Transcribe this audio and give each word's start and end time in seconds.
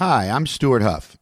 Hi, 0.00 0.30
I'm 0.30 0.46
Stuart 0.46 0.80
Huff. 0.80 1.18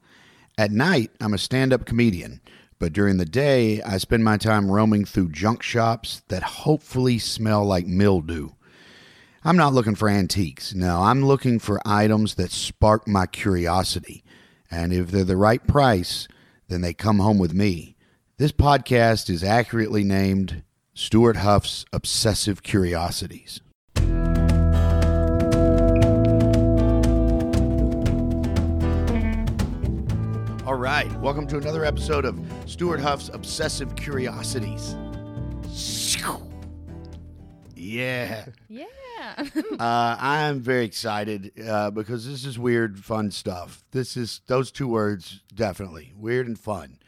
At 0.56 0.70
night, 0.70 1.10
I'm 1.20 1.34
a 1.34 1.38
stand 1.38 1.72
up 1.72 1.84
comedian, 1.84 2.40
but 2.78 2.92
during 2.92 3.16
the 3.16 3.24
day, 3.24 3.82
I 3.82 3.98
spend 3.98 4.22
my 4.22 4.36
time 4.36 4.70
roaming 4.70 5.04
through 5.04 5.30
junk 5.30 5.64
shops 5.64 6.22
that 6.28 6.44
hopefully 6.44 7.18
smell 7.18 7.64
like 7.64 7.88
mildew. 7.88 8.50
I'm 9.42 9.56
not 9.56 9.74
looking 9.74 9.96
for 9.96 10.08
antiques. 10.08 10.76
No, 10.76 11.02
I'm 11.02 11.24
looking 11.24 11.58
for 11.58 11.80
items 11.84 12.36
that 12.36 12.52
spark 12.52 13.08
my 13.08 13.26
curiosity. 13.26 14.22
And 14.70 14.92
if 14.92 15.10
they're 15.10 15.24
the 15.24 15.36
right 15.36 15.66
price, 15.66 16.28
then 16.68 16.80
they 16.80 16.94
come 16.94 17.18
home 17.18 17.38
with 17.38 17.52
me. 17.52 17.96
This 18.36 18.52
podcast 18.52 19.28
is 19.28 19.42
accurately 19.42 20.04
named 20.04 20.62
Stuart 20.94 21.38
Huff's 21.38 21.84
Obsessive 21.92 22.62
Curiosities. 22.62 23.60
All 30.68 30.74
right, 30.74 31.10
welcome 31.20 31.46
to 31.46 31.56
another 31.56 31.82
episode 31.82 32.26
of 32.26 32.38
Stuart 32.66 33.00
Huff's 33.00 33.30
Obsessive 33.32 33.96
Curiosities. 33.96 34.96
Yeah. 37.74 38.44
Yeah. 38.68 38.84
Uh, 39.80 40.16
I'm 40.20 40.60
very 40.60 40.84
excited 40.84 41.52
uh, 41.66 41.90
because 41.90 42.26
this 42.26 42.44
is 42.44 42.58
weird, 42.58 43.02
fun 43.02 43.30
stuff. 43.30 43.82
This 43.92 44.14
is 44.14 44.42
those 44.46 44.70
two 44.70 44.86
words 44.86 45.40
definitely 45.54 46.12
weird 46.14 46.46
and 46.46 46.58
fun, 46.58 46.98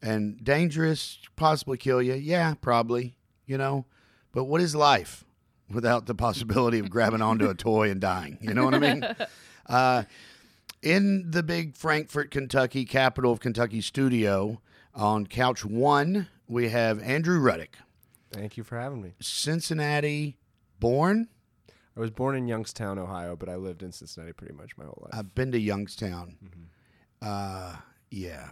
and 0.00 0.42
dangerous. 0.42 1.18
Possibly 1.36 1.76
kill 1.76 2.00
you. 2.00 2.14
Yeah, 2.14 2.54
probably. 2.54 3.16
You 3.46 3.58
know, 3.58 3.84
but 4.32 4.44
what 4.44 4.62
is 4.62 4.74
life 4.74 5.24
without 5.70 6.06
the 6.06 6.14
possibility 6.14 6.78
of 6.78 6.88
grabbing 6.88 7.20
onto 7.20 7.50
a 7.50 7.54
toy 7.54 7.90
and 7.90 8.00
dying? 8.00 8.38
You 8.40 8.54
know 8.54 8.64
what 8.64 8.74
I 8.74 8.78
mean? 8.78 9.04
Uh, 9.66 10.02
in 10.82 11.30
the 11.30 11.42
big 11.42 11.76
Frankfort, 11.76 12.30
Kentucky, 12.30 12.84
capital 12.84 13.32
of 13.32 13.40
Kentucky 13.40 13.80
studio, 13.80 14.60
on 14.94 15.26
couch 15.26 15.64
one, 15.64 16.28
we 16.48 16.68
have 16.70 17.00
Andrew 17.02 17.40
Ruddick, 17.40 17.74
Thank 18.32 18.56
you 18.56 18.62
for 18.64 18.78
having 18.78 19.02
me. 19.02 19.12
Cincinnati 19.20 20.36
born. 20.78 21.28
I 21.96 22.00
was 22.00 22.10
born 22.10 22.36
in 22.36 22.46
Youngstown, 22.46 22.98
Ohio, 22.98 23.34
but 23.34 23.48
I 23.48 23.56
lived 23.56 23.82
in 23.82 23.90
Cincinnati 23.90 24.32
pretty 24.32 24.54
much 24.54 24.76
my 24.78 24.84
whole 24.84 24.98
life. 25.02 25.10
I've 25.12 25.34
been 25.34 25.50
to 25.52 25.58
Youngstown. 25.58 26.36
Uh, 27.20 27.74
yeah. 28.10 28.48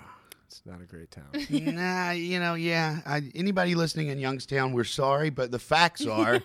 it's 0.46 0.60
not 0.66 0.80
a 0.80 0.84
great 0.84 1.12
town. 1.12 1.28
nah, 1.74 2.10
you 2.10 2.40
know, 2.40 2.54
yeah. 2.54 2.98
I, 3.06 3.22
anybody 3.36 3.76
listening 3.76 4.08
in 4.08 4.18
Youngstown, 4.18 4.72
we're 4.72 4.82
sorry, 4.84 5.30
but 5.30 5.52
the 5.52 5.60
facts 5.60 6.04
are 6.04 6.40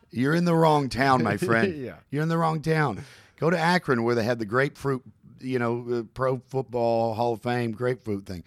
you're 0.10 0.34
in 0.34 0.44
the 0.44 0.54
wrong 0.54 0.88
town, 0.88 1.22
my 1.22 1.36
friend. 1.36 1.74
Yeah. 1.78 1.94
You're 2.10 2.24
in 2.24 2.28
the 2.28 2.38
wrong 2.38 2.60
town. 2.60 3.04
Go 3.38 3.50
to 3.50 3.58
Akron 3.58 4.02
where 4.04 4.14
they 4.14 4.24
had 4.24 4.38
the 4.38 4.46
grapefruit, 4.46 5.02
you 5.40 5.58
know, 5.58 5.86
uh, 5.90 6.02
pro 6.14 6.42
football 6.48 7.14
Hall 7.14 7.34
of 7.34 7.42
Fame 7.42 7.72
grapefruit 7.72 8.26
thing. 8.26 8.44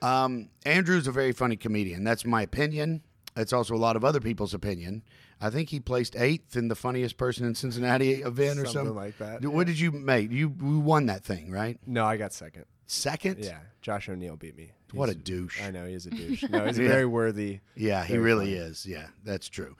Um, 0.00 0.48
Andrew's 0.64 1.06
a 1.08 1.12
very 1.12 1.32
funny 1.32 1.56
comedian. 1.56 2.04
That's 2.04 2.24
my 2.24 2.42
opinion. 2.42 3.02
It's 3.36 3.52
also 3.52 3.74
a 3.74 3.76
lot 3.78 3.96
of 3.96 4.04
other 4.04 4.20
people's 4.20 4.54
opinion. 4.54 5.02
I 5.40 5.50
think 5.50 5.68
he 5.70 5.78
placed 5.80 6.16
eighth 6.16 6.56
in 6.56 6.66
the 6.68 6.74
funniest 6.74 7.16
person 7.16 7.46
in 7.46 7.54
Cincinnati 7.54 8.14
event 8.22 8.58
or 8.58 8.64
Something 8.64 8.72
something 8.72 8.94
like 8.96 9.18
that, 9.18 9.44
What 9.44 9.66
did 9.68 9.78
you 9.78 9.92
make? 9.92 10.32
You, 10.32 10.52
you 10.60 10.80
won 10.80 11.06
that 11.06 11.24
thing, 11.24 11.50
right? 11.50 11.78
no, 11.86 12.04
I 12.04 12.16
got 12.16 12.32
second. 12.32 12.64
Second? 12.86 13.44
Yeah, 13.44 13.58
Josh 13.82 14.08
O'Neill 14.08 14.36
beat 14.36 14.56
me. 14.56 14.72
What 14.92 15.10
a 15.10 15.14
douche. 15.14 15.62
I 15.62 15.70
know 15.70 15.86
he's 15.86 16.06
a 16.06 16.10
douche. 16.10 16.42
No, 16.48 16.64
he's 16.66 16.78
Yeah. 16.78 16.88
very 16.88 17.04
worthy. 17.06 17.60
Yeah, 17.76 18.02
he 18.04 18.16
really 18.16 18.46
funny. 18.54 18.56
is. 18.56 18.86
Yeah, 18.86 19.06
that's 19.24 19.48
true. 19.48 19.76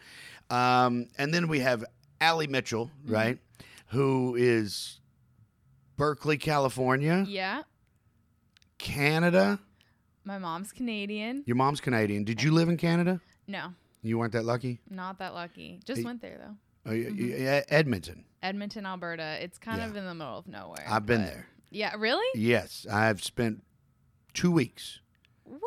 Um, 0.50 1.08
and 1.16 1.32
then 1.32 1.48
we 1.48 1.60
have 1.60 1.84
Allie 2.20 2.46
Mitchell, 2.46 2.90
right, 3.06 3.38
who 3.88 4.34
is 4.36 5.00
Berkeley, 5.96 6.38
California, 6.38 7.24
yeah. 7.28 7.62
Canada. 8.78 9.58
My 10.24 10.38
mom's 10.38 10.72
Canadian. 10.72 11.42
Your 11.46 11.56
mom's 11.56 11.80
Canadian. 11.80 12.24
Did 12.24 12.42
you 12.42 12.50
live 12.52 12.68
in 12.68 12.76
Canada? 12.76 13.20
No, 13.46 13.72
You 14.02 14.18
weren't 14.18 14.32
that 14.34 14.44
lucky. 14.44 14.80
not 14.90 15.18
that 15.18 15.34
lucky. 15.34 15.80
Just 15.84 16.00
Hey. 16.00 16.04
went 16.04 16.20
there 16.20 16.38
though. 16.38 16.56
Oh, 16.90 16.90
y- 16.94 16.96
mm-hmm. 17.10 17.44
y- 17.44 17.64
Edmonton. 17.68 18.24
Edmonton, 18.42 18.86
Alberta. 18.86 19.38
It's 19.42 19.58
kind 19.58 19.78
Yeah. 19.78 19.86
of 19.88 19.96
in 19.96 20.04
the 20.04 20.14
middle 20.14 20.38
of 20.38 20.46
nowhere. 20.46 20.84
I've 20.88 21.06
been 21.06 21.22
but- 21.22 21.26
there. 21.30 21.46
Yeah, 21.70 21.94
really? 21.98 22.26
Yes, 22.40 22.86
I've 22.90 23.22
spent 23.22 23.62
two 24.34 24.50
weeks. 24.50 25.00
What? 25.44 25.62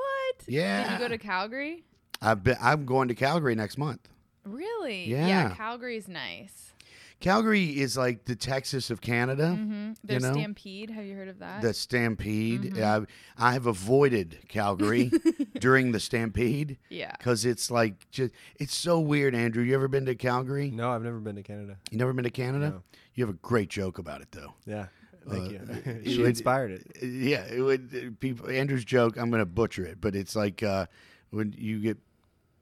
Yeah. 0.48 0.84
Did 0.84 0.88
Yeah. 0.88 0.94
you 0.94 1.00
go 1.00 1.08
to 1.10 1.18
Calgary? 1.18 1.84
I've 2.22 2.44
been. 2.44 2.58
I'm 2.62 2.86
going 2.86 3.08
to 3.08 3.16
Calgary 3.16 3.56
next 3.56 3.78
month. 3.78 4.08
Really? 4.44 5.06
Yeah. 5.10 5.54
Calgary's 5.56 6.08
nice. 6.08 6.74
Calgary 7.22 7.80
is 7.80 7.96
like 7.96 8.26
the 8.26 8.36
Texas 8.36 8.90
of 8.90 9.00
Canada. 9.00 9.56
Mm-hmm. 9.58 9.94
There's 10.04 10.24
know? 10.24 10.34
Stampede. 10.34 10.90
Have 10.90 11.06
you 11.06 11.16
heard 11.16 11.28
of 11.30 11.40
that? 11.40 11.62
the 11.62 11.74
Stampede. 11.74 12.64
Mm-hmm. 12.74 13.04
Uh, 13.04 13.06
I 13.38 13.54
have 13.54 13.68
avoided 13.68 14.40
Calgary 14.50 15.12
during 15.60 15.92
the 15.92 16.00
Stampede 16.00 16.78
yeah. 16.90 17.12
because 17.18 17.46
it's 17.46 17.72
like 17.72 18.10
just 18.12 18.34
it's 18.58 18.76
so 18.76 19.00
weird. 19.00 19.36
Andrew, 19.36 19.64
you 19.64 19.76
ever 19.76 19.88
been 19.88 20.06
to 20.08 20.16
Calgary? 20.16 20.72
No, 20.72 20.92
I've 20.92 21.04
never 21.04 21.20
been 21.20 21.36
to 21.36 21.44
Canada. 21.44 21.78
You 21.92 21.98
never 21.98 22.12
been 22.14 22.24
to 22.26 22.30
Canada? 22.32 22.70
No. 22.70 22.84
You 23.14 23.26
have 23.26 23.34
a 23.36 23.38
great 23.40 23.70
joke 23.70 23.98
about 24.00 24.22
it 24.22 24.32
though. 24.32 24.54
Yeah, 24.66 24.88
thank 25.30 25.44
Uh, 25.60 25.90
you. 26.04 26.12
she 26.12 26.18
would- 26.20 26.30
inspired 26.30 26.72
it. 26.72 27.04
Yeah, 27.04 27.44
it 27.46 27.62
would 27.62 27.90
uh, 27.96 28.10
people. 28.20 28.50
Andrew's 28.50 28.84
joke. 28.86 29.18
I'm 29.18 29.30
going 29.30 29.42
to 29.42 29.46
butcher 29.46 29.86
it, 29.86 30.02
but 30.02 30.16
it's 30.16 30.36
like 30.36 30.64
uh, 30.64 30.88
when 31.30 31.54
you 31.58 31.80
get 31.80 31.98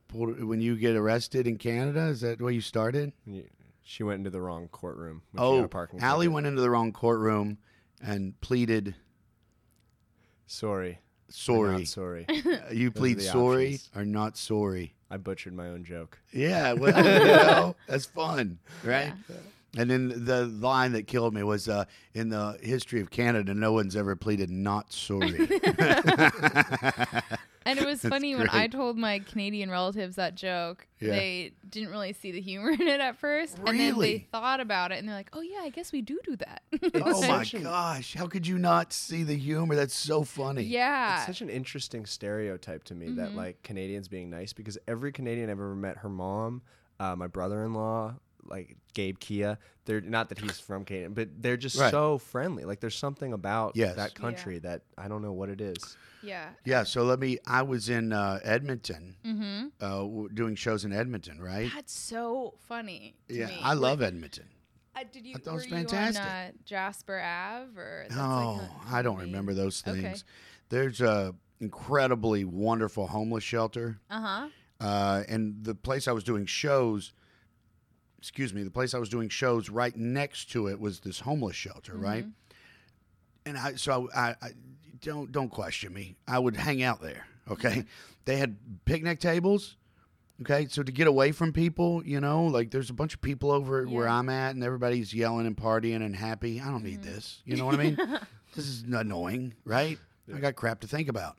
pulled, 0.08 0.42
when 0.42 0.60
you 0.60 0.76
get 0.76 0.96
arrested 0.96 1.46
in 1.46 1.56
Canada. 1.56 2.02
Is 2.08 2.20
that 2.20 2.40
where 2.42 2.52
you 2.52 2.60
started? 2.60 3.12
And 3.26 3.36
you- 3.36 3.48
She 3.82 4.02
went 4.02 4.18
into 4.18 4.30
the 4.30 4.40
wrong 4.40 4.68
courtroom. 4.68 5.22
when 5.32 5.42
she 5.42 5.44
got 5.44 5.60
Oh, 5.60 5.64
a 5.64 5.68
parking 5.68 6.00
Allie 6.00 6.26
ticket. 6.26 6.32
went 6.34 6.46
into 6.46 6.60
the 6.62 6.70
wrong 6.70 6.92
courtroom 6.92 7.58
and 8.02 8.40
pleaded 8.40 8.94
Sorry. 10.46 10.98
Sorry. 11.28 11.78
Not 11.78 11.86
sorry. 11.86 12.26
Uh, 12.28 12.72
you 12.72 12.88
are 12.88 12.90
plead 12.90 13.20
sorry 13.22 13.66
options. 13.74 13.90
or 13.94 14.04
not 14.04 14.36
sorry. 14.36 14.94
I 15.10 15.16
butchered 15.16 15.54
my 15.54 15.68
own 15.68 15.84
joke. 15.84 16.18
Yeah, 16.32 16.72
well, 16.74 16.96
you 16.96 17.24
know, 17.24 17.76
that's 17.86 18.06
fun, 18.06 18.58
right? 18.84 19.12
Yeah. 19.28 19.36
And 19.76 19.88
then 19.90 20.24
the 20.24 20.46
line 20.46 20.92
that 20.92 21.06
killed 21.06 21.32
me 21.34 21.42
was 21.44 21.68
uh, 21.68 21.84
in 22.14 22.28
the 22.30 22.58
history 22.60 23.00
of 23.00 23.10
Canada, 23.10 23.54
no 23.54 23.72
one's 23.72 23.94
ever 23.94 24.16
pleaded 24.16 24.50
not 24.50 24.92
sorry. 24.92 25.48
And 27.70 27.78
it 27.78 27.86
was 27.86 28.00
funny 28.14 28.34
when 28.34 28.48
I 28.50 28.66
told 28.66 28.98
my 28.98 29.20
Canadian 29.20 29.70
relatives 29.70 30.16
that 30.16 30.34
joke, 30.34 30.86
Yeah. 31.00 31.10
they 31.10 31.52
didn't 31.68 31.90
really 31.90 32.12
see 32.12 32.32
the 32.32 32.40
humor 32.40 32.70
in 32.80 32.80
it 32.82 33.00
at 33.00 33.16
first. 33.16 33.58
And 33.64 33.78
then 33.78 33.98
they 33.98 34.26
thought 34.32 34.60
about 34.60 34.92
it 34.92 34.98
and 34.98 35.08
they're 35.08 35.16
like, 35.16 35.30
oh, 35.32 35.40
yeah, 35.40 35.60
I 35.62 35.68
guess 35.70 35.92
we 35.92 36.02
do 36.02 36.18
do 36.24 36.36
that. 36.36 36.62
oh 36.94 37.20
my 37.26 37.44
gosh, 37.44 38.14
how 38.14 38.26
could 38.26 38.46
you 38.46 38.58
not 38.58 38.92
see 38.92 39.22
the 39.22 39.36
humor? 39.36 39.74
That's 39.74 39.94
so 39.94 40.24
funny. 40.24 40.62
yeah. 40.64 41.18
It's 41.18 41.26
such 41.26 41.40
an 41.42 41.50
interesting 41.50 42.06
stereotype 42.06 42.84
to 42.84 42.94
me 42.94 43.06
Mm-hmm. 43.06 43.16
that 43.16 43.34
like 43.34 43.62
Canadians 43.62 44.08
being 44.08 44.30
nice 44.30 44.52
because 44.52 44.76
every 44.86 45.10
Canadian 45.12 45.48
I've 45.50 45.56
ever 45.58 45.74
met, 45.74 45.98
her 45.98 46.08
mom, 46.08 46.62
uh, 46.98 47.16
my 47.16 47.26
brother-in-law, 47.26 48.14
like 48.50 48.76
Gabe 48.94 49.18
Kia, 49.18 49.58
they're 49.84 50.00
not 50.00 50.28
that 50.30 50.38
he's 50.38 50.58
from 50.58 50.84
Canada, 50.84 51.10
but 51.10 51.28
they're 51.40 51.56
just 51.56 51.78
Right. 51.78 51.90
so 51.90 52.18
friendly. 52.18 52.64
Like 52.64 52.80
there's 52.80 52.96
something 52.96 53.32
about 53.32 53.76
Yes. 53.76 53.96
that 53.96 54.14
country 54.14 54.58
that 54.60 54.82
I 54.98 55.08
don't 55.08 55.22
know 55.22 55.32
what 55.32 55.48
it 55.48 55.60
is. 55.60 55.96
yeah. 56.22 56.50
Yeah, 56.64 56.82
so 56.84 57.04
let 57.04 57.18
me. 57.18 57.38
I 57.46 57.62
was 57.62 57.88
in 57.88 58.12
uh, 58.12 58.40
Edmonton, 58.42 59.16
Mm-hmm. 59.24 59.66
uh, 59.80 60.28
doing 60.34 60.54
shows 60.56 60.84
in 60.84 60.92
Edmonton, 60.92 61.40
right? 61.40 61.70
That's 61.74 61.92
so 61.92 62.54
funny. 62.68 63.14
To 63.28 63.34
Yeah, 63.34 63.46
me. 63.46 63.58
I 63.62 63.74
Were- 63.74 63.80
love 63.80 64.02
Edmonton. 64.02 64.48
Uh, 64.96 65.04
did 65.10 65.24
you? 65.24 65.34
I 65.36 65.38
thought 65.38 65.52
it 65.52 65.54
was 65.54 65.64
were 65.70 65.76
fantastic. 65.76 66.22
You 66.24 66.28
on, 66.28 66.36
uh, 66.36 66.50
Jasper 66.64 67.20
Ave 67.20 67.80
or? 67.80 68.04
that's 68.08 68.16
No, 68.16 68.58
like 68.60 68.70
a- 68.92 68.94
I 68.96 69.02
don't 69.02 69.18
remember 69.18 69.54
those 69.54 69.82
Okay. 69.86 70.02
things. 70.02 70.24
There's 70.68 71.00
a 71.00 71.34
incredibly 71.60 72.44
wonderful 72.44 73.06
homeless 73.06 73.44
shelter. 73.44 74.00
Uh-huh. 74.10 74.48
uh, 74.80 75.22
and 75.28 75.62
the 75.62 75.74
place 75.74 76.08
I 76.08 76.12
was 76.12 76.24
doing 76.24 76.46
shows, 76.46 77.12
excuse 78.20 78.52
me, 78.52 78.62
the 78.62 78.70
place 78.70 78.94
I 78.94 78.98
was 78.98 79.08
doing 79.08 79.28
shows 79.28 79.70
right 79.70 79.96
next 79.96 80.52
to 80.52 80.68
it 80.68 80.78
was 80.78 81.00
this 81.00 81.20
homeless 81.20 81.56
shelter, 81.56 81.94
mm-hmm. 81.94 82.04
right? 82.04 82.26
And 83.46 83.56
I 83.56 83.74
so 83.74 84.10
I, 84.14 84.36
I 84.42 84.50
don't 85.00 85.32
don't 85.32 85.48
question 85.48 85.92
me. 85.92 86.16
I 86.28 86.38
would 86.38 86.56
hang 86.56 86.82
out 86.82 87.00
there. 87.00 87.26
Okay, 87.50 87.84
they 88.26 88.36
had 88.36 88.56
picnic 88.84 89.18
tables. 89.18 89.76
Okay, 90.42 90.66
so 90.70 90.82
to 90.82 90.92
get 90.92 91.06
away 91.06 91.32
from 91.32 91.52
people, 91.52 92.02
you 92.06 92.20
know, 92.20 92.44
like 92.44 92.70
there's 92.70 92.88
a 92.88 92.94
bunch 92.94 93.12
of 93.14 93.20
people 93.20 93.50
over 93.50 93.84
where 93.84 94.08
I'm 94.08 94.28
at, 94.28 94.54
and 94.54 94.62
everybody's 94.62 95.12
yelling 95.12 95.46
and 95.46 95.56
partying 95.56 96.04
and 96.04 96.14
happy. 96.14 96.60
I 96.60 96.66
don't 96.66 96.84
need 96.84 97.02
mm-hmm. 97.02 97.14
this. 97.14 97.42
You 97.44 97.56
know 97.56 97.66
what 97.66 97.74
I 97.74 97.78
mean? 97.78 97.96
this 98.54 98.66
is 98.66 98.82
annoying, 98.82 99.54
right? 99.64 99.98
I 100.34 100.38
got 100.38 100.54
crap 100.54 100.80
to 100.80 100.86
think 100.86 101.08
about. 101.08 101.36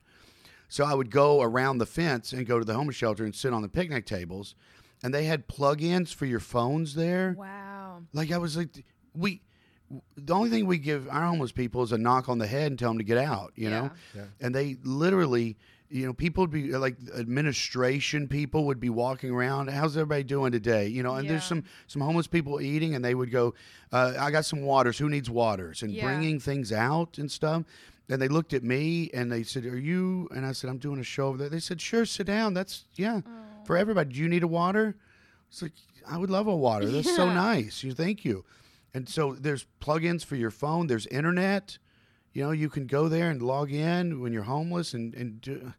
So 0.67 0.85
I 0.85 0.93
would 0.93 1.11
go 1.11 1.41
around 1.41 1.79
the 1.79 1.85
fence 1.85 2.31
and 2.31 2.45
go 2.45 2.57
to 2.57 2.65
the 2.65 2.73
homeless 2.73 2.95
shelter 2.95 3.25
and 3.25 3.35
sit 3.35 3.53
on 3.53 3.61
the 3.61 3.69
picnic 3.69 4.05
tables, 4.05 4.55
and 5.03 5.13
they 5.13 5.25
had 5.25 5.47
plug-ins 5.47 6.11
for 6.11 6.25
your 6.25 6.39
phones 6.39 6.95
there. 6.95 7.35
Wow. 7.37 8.01
Like 8.13 8.31
I 8.31 8.37
was 8.37 8.55
like, 8.57 8.85
we, 9.15 9.41
the 10.15 10.33
only 10.33 10.49
thing 10.49 10.65
we 10.67 10.77
give 10.77 11.07
our 11.09 11.25
homeless 11.25 11.51
people 11.51 11.83
is 11.83 11.91
a 11.91 11.97
knock 11.97 12.29
on 12.29 12.37
the 12.37 12.47
head 12.47 12.71
and 12.71 12.79
tell 12.79 12.89
them 12.91 12.97
to 12.99 13.03
get 13.03 13.17
out. 13.17 13.51
You 13.55 13.69
know, 13.69 13.91
Yeah. 14.15 14.23
and 14.39 14.53
they 14.55 14.77
literally 14.83 15.57
you 15.93 16.05
know, 16.05 16.13
people 16.13 16.43
would 16.43 16.51
be 16.51 16.71
like 16.77 16.95
administration 17.17 18.27
people 18.27 18.63
would 18.67 18.79
be 18.79 18.89
walking 18.89 19.29
around. 19.31 19.69
How's 19.69 19.97
everybody 19.97 20.23
doing 20.23 20.53
today? 20.53 20.87
You 20.87 21.03
know, 21.03 21.15
and 21.15 21.29
there's 21.29 21.43
some 21.43 21.65
some 21.87 22.01
homeless 22.01 22.27
people 22.27 22.61
eating, 22.61 22.95
and 22.95 23.03
they 23.03 23.13
would 23.13 23.29
go, 23.29 23.53
uh, 23.91 24.13
"I 24.17 24.31
got 24.31 24.45
some 24.45 24.61
waters. 24.61 24.97
Who 24.97 25.09
needs 25.09 25.29
waters?" 25.29 25.83
And 25.83 25.91
Yeah. 25.91 26.05
bringing 26.05 26.39
things 26.39 26.71
out 26.71 27.17
and 27.17 27.29
stuff. 27.29 27.63
And 28.07 28.21
they 28.21 28.29
looked 28.29 28.53
at 28.53 28.63
me 28.63 29.09
and 29.13 29.29
they 29.29 29.43
said, 29.43 29.65
"Are 29.65 29.77
you?" 29.77 30.29
And 30.33 30.45
I 30.45 30.53
said, 30.53 30.69
"I'm 30.69 30.77
doing 30.77 30.99
a 30.99 31.03
show 31.03 31.27
over 31.27 31.37
there." 31.37 31.49
They 31.49 31.59
said, 31.59 31.81
"Sure, 31.81 32.05
sit 32.05 32.25
down. 32.27 32.53
That's 32.53 32.85
yeah, 32.95 33.19
for 33.65 33.77
everybody. 33.77 34.13
Do 34.13 34.19
you 34.19 34.29
need 34.29 34.43
a 34.43 34.47
water?" 34.47 34.95
It's 35.49 35.61
like 35.61 35.73
I 36.07 36.17
would 36.17 36.29
love 36.29 36.47
a 36.47 36.55
water. 36.55 36.87
That's 36.89 37.13
so 37.15 37.27
nice. 37.31 37.83
You 37.83 37.93
thank 37.93 38.23
you. 38.25 38.45
And 38.93 39.07
so 39.07 39.33
there's 39.33 39.65
plugins 39.79 40.23
for 40.25 40.35
your 40.35 40.51
phone. 40.51 40.87
There's 40.87 41.07
internet. 41.07 41.77
You 42.33 42.43
know, 42.43 42.51
you 42.51 42.69
can 42.69 42.87
go 42.87 43.07
there 43.09 43.29
and 43.29 43.41
log 43.41 43.71
in 43.71 44.21
when 44.21 44.31
you're 44.33 44.43
homeless 44.43 44.93
and 44.93 45.13
and 45.13 45.41
do, 45.41 45.73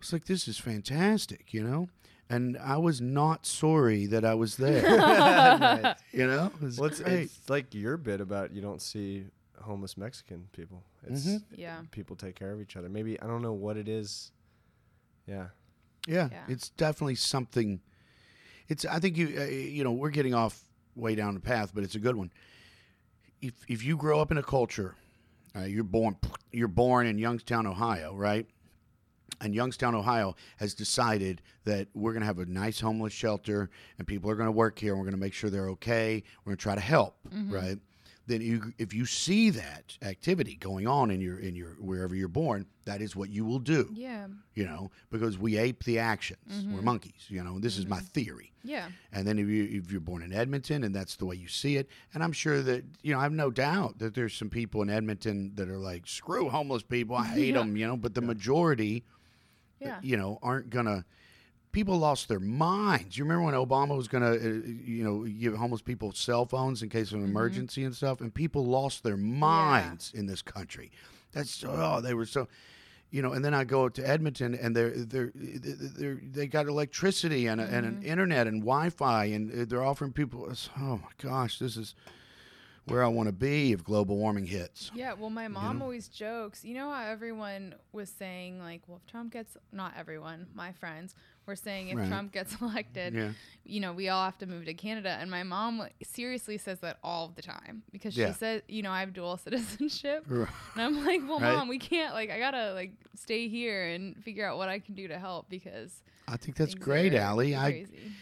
it's 0.00 0.12
like 0.12 0.24
this 0.26 0.48
is 0.48 0.58
fantastic. 0.58 1.52
You 1.54 1.62
know, 1.64 1.88
and 2.28 2.58
I 2.58 2.76
was 2.78 3.00
not 3.00 3.46
sorry 3.46 4.06
that 4.06 4.24
I 4.24 4.34
was 4.34 4.56
there. 4.56 4.82
Nice. 4.82 5.96
you 6.12 6.26
know, 6.26 6.50
it 6.60 6.76
Well, 6.78 6.86
it's, 6.90 7.00
it's 7.00 7.48
like 7.48 7.72
your 7.74 7.96
bit 7.96 8.20
about 8.20 8.52
you 8.52 8.60
don't 8.60 8.82
see 8.82 9.26
homeless 9.60 9.96
Mexican 9.96 10.48
people. 10.52 10.82
It's 11.06 11.24
Mhm. 11.26 11.42
Yeah. 11.56 11.82
people 11.92 12.16
take 12.16 12.34
care 12.34 12.50
of 12.52 12.60
each 12.60 12.76
other. 12.76 12.88
Maybe 12.88 13.20
I 13.20 13.26
don't 13.28 13.42
know 13.42 13.52
what 13.52 13.76
it 13.76 13.88
is. 13.88 14.32
Yeah. 15.26 15.48
Yeah, 16.06 16.28
Yeah. 16.32 16.42
it's 16.48 16.70
definitely 16.70 17.14
something. 17.16 17.80
It's. 18.68 18.84
I 18.84 18.98
think 18.98 19.16
you. 19.16 19.34
Uh, 19.38 19.44
you 19.44 19.84
know, 19.84 19.92
we're 19.92 20.10
getting 20.10 20.34
off 20.34 20.62
way 20.96 21.14
down 21.14 21.34
the 21.34 21.40
path, 21.40 21.72
but 21.74 21.84
it's 21.84 21.94
a 21.94 21.98
good 22.00 22.16
one. 22.16 22.32
If 23.40 23.54
if 23.68 23.84
you 23.84 23.96
grow 23.96 24.20
up 24.20 24.30
in 24.30 24.38
a 24.38 24.42
culture, 24.42 24.94
uh, 25.56 25.60
you're 25.64 25.84
born 25.84 26.16
you're 26.52 26.68
born 26.68 27.06
in 27.06 27.18
Youngstown, 27.18 27.66
Ohio, 27.66 28.14
right? 28.14 28.46
And 29.40 29.54
Youngstown, 29.54 29.94
Ohio 29.96 30.36
has 30.58 30.72
decided 30.74 31.42
that 31.64 31.88
we're 31.94 32.12
going 32.12 32.20
to 32.20 32.26
have 32.26 32.38
a 32.38 32.46
nice 32.46 32.78
homeless 32.78 33.12
shelter, 33.12 33.70
and 33.98 34.06
people 34.06 34.30
are 34.30 34.36
going 34.36 34.46
to 34.46 34.52
work 34.52 34.78
here, 34.78 34.92
and 34.92 35.00
we're 35.00 35.06
going 35.06 35.14
to 35.16 35.20
make 35.20 35.32
sure 35.32 35.50
they're 35.50 35.70
okay. 35.70 36.22
We're 36.44 36.50
going 36.50 36.56
to 36.58 36.62
try 36.62 36.74
to 36.76 36.80
help, 36.80 37.16
right? 37.50 37.78
Then 38.28 38.40
you, 38.40 38.72
if 38.78 38.94
you 38.94 39.04
see 39.04 39.50
that 39.50 39.98
activity 40.00 40.54
going 40.54 40.86
on 40.86 41.10
in 41.10 41.20
your 41.20 41.38
in 41.40 41.56
your 41.56 41.70
wherever 41.80 42.14
you're 42.14 42.28
born, 42.28 42.66
that 42.84 43.02
is 43.02 43.16
what 43.16 43.30
you 43.30 43.44
will 43.44 43.58
do 43.58 43.90
Yeah. 43.94 44.28
you 44.54 44.64
know, 44.64 44.92
because 45.10 45.38
we 45.38 45.56
ape 45.58 45.82
the 45.82 45.98
actions. 45.98 46.38
Mm-hmm. 46.48 46.74
We're 46.76 46.82
monkeys, 46.82 47.26
you 47.28 47.42
know. 47.42 47.58
This 47.58 47.76
is 47.76 47.86
my 47.86 47.98
theory. 47.98 48.52
Yeah. 48.62 48.86
And 49.12 49.26
then 49.26 49.40
if 49.40 49.48
you 49.48 49.64
if 49.64 49.90
you're 49.90 50.00
born 50.00 50.22
in 50.22 50.32
Edmonton 50.32 50.84
and 50.84 50.94
that's 50.94 51.16
the 51.16 51.26
way 51.26 51.34
you 51.34 51.48
see 51.48 51.76
it, 51.76 51.88
and 52.14 52.22
I'm 52.22 52.32
sure 52.32 52.62
that 52.62 52.84
you 53.02 53.12
know 53.12 53.18
I 53.18 53.24
have 53.24 53.32
no 53.32 53.50
doubt 53.50 53.98
that 53.98 54.14
there's 54.14 54.34
some 54.34 54.50
people 54.50 54.82
in 54.82 54.88
Edmonton 54.90 55.52
that 55.56 55.68
are 55.68 55.78
like 55.78 56.06
screw 56.06 56.48
homeless 56.48 56.84
people, 56.84 57.16
I 57.16 57.26
hate 57.34 57.48
Yeah. 57.54 57.58
them, 57.58 57.76
you 57.76 57.88
know. 57.88 57.96
But 57.96 58.14
the 58.14 58.20
majority, 58.22 59.04
Yeah. 59.80 59.98
you 60.00 60.16
know, 60.16 60.38
aren't 60.42 60.70
gonna. 60.70 61.04
People 61.72 61.96
lost 61.98 62.28
their 62.28 62.38
minds. 62.40 63.16
You 63.16 63.24
remember 63.24 63.44
when 63.44 63.54
Obama 63.54 63.96
was 63.96 64.06
gonna, 64.08 64.32
uh, 64.32 64.38
you 64.84 65.02
know, 65.02 65.24
give 65.24 65.54
homeless 65.56 65.80
people 65.82 66.12
cell 66.12 66.44
phones 66.46 66.82
in 66.82 66.88
case 66.90 67.08
of 67.12 67.16
Mm-hmm. 67.16 67.24
an 67.24 67.30
emergency 67.30 67.84
and 67.84 67.94
stuff, 67.96 68.20
and 68.20 68.32
people 68.32 68.64
lost 68.66 69.02
their 69.02 69.16
minds 69.16 70.12
in 70.14 70.26
this 70.26 70.42
country. 70.42 70.90
That's 71.32 71.64
oh, 71.66 72.00
they 72.02 72.12
were 72.14 72.26
so 72.26 72.48
you 73.10 73.20
know, 73.20 73.32
and 73.32 73.44
then 73.44 73.52
I 73.52 73.64
go 73.64 73.90
to 73.90 74.08
Edmonton, 74.08 74.54
and 74.54 74.74
they're 74.76 74.90
they're 74.90 75.32
they're 75.34 76.18
they 76.22 76.46
got 76.46 76.66
electricity 76.66 77.46
and, 77.46 77.60
a, 77.60 77.64
and 77.64 77.86
Mm-hmm. 77.86 77.96
an 77.98 78.02
internet 78.02 78.46
and 78.46 78.60
Wi-Fi, 78.62 79.24
and 79.26 79.50
they're 79.68 79.82
offering 79.82 80.12
people. 80.12 80.50
Oh 80.78 80.96
my 80.98 81.10
gosh, 81.22 81.58
this 81.58 81.76
is 81.76 81.94
where 82.86 83.04
I 83.04 83.08
want 83.08 83.28
to 83.28 83.32
be 83.32 83.72
if 83.72 83.84
global 83.84 84.16
warming 84.16 84.46
hits. 84.46 84.90
Yeah, 84.94 85.12
well, 85.12 85.30
my 85.30 85.46
mom 85.46 85.82
always 85.82 86.08
jokes. 86.08 86.64
You 86.64 86.74
know 86.74 86.90
how 86.90 87.04
everyone 87.06 87.74
was 87.92 88.08
saying, 88.10 88.58
like, 88.58 88.82
well, 88.88 89.00
if 89.04 89.10
Trump 89.10 89.32
gets, 89.34 89.56
not 89.72 89.92
everyone, 89.96 90.46
my 90.54 90.72
friends 90.72 91.14
were 91.46 91.56
saying 91.56 91.88
if 91.88 91.96
Right. 91.98 92.08
Trump 92.08 92.32
gets 92.32 92.54
elected, 92.60 93.14
Yeah. 93.14 93.30
you 93.64 93.80
know, 93.80 93.92
we 93.92 94.08
all 94.08 94.24
have 94.24 94.38
to 94.38 94.46
move 94.46 94.64
to 94.66 94.74
Canada. 94.74 95.16
And 95.20 95.30
my 95.30 95.42
mom 95.42 95.86
seriously 96.02 96.58
says 96.58 96.80
that 96.80 96.98
all 97.02 97.32
the 97.34 97.42
time 97.42 97.82
because 97.92 98.16
Yeah. 98.16 98.28
she 98.28 98.34
said, 98.34 98.62
you 98.68 98.82
know, 98.82 98.90
I 98.90 99.00
have 99.00 99.12
dual 99.12 99.36
citizenship. 99.44 100.26
And 100.30 100.46
I'm 100.76 101.04
like, 101.04 101.20
well, 101.26 101.40
Right. 101.40 101.56
mom, 101.56 101.68
we 101.68 101.78
can't, 101.78 102.14
like, 102.14 102.30
I 102.30 102.38
gotta, 102.38 102.72
like, 102.74 102.92
stay 103.16 103.48
here 103.48 103.88
and 103.88 104.16
figure 104.24 104.46
out 104.46 104.56
what 104.56 104.68
I 104.68 104.78
can 104.78 104.94
do 104.94 105.08
to 105.08 105.18
help 105.18 105.48
because 105.48 106.02
I 106.28 106.36
think 106.36 106.56
that's 106.56 106.74
great, 106.74 107.14
Allie. 107.14 107.56
I 107.56 107.70
crazy. 107.70 108.12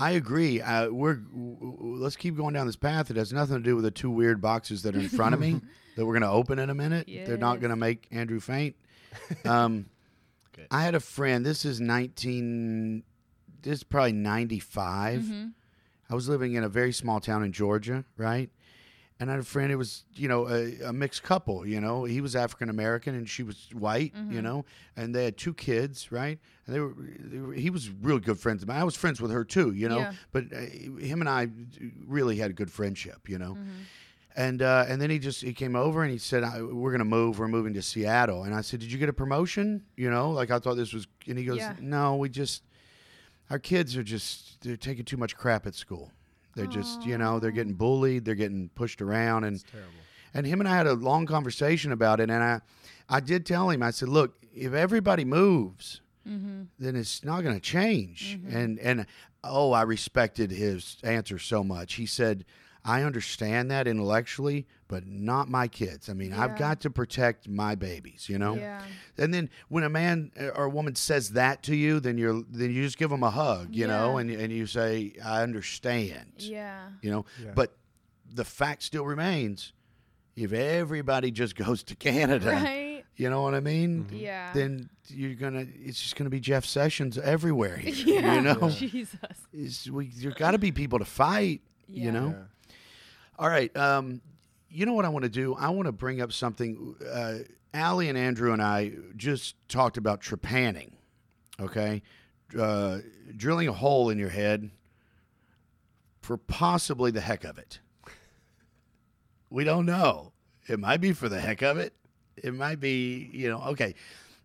I 0.00 0.12
agree. 0.12 0.62
Uh, 0.62 0.88
we're 0.88 1.16
w- 1.16 1.56
w- 1.60 1.96
let's 2.02 2.16
keep 2.16 2.34
going 2.34 2.54
down 2.54 2.64
this 2.66 2.74
path. 2.76 3.10
It 3.10 3.16
has 3.18 3.34
nothing 3.34 3.56
to 3.56 3.62
do 3.62 3.74
with 3.76 3.84
the 3.84 3.90
two 3.90 4.10
weird 4.10 4.40
boxes 4.40 4.82
that 4.84 4.96
are 4.96 4.98
in 4.98 5.10
front 5.10 5.34
of 5.34 5.40
me 5.40 5.60
that 5.96 6.06
we're 6.06 6.14
going 6.14 6.22
to 6.22 6.30
open 6.30 6.58
in 6.58 6.70
a 6.70 6.74
minute. 6.74 7.06
They're 7.06 7.36
not 7.36 7.60
going 7.60 7.68
to 7.68 7.76
make 7.76 8.08
Andrew 8.10 8.40
faint. 8.40 8.76
Um, 9.44 9.86
Good. 10.60 10.68
I 10.70 10.82
had 10.82 10.94
a 10.94 11.00
friend. 11.00 11.44
This 11.44 11.64
is 11.64 11.80
nineteen. 11.80 13.02
This 13.62 13.78
is 13.78 13.82
probably 13.82 14.12
ninety 14.12 14.60
Mhm. 14.60 15.52
I 16.08 16.14
was 16.14 16.28
living 16.28 16.54
in 16.54 16.64
a 16.64 16.68
very 16.68 16.92
small 16.92 17.20
town 17.20 17.44
in 17.44 17.52
Georgia, 17.52 18.04
right? 18.16 18.50
And 19.20 19.30
I 19.30 19.34
had 19.34 19.40
a 19.40 19.44
friend. 19.44 19.70
It 19.70 19.76
was, 19.76 20.04
you 20.14 20.28
know, 20.28 20.48
a, 20.48 20.80
a 20.88 20.92
mixed 20.92 21.22
couple. 21.22 21.66
You 21.66 21.80
know, 21.80 22.04
he 22.04 22.20
was 22.22 22.34
African 22.34 22.68
American 22.70 23.14
and 23.14 23.28
she 23.28 23.42
was 23.42 23.68
white. 23.72 24.14
Mm-hmm. 24.14 24.32
You 24.32 24.42
know, 24.42 24.64
and 24.96 25.14
they 25.14 25.24
had 25.24 25.36
two 25.36 25.54
kids, 25.54 26.10
right? 26.10 26.38
And 26.66 26.74
they 26.74 26.80
were, 26.80 26.94
they 26.96 27.38
were 27.38 27.52
he 27.52 27.70
was 27.70 27.90
really 27.90 28.20
good 28.20 28.40
friends 28.40 28.62
of 28.62 28.68
mine. 28.68 28.78
I 28.78 28.84
was 28.84 28.96
friends 28.96 29.20
with 29.20 29.30
her 29.30 29.44
too, 29.44 29.72
you 29.72 29.88
know. 29.88 29.98
Yeah. 29.98 30.12
But 30.32 30.44
uh, 30.52 30.56
him 31.00 31.20
and 31.20 31.28
I 31.28 31.48
really 32.06 32.36
had 32.36 32.50
a 32.50 32.54
good 32.54 32.70
friendship, 32.72 33.28
you 33.28 33.38
know. 33.38 33.54
Mm-hmm. 33.54 33.82
And 34.36 34.62
uh, 34.62 34.84
and 34.88 35.00
then 35.02 35.10
he 35.10 35.18
just 35.18 35.42
he 35.42 35.52
came 35.52 35.74
over 35.74 36.02
and 36.02 36.12
he 36.12 36.18
said, 36.18 36.44
I, 36.44 36.62
"We're 36.62 36.92
gonna 36.92 37.04
move. 37.04 37.38
We're 37.38 37.48
moving 37.48 37.74
to 37.74 37.82
Seattle." 37.82 38.44
And 38.44 38.54
I 38.54 38.60
said, 38.60 38.78
"Did 38.80 38.92
you 38.92 38.98
get 38.98 39.08
a 39.08 39.12
promotion?" 39.12 39.82
You 39.96 40.08
know, 40.10 40.30
like 40.30 40.50
I 40.50 40.58
thought 40.60 40.76
this 40.76 40.92
was. 40.92 41.06
And 41.26 41.36
he 41.36 41.44
goes, 41.44 41.58
Yeah. 41.58 41.74
"No, 41.80 42.16
we 42.16 42.28
just 42.28 42.62
our 43.50 43.58
kids 43.58 43.96
are 43.96 44.04
just 44.04 44.60
they're 44.62 44.76
taking 44.76 45.04
too 45.04 45.16
much 45.16 45.36
crap 45.36 45.66
at 45.66 45.74
school. 45.74 46.12
They're 46.54 46.66
just 46.66 47.04
you 47.04 47.18
know 47.18 47.40
they're 47.40 47.50
getting 47.50 47.74
bullied. 47.74 48.24
They're 48.24 48.34
getting 48.36 48.68
pushed 48.74 49.02
around 49.02 49.44
and." 49.44 49.56
It's 49.56 49.64
terrible. 49.70 49.90
And 50.32 50.46
him 50.46 50.60
and 50.60 50.68
I 50.68 50.76
had 50.76 50.86
a 50.86 50.92
long 50.92 51.26
conversation 51.26 51.90
about 51.90 52.20
it, 52.20 52.30
and 52.30 52.40
I, 52.42 52.60
I 53.08 53.18
did 53.18 53.44
tell 53.44 53.68
him. 53.70 53.82
I 53.82 53.90
said, 53.90 54.08
"Look, 54.08 54.36
if 54.54 54.72
everybody 54.72 55.24
moves, 55.24 56.00
Mm-hmm. 56.28 56.62
then 56.78 56.94
it's 56.96 57.24
not 57.24 57.42
going 57.42 57.54
to 57.56 57.60
change." 57.60 58.38
And 58.48 58.78
and 58.78 59.06
oh, 59.42 59.72
I 59.72 59.82
respected 59.82 60.52
his 60.52 60.98
answer 61.02 61.38
so 61.40 61.64
much. 61.64 61.94
He 61.94 62.06
said, 62.06 62.44
"I 62.84 63.02
understand 63.02 63.70
that 63.70 63.86
intellectually, 63.86 64.66
but 64.88 65.06
not 65.06 65.48
my 65.48 65.68
kids. 65.68 66.08
I 66.08 66.14
mean, 66.14 66.32
I've 66.32 66.56
got 66.56 66.80
to 66.82 66.90
protect 66.90 67.48
my 67.48 67.74
babies, 67.74 68.28
you 68.28 68.38
know." 68.38 68.54
Yeah. 68.56 68.82
And 69.18 69.32
then 69.34 69.50
when 69.68 69.84
a 69.84 69.88
man 69.90 70.32
or 70.56 70.64
a 70.64 70.68
woman 70.70 70.94
says 70.94 71.30
that 71.30 71.62
to 71.64 71.76
you, 71.76 72.00
then 72.00 72.18
you're 72.18 72.42
then 72.48 72.72
you 72.72 72.82
just 72.84 72.98
give 72.98 73.10
them 73.10 73.22
a 73.22 73.30
hug, 73.30 73.68
you 73.74 73.86
know, 73.86 74.18
and 74.18 74.30
and 74.30 74.52
you 74.52 74.66
say, 74.66 75.14
"I 75.24 75.42
understand." 75.42 76.32
Yeah. 76.38 76.88
You 77.02 77.10
know, 77.10 77.24
Yeah. 77.42 77.52
but 77.54 77.76
the 78.32 78.44
fact 78.44 78.82
still 78.82 79.04
remains: 79.04 79.72
if 80.36 80.52
everybody 80.52 81.30
just 81.30 81.54
goes 81.64 81.82
to 81.84 81.96
Canada, 81.96 82.50
Right? 82.50 83.04
you 83.16 83.28
know 83.28 83.42
what 83.42 83.54
I 83.54 83.60
mean? 83.60 84.04
Mm-hmm. 84.04 84.16
Yeah. 84.16 84.52
Then 84.54 84.88
you're 85.08 85.34
gonna. 85.34 85.66
It's 85.84 86.00
just 86.00 86.16
gonna 86.16 86.30
be 86.30 86.40
Jeff 86.40 86.64
Sessions 86.64 87.18
everywhere 87.18 87.76
here. 87.76 87.94
yeah. 88.20 88.34
You 88.36 88.40
know, 88.42 88.70
Jesus. 88.70 89.18
It's- 89.52 89.88
we 89.88 90.06
there 90.08 90.30
got 90.32 90.52
to 90.52 90.58
be 90.58 90.72
people 90.72 90.98
to 90.98 91.04
fight. 91.04 91.60
Yeah. 91.88 92.04
You 92.04 92.12
know. 92.12 92.34
All 93.40 93.48
right. 93.48 93.74
Um, 93.74 94.20
you 94.68 94.84
know 94.84 94.92
what 94.92 95.06
I 95.06 95.08
want 95.08 95.22
to 95.24 95.30
do? 95.30 95.54
I 95.54 95.70
want 95.70 95.86
to 95.86 95.92
bring 95.92 96.20
up 96.20 96.30
something. 96.30 96.94
Uh, 97.10 97.38
Allie 97.72 98.10
and 98.10 98.18
Andrew 98.18 98.52
and 98.52 98.60
I 98.60 98.92
just 99.16 99.54
talked 99.66 99.96
about 99.96 100.20
trepanning. 100.20 100.90
Okay, 101.58 102.02
uh, 102.58 102.98
drilling 103.36 103.68
a 103.68 103.72
hole 103.72 104.10
in 104.10 104.18
your 104.18 104.28
head 104.28 104.70
for 106.20 106.36
possibly 106.36 107.10
the 107.10 107.20
heck 107.20 107.44
of 107.44 107.56
it. 107.58 107.80
We 109.50 109.64
don't 109.64 109.86
know. 109.86 110.32
It 110.68 110.78
might 110.78 111.00
be 111.00 111.12
for 111.12 111.28
the 111.28 111.40
heck 111.40 111.62
of 111.62 111.76
it. 111.78 111.92
It 112.36 112.54
might 112.54 112.78
be, 112.80 113.30
you 113.32 113.48
know, 113.50 113.60
okay. 113.68 113.94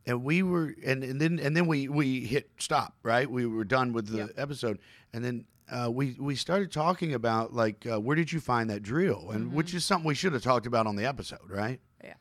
And 0.06 0.24
we 0.24 0.42
were, 0.44 0.74
and, 0.86 1.04
and 1.04 1.20
then 1.20 1.40
and 1.40 1.56
then 1.56 1.68
we 1.68 1.88
we 1.90 2.22
hit 2.22 2.50
stop. 2.60 2.96
Right, 3.04 3.30
we 3.30 3.46
were 3.46 3.66
done 3.66 3.92
with 3.92 4.08
the 4.08 4.18
Yep. 4.20 4.30
episode, 4.38 4.80
and 5.14 5.24
then 5.24 5.46
uh, 5.72 5.90
we 5.92 6.16
we 6.20 6.36
started 6.36 6.72
talking 6.72 7.14
about 7.14 7.54
like 7.54 7.86
uh, 7.92 8.00
where 8.00 8.16
did 8.16 8.32
you 8.32 8.40
find 8.40 8.70
that 8.70 8.84
drill, 8.84 9.32
and 9.32 9.54
which 9.54 9.74
is 9.74 9.84
something 9.86 10.08
we 10.08 10.16
should 10.16 10.34
have 10.34 10.44
talked 10.44 10.66
about 10.68 10.86
on 10.88 10.96
the 10.96 11.06
episode, 11.06 11.50
right? 11.50 11.80
Yeah. 12.04 12.14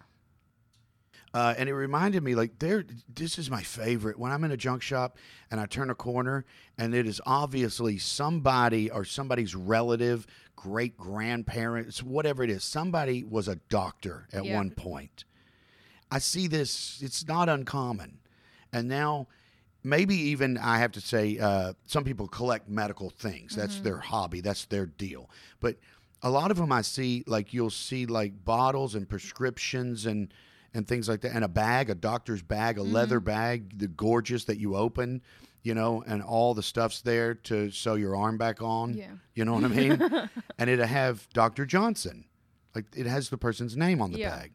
Uh, 1.33 1.53
and 1.59 1.69
it 1.69 1.75
reminded 1.75 2.23
me 2.23 2.35
like 2.37 2.59
there 2.61 2.85
this 3.13 3.39
is 3.41 3.51
my 3.51 3.61
favorite 3.63 4.17
when 4.21 4.31
i'm 4.31 4.45
in 4.45 4.53
a 4.53 4.57
junk 4.57 4.81
shop 4.83 5.19
and 5.51 5.59
i 5.61 5.67
turn 5.67 5.91
a 5.91 5.95
corner 5.95 6.45
and 6.79 6.95
it 6.95 7.09
is 7.09 7.21
obviously 7.27 7.99
somebody 7.99 8.89
or 8.89 9.05
somebody's 9.05 9.53
relative 9.53 10.29
great 10.55 10.97
grandparents 10.97 12.05
whatever 12.05 12.45
it 12.45 12.51
is 12.51 12.63
somebody 12.63 13.25
was 13.25 13.49
a 13.49 13.57
doctor 13.69 14.29
at 14.33 14.45
Yeah. 14.45 14.55
one 14.55 14.71
point 14.71 15.25
i 16.09 16.21
see 16.21 16.47
this 16.47 17.01
it's 17.03 17.27
not 17.27 17.49
uncommon 17.49 18.21
and 18.73 18.87
now 18.87 19.27
maybe 19.85 20.17
even 20.17 20.57
i 20.59 20.79
have 20.79 20.91
to 20.93 21.01
say 21.01 21.39
uh, 21.39 21.73
some 21.87 22.03
people 22.05 22.27
collect 22.27 22.69
medical 22.69 23.11
things 23.11 23.55
that's 23.55 23.81
their 23.81 23.99
hobby 23.99 24.41
that's 24.41 24.65
their 24.67 24.87
deal 24.87 25.29
but 25.61 25.77
a 26.23 26.31
lot 26.31 26.51
of 26.51 26.57
them 26.57 26.73
i 26.73 26.81
see 26.81 27.23
like 27.27 27.53
you'll 27.53 27.71
see 27.71 28.07
like 28.07 28.45
bottles 28.45 28.95
and 28.95 29.09
prescriptions 29.09 30.07
and 30.07 30.33
and 30.77 30.89
things 30.89 31.09
like 31.09 31.21
that, 31.21 31.31
and 31.33 31.45
a 31.45 31.49
bag, 31.49 31.89
a 31.89 31.95
doctor's 31.95 32.43
bag, 32.43 32.79
a 32.79 32.83
leather 32.83 33.19
Mm-hmm. 33.21 33.27
bag, 33.27 33.79
the 33.79 33.87
gorgeous 33.87 34.43
that 34.47 34.59
you 34.59 34.75
open, 34.75 35.23
you 35.63 35.73
know, 35.73 36.03
and 36.05 36.21
all 36.21 36.53
the 36.53 36.65
stuff's 36.65 37.01
there 37.01 37.33
to 37.33 37.71
sew 37.71 37.95
your 37.95 38.17
arm 38.17 38.37
back 38.39 38.61
on. 38.61 38.95
Yeah. 38.95 39.13
You 39.37 39.45
know 39.45 39.55
what 39.55 39.63
I 39.63 39.69
mean? 39.69 40.03
and 40.59 40.69
it'll 40.69 40.85
have 40.89 41.29
Dr. 41.33 41.65
Johnson. 41.65 42.25
Like 42.75 42.87
it 42.97 43.07
has 43.07 43.29
the 43.29 43.39
person's 43.39 43.77
name 43.77 44.03
on 44.03 44.11
the 44.11 44.19
Yeah. 44.19 44.31
bag. 44.31 44.53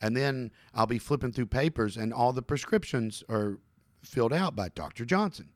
And 0.00 0.16
then 0.16 0.52
I'll 0.76 0.86
be 0.86 0.98
flipping 1.00 1.32
through 1.32 1.46
papers 1.46 1.96
and 1.96 2.14
all 2.14 2.32
the 2.32 2.40
prescriptions 2.42 3.24
are 3.28 3.58
filled 4.02 4.32
out 4.32 4.56
by 4.56 4.68
Dr. 4.70 5.04
Johnson. 5.04 5.48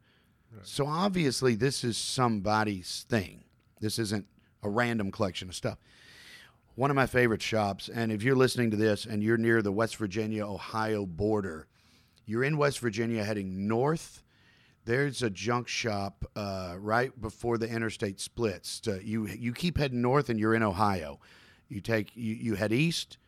So 0.63 0.87
obviously 0.87 1.55
this 1.55 1.83
is 1.83 1.97
somebody's 1.97 3.07
thing. 3.09 3.45
This 3.81 3.99
isn't 3.99 4.27
a 4.63 4.69
random 4.69 5.11
collection 5.11 5.49
of 5.49 5.55
stuff. 5.55 5.79
One 6.75 6.91
of 6.91 6.97
my 6.97 7.07
favorite 7.07 7.43
shops, 7.43 7.89
and 7.89 8.11
if 8.11 8.23
you're 8.23 8.37
listening 8.37 8.71
to 8.71 8.77
this 8.77 9.05
and 9.05 9.23
you're 9.23 9.37
near 9.37 9.61
the 9.61 9.73
West 9.73 9.97
Virginia 9.97 10.47
Ohio 10.47 11.05
border, 11.05 11.67
you're 12.25 12.45
in 12.45 12.57
West 12.57 12.79
Virginia 12.79 13.25
heading 13.25 13.67
north. 13.67 14.23
There's 14.85 15.23
a 15.23 15.31
junk 15.31 15.69
shop 15.69 16.25
uh, 16.35 16.77
right 16.79 17.19
before 17.21 17.59
the 17.59 17.69
interstate 17.69 18.21
splits. 18.21 18.81
To, 18.81 19.05
you 19.05 19.27
you 19.27 19.53
keep 19.53 19.79
heading 19.79 20.01
north 20.01 20.29
and 20.29 20.41
you're 20.41 20.55
in 20.55 20.63
Ohio. 20.63 21.21
You 21.69 21.81
take 21.81 22.17
you, 22.17 22.35
you 22.35 22.55
head 22.55 22.73
east, 22.73 23.19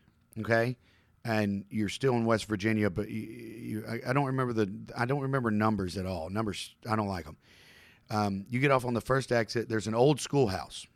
okay, 0.41 0.77
and 1.25 1.65
you're 1.71 1.89
still 1.89 2.15
in 2.15 2.25
West 2.25 2.47
Virginia. 2.47 2.91
But 2.91 3.09
you, 3.09 3.21
you, 3.21 3.85
I, 3.89 4.11
I 4.11 4.13
don't 4.13 4.27
remember 4.27 4.53
the 4.53 4.73
I 4.97 5.05
don't 5.07 5.21
remember 5.21 5.51
numbers 5.51 5.97
at 5.97 6.07
all. 6.07 6.31
Numbers 6.31 6.75
I 6.89 6.97
don't 6.97 7.09
like 7.09 7.25
them. 7.25 7.37
Um, 8.11 8.47
you 8.51 8.61
get 8.61 8.71
off 8.71 8.85
on 8.85 8.95
the 8.95 9.01
first 9.01 9.33
exit. 9.33 9.69
There's 9.69 9.87
an 9.87 9.95
old 9.95 10.21
schoolhouse 10.21 10.87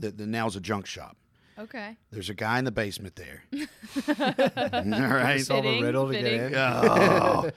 that, 0.00 0.16
that 0.16 0.26
now's 0.26 0.56
a 0.56 0.60
junk 0.60 0.86
shop. 0.86 1.16
Okay. 1.58 1.96
There's 2.10 2.30
a 2.30 2.34
guy 2.34 2.58
in 2.58 2.64
the 2.64 2.72
basement 2.72 3.14
there. 3.16 3.44
All 4.08 4.14
right. 4.18 5.40
Solve 5.40 5.64
a 5.64 5.68
Fitting, 5.68 5.82
riddle 5.84 6.08
to 6.08 6.12
fitting. 6.12 6.38
get 6.38 6.52
in. 6.52 6.54
Oh, 6.56 7.50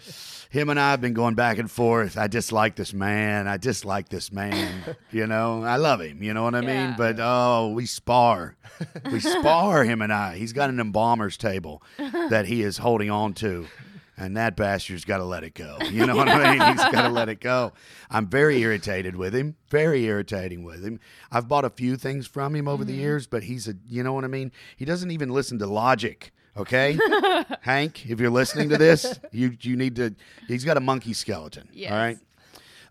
him 0.50 0.70
and 0.70 0.80
I 0.80 0.92
have 0.92 1.02
been 1.02 1.14
going 1.14 1.34
back 1.36 1.58
and 1.58 1.70
forth. 1.70 2.18
I 2.18 2.28
dislike 2.28 2.76
this 2.76 2.94
man. 2.94 3.48
I 3.48 3.58
dislike 3.58 4.10
this 4.10 4.32
man. 4.32 4.84
You 5.12 5.26
know, 5.26 5.64
I 5.64 5.78
love 5.78 6.02
him. 6.02 6.22
You 6.22 6.34
know 6.34 6.44
what 6.44 6.54
I 6.54 6.62
mean? 6.62 6.94
But 6.98 7.16
oh, 7.20 7.72
we 7.74 7.86
spar. 7.86 8.56
We 9.12 9.20
spar, 9.20 9.84
him 9.84 10.02
and 10.02 10.12
I. 10.14 10.36
He's 10.38 10.54
got 10.54 10.70
an 10.70 10.80
embalmer's 10.80 11.38
table 11.38 11.82
that 11.98 12.46
he 12.46 12.62
is 12.62 12.78
holding 12.78 13.10
on 13.10 13.34
to. 13.36 13.66
And 14.20 14.36
that 14.36 14.56
bastard's 14.56 15.06
got 15.06 15.18
to 15.18 15.24
let 15.24 15.44
it 15.44 15.54
go. 15.54 15.78
You 15.92 16.08
know 16.08 16.16
what 16.16 16.28
I 16.28 16.52
mean? 16.52 16.62
He's 16.72 16.92
got 16.92 17.04
to 17.04 17.10
let 17.10 17.30
it 17.30 17.40
go. 17.40 17.74
I'm 18.10 18.28
very 18.28 18.60
irritated 18.62 19.16
with 19.16 19.36
him. 19.36 19.56
Very 19.70 20.06
irritating 20.06 20.64
with 20.64 20.84
him. 20.84 21.00
I've 21.32 21.48
bought 21.48 21.66
a 21.66 21.70
few 21.70 21.98
things 21.98 22.26
from 22.26 22.56
him 22.56 22.68
over 22.68 22.84
the 22.84 22.94
mm-hmm. 22.94 23.02
years, 23.02 23.28
but 23.28 23.44
he's 23.44 23.68
a, 23.68 23.76
you 23.88 24.02
know 24.02 24.14
what 24.14 24.24
I 24.24 24.28
mean? 24.28 24.52
He 24.76 24.86
doesn't 24.86 25.12
even 25.12 25.30
listen 25.30 25.60
to 25.60 25.68
logic. 25.68 26.32
Okay, 26.58 26.98
Hank, 27.62 28.10
if 28.10 28.20
you're 28.20 28.32
listening 28.32 28.70
to 28.70 28.78
this, 28.78 29.20
you 29.32 29.56
you 29.62 29.76
need 29.76 29.96
to. 29.98 30.16
He's 30.48 30.66
got 30.66 30.76
a 30.76 30.80
monkey 30.80 31.14
skeleton. 31.14 31.70
Yes. 31.72 31.92
All 31.92 31.98
right, 31.98 32.18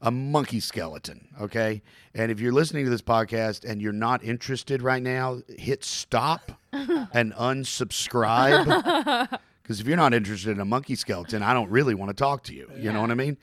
a 0.00 0.12
monkey 0.12 0.60
skeleton. 0.60 1.26
Okay, 1.40 1.82
and 2.14 2.30
if 2.30 2.38
you're 2.38 2.52
listening 2.52 2.84
to 2.84 2.90
this 2.90 3.02
podcast 3.02 3.68
and 3.68 3.82
you're 3.82 3.92
not 3.92 4.22
interested 4.22 4.82
right 4.82 5.02
now, 5.02 5.40
hit 5.48 5.82
stop 5.82 6.52
and 6.72 7.34
unsubscribe. 7.34 9.40
Because 9.66 9.80
if 9.80 9.88
you're 9.88 9.96
not 9.96 10.14
interested 10.14 10.50
in 10.50 10.60
a 10.60 10.64
monkey 10.64 10.94
skeleton, 10.94 11.42
I 11.42 11.52
don't 11.52 11.68
really 11.70 11.92
want 11.92 12.10
to 12.10 12.14
talk 12.14 12.44
to 12.44 12.54
you. 12.54 12.70
You 12.78 12.92
know 12.92 13.00
what 13.00 13.10
I 13.10 13.14
mean? 13.14 13.36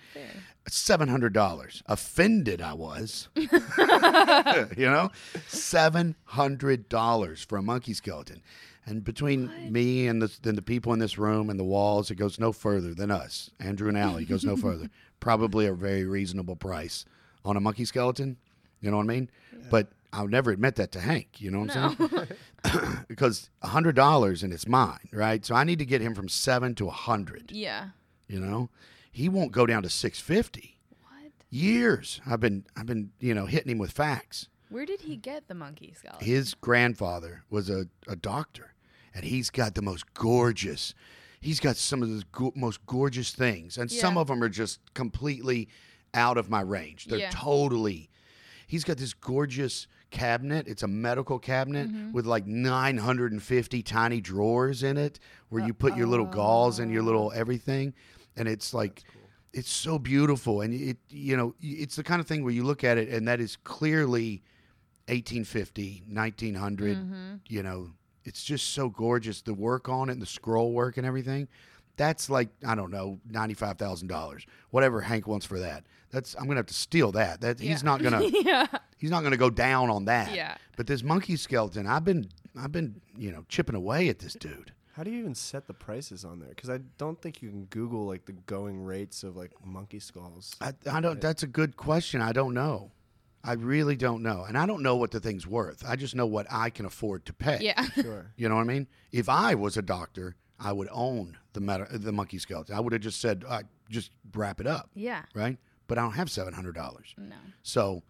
Seven 0.69 1.09
hundred 1.09 1.33
dollars. 1.33 1.83
Offended 1.85 2.61
I 2.61 2.71
was. 2.75 3.27
you 3.35 3.49
know, 4.77 5.11
seven 5.47 6.15
hundred 6.23 6.87
dollars 6.87 7.43
for 7.43 7.57
a 7.57 7.61
monkey 7.61 7.93
skeleton. 7.93 8.41
And 8.85 9.03
between 9.03 9.51
me 9.69 10.07
and 10.07 10.21
the, 10.21 10.31
and 10.45 10.57
the 10.57 10.61
people 10.61 10.93
in 10.93 10.99
this 10.99 11.17
room 11.17 11.49
and 11.49 11.59
the 11.59 11.65
walls, 11.65 12.09
it 12.09 12.15
goes 12.15 12.39
no 12.39 12.53
further 12.53 12.93
than 12.93 13.11
us. 13.11 13.51
Andrew 13.59 13.89
and 13.89 13.97
Allie 13.97 14.23
goes 14.23 14.45
no 14.45 14.55
further. 14.55 14.89
Probably 15.19 15.65
a 15.65 15.73
very 15.73 16.05
reasonable 16.05 16.55
price 16.55 17.03
on 17.43 17.57
a 17.57 17.59
monkey 17.59 17.83
skeleton. 17.83 18.37
You 18.79 18.91
know 18.91 18.97
what 18.97 19.03
I 19.03 19.07
mean? 19.07 19.29
But 19.69 19.89
I'll 20.13 20.27
never 20.27 20.51
admit 20.51 20.75
that 20.75 20.91
to 20.93 20.99
Hank. 21.01 21.41
You 21.41 21.51
know 21.51 21.59
what 21.61 21.75
I'm 21.75 21.97
saying? 21.97 22.27
because 23.07 23.49
a 23.61 23.67
hundred 23.67 23.95
dollars 23.95 24.43
and 24.43 24.53
it's 24.53 24.67
mine, 24.67 25.09
right? 25.11 25.43
So 25.45 25.55
I 25.55 25.63
need 25.63 25.79
to 25.79 25.85
get 25.85 26.01
him 26.01 26.15
from 26.15 26.29
seven 26.29 26.75
to 26.75 26.87
a 26.87 26.91
hundred. 26.91 27.51
Yeah. 27.51 27.89
You 28.27 28.39
know, 28.39 28.69
he 29.11 29.27
won't 29.27 29.51
go 29.51 29.65
down 29.65 29.83
to 29.83 29.89
six 29.89 30.19
fifty. 30.19 30.77
What? 31.01 31.31
Years 31.49 32.21
I've 32.25 32.39
been 32.39 32.65
I've 32.77 32.85
been 32.85 33.11
you 33.19 33.33
know 33.33 33.45
hitting 33.47 33.71
him 33.71 33.77
with 33.79 33.91
facts. 33.91 34.47
Where 34.69 34.85
did 34.85 35.01
he 35.01 35.17
get 35.17 35.47
the 35.47 35.53
monkey 35.53 35.93
skull? 35.97 36.17
His 36.19 36.53
grandfather 36.55 37.43
was 37.49 37.69
a, 37.69 37.85
a 38.07 38.15
doctor, 38.15 38.73
and 39.13 39.23
he's 39.23 39.49
got 39.51 39.75
the 39.75 39.81
most 39.83 40.13
gorgeous. 40.15 40.95
He's 41.39 41.59
got 41.59 41.75
some 41.75 42.01
of 42.01 42.09
the 42.09 42.23
go- 42.31 42.53
most 42.55 42.83
gorgeous 42.87 43.31
things, 43.33 43.77
and 43.77 43.91
some 43.91 44.17
of 44.17 44.27
them 44.27 44.41
are 44.41 44.49
just 44.49 44.79
completely 44.95 45.67
out 46.15 46.37
of 46.37 46.49
my 46.49 46.61
range. 46.61 47.05
They're 47.05 47.19
Yeah. 47.19 47.29
totally. 47.31 48.09
He's 48.65 48.83
got 48.83 48.97
this 48.97 49.13
gorgeous 49.13 49.85
cabinet. 50.13 50.67
It's 50.67 50.83
a 50.83 50.87
medical 50.87 51.37
cabinet 51.39 51.89
Mm-hmm. 51.89 52.13
with 52.13 52.25
like 52.25 52.45
950 52.47 53.83
tiny 53.83 54.21
drawers 54.21 54.83
in 54.83 54.95
it, 54.97 55.19
where 55.49 55.65
you 55.65 55.73
put 55.73 55.97
your 55.97 56.07
little 56.07 56.25
gauze 56.25 56.79
and 56.79 56.89
your 56.91 57.03
little 57.03 57.31
everything, 57.35 57.93
and 58.37 58.47
it's 58.47 58.73
like. 58.73 59.03
It's 59.55 59.69
so 59.69 59.99
beautiful, 59.99 60.61
and 60.61 60.73
it 60.73 60.97
you 61.09 61.37
know 61.37 61.53
it's 61.61 61.95
the 61.95 62.01
kind 62.03 62.19
of 62.19 62.25
thing 62.25 62.43
where 62.43 62.51
you 62.51 62.63
look 62.63 62.83
at 62.83 62.97
it, 62.97 63.09
and 63.09 63.27
that 63.27 63.39
is 63.39 63.55
clearly 63.55 64.41
1850, 65.09 66.03
1900. 66.09 66.97
Mm-hmm. 66.97 67.35
You 67.47 67.61
know, 67.61 67.91
it's 68.23 68.43
just 68.43 68.69
so 68.73 68.89
gorgeous. 68.89 69.43
The 69.43 69.53
work 69.53 69.87
on 69.89 70.09
it, 70.09 70.13
and 70.13 70.21
the 70.21 70.25
scroll 70.25 70.71
work, 70.71 70.97
and 70.97 71.05
everything. 71.05 71.47
That's 71.97 72.29
like 72.29 72.49
I 72.65 72.75
don't 72.75 72.91
know, 72.91 73.19
ninety 73.29 73.53
five 73.53 73.77
thousand 73.77 74.07
dollars, 74.07 74.45
whatever 74.71 75.01
Hank 75.01 75.27
wants 75.27 75.45
for 75.45 75.59
that. 75.59 75.83
That's 76.11 76.35
I'm 76.35 76.45
gonna 76.45 76.57
have 76.57 76.67
to 76.67 76.73
steal 76.73 77.11
that. 77.13 77.41
That 77.41 77.59
he's 77.59 77.83
not 77.83 78.01
gonna 78.01 78.23
yeah. 78.43 78.67
he's 78.97 79.11
not 79.11 79.23
gonna 79.23 79.37
go 79.37 79.49
down 79.49 79.89
on 79.89 80.05
that. 80.05 80.33
Yeah. 80.33 80.55
But 80.77 80.87
this 80.87 81.03
monkey 81.03 81.35
skeleton, 81.35 81.87
I've 81.87 82.03
been 82.03 82.29
I've 82.57 82.71
been 82.71 83.01
you 83.17 83.31
know 83.31 83.45
chipping 83.49 83.75
away 83.75 84.09
at 84.09 84.19
this 84.19 84.33
dude. 84.33 84.71
How 84.95 85.01
do 85.01 85.09
you 85.09 85.19
even 85.19 85.33
set 85.33 85.65
the 85.65 85.73
prices 85.73 86.23
on 86.23 86.39
there? 86.39 86.49
Because 86.49 86.69
I 86.69 86.77
don't 86.99 87.19
think 87.19 87.41
you 87.41 87.49
can 87.49 87.65
Google 87.65 88.05
like 88.05 88.25
the 88.25 88.33
going 88.33 88.83
rates 88.83 89.23
of 89.23 89.35
like 89.35 89.51
monkey 89.65 89.99
skulls. 89.99 90.55
I, 90.61 90.73
I 90.91 91.01
don't. 91.01 91.19
That's 91.19 91.41
a 91.41 91.47
good 91.47 91.77
question. 91.77 92.21
I 92.21 92.31
don't 92.31 92.53
know. 92.53 92.91
I 93.43 93.53
really 93.53 93.95
don't 93.95 94.21
know, 94.21 94.45
and 94.47 94.57
I 94.57 94.65
don't 94.65 94.83
know 94.83 94.95
what 94.95 95.11
the 95.11 95.19
thing's 95.19 95.45
worth. 95.45 95.83
I 95.85 95.95
just 95.95 96.15
know 96.15 96.27
what 96.27 96.47
I 96.49 96.69
can 96.69 96.85
afford 96.85 97.25
to 97.25 97.33
pay. 97.33 97.57
Yeah. 97.61 97.85
Sure. 97.95 98.31
You 98.37 98.49
know 98.49 98.55
what 98.55 98.61
I 98.61 98.65
mean? 98.65 98.87
If 99.11 99.29
I 99.29 99.55
was 99.55 99.77
a 99.77 99.81
doctor, 99.81 100.35
I 100.59 100.71
would 100.71 100.87
own 100.91 101.37
the 101.53 101.61
meta, 101.61 101.87
the 101.91 102.11
monkey 102.11 102.37
skeleton. 102.39 102.75
I 102.75 102.79
would 102.79 102.93
have 102.93 103.01
just 103.01 103.19
said, 103.21 103.43
uh, 103.47 103.63
just 103.89 104.11
wrap 104.33 104.59
it 104.61 104.67
up, 104.67 104.89
Yeah. 104.95 105.23
right? 105.35 105.57
But 105.87 105.97
I 105.97 106.01
don't 106.01 106.13
have 106.13 106.31
seven 106.31 106.53
hundred 106.53 106.75
dollars. 106.75 107.13
No. 107.17 107.35
So, 107.61 108.03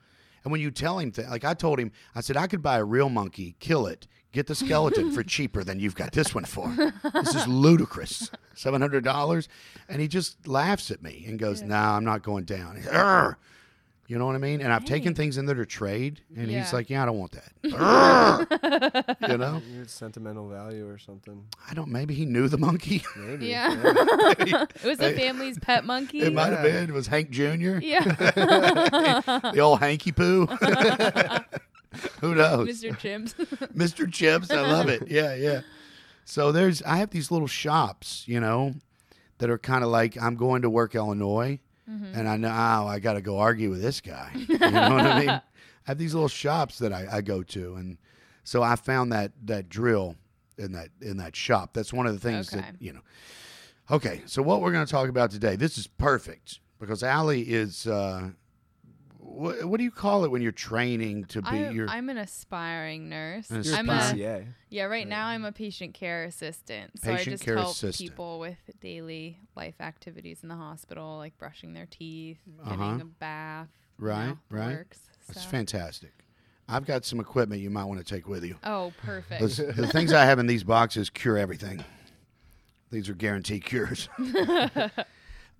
and 0.43 0.51
when 0.51 0.61
you 0.61 0.71
tell 0.71 0.99
him, 0.99 1.11
th- 1.11 1.27
like 1.29 1.43
I 1.43 1.53
told 1.53 1.79
him, 1.79 1.91
I 2.15 2.21
said 2.21 2.37
I 2.37 2.47
could 2.47 2.61
buy 2.61 2.77
a 2.77 2.83
real 2.85 3.09
monkey, 3.09 3.55
kill 3.59 3.87
it, 3.87 4.07
get 4.31 4.47
the 4.47 4.55
skeleton 4.55 5.11
for 5.11 5.23
cheaper 5.35 5.63
than 5.63 5.79
you've 5.79 5.95
got 5.95 6.11
this 6.11 6.35
one 6.35 6.45
for. 6.45 6.73
This 7.13 7.33
is 7.35 7.47
ludicrous, 7.47 8.29
seven 8.53 8.81
hundred 8.81 9.03
dollars, 9.03 9.49
and 9.89 10.01
he 10.01 10.07
just 10.07 10.47
laughs 10.47 10.91
at 10.91 11.01
me 11.01 11.23
and 11.27 11.39
goes, 11.39 11.61
"Nah, 11.61 11.95
I'm 11.97 12.05
not 12.05 12.21
going 12.23 12.43
down." 12.45 12.77
You 14.05 14.17
know 14.19 14.25
what 14.25 14.35
I 14.35 14.39
mean? 14.39 14.59
And 14.61 14.71
I've 14.73 14.83
taken 14.83 15.15
things 15.15 15.37
in 15.37 15.45
there 15.45 15.55
to 15.55 15.65
trade, 15.65 16.19
and 16.35 16.51
Yeah. 16.51 16.59
he's 16.61 16.73
like, 16.73 16.89
"Yeah, 16.89 17.03
I 17.03 17.05
don't 17.05 17.17
want 17.17 17.31
that." 17.31 17.53
You 19.29 19.37
know, 19.37 19.61
it's 19.81 19.93
sentimental 19.93 20.49
value 20.49 20.87
or 20.87 20.97
something. 20.97 21.45
I 21.69 21.73
don't. 21.73 21.89
Maybe 21.89 22.13
he 22.13 22.25
knew 22.25 22.47
the 22.49 22.57
monkey. 22.57 23.03
Maybe. 23.17 23.47
Yeah. 23.47 23.73
it 24.39 24.83
was 24.83 24.97
the 24.97 25.13
family's 25.13 25.57
pet 25.59 25.85
monkey. 25.85 26.19
It 26.21 26.33
might 26.33 26.51
have 26.51 26.65
Yeah. 26.65 26.71
been. 26.81 26.89
It 26.89 26.93
was 26.93 27.07
Hank 27.07 27.29
Jr. 27.29 27.77
yeah. 27.81 28.01
the 29.53 29.59
old 29.61 29.79
hanky 29.79 30.11
poo. 30.11 30.47
Who 32.21 32.35
knows? 32.35 32.67
Mr. 32.83 32.91
Chimps. 32.97 33.33
Mr. 33.73 34.11
Chips. 34.11 34.51
I 34.51 34.61
love 34.61 34.89
it. 34.89 35.07
Yeah, 35.07 35.33
yeah. 35.35 35.61
So 36.25 36.51
there's 36.51 36.81
I 36.83 36.97
have 36.97 37.11
these 37.11 37.31
little 37.31 37.47
shops, 37.47 38.23
you 38.27 38.39
know, 38.39 38.75
that 39.37 39.49
are 39.49 39.57
kind 39.57 39.83
of 39.83 39.89
like 39.89 40.21
I'm 40.21 40.35
going 40.35 40.61
to 40.63 40.69
work 40.69 40.95
Illinois, 40.95 41.59
and 41.87 42.27
I 42.27 42.37
know 42.37 42.49
oh, 42.49 42.87
I 42.87 42.99
got 42.99 43.13
to 43.13 43.21
go 43.21 43.39
argue 43.39 43.69
with 43.69 43.81
this 43.81 44.01
guy. 44.01 44.31
You 44.35 44.57
know 44.57 44.95
what 44.95 45.05
I 45.05 45.19
mean? 45.19 45.29
I 45.29 45.41
have 45.83 45.97
these 45.97 46.13
little 46.13 46.29
shops 46.29 46.79
that 46.79 46.93
I, 46.93 47.07
I 47.11 47.21
go 47.21 47.43
to, 47.43 47.75
and 47.75 47.97
so 48.43 48.63
I 48.63 48.75
found 48.75 49.11
that 49.11 49.31
that 49.45 49.69
drill 49.69 50.15
in 50.57 50.71
that 50.73 50.89
in 51.01 51.17
that 51.17 51.35
shop. 51.35 51.73
That's 51.73 51.91
one 51.91 52.07
of 52.07 52.13
the 52.13 52.19
things 52.19 52.49
that 52.51 52.75
you 52.79 52.93
know. 52.93 53.01
Okay, 53.91 54.21
so 54.25 54.41
what 54.41 54.61
we're 54.61 54.71
going 54.71 54.85
to 54.85 54.91
talk 54.91 55.09
about 55.09 55.29
today, 55.29 55.57
this 55.57 55.77
is 55.77 55.87
perfect 55.87 56.59
because 56.79 57.03
Allie 57.03 57.41
is. 57.41 57.87
Uh, 57.87 58.29
what, 59.33 59.65
what 59.65 59.77
do 59.77 59.83
you 59.83 59.91
call 59.91 60.23
it 60.25 60.31
when 60.31 60.41
you're 60.41 60.51
training 60.51 61.25
to 61.25 61.41
be 61.41 61.47
I'm, 61.49 61.75
your 61.75 61.89
I'm 61.89 62.09
an 62.09 62.17
aspiring 62.17 63.09
nurse. 63.09 63.49
An 63.49 63.63
You're 63.63 63.73
a 63.75 63.77
I'm 63.77 63.89
aspiring- 63.89 64.21
a 64.21 64.25
PCA. 64.25 64.45
yeah. 64.69 64.83
Right 64.85 65.07
now, 65.07 65.27
I'm 65.27 65.45
a 65.45 65.51
patient 65.51 65.93
care 65.93 66.23
assistant. 66.25 66.99
So 67.01 67.11
Patient 67.11 67.27
I 67.27 67.31
just 67.31 67.43
care 67.45 67.57
help 67.57 67.71
assistant. 67.71 68.09
people 68.11 68.39
with 68.39 68.57
daily 68.81 69.39
life 69.55 69.75
activities 69.81 70.39
in 70.43 70.49
the 70.49 70.55
hospital, 70.55 71.17
like 71.17 71.37
brushing 71.37 71.73
their 71.73 71.87
teeth, 71.87 72.37
Uh-huh. 72.63 72.75
getting 72.75 73.01
a 73.01 73.05
bath. 73.05 73.67
you 73.99 74.05
Right, 74.07 74.27
know, 74.27 74.37
right. 74.49 74.75
Works, 74.77 74.99
That's 75.27 75.45
fantastic. 75.45 76.11
I've 76.69 76.85
got 76.85 77.03
some 77.05 77.19
equipment 77.19 77.61
you 77.61 77.69
might 77.69 77.83
want 77.85 77.99
to 77.99 78.05
take 78.05 78.27
with 78.27 78.43
you. 78.45 78.55
Oh, 78.63 78.93
perfect. 79.03 79.41
Those, 79.41 79.57
the 79.57 79.87
things 79.87 80.13
I 80.13 80.25
have 80.25 80.39
in 80.39 80.47
these 80.47 80.63
boxes 80.63 81.09
cure 81.09 81.37
everything. 81.37 81.83
These 82.89 83.09
are 83.09 83.13
guaranteed 83.13 83.65
cures. 83.65 84.07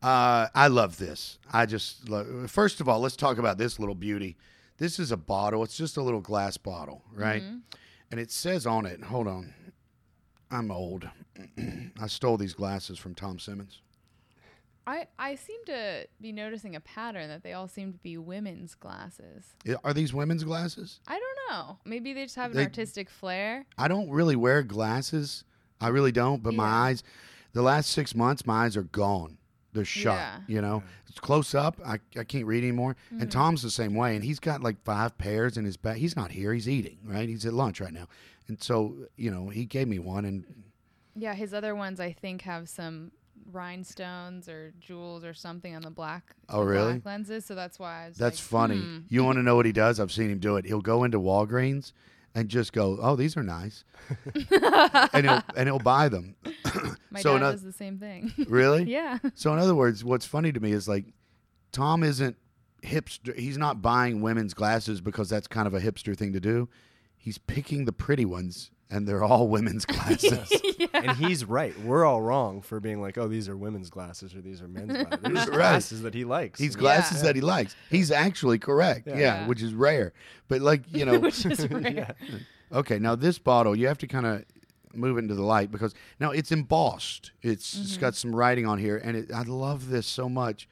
uh, 0.04 0.48
I 0.54 0.68
love 0.68 0.98
this. 0.98 1.40
I 1.52 1.66
just 1.66 2.10
love, 2.10 2.50
first 2.52 2.82
of 2.82 2.90
all, 2.90 3.00
let's 3.00 3.16
talk 3.16 3.38
about 3.38 3.58
this 3.58 3.80
little 3.80 3.96
beauty. 3.96 4.38
This 4.78 5.00
is 5.00 5.12
a 5.12 5.18
bottle. 5.18 5.64
It's 5.64 5.78
just 5.78 5.98
a 5.98 6.02
little 6.02 6.22
glass 6.22 6.58
bottle, 6.58 7.04
right? 7.14 7.42
And 8.12 8.20
it 8.20 8.32
says 8.32 8.66
on 8.68 8.86
it. 8.86 9.02
Hold 9.04 9.28
on, 9.28 9.54
I'm 10.52 10.72
old. 10.72 11.10
I 12.02 12.08
stole 12.08 12.38
these 12.38 12.54
glasses 12.54 13.00
from 13.00 13.16
Tom 13.16 13.40
Simmons. 13.40 13.82
I 14.86 15.08
I 15.18 15.36
seem 15.36 15.64
to 15.68 16.06
be 16.20 16.32
noticing 16.34 16.76
a 16.76 16.82
pattern 16.82 17.30
that 17.30 17.42
they 17.44 17.54
all 17.54 17.70
seem 17.70 17.94
to 17.94 18.00
be 18.00 18.18
women's 18.18 18.76
glasses. 18.76 19.46
Are 19.84 19.94
these 19.94 20.14
women's 20.14 20.44
glasses? 20.44 21.00
I 21.08 21.18
don't 21.20 21.38
know. 21.50 21.78
Maybe 21.86 22.12
they 22.14 22.24
just 22.24 22.36
have 22.36 22.52
an 22.52 22.58
They- 22.58 22.64
artistic 22.64 23.10
flair. 23.10 23.66
I 23.78 23.88
don't 23.88 24.10
really 24.10 24.36
wear 24.36 24.62
glasses. 24.62 25.46
I 25.80 25.88
really 25.88 26.12
don't. 26.12 26.44
But 26.44 26.54
my 26.54 26.68
Yeah. 26.68 26.76
eyes, 26.82 27.04
the 27.54 27.62
last 27.62 27.92
six 27.92 28.14
months, 28.14 28.46
my 28.46 28.66
eyes 28.66 28.76
are 28.76 28.84
gone. 28.84 29.38
They're 29.74 29.86
shut. 29.86 30.16
Yeah. 30.16 30.38
You 30.48 30.62
know, 30.62 30.84
it's 31.08 31.20
close 31.20 31.54
up. 31.56 31.80
I, 31.86 32.00
I 32.18 32.24
can't 32.24 32.46
read 32.46 32.64
anymore. 32.64 32.96
Mm-hmm. 33.08 33.22
And 33.22 33.32
Tom's 33.32 33.62
the 33.62 33.72
same 33.72 33.96
way. 33.96 34.16
And 34.16 34.24
he's 34.24 34.40
got 34.40 34.62
like 34.62 34.84
five 34.84 35.18
pairs 35.18 35.58
in 35.58 35.66
his 35.66 35.78
bag. 35.78 35.98
He's 35.98 36.16
not 36.16 36.32
here. 36.32 36.54
He's 36.54 36.70
eating. 36.70 36.98
Right. 37.04 37.28
He's 37.28 37.46
at 37.46 37.54
lunch 37.54 37.82
right 37.82 37.94
now. 37.94 38.08
And 38.48 38.62
so 38.62 38.96
you 39.18 39.32
know, 39.32 39.50
he 39.50 39.66
gave 39.66 39.88
me 39.88 40.00
one. 40.00 40.26
And 40.26 40.46
Yeah, 41.16 41.34
his 41.34 41.54
other 41.54 41.76
ones 41.76 42.00
I 42.00 42.12
think 42.14 42.44
have 42.44 42.70
some 42.70 43.12
rhinestones 43.52 44.48
or 44.48 44.74
jewels 44.80 45.24
or 45.24 45.34
something 45.34 45.76
on 45.76 45.82
the 45.82 45.90
black. 45.90 46.36
Oh, 46.50 46.64
really? 46.64 46.94
Black 46.94 47.06
lenses. 47.06 47.46
So 47.46 47.56
that's 47.56 47.80
why 47.80 48.06
I 48.06 48.08
was. 48.10 48.18
that's 48.18 48.40
like, 48.40 48.50
funny. 48.50 48.80
hmm. 48.80 48.98
You 49.10 49.24
want 49.24 49.38
to 49.38 49.44
know 49.44 49.56
what 49.56 49.66
he 49.66 49.72
does? 49.72 50.00
I've 50.00 50.12
seen 50.12 50.30
him 50.30 50.40
do 50.40 50.56
it. 50.58 50.66
He'll 50.66 50.82
go 50.82 51.04
into 51.04 51.20
Walgreens 51.20 51.94
and 52.36 52.50
just 52.50 52.74
go, 52.74 52.98
"Oh, 53.02 53.16
these 53.16 53.38
are 53.38 53.44
nice," 53.44 53.84
and 55.14 55.26
he'll 55.26 55.44
and 55.56 55.68
he'll 55.68 55.80
buy 55.80 56.10
them. 56.10 56.36
My 57.12 57.22
so 57.22 57.34
dad 57.38 57.52
does 57.52 57.64
the 57.64 57.72
same 57.74 57.98
thing. 57.98 58.32
really? 58.48 58.84
yeah. 58.84 59.18
So 59.36 59.54
in 59.54 59.60
other 59.60 59.76
words, 59.76 60.04
what's 60.04 60.26
funny 60.26 60.52
to 60.52 60.60
me 60.60 60.72
is 60.72 60.88
like 60.88 61.06
Tom 61.72 62.04
isn't 62.04 62.36
hipster. 62.84 63.38
He's 63.38 63.58
not 63.58 63.82
buying 63.82 64.22
women's 64.22 64.54
glasses 64.54 65.02
because 65.02 65.30
that's 65.30 65.48
kind 65.48 65.68
of 65.68 65.74
a 65.74 65.80
hipster 65.80 66.16
thing 66.18 66.34
to 66.34 66.40
do. 66.40 66.70
He's 67.18 67.38
picking 67.38 67.86
the 67.86 67.94
pretty 67.94 68.26
ones, 68.26 68.70
and 68.90 69.08
they're 69.08 69.24
all 69.24 69.48
women's 69.48 69.86
glasses. 69.88 70.52
And 70.94 71.18
he's 71.18 71.44
right. 71.44 71.78
We're 71.82 72.06
all 72.06 72.22
wrong 72.22 72.62
for 72.62 72.80
being 72.80 73.02
like, 73.02 73.18
oh, 73.18 73.28
these 73.28 73.50
are 73.50 73.58
women's 73.58 73.90
glasses 73.90 74.34
or 74.36 74.42
these 74.42 74.62
are 74.62 74.70
men's 74.70 74.92
glasses. 74.94 75.20
They're 75.22 75.32
just 75.34 75.50
Right. 75.50 75.58
glasses 75.58 76.02
that 76.04 76.14
he 76.14 76.24
likes. 76.24 76.60
These 76.60 76.78
glasses 76.78 77.18
Yeah. 77.18 77.24
that 77.24 77.36
he 77.36 77.42
likes. 77.42 77.76
He's 77.90 78.10
actually 78.12 78.58
correct. 78.60 79.08
Yeah. 79.08 79.14
Yeah. 79.16 79.20
Yeah. 79.20 79.48
which 79.48 79.62
is 79.62 79.74
rare. 79.74 80.14
But 80.48 80.62
like 80.62 80.84
you 80.94 81.04
know, 81.04 81.20
Which 81.20 81.46
is 81.46 81.68
rare. 81.70 82.16
okay. 82.72 83.00
Now 83.00 83.16
this 83.16 83.38
bottle, 83.38 83.76
you 83.76 83.88
have 83.88 83.98
to 83.98 84.08
kind 84.08 84.26
of 84.26 84.46
move 84.94 85.18
into 85.18 85.36
the 85.36 85.44
light 85.44 85.72
because 85.72 85.94
now 86.20 86.32
it's 86.32 86.52
embossed. 86.52 87.32
It's 87.42 87.76
it's 87.76 87.98
got 87.98 88.14
mm-hmm. 88.14 88.30
some 88.30 88.36
writing 88.36 88.66
on 88.66 88.78
here, 88.78 88.98
and 88.98 89.18
it, 89.18 89.32
I 89.32 89.44
love 89.44 89.90
this 89.90 90.08
so 90.08 90.30
much. 90.30 90.68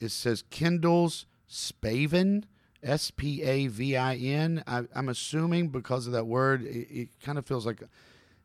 It 0.00 0.10
says 0.10 0.44
Kendall's 0.50 1.26
Spavin, 1.50 2.44
S 2.82 3.10
P 3.10 3.42
A 3.42 3.66
V 3.66 3.96
I 3.96 4.16
N. 4.16 4.62
I'm 4.66 5.08
assuming 5.08 5.68
because 5.68 6.06
of 6.06 6.12
that 6.12 6.26
word, 6.26 6.62
it, 6.62 6.88
it 6.90 7.08
kind 7.22 7.38
of 7.38 7.46
feels 7.46 7.66
like 7.66 7.82
a 7.82 7.88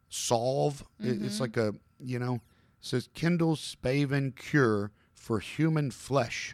solve. 0.10 0.84
It- 1.00 1.22
it's 1.22 1.36
mm-hmm. 1.36 1.42
like 1.42 1.58
a 1.58 1.74
you 2.00 2.20
know. 2.20 2.36
It 2.36 2.88
says 2.88 3.08
Kendall's 3.13 3.75
Spavin 3.75 4.36
cure 4.36 4.92
for 5.13 5.39
human 5.39 5.89
flesh. 5.89 6.53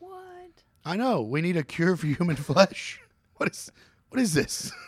What? 0.00 0.64
I 0.84 0.96
know 0.96 1.22
we 1.22 1.40
need 1.40 1.56
a 1.56 1.62
cure 1.62 1.96
for 1.96 2.06
human 2.06 2.36
flesh. 2.50 3.00
What 3.36 3.50
is 3.50 3.70
what 4.08 4.20
is 4.20 4.34
this? 4.34 4.72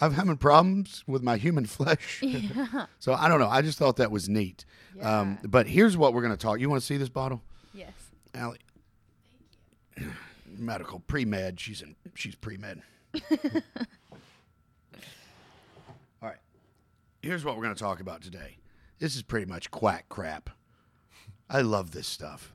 I'm 0.00 0.12
having 0.14 0.36
problems 0.36 1.04
with 1.06 1.22
my 1.22 1.36
human 1.36 1.66
flesh. 1.66 2.20
Yeah. 2.22 2.86
So 2.98 3.12
I 3.14 3.28
don't 3.28 3.38
know. 3.40 3.48
I 3.48 3.62
just 3.62 3.78
thought 3.78 3.96
that 3.96 4.10
was 4.10 4.28
neat. 4.28 4.64
Um, 5.00 5.38
but 5.44 5.66
here's 5.66 5.96
what 5.96 6.12
we're 6.14 6.22
going 6.22 6.32
to 6.36 6.40
talk. 6.40 6.60
You 6.60 6.68
want 6.70 6.80
to 6.80 6.86
see 6.86 6.96
this 6.96 7.08
bottle, 7.08 7.42
Yes. 7.74 7.92
Allie? 8.34 8.58
Medical 10.46 11.00
pre 11.00 11.24
med. 11.24 11.58
She's 11.60 11.82
in. 11.82 11.96
She's 12.14 12.34
pre 12.34 12.56
med. 12.56 12.82
All 16.22 16.28
right. 16.28 16.36
Here's 17.22 17.44
what 17.44 17.56
we're 17.56 17.62
going 17.64 17.74
to 17.74 17.82
talk 17.82 18.00
about 18.00 18.22
today. 18.22 18.58
This 18.98 19.16
is 19.16 19.22
pretty 19.22 19.46
much 19.46 19.70
quack 19.70 20.08
crap. 20.08 20.50
I 21.50 21.60
love 21.62 21.90
this 21.90 22.06
stuff. 22.06 22.54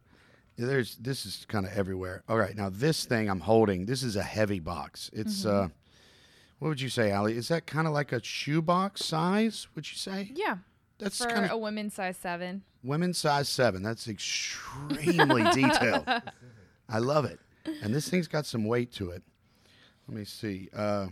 There's 0.58 0.96
this 0.96 1.26
is 1.26 1.46
kind 1.48 1.66
of 1.68 1.74
everywhere. 1.78 2.24
All 2.28 2.38
right, 2.38 2.56
now 2.56 2.70
this 2.70 3.06
thing 3.06 3.30
I'm 3.30 3.42
holding, 3.42 3.86
this 3.86 4.02
is 4.02 4.16
a 4.16 4.24
heavy 4.24 4.60
box. 4.60 5.12
It's 5.14 5.46
uh 5.46 5.68
what 6.60 6.70
would 6.70 6.82
you 6.82 6.90
say, 6.90 7.12
Allie? 7.12 7.36
Is 7.38 7.48
that 7.50 7.66
kind 7.68 7.88
of 7.88 7.94
like 7.94 8.12
a 8.12 8.24
shoebox 8.24 9.04
size, 9.06 9.68
would 9.76 9.90
you 9.90 9.98
say? 9.98 10.32
Yeah. 10.34 10.58
That's 11.00 11.20
For 11.20 11.26
kind 11.30 11.46
of 11.46 11.52
a 11.52 11.58
women's 11.58 11.94
size 11.94 12.18
seven. 12.18 12.64
women's 12.84 13.20
size 13.20 13.48
seven. 13.50 13.84
That's 13.84 14.08
extremely 14.08 15.44
detailed. 15.54 16.08
I 16.90 16.98
love 17.00 17.26
it. 17.26 17.40
And 17.84 17.94
this 17.94 18.10
thing's 18.10 18.28
got 18.28 18.46
some 18.46 18.66
weight 18.66 18.92
to 18.94 19.12
it. 19.12 19.22
Let 20.08 20.18
me 20.18 20.26
see. 20.26 20.70
Uh, 20.76 21.08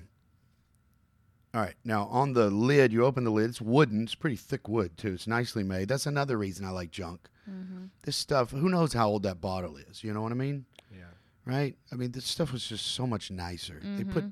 all 1.53 1.62
right. 1.62 1.75
Now, 1.84 2.05
on 2.05 2.34
the 2.34 2.49
lid, 2.49 2.91
you 2.93 3.05
open 3.05 3.25
the 3.25 3.29
lid. 3.29 3.49
It's 3.49 3.62
wooden. 3.62 4.03
It's 4.03 4.15
pretty 4.15 4.38
thick 4.38 4.67
wood, 4.67 4.97
too. 4.97 5.13
It's 5.13 5.27
nicely 5.27 5.63
made. 5.63 5.88
That's 5.88 6.05
another 6.08 6.38
reason 6.38 6.65
I 6.65 6.71
like 6.71 6.91
junk. 6.91 7.29
This 8.01 8.15
stuff, 8.15 8.49
who 8.49 8.69
knows 8.69 8.93
how 8.93 9.08
old 9.10 9.21
that 9.23 9.39
bottle 9.39 9.77
is? 9.77 10.03
You 10.03 10.13
know 10.13 10.21
what 10.23 10.31
I 10.31 10.36
mean? 10.36 10.65
Yeah. 10.91 11.03
Right? 11.45 11.75
I 11.91 11.95
mean, 11.95 12.12
this 12.12 12.25
stuff 12.25 12.51
was 12.51 12.65
just 12.65 12.88
so 12.88 13.05
much 13.05 13.29
nicer. 13.29 13.79
They 13.84 14.03
put. 14.03 14.23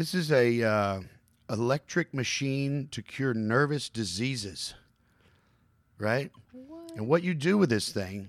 This 0.00 0.14
is 0.14 0.32
a 0.32 0.62
uh, 0.62 1.00
electric 1.50 2.14
machine 2.14 2.88
to 2.90 3.02
cure 3.02 3.34
nervous 3.34 3.90
diseases. 3.90 4.72
Right? 5.98 6.32
What? 6.52 6.92
And 6.96 7.06
what 7.06 7.22
you 7.22 7.34
do 7.34 7.58
with 7.58 7.68
this 7.68 7.92
thing, 7.92 8.28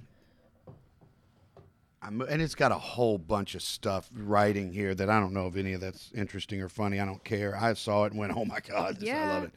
I'm, 2.01 2.19
and 2.19 2.41
it's 2.41 2.55
got 2.55 2.73
a 2.73 2.77
whole 2.77 3.17
bunch 3.17 3.55
of 3.55 3.61
stuff 3.61 4.09
writing 4.13 4.73
here 4.73 4.93
that 4.93 5.09
I 5.09 5.17
don't 5.21 5.31
know 5.31 5.47
if 5.47 5.55
any 5.55 5.71
of 5.71 5.79
that's 5.79 6.11
interesting 6.13 6.61
or 6.61 6.67
funny. 6.67 6.99
I 6.99 7.05
don't 7.05 7.23
care. 7.23 7.55
I 7.55 7.73
saw 7.75 8.03
it 8.03 8.11
and 8.11 8.19
went, 8.19 8.33
"Oh 8.35 8.43
my 8.43 8.59
god, 8.59 8.97
this, 8.97 9.09
I 9.09 9.25
love 9.27 9.43
it." 9.45 9.51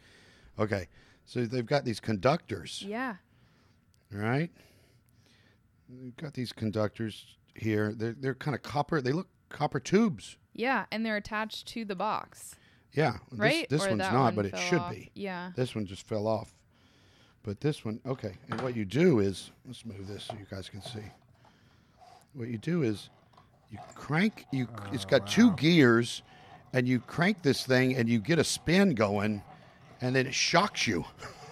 Okay, 0.57 0.87
so 1.25 1.45
they've 1.45 1.67
got 1.67 1.85
these 1.85 1.99
conductors, 1.99 2.85
Yeah. 2.87 3.17
right? 4.13 4.53
They've 5.89 6.17
got 6.17 6.35
these 6.35 6.53
conductors 6.53 7.27
here. 7.57 7.93
They're 7.93 8.15
they're 8.17 8.35
kind 8.37 8.55
of 8.55 8.63
copper. 8.63 9.01
They 9.01 9.11
look 9.11 9.27
copper 9.49 9.81
tubes. 9.81 10.37
Yeah. 10.55 10.87
And 10.91 11.05
they're 11.05 11.17
attached 11.17 11.67
to 11.69 11.85
the 11.85 11.95
box. 11.95 12.57
Yeah, 12.93 13.19
this- 13.31 13.39
Right? 13.41 13.69
This, 13.69 13.85
Or 13.85 13.89
one's 13.91 13.99
not, 13.99 14.13
one 14.15 14.35
but 14.37 14.47
it 14.47 14.57
should 14.57 14.79
off. 14.79 14.93
be. 14.93 15.11
Yeah. 15.15 15.51
This 15.57 15.75
one 15.75 15.85
just 15.87 16.07
fell 16.07 16.27
off. 16.29 16.55
But 17.43 17.61
this 17.61 17.85
one, 17.85 18.01
okay. 18.07 18.35
And 18.51 18.61
what 18.63 18.75
you 18.77 18.85
do 18.85 19.19
is, 19.19 19.51
let's 19.67 19.85
move 19.85 20.07
this 20.07 20.25
so 20.25 20.35
you 20.35 20.47
guys 20.51 20.69
can 20.69 20.81
see. 20.81 21.03
What 22.33 22.49
you 22.49 22.57
do 22.59 22.83
is, 22.83 23.11
you 23.71 23.79
crank. 23.95 24.47
You 24.53 24.69
oh, 24.79 24.85
it's 24.93 25.05
got 25.05 25.27
two 25.27 25.53
gears, 25.53 26.23
and 26.73 26.87
you 26.89 27.01
crank 27.01 27.43
this 27.43 27.67
thing, 27.67 27.97
and 27.97 28.09
you 28.09 28.19
get 28.21 28.39
a 28.39 28.45
spin 28.45 28.95
going, 28.95 29.43
and 30.01 30.15
then 30.17 30.27
it 30.27 30.35
shocks 30.35 30.87
you. 30.87 31.05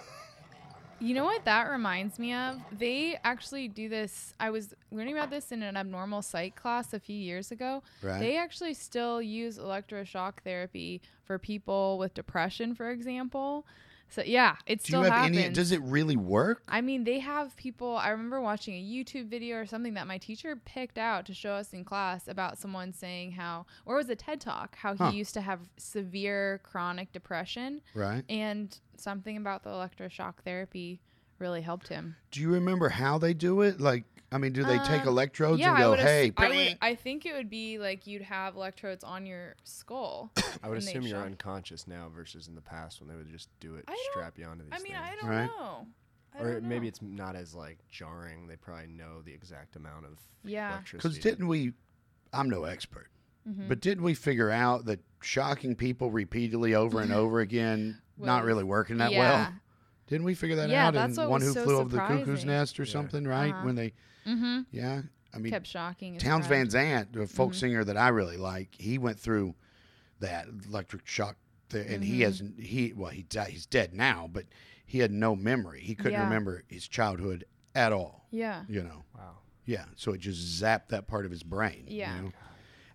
You 1.03 1.15
know 1.15 1.25
what 1.25 1.45
that 1.47 1.69
reminds 1.69 2.21
me 2.21 2.33
of? 2.33 2.61
They 2.71 3.19
actually 3.25 3.67
do 3.67 3.89
this. 3.89 4.35
I 4.39 4.51
was 4.51 4.73
learning 4.93 5.17
about 5.17 5.31
this 5.31 5.51
in 5.51 5.61
an 5.61 5.77
abnormal 5.77 6.23
psych 6.23 6.55
class 6.55 6.95
a 6.95 7.01
few 7.01 7.17
years 7.17 7.51
ago. 7.51 7.83
Right. 8.03 8.21
They 8.21 8.37
actually 8.37 8.75
still 8.75 9.21
use 9.21 9.59
electroshock 9.59 10.35
therapy 10.45 11.03
for 11.25 11.41
people 11.41 11.99
with 11.99 12.15
depression, 12.15 12.77
for 12.77 12.91
example. 12.91 13.67
So 14.13 14.23
yeah, 14.23 14.57
it 14.67 14.77
Do 14.77 14.83
you 14.83 14.87
still 14.89 15.03
have 15.05 15.13
happens. 15.13 15.39
any? 15.39 15.53
Does 15.55 15.73
it 15.73 15.81
really 15.83 16.17
work? 16.17 16.63
I 16.69 16.83
mean, 16.83 17.05
they 17.05 17.19
have 17.21 17.57
people. 17.57 17.97
I 17.97 18.11
remember 18.11 18.41
watching 18.43 18.75
a 18.75 18.83
YouTube 18.83 19.29
video 19.29 19.57
or 19.57 19.65
something 19.67 19.95
that 19.95 20.07
my 20.07 20.19
teacher 20.19 20.55
picked 20.55 20.99
out 20.99 21.25
to 21.27 21.35
show 21.35 21.53
us 21.53 21.73
in 21.73 21.85
class 21.85 22.29
about 22.29 22.59
someone 22.59 22.93
saying 22.93 23.33
how, 23.33 23.65
or 23.87 23.95
it 23.95 23.99
was 23.99 24.11
a 24.11 24.17
TED 24.17 24.41
talk, 24.41 24.77
how 24.77 24.95
Huh. 24.95 25.11
he 25.11 25.17
used 25.19 25.33
to 25.35 25.41
have 25.41 25.61
severe 25.79 26.61
chronic 26.63 27.11
depression, 27.13 27.81
right. 27.95 28.25
and 28.29 28.79
something 28.97 29.37
about 29.37 29.63
the 29.65 29.71
electroshock 29.71 30.35
therapy 30.45 31.01
really 31.39 31.63
helped 31.63 31.89
him. 31.89 32.15
Do 32.31 32.41
you 32.41 32.51
remember 32.53 32.91
how 32.91 33.19
they 33.19 33.35
do 33.35 33.63
it? 33.63 33.81
Like, 33.81 34.05
I 34.33 34.39
mean, 34.39 34.53
do 34.53 34.65
they 34.65 34.79
take 34.79 35.03
Um, 35.03 35.09
electrodes 35.09 35.61
yeah, 35.61 35.69
and 35.71 35.77
I 35.79 35.81
go, 35.81 35.91
would 35.91 35.99
ass- 36.01 36.05
"Hey, 36.07 36.33
I, 36.37 36.49
would, 36.49 36.79
I 36.81 36.95
think 36.95 37.27
it 37.27 37.35
would 37.35 37.51
be 37.51 37.79
like 37.79 38.07
you'd 38.07 38.23
have 38.23 38.57
electrodes 38.57 39.05
on 39.05 39.27
your 39.27 39.55
skull. 39.65 40.31
I 40.63 40.69
would 40.69 40.79
assume 40.79 41.03
you're 41.03 41.19
shock- 41.19 41.27
unconscious 41.27 41.87
now 41.87 42.09
versus 42.15 42.49
in 42.49 42.55
the 42.55 42.61
past 42.63 43.01
when 43.01 43.09
they 43.09 43.17
would 43.17 43.31
just 43.31 43.49
do 43.61 43.75
it, 43.77 43.85
I 43.89 43.97
strap 44.11 44.39
you 44.39 44.47
onto 44.47 44.65
these 44.65 44.73
I 44.73 44.79
mean, 44.79 44.93
things. 44.93 44.99
I 45.05 45.17
don't 45.21 45.31
Right. 45.31 45.47
know. 45.47 45.87
I 46.35 46.43
or 46.43 46.53
don't 46.55 46.69
maybe 46.69 46.87
know. 46.87 46.89
it's 46.89 47.03
not 47.03 47.37
as 47.37 47.55
like 47.55 47.79
jarring. 47.91 48.47
They 48.47 48.57
probably 48.57 48.87
know 48.87 49.21
the 49.23 49.35
exact 49.35 49.77
amount 49.77 50.07
of 50.07 50.19
Yeah. 50.45 50.73
electricity. 50.73 50.97
Because 50.97 51.19
didn't 51.19 51.47
we? 51.49 51.73
I'm 52.33 52.49
no 52.49 52.65
expert, 52.65 53.09
Mhm. 53.47 53.69
but 53.69 53.81
didn't 53.81 54.03
we 54.03 54.15
figure 54.15 54.49
out 54.51 54.87
that 54.87 55.01
shocking 55.21 55.75
people 55.77 56.11
repeatedly 56.11 56.75
over 56.75 57.01
and 57.03 57.13
over 57.13 57.41
again 57.41 58.01
not 58.17 58.45
really 58.45 58.65
working 58.65 58.97
that 58.97 59.13
yeah. 59.13 59.19
well? 59.19 59.53
Didn't 60.07 60.25
we 60.25 60.35
figure 60.35 60.57
that 60.57 60.69
Yeah, 60.71 60.89
out 60.89 60.95
that's 60.95 61.17
in 61.17 61.23
what 61.25 61.31
one 61.31 61.41
was 61.41 61.49
who 61.49 61.55
so 61.55 61.65
flew 61.65 61.77
over 61.79 61.89
the 61.91 61.99
cuckoo's 61.99 62.45
nest 62.45 62.79
or 62.81 62.85
Yeah. 62.85 62.93
something, 62.93 63.25
right? 63.25 63.53
Uh-huh. 63.53 63.65
When 63.67 63.75
they, 63.77 63.93
Mm-hmm. 64.27 64.61
yeah, 64.71 65.03
I 65.35 65.39
mean, 65.39 65.53
Kept 65.53 65.67
shocking. 65.67 66.15
his 66.15 66.23
Townes. 66.23 66.47
Van 66.47 66.69
Zandt, 66.71 67.17
a 67.17 67.27
folk 67.27 67.53
Mhm. 67.53 67.57
singer 67.57 67.85
that 67.85 67.97
I 67.97 68.09
really 68.09 68.37
like, 68.37 68.75
he 68.79 68.99
went 68.99 69.19
through 69.19 69.55
that 70.21 70.47
electric 70.69 71.07
shock 71.07 71.37
there, 71.71 71.85
and 71.85 72.05
he 72.05 72.21
hasn't. 72.21 72.61
He 72.61 72.93
well, 72.93 73.11
he 73.11 73.23
died. 73.25 73.49
He's 73.51 73.67
dead 73.67 73.93
now, 73.95 74.29
but 74.33 74.47
he 74.85 74.99
had 74.99 75.11
no 75.11 75.35
memory. 75.35 75.81
He 75.81 75.95
couldn't 75.95 76.13
Yeah. 76.13 76.25
remember 76.25 76.63
his 76.69 76.87
childhood 76.87 77.45
at 77.75 77.93
all. 77.93 78.27
Yeah. 78.31 78.65
You 78.69 78.83
know. 78.83 79.05
Wow. 79.17 79.39
Yeah. 79.65 79.87
So 79.97 80.13
it 80.13 80.21
just 80.21 80.63
zapped 80.63 80.89
that 80.89 81.07
part 81.07 81.25
of 81.25 81.31
his 81.31 81.43
brain. 81.43 81.85
you 81.89 81.99
Yeah. 81.99 82.21
know? 82.21 82.33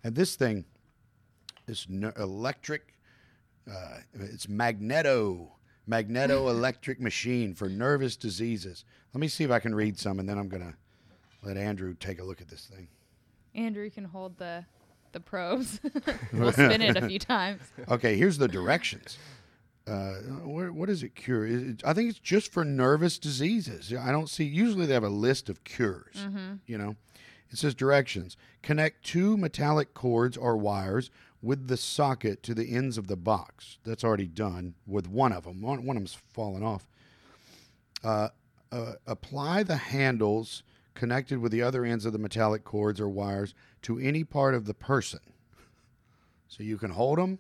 And 0.04 0.16
this 0.16 0.36
thing, 0.36 0.66
this 1.66 1.88
n- 1.90 2.14
electric, 2.18 2.94
uh, 3.70 4.00
it's 4.14 4.48
magneto, 4.48 5.58
magneto 5.86 6.48
electric 6.50 7.02
machine 7.02 7.54
for 7.56 7.68
nervous 7.68 8.16
diseases. 8.16 8.86
Let 9.14 9.20
me 9.22 9.28
see 9.28 9.44
if 9.44 9.52
I 9.52 9.60
can 9.60 9.74
read 9.76 9.98
some, 9.98 10.20
and 10.20 10.30
then 10.30 10.38
I'm 10.38 10.50
gonna 10.50 10.78
let 11.44 11.58
Andrew 11.58 11.94
take 12.00 12.20
a 12.20 12.24
look 12.24 12.42
at 12.42 12.48
this 12.48 12.66
thing. 12.66 12.88
Andrew 13.56 13.90
can 13.90 14.04
hold 14.06 14.38
the 14.38 14.66
the 15.14 15.20
probes. 15.20 15.80
we'll 16.34 16.52
spin 16.54 16.82
it 16.82 16.98
a 16.98 17.08
few 17.08 17.20
times. 17.20 17.62
Okay, 17.90 18.18
here's 18.18 18.38
the 18.38 18.48
directions. 18.48 19.18
Uh, 19.88 20.16
what 20.44 20.88
does 20.88 21.02
it 21.02 21.16
cure? 21.16 21.46
Is 21.46 21.64
it- 21.64 21.82
I 21.86 21.94
think 21.94 22.10
it's 22.10 22.20
just 22.20 22.52
for 22.52 22.66
nervous 22.66 23.18
diseases. 23.18 23.94
I 23.98 24.12
don't 24.12 24.30
see. 24.30 24.44
Usually 24.44 24.86
they 24.86 24.94
have 24.94 25.04
a 25.04 25.10
list 25.10 25.48
of 25.50 25.64
cures. 25.64 26.28
You 26.66 26.78
know, 26.78 26.96
it 27.50 27.58
says 27.58 27.74
directions: 27.74 28.36
connect 28.62 29.06
two 29.06 29.38
metallic 29.38 29.94
cords 29.94 30.36
or 30.36 30.58
wires 30.58 31.10
with 31.42 31.68
the 31.68 31.78
socket 31.78 32.44
to 32.44 32.54
the 32.54 32.76
ends 32.76 32.98
of 32.98 33.08
the 33.08 33.16
box. 33.16 33.78
That's 33.86 34.04
already 34.04 34.28
done 34.28 34.74
with 34.86 35.08
one 35.08 35.32
of 35.32 35.46
them. 35.46 35.62
One, 35.62 35.86
one 35.86 35.96
of 35.96 36.02
them's 36.02 36.18
fallen 36.34 36.64
off. 36.64 36.86
Uh, 38.04 38.30
uh, 38.72 38.94
apply 39.06 39.64
the 39.64 39.78
handles 39.78 40.64
connected 40.98 41.38
with 41.38 41.52
the 41.52 41.62
other 41.62 41.86
ends 41.86 42.06
of 42.06 42.12
the 42.12 42.20
metallic 42.20 42.64
cords 42.64 43.00
or 43.00 43.08
wires 43.08 43.54
to 43.84 44.00
any 44.00 44.24
part 44.24 44.56
of 44.56 44.66
the 44.66 44.74
person. 44.74 45.20
So 46.48 46.64
you 46.64 46.78
can 46.78 46.90
hold 46.90 47.20
them, 47.20 47.40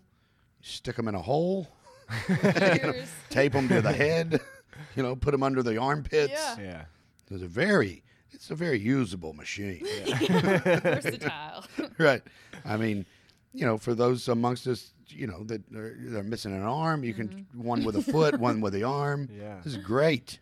stick 0.61 0.95
them 0.95 1.07
in 1.07 1.15
a 1.15 1.21
hole, 1.21 1.67
Cheers. 2.27 3.09
tape 3.29 3.53
them 3.53 3.67
to 3.67 3.81
the 3.81 3.91
head, 3.91 4.39
you 4.95 5.03
know, 5.03 5.15
put 5.15 5.31
them 5.31 5.43
under 5.43 5.63
the 5.63 5.77
armpits. 5.77 6.31
Yeah. 6.31 6.55
Yeah. 6.59 6.85
It's 7.31 7.43
a 7.43 7.47
very, 7.47 8.03
it's 8.31 8.51
a 8.51 8.55
very 8.55 8.79
usable 8.79 9.33
machine, 9.33 9.83
Versatile. 10.05 11.65
right? 11.97 12.21
I 12.63 12.77
mean, 12.77 13.05
you 13.53 13.65
know, 13.65 13.77
for 13.77 13.95
those 13.95 14.27
amongst 14.27 14.67
us, 14.67 14.93
you 15.07 15.25
know, 15.25 15.43
that 15.45 15.61
are, 15.75 15.95
they're 15.97 16.23
missing 16.23 16.53
an 16.53 16.61
arm, 16.61 17.03
you 17.03 17.13
can 17.13 17.27
mm-hmm. 17.27 17.63
one 17.63 17.83
with 17.83 17.95
a 17.95 18.01
foot, 18.03 18.39
one 18.39 18.61
with 18.61 18.73
the 18.73 18.83
arm. 18.83 19.29
Yeah. 19.33 19.57
This 19.63 19.73
is 19.73 19.83
great. 19.83 20.39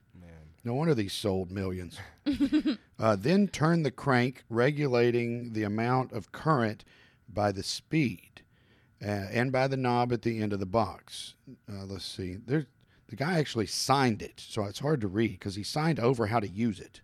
No 0.66 0.74
wonder 0.74 0.96
these 0.96 1.14
sold 1.14 1.52
millions. 1.52 2.00
uh, 3.00 3.16
then 3.16 3.48
turn 3.48 3.84
the 3.84 3.92
crank, 3.92 4.44
regulating 4.50 5.54
the 5.54 5.62
amount 5.64 6.12
of 6.12 6.32
current 6.32 6.84
by 7.32 7.52
the 7.52 7.62
speed 7.62 8.42
uh, 9.02 9.06
and 9.06 9.52
by 9.52 9.68
the 9.68 9.78
knob 9.78 10.12
at 10.12 10.24
the 10.24 10.42
end 10.42 10.54
of 10.54 10.60
the 10.60 10.66
box. 10.66 11.36
Uh, 11.72 11.86
let's 11.86 12.04
see. 12.04 12.38
There's, 12.44 12.66
the 13.08 13.16
guy 13.16 13.38
actually 13.38 13.68
signed 13.68 14.24
it, 14.24 14.40
so 14.40 14.64
it's 14.64 14.80
hard 14.80 15.02
to 15.02 15.08
read 15.08 15.34
because 15.34 15.54
he 15.54 15.62
signed 15.62 16.00
over 16.00 16.26
how 16.26 16.40
to 16.40 16.48
use 16.48 16.80
it, 16.80 17.02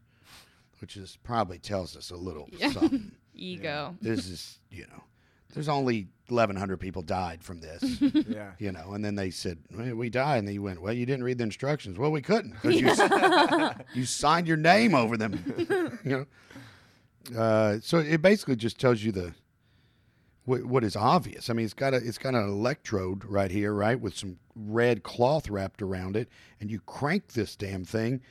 which 0.80 0.98
is 0.98 1.20
probably 1.24 1.60
tells 1.60 1.96
us 1.96 2.10
a 2.10 2.18
little 2.18 2.50
Yeah. 2.52 2.72
something. 2.72 3.12
Ego. 3.36 3.96
This 4.02 4.28
is, 4.28 4.60
you 4.72 4.88
know, 4.88 5.04
there's 5.54 5.70
only 5.70 6.08
1,100 6.28 6.78
people 6.78 7.02
died 7.02 7.44
from 7.44 7.60
this 7.60 7.84
Yeah. 8.28 8.52
you 8.58 8.72
know, 8.72 8.94
and 8.94 9.04
then 9.04 9.16
they 9.16 9.30
said, 9.32 9.58
well, 9.74 9.96
we 9.96 10.10
died. 10.10 10.40
And 10.40 10.50
he 10.50 10.60
went, 10.60 10.82
well, 10.82 10.94
you 10.94 11.06
didn't 11.06 11.24
read 11.24 11.38
the 11.38 11.44
instructions. 11.44 11.98
Well, 11.98 12.12
we 12.12 12.22
couldn't 12.22 12.54
because 12.62 12.80
you, 12.80 13.72
you 14.02 14.06
signed 14.06 14.48
your 14.48 14.58
name 14.58 14.96
over 14.96 15.18
them, 15.18 16.00
you 16.06 16.26
know. 17.34 17.40
Uh, 17.40 17.78
so 17.82 18.00
it 18.00 18.22
basically 18.22 18.56
just 18.56 18.80
tells 18.80 19.04
you 19.04 19.12
the 19.12 19.34
what, 20.46 20.66
what 20.66 20.84
is 20.84 20.96
obvious. 20.96 21.50
I 21.50 21.54
mean, 21.54 21.66
it's 21.66 21.74
got 21.74 21.94
a 21.94 21.98
it's 21.98 22.18
got 22.18 22.34
an 22.34 22.48
electrode 22.48 23.24
right 23.26 23.52
here, 23.52 23.74
right, 23.74 24.00
with 24.00 24.18
some 24.18 24.40
red 24.56 25.04
cloth 25.04 25.50
wrapped 25.50 25.82
around 25.82 26.16
it, 26.16 26.30
and 26.60 26.72
you 26.72 26.80
crank 26.80 27.34
this 27.34 27.56
damn 27.56 27.86
thing, 27.86 28.22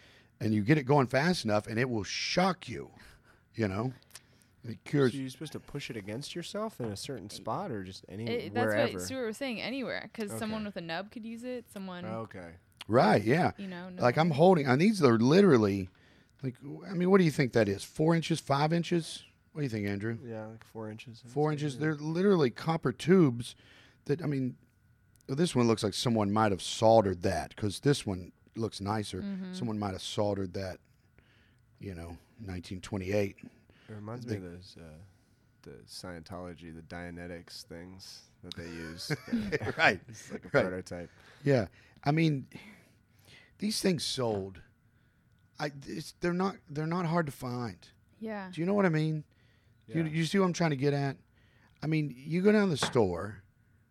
and 0.40 0.52
you 0.52 0.62
get 0.62 0.76
it 0.78 0.84
going 0.84 1.06
fast 1.06 1.44
enough, 1.44 1.66
and 1.68 1.78
it 1.78 1.88
will 1.88 2.02
shock 2.02 2.68
you, 2.68 2.90
you 3.54 3.68
know. 3.68 3.92
It 4.62 4.78
So 4.84 4.98
you're 4.98 5.30
supposed 5.30 5.52
to 5.52 5.60
push 5.60 5.90
it 5.90 5.96
against 5.96 6.34
yourself 6.34 6.80
in 6.80 6.86
a 6.86 6.96
certain 6.96 7.30
spot 7.30 7.70
or 7.70 7.82
just 7.82 8.04
anywhere. 8.08 8.36
It, 8.36 8.54
that's 8.54 8.66
wherever? 8.66 8.92
what 8.92 9.02
Stuart 9.02 9.26
was 9.26 9.36
saying. 9.36 9.60
Anywhere, 9.60 10.10
because 10.12 10.36
someone 10.38 10.64
with 10.64 10.76
a 10.76 10.82
nub 10.82 11.10
could 11.10 11.24
use 11.24 11.44
it. 11.44 11.64
Someone, 11.72 12.04
okay. 12.04 12.50
Right? 12.86 13.22
Yeah. 13.22 13.52
you 13.56 13.68
know, 13.68 13.88
no- 13.88 14.02
Like 14.02 14.18
I'm 14.18 14.30
holding, 14.30 14.66
and 14.66 14.80
these 14.80 15.02
are 15.02 15.18
literally, 15.18 15.88
like, 16.42 16.56
I 16.88 16.92
mean, 16.92 17.10
what 17.10 17.18
do 17.18 17.24
you 17.24 17.30
think 17.30 17.52
that 17.54 17.68
is? 17.68 17.84
Four 17.84 18.14
inches, 18.14 18.38
five 18.38 18.72
inches? 18.72 19.22
What 19.52 19.60
do 19.60 19.64
you 19.64 19.70
think, 19.70 19.86
Andrew? 19.86 20.18
Yeah, 20.24 20.46
like 20.46 20.64
four 20.64 20.90
inches. 20.90 21.22
Four 21.26 21.52
inches. 21.52 21.74
yeah. 21.74 21.80
They're 21.80 21.94
literally 21.94 22.50
copper 22.50 22.92
tubes 22.92 23.56
that, 24.04 24.22
I 24.22 24.26
mean, 24.26 24.56
well, 25.26 25.36
this 25.36 25.56
one 25.56 25.66
looks 25.68 25.82
like 25.82 25.94
someone 25.94 26.32
might 26.32 26.52
have 26.52 26.62
soldered 26.62 27.22
that 27.22 27.54
because 27.56 27.80
this 27.80 28.04
one 28.04 28.32
looks 28.56 28.80
nicer. 28.80 29.22
Mm-hmm. 29.22 29.54
Someone 29.54 29.78
might 29.78 29.92
have 29.92 30.02
soldered 30.02 30.52
that, 30.54 30.78
you 31.78 31.94
know, 31.94 32.18
1928. 32.44 33.36
It 33.90 33.94
reminds 33.94 34.26
me 34.26 34.36
of 34.36 34.42
those 34.42 34.76
uh, 34.78 34.82
the 35.62 35.72
Scientology, 35.88 36.74
the 36.74 36.82
Dianetics 36.88 37.62
things 37.64 38.20
that 38.44 38.54
they 38.54 38.64
use. 38.68 39.12
Right. 39.76 40.00
it's 40.08 40.30
like 40.30 40.44
a 40.44 40.48
Right. 40.52 40.62
prototype. 40.64 41.10
Yeah. 41.44 41.66
I 42.04 42.12
mean, 42.12 42.46
these 43.58 43.80
things 43.82 44.04
sold. 44.04 44.60
I, 45.58 45.70
it's, 45.86 46.14
they're 46.20 46.32
not 46.32 46.56
they're 46.70 46.86
not 46.86 47.04
hard 47.04 47.26
to 47.26 47.32
find. 47.32 47.76
yeah, 48.20 48.48
Do 48.52 48.60
you 48.60 48.66
know 48.66 48.72
what 48.74 48.86
I 48.86 48.90
mean? 48.90 49.24
You, 49.88 50.02
Yeah. 50.04 50.08
you 50.08 50.24
see 50.24 50.38
what 50.38 50.46
I'm 50.46 50.52
trying 50.54 50.70
to 50.70 50.76
get 50.76 50.94
at? 50.94 51.16
I 51.82 51.86
mean, 51.86 52.14
you 52.16 52.40
go 52.42 52.52
down 52.52 52.70
the 52.70 52.76
store, 52.76 53.42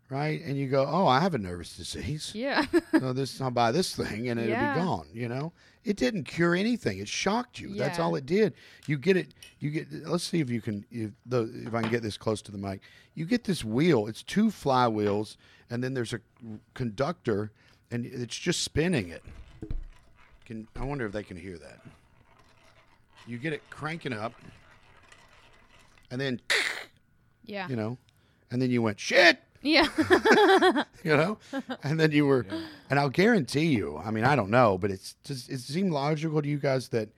right, 0.10 0.42
and 0.44 0.58
you 0.58 0.68
go, 0.68 0.86
"Oh, 0.88 1.08
I 1.08 1.20
have 1.20 1.34
a 1.34 1.38
nervous 1.38 1.76
disease. 1.78 2.32
yeah, 2.36 2.66
so 3.00 3.14
this, 3.14 3.40
I'll 3.42 3.52
buy 3.52 3.72
this 3.72 3.96
thing, 3.96 4.30
and 4.30 4.40
it'll 4.40 4.52
Yeah. 4.52 4.74
be 4.74 4.80
gone." 4.80 5.08
You 5.14 5.28
know, 5.30 5.54
it 5.84 5.98
didn't 5.98 6.24
cure 6.26 6.56
anything. 6.56 7.00
It 7.00 7.08
shocked 7.08 7.60
you. 7.60 7.76
That's 7.76 8.00
all 8.00 8.16
it 8.16 8.26
did. 8.26 8.54
You 8.88 8.98
get 8.98 9.18
it. 9.18 9.34
You 9.60 9.70
get. 9.72 9.92
Let's 9.92 10.24
see 10.24 10.40
if 10.40 10.50
you 10.50 10.62
can. 10.62 10.86
If 10.92 11.12
the 11.26 11.44
if 11.68 11.74
I 11.74 11.82
can 11.82 11.92
get 11.92 12.02
this 12.04 12.18
close 12.18 12.42
to 12.44 12.52
the 12.52 12.58
mic, 12.58 12.82
you 13.16 13.26
get 13.26 13.44
this 13.44 13.64
wheel. 13.64 14.08
It's 14.08 14.24
two 14.24 14.48
flywheels, 14.48 15.38
and 15.70 15.84
then 15.84 15.94
there's 15.94 16.14
a 16.14 16.22
conductor, 16.74 17.52
and 17.92 18.06
it's 18.06 18.38
just 18.38 18.62
spinning 18.64 19.10
it. 19.10 19.24
Can 20.46 20.68
I 20.76 20.84
wonder 20.84 21.06
if 21.06 21.12
they 21.12 21.24
can 21.24 21.38
hear 21.38 21.58
that? 21.60 21.80
You 23.28 23.38
get 23.38 23.54
it 23.54 23.62
cranking 23.70 24.14
up, 24.14 24.34
and 26.10 26.20
then 26.20 26.40
yeah, 27.46 27.68
you 27.68 27.76
know, 27.76 27.98
and 28.50 28.60
then 28.62 28.72
you 28.72 28.82
went 28.82 29.00
shit, 29.00 29.40
yeah. 29.62 29.88
you 31.04 31.16
know, 31.16 31.38
and 31.84 32.00
then 32.00 32.12
you 32.12 32.26
were, 32.26 32.46
and 32.90 33.00
I'll 33.00 33.10
guarantee 33.10 33.66
you, 33.68 33.98
I 33.98 34.12
mean, 34.12 34.24
I 34.24 34.36
don't 34.36 34.50
know, 34.50 34.78
but 34.78 34.92
it's 34.92 35.16
just 35.24 35.50
it 35.50 35.60
seemed 35.60 35.92
logical 35.92 36.42
to 36.42 36.48
you 36.48 36.58
guys 36.58 36.90
that 36.90 37.10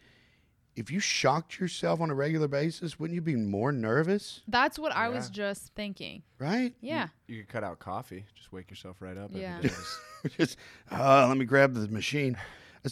if 0.76 0.90
you 0.90 1.00
shocked 1.02 1.60
yourself 1.60 2.00
on 2.00 2.10
a 2.10 2.16
regular 2.16 2.48
basis, 2.48 2.98
wouldn't 2.98 3.14
you 3.16 3.22
be 3.22 3.36
more 3.36 3.72
nervous, 3.74 4.42
That's 4.48 4.80
what 4.80 4.94
I 4.94 5.10
was 5.10 5.30
just 5.30 5.74
thinking. 5.76 6.24
right? 6.40 6.74
Yeah, 6.82 7.08
You 7.28 7.42
could 7.42 7.50
cut 7.50 7.64
out 7.64 7.80
coffee. 7.80 8.26
Just 8.36 8.54
wake 8.54 8.70
yourself 8.70 8.98
right 9.02 9.18
up. 9.18 9.32
Yeah. 9.34 9.60
day. 9.60 9.68
Just- 10.24 10.38
just 10.38 10.58
uh, 10.92 11.26
let 11.28 11.36
me 11.36 11.46
grab 11.46 11.74
the 11.74 11.88
machine. 11.88 12.38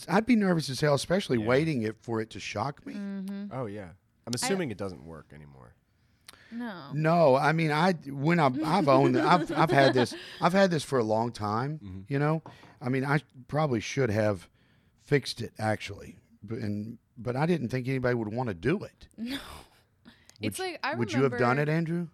I'd 0.08 0.26
be 0.26 0.36
nervous 0.36 0.70
as 0.70 0.82
hell, 0.82 0.96
especially 0.96 1.40
Yeah. 1.40 1.46
waiting 1.48 1.84
it 1.84 1.96
for 2.02 2.22
it 2.22 2.32
to 2.32 2.40
shock 2.40 2.86
me. 2.86 2.96
mm-hmm. 2.96 3.46
oh 3.52 3.66
yeah. 3.68 3.90
I'm 4.28 4.34
assuming 4.36 4.70
it 4.72 4.78
doesn't 4.78 5.04
work 5.04 5.28
anymore. 5.34 5.74
No, 6.52 6.92
No, 6.94 7.36
I 7.36 7.52
mean, 7.52 7.72
I 7.72 7.94
when 8.08 8.40
I've, 8.40 8.62
I've 8.64 8.88
owned, 8.88 9.18
I've 9.18 9.52
I've 9.52 9.72
had 9.72 9.94
this, 9.94 10.14
I've 10.42 10.54
had 10.54 10.72
this 10.72 10.84
for 10.84 11.00
a 11.00 11.04
long 11.04 11.32
time. 11.32 11.80
Mhm. 11.84 12.04
You 12.08 12.20
know, 12.20 12.42
I 12.82 12.90
mean, 12.90 13.06
I 13.06 13.22
probably 13.48 13.80
should 13.80 14.10
have 14.10 14.48
fixed 15.06 15.42
it 15.42 15.54
actually, 15.60 16.18
but 16.44 16.60
and 16.60 16.98
but 17.18 17.36
I 17.36 17.46
didn't 17.46 17.70
think 17.70 17.88
anybody 17.88 18.16
would 18.16 18.34
want 18.34 18.48
to 18.50 18.54
do 18.56 18.84
it. 18.84 19.08
no. 19.18 19.38
It's 20.42 20.60
like 20.60 20.80
I 20.84 20.96
would 20.96 21.12
you 21.12 21.24
have 21.24 21.38
done 21.38 21.60
it, 21.60 21.68
Andrew? 21.70 22.08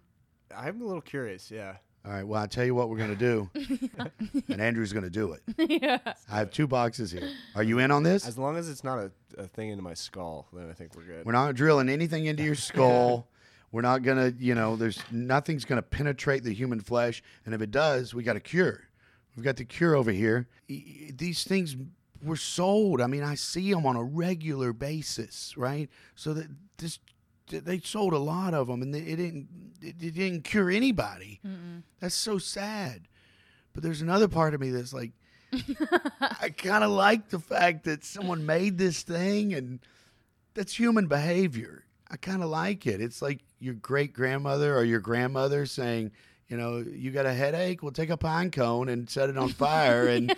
I'm 0.54 0.80
a 0.80 0.84
little 0.84 1.00
curious. 1.02 1.50
Yeah. 1.50 1.76
All 2.04 2.12
right. 2.12 2.22
Well, 2.26 2.40
I 2.40 2.46
tell 2.46 2.64
you 2.64 2.74
what 2.74 2.88
we're 2.88 2.98
gonna 2.98 3.16
do, 3.16 3.50
and 4.48 4.60
Andrew's 4.60 4.92
gonna 4.92 5.10
do 5.10 5.32
it. 5.32 5.42
yeah, 5.82 5.98
I 6.30 6.38
have 6.38 6.50
two 6.52 6.66
boxes 6.68 7.10
here. 7.10 7.28
Are 7.56 7.62
you 7.64 7.78
in 7.80 7.90
on 7.90 8.02
this? 8.04 8.26
As 8.26 8.38
long 8.38 8.56
as 8.56 8.68
it's 8.68 8.84
not 8.84 8.98
a, 8.98 9.10
a 9.38 9.46
thing 9.48 9.70
into 9.70 9.82
my 9.82 9.94
skull, 9.94 10.46
then 10.52 10.68
I 10.70 10.72
think 10.72 10.94
we're 10.94 11.02
good. 11.04 11.26
We're 11.26 11.32
not 11.32 11.54
drilling 11.56 11.88
anything 11.88 12.26
into 12.26 12.42
your 12.44 12.54
skull. 12.54 13.26
We're 13.72 13.82
not 13.82 14.02
gonna, 14.02 14.32
you 14.38 14.54
know, 14.54 14.76
there's 14.76 15.00
nothing's 15.10 15.64
gonna 15.64 15.82
penetrate 15.82 16.44
the 16.44 16.54
human 16.54 16.80
flesh, 16.80 17.22
and 17.44 17.54
if 17.54 17.60
it 17.60 17.70
does, 17.70 18.14
we 18.14 18.22
got 18.22 18.36
a 18.36 18.40
cure. 18.40 18.82
We've 19.36 19.44
got 19.44 19.56
the 19.56 19.64
cure 19.64 19.94
over 19.94 20.10
here. 20.12 20.48
These 20.68 21.44
things 21.44 21.76
were 22.22 22.36
sold. 22.36 23.00
I 23.00 23.06
mean, 23.06 23.22
I 23.22 23.34
see 23.34 23.72
them 23.72 23.86
on 23.86 23.96
a 23.96 24.02
regular 24.02 24.72
basis, 24.72 25.54
right? 25.56 25.90
So 26.14 26.32
that 26.34 26.46
this, 26.78 26.98
they 27.48 27.78
sold 27.80 28.12
a 28.14 28.18
lot 28.18 28.54
of 28.54 28.66
them, 28.66 28.82
and 28.82 28.94
it 28.94 29.16
didn't, 29.16 29.48
it 29.82 29.98
didn't 29.98 30.44
cure 30.44 30.70
anybody. 30.70 31.40
Mm-mm. 31.46 31.82
That's 32.00 32.14
so 32.14 32.38
sad. 32.38 33.08
But 33.72 33.82
there's 33.82 34.00
another 34.00 34.28
part 34.28 34.54
of 34.54 34.60
me 34.60 34.70
that's 34.70 34.94
like, 34.94 35.12
I 36.20 36.48
kind 36.50 36.82
of 36.82 36.90
like 36.90 37.28
the 37.28 37.38
fact 37.38 37.84
that 37.84 38.04
someone 38.04 38.46
made 38.46 38.78
this 38.78 39.02
thing, 39.02 39.52
and 39.52 39.80
that's 40.54 40.74
human 40.74 41.06
behavior. 41.06 41.84
I 42.10 42.16
kind 42.16 42.42
of 42.42 42.48
like 42.48 42.86
it. 42.86 43.00
It's 43.00 43.20
like 43.20 43.40
your 43.58 43.74
great 43.74 44.12
grandmother 44.12 44.76
or 44.76 44.84
your 44.84 45.00
grandmother 45.00 45.66
saying, 45.66 46.12
You 46.48 46.56
know, 46.56 46.78
you 46.78 47.10
got 47.10 47.26
a 47.26 47.32
headache? 47.32 47.82
Well, 47.82 47.92
take 47.92 48.10
a 48.10 48.16
pine 48.16 48.50
cone 48.50 48.88
and 48.88 49.08
set 49.10 49.28
it 49.28 49.36
on 49.36 49.48
fire 49.64 50.06
and, 50.06 50.34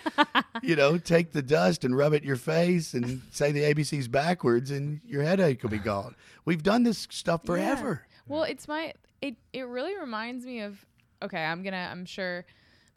you 0.63 0.77
know, 0.77 0.99
take 0.99 1.33
the 1.33 1.43
dust 1.43 1.85
and 1.85 1.97
rub 1.97 2.13
it 2.13 2.23
in 2.23 2.29
your 2.29 2.37
face 2.37 2.95
and 2.95 3.23
say 3.31 3.53
the 3.53 3.63
ABCs 3.75 4.11
backwards 4.11 4.71
and 4.71 5.01
your 5.07 5.23
headache 5.23 5.63
will 5.63 5.71
be 5.71 5.79
gone. 5.79 6.15
We've 6.45 6.63
done 6.63 6.83
this 6.85 7.07
stuff 7.11 7.45
forever. 7.45 8.07
Well, 8.27 8.45
it's 8.45 8.69
my 8.69 8.95
it 9.21 9.37
it 9.53 9.67
really 9.67 9.99
reminds 9.99 10.47
me 10.47 10.61
of 10.61 10.85
okay, 11.23 11.45
I'm 11.45 11.63
going 11.63 11.73
to 11.73 11.79
I'm 11.79 12.05
sure 12.05 12.45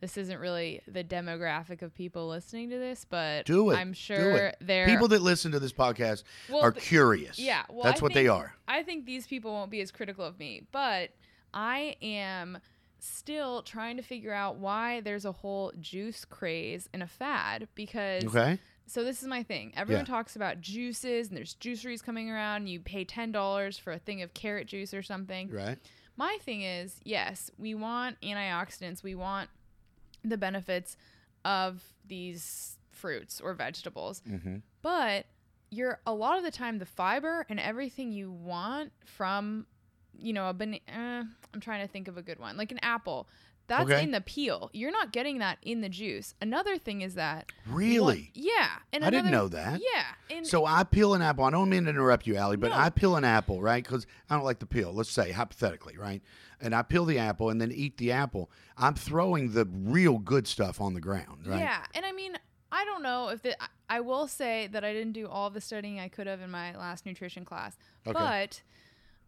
this 0.02 0.18
isn't 0.18 0.40
really 0.40 0.82
the 0.88 1.04
demographic 1.04 1.82
of 1.82 1.94
people 1.96 2.28
listening 2.28 2.70
to 2.72 2.78
this, 2.78 3.06
but 3.10 3.46
Do 3.46 3.70
it. 3.70 3.76
I'm 3.78 3.94
sure 3.94 4.36
it. 4.48 4.58
they're 4.60 4.88
People 4.88 5.08
that 5.10 5.22
listen 5.22 5.52
to 5.54 5.60
this 5.60 5.72
podcast 5.72 6.24
Well, 6.50 6.62
are 6.62 6.72
th- 6.72 6.84
curious. 6.84 7.40
Yeah, 7.40 7.64
well, 7.70 7.84
That's 7.84 8.02
I 8.02 8.04
what 8.04 8.14
they 8.14 8.28
are. 8.28 8.54
I 8.68 8.84
think 8.84 9.06
these 9.06 9.28
people 9.28 9.52
won't 9.54 9.72
be 9.72 9.80
as 9.82 9.92
critical 9.92 10.26
of 10.26 10.38
me, 10.40 10.64
but 10.72 11.12
I 11.54 11.96
am 12.02 12.58
still 13.00 13.62
trying 13.64 13.98
to 13.98 14.04
figure 14.04 14.34
out 14.34 14.58
why 14.58 15.02
there's 15.02 15.26
a 15.26 15.32
whole 15.32 15.72
juice 15.80 16.26
craze 16.26 16.88
and 16.94 17.02
a 17.02 17.08
fad 17.08 17.68
because 17.74 18.24
Okay. 18.26 18.60
so 18.86 19.04
this 19.04 19.22
is 19.24 19.28
my 19.28 19.42
thing. 19.44 19.72
Everyone 19.76 20.06
Yeah. 20.06 20.14
talks 20.14 20.36
about 20.36 20.62
juices 20.62 21.28
and 21.30 21.38
there's 21.38 21.56
juiceries 21.56 22.04
coming 22.04 22.30
around. 22.30 22.68
You 22.68 22.80
pay 22.80 23.04
ten 23.04 23.32
dollars 23.32 23.78
for 23.78 23.92
a 23.94 23.98
thing 24.00 24.22
of 24.22 24.34
carrot 24.34 24.68
juice 24.68 24.94
or 24.94 25.02
something. 25.02 25.50
Right. 25.50 25.78
My 26.18 26.38
thing 26.42 26.62
is, 26.62 27.00
yes, 27.04 27.50
we 27.58 27.74
want 27.74 28.20
antioxidants. 28.22 29.02
We 29.02 29.16
want 29.16 29.50
the 30.24 30.38
benefits 30.38 30.98
of 31.46 31.82
these 32.06 32.78
fruits 32.92 33.42
or 33.42 33.54
vegetables. 33.54 34.22
Mm-hmm. 34.30 34.58
But 34.82 35.26
you're 35.70 36.00
a 36.06 36.14
lot 36.14 36.38
of 36.38 36.44
the 36.44 36.52
time 36.52 36.80
the 36.80 36.86
fiber 36.86 37.46
and 37.50 37.60
everything 37.60 38.12
you 38.12 38.32
want 38.32 38.92
from, 39.06 39.66
you 40.18 40.34
know, 40.34 40.50
a 40.50 40.54
banana. 40.54 40.82
Uh, 40.88 41.24
I'm 41.54 41.62
trying 41.62 41.82
to 41.82 41.92
think 41.92 42.08
of 42.08 42.18
a 42.18 42.22
good 42.22 42.40
one, 42.40 42.58
like 42.58 42.72
an 42.72 42.80
apple. 42.82 43.28
That's 43.72 43.90
Okay. 43.90 44.04
in 44.04 44.12
the 44.12 44.20
peel. 44.22 44.70
You're 44.74 44.92
not 44.92 45.12
getting 45.14 45.40
that 45.40 45.58
in 45.62 45.80
the 45.82 45.88
juice. 45.90 46.36
Another 46.42 46.78
thing 46.78 47.02
is 47.02 47.16
that 47.16 47.52
Really? 47.66 48.32
yeah, 48.34 48.68
and 48.92 49.04
I 49.06 49.10
didn't 49.10 49.32
know 49.32 49.48
that. 49.48 49.80
Yeah, 49.82 50.06
and 50.38 50.46
So 50.46 50.66
I 50.66 50.84
peel 50.84 51.14
an 51.14 51.22
apple. 51.22 51.46
I 51.46 51.50
don't 51.52 51.70
mean 51.70 51.86
to 51.86 51.90
interrupt 51.90 52.28
you, 52.28 52.36
Allie, 52.36 52.58
but 52.58 52.72
No. 52.72 52.76
I 52.78 52.90
peel 52.90 53.16
an 53.16 53.24
apple, 53.24 53.62
right? 53.62 53.82
Because 53.84 54.06
I 54.30 54.36
don't 54.36 54.44
like 54.44 54.60
the 54.60 54.66
peel. 54.66 54.92
Let's 54.94 55.10
say 55.12 55.32
hypothetically, 55.32 55.98
right? 55.98 56.22
And 56.60 56.76
I 56.76 56.82
peel 56.82 57.06
the 57.06 57.18
apple 57.18 57.50
and 57.50 57.60
then 57.62 57.72
eat 57.72 57.98
the 57.98 58.12
apple. 58.12 58.52
I'm 58.78 58.94
throwing 58.94 59.54
the 59.54 59.66
real 59.66 60.18
good 60.20 60.48
stuff 60.48 60.80
on 60.82 60.94
the 60.94 61.02
ground, 61.02 61.48
right? 61.48 61.60
Yeah, 61.60 61.86
and 61.96 62.06
I 62.06 62.12
mean, 62.12 62.38
I 62.72 62.84
don't 62.86 63.02
know 63.04 63.30
if 63.30 63.42
the, 63.42 63.60
I- 63.62 63.68
I 63.90 64.00
will 64.02 64.28
say 64.28 64.68
that 64.68 64.84
I 64.84 64.94
didn't 64.94 65.14
do 65.14 65.28
all 65.28 65.50
the 65.50 65.60
studying 65.62 66.00
I 66.00 66.08
could 66.08 66.28
have 66.28 66.40
in 66.42 66.52
my 66.52 66.76
last 66.78 67.06
nutrition 67.06 67.46
class, 67.46 67.78
Okay. 68.06 68.14
but 68.14 68.62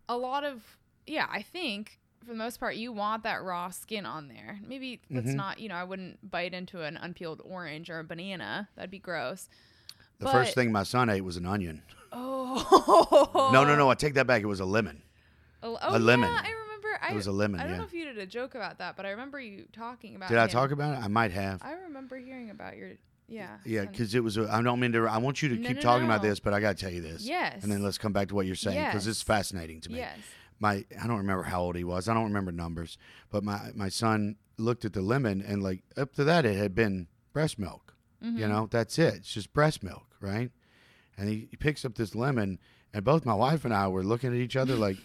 a 0.09 0.17
lot 0.17 0.43
of 0.43 0.77
yeah, 1.05 1.27
I 1.29 1.41
think 1.41 1.99
for 2.23 2.31
the 2.31 2.37
most 2.37 2.59
part 2.59 2.75
you 2.75 2.91
want 2.91 3.23
that 3.23 3.43
raw 3.43 3.69
skin 3.69 4.05
on 4.05 4.27
there. 4.27 4.59
Maybe 4.67 5.01
that's 5.09 5.27
Mhm. 5.31 5.35
not 5.35 5.59
you 5.59 5.69
know 5.69 5.75
I 5.75 5.83
wouldn't 5.83 6.29
bite 6.29 6.53
into 6.53 6.81
an 6.81 6.97
unpeeled 6.97 7.41
orange 7.45 7.89
or 7.89 7.99
a 7.99 8.03
banana. 8.03 8.69
That'd 8.75 8.91
be 8.91 8.99
gross. 8.99 9.49
The 10.19 10.29
first 10.29 10.55
thing 10.55 10.71
my 10.71 10.83
son 10.83 11.09
ate 11.09 11.21
was 11.21 11.37
an 11.37 11.45
onion. 11.45 11.81
Oh 12.11 13.49
No, 13.53 13.63
no, 13.63 13.75
no. 13.75 13.89
I 13.89 13.95
take 13.95 14.13
that 14.15 14.27
back. 14.27 14.41
It 14.41 14.45
was 14.47 14.59
a 14.59 14.65
lemon. 14.65 15.01
Oh, 15.61 15.77
A 15.81 15.97
lemon. 15.99 16.29
Yeah, 16.29 16.41
I 16.43 16.51
remember. 16.51 16.99
I, 17.01 17.11
It 17.11 17.15
was 17.15 17.27
a 17.27 17.31
lemon, 17.31 17.59
I 17.59 17.63
don't 17.63 17.71
yeah. 17.73 17.77
know 17.79 17.83
if 17.85 17.93
you 17.93 18.05
did 18.05 18.17
a 18.17 18.25
joke 18.25 18.53
about 18.55 18.77
that, 18.79 18.95
but 18.97 19.05
I 19.05 19.11
remember 19.11 19.39
you 19.39 19.65
talking 19.73 20.15
about. 20.15 20.29
Did 20.29 20.37
I 20.37 20.47
talk 20.47 20.71
about 20.71 20.97
it? 20.97 21.03
I 21.03 21.07
might 21.07 21.31
have. 21.31 21.61
I 21.63 21.73
remember 21.73 22.17
hearing 22.17 22.49
about 22.49 22.75
your 22.77 22.91
yeah. 23.27 23.57
Yeah, 23.65 23.85
because 23.85 24.13
it 24.13 24.23
was. 24.23 24.37
A, 24.37 24.47
I 24.51 24.61
don't 24.61 24.79
mean 24.79 24.91
to. 24.91 25.07
I 25.07 25.17
want 25.17 25.41
you 25.41 25.49
to 25.49 25.55
No, 25.55 25.67
keep 25.67 25.77
no, 25.77 25.81
talking 25.81 26.05
about 26.05 26.21
this, 26.21 26.39
but 26.41 26.53
I 26.53 26.59
got 26.59 26.77
to 26.77 26.83
tell 26.83 26.91
you 26.93 27.01
this. 27.01 27.25
Yes. 27.25 27.63
And 27.63 27.71
then 27.71 27.81
let's 27.81 27.97
come 27.97 28.11
back 28.13 28.27
to 28.27 28.35
what 28.35 28.45
you're 28.45 28.55
saying 28.55 28.85
because 28.85 29.07
it's 29.07 29.19
Yes. 29.19 29.23
fascinating 29.23 29.79
to 29.81 29.91
me. 29.91 29.97
Yes. 29.99 30.17
My 30.59 30.85
I 31.01 31.07
don't 31.07 31.17
remember 31.17 31.43
how 31.43 31.61
old 31.61 31.75
he 31.75 31.83
was. 31.83 32.07
I 32.07 32.13
don't 32.13 32.25
remember 32.25 32.51
numbers, 32.51 32.97
but 33.29 33.43
my 33.43 33.71
my 33.75 33.89
son 33.89 34.35
looked 34.57 34.85
at 34.85 34.93
the 34.93 35.01
lemon 35.01 35.41
and 35.41 35.63
like 35.63 35.83
up 35.97 36.13
to 36.15 36.23
that 36.23 36.45
it 36.45 36.55
had 36.55 36.75
been 36.75 37.07
breast 37.33 37.57
milk. 37.59 37.95
Mm-hmm. 38.23 38.37
You 38.37 38.47
know, 38.47 38.67
that's 38.71 38.97
it. 38.99 39.15
It's 39.15 39.33
just 39.33 39.51
breast 39.53 39.83
milk, 39.83 40.05
right? 40.21 40.51
And 41.17 41.27
he, 41.29 41.47
he 41.51 41.57
picks 41.57 41.83
up 41.85 41.95
this 41.95 42.15
lemon, 42.15 42.59
and 42.93 43.03
both 43.03 43.25
my 43.25 43.33
wife 43.33 43.65
and 43.65 43.73
I 43.73 43.87
were 43.87 44.03
looking 44.03 44.29
at 44.31 44.39
each 44.39 44.55
other 44.55 44.75
like 44.75 44.97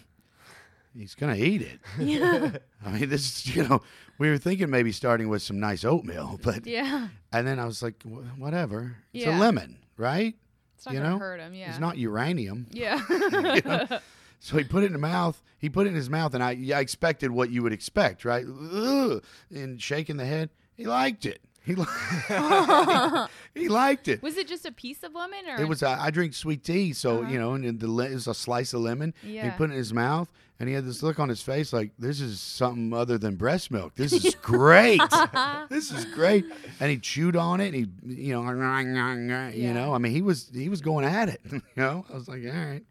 he's 0.95 1.15
gonna 1.15 1.35
eat 1.35 1.61
it. 1.61 1.79
Yeah. 1.99 2.51
I 2.85 2.91
mean, 2.91 3.09
this 3.09 3.25
is 3.47 3.55
you 3.55 3.67
know 3.67 3.81
we 4.17 4.29
were 4.29 4.37
thinking 4.37 4.69
maybe 4.69 4.91
starting 4.91 5.29
with 5.29 5.41
some 5.41 5.59
nice 5.59 5.83
oatmeal, 5.83 6.39
but 6.43 6.65
yeah. 6.65 7.09
and 7.31 7.45
then 7.47 7.59
I 7.59 7.65
was 7.65 7.83
like, 7.83 8.01
"Wh- 8.03 8.39
whatever. 8.39 8.95
It's 9.13 9.25
a 9.25 9.37
lemon, 9.37 9.77
right? 9.97 10.35
It's 10.75 10.85
not 10.85 10.93
You 10.95 10.99
gonna 11.01 11.11
know, 11.11 11.19
hurt 11.19 11.39
him. 11.41 11.53
Yeah. 11.53 11.69
It's 11.71 11.79
not 11.79 11.97
uranium. 11.97 12.67
Yeah. 12.71 13.01
know? 13.09 13.99
So 14.39 14.57
he 14.57 14.63
put 14.63 14.83
it 14.83 14.87
in 14.87 14.93
the 14.93 14.99
mouth. 14.99 15.41
He 15.57 15.69
put 15.69 15.85
it 15.85 15.89
in 15.89 15.95
his 15.95 16.09
mouth, 16.09 16.33
and 16.33 16.41
I, 16.43 16.51
I 16.73 16.79
expected 16.79 17.29
what 17.31 17.49
you 17.49 17.61
would 17.63 17.73
expect, 17.73 18.23
right? 18.23 18.45
Ugh, 18.73 19.21
and 19.53 19.81
shaking 19.81 20.15
the 20.17 20.25
head. 20.25 20.49
He 20.75 20.85
liked 20.85 21.25
it. 21.25 21.41
He, 21.65 21.75
li- 21.75 21.85
he 23.53 23.67
liked 23.69 24.07
it. 24.07 24.23
was 24.23 24.37
it 24.37 24.47
just 24.47 24.65
a 24.65 24.71
piece 24.71 25.03
of 25.03 25.13
lemon 25.13 25.39
or? 25.47 25.61
It 25.61 25.67
was. 25.67 25.83
Uh, 25.83 25.97
I 25.99 26.09
drink 26.11 26.33
sweet 26.33 26.63
tea, 26.63 26.93
so 26.93 27.21
Uh-huh. 27.21 27.31
you 27.31 27.37
know, 27.39 27.53
and 27.53 27.79
the 27.79 27.91
le- 27.91 28.05
it 28.05 28.13
was 28.13 28.27
a 28.27 28.33
slice 28.33 28.73
of 28.73 28.81
lemon. 28.81 29.13
Yeah. 29.23 29.43
He 29.45 29.57
put 29.57 29.69
it 29.69 29.73
in 29.73 29.77
his 29.77 29.93
mouth, 29.93 30.29
and 30.59 30.69
he 30.69 30.75
had 30.75 30.85
this 30.85 31.03
look 31.03 31.19
on 31.19 31.29
his 31.29 31.41
face, 31.41 31.73
like 31.73 31.91
this 31.99 32.21
is 32.21 32.39
something 32.39 32.93
other 32.93 33.17
than 33.17 33.35
breast 33.35 33.71
milk. 33.71 33.93
This 33.95 34.13
is 34.13 34.35
great. 34.41 35.01
this 35.69 35.91
is 35.91 36.05
great. 36.05 36.45
And 36.79 36.89
he 36.89 36.97
chewed 36.97 37.35
on 37.35 37.59
it. 37.59 37.73
And 37.73 37.75
he, 37.75 38.23
you 38.23 38.33
know, 38.33 38.41
you 38.49 39.63
Yeah. 39.63 39.73
know. 39.73 39.93
I 39.93 39.97
mean, 39.97 40.13
he 40.13 40.21
was 40.21 40.49
he 40.53 40.69
was 40.69 40.81
going 40.81 41.05
at 41.05 41.29
it. 41.29 41.41
You 41.51 41.61
know, 41.75 42.05
I 42.09 42.13
was 42.15 42.27
like, 42.27 42.41
all 42.45 42.51
right, 42.51 42.83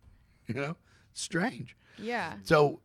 you 0.46 0.54
know, 0.54 0.76
strange. 1.18 1.76
Yeah. 1.98 2.35
So 2.44 2.81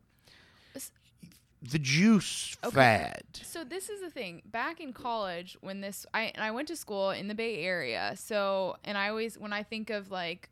the 1.62 1.80
juice 1.80 2.58
Okay. 2.64 2.76
fad. 2.76 3.24
So 3.42 3.64
this 3.64 3.88
is 3.90 4.02
the 4.02 4.10
thing. 4.10 4.42
Back 4.46 4.82
in 4.82 4.92
college, 4.92 5.58
when 5.62 5.80
this, 5.80 6.06
I 6.14 6.24
and 6.36 6.44
I 6.44 6.52
went 6.52 6.68
to 6.68 6.76
school 6.76 7.12
in 7.12 7.30
the 7.30 7.36
Bay 7.36 7.64
Area. 7.64 8.14
So, 8.18 8.76
and 8.84 8.98
I 8.98 9.08
always, 9.08 9.38
when 9.38 9.54
I 9.54 9.64
think 9.64 9.90
of 9.90 10.12
like, 10.12 10.50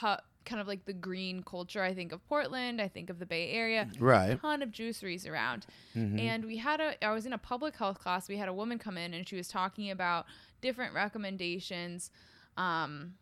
hu- 0.00 0.16
kind 0.46 0.58
of 0.62 0.66
like 0.66 0.86
the 0.86 0.94
green 0.94 1.42
culture, 1.42 1.82
I 1.82 1.92
think 1.92 2.12
of 2.12 2.26
Portland. 2.26 2.80
I 2.80 2.88
think 2.88 3.10
of 3.10 3.18
the 3.18 3.26
Bay 3.26 3.50
Area. 3.50 3.90
Right. 3.98 4.30
A 4.30 4.36
ton 4.36 4.62
of 4.62 4.70
juiceries 4.70 5.26
around. 5.26 5.66
Mhm. 5.94 6.18
And 6.18 6.46
we 6.46 6.56
had 6.56 6.80
a, 6.80 7.04
I 7.04 7.12
was 7.12 7.26
in 7.26 7.34
a 7.34 7.38
public 7.38 7.76
health 7.76 7.98
class. 7.98 8.26
We 8.26 8.38
had 8.38 8.48
a 8.48 8.54
woman 8.54 8.78
come 8.78 8.96
in 8.96 9.12
and 9.12 9.28
she 9.28 9.36
was 9.36 9.48
talking 9.48 9.90
about 9.90 10.24
different 10.62 10.94
recommendations 10.94 12.10
um, 12.56 13.16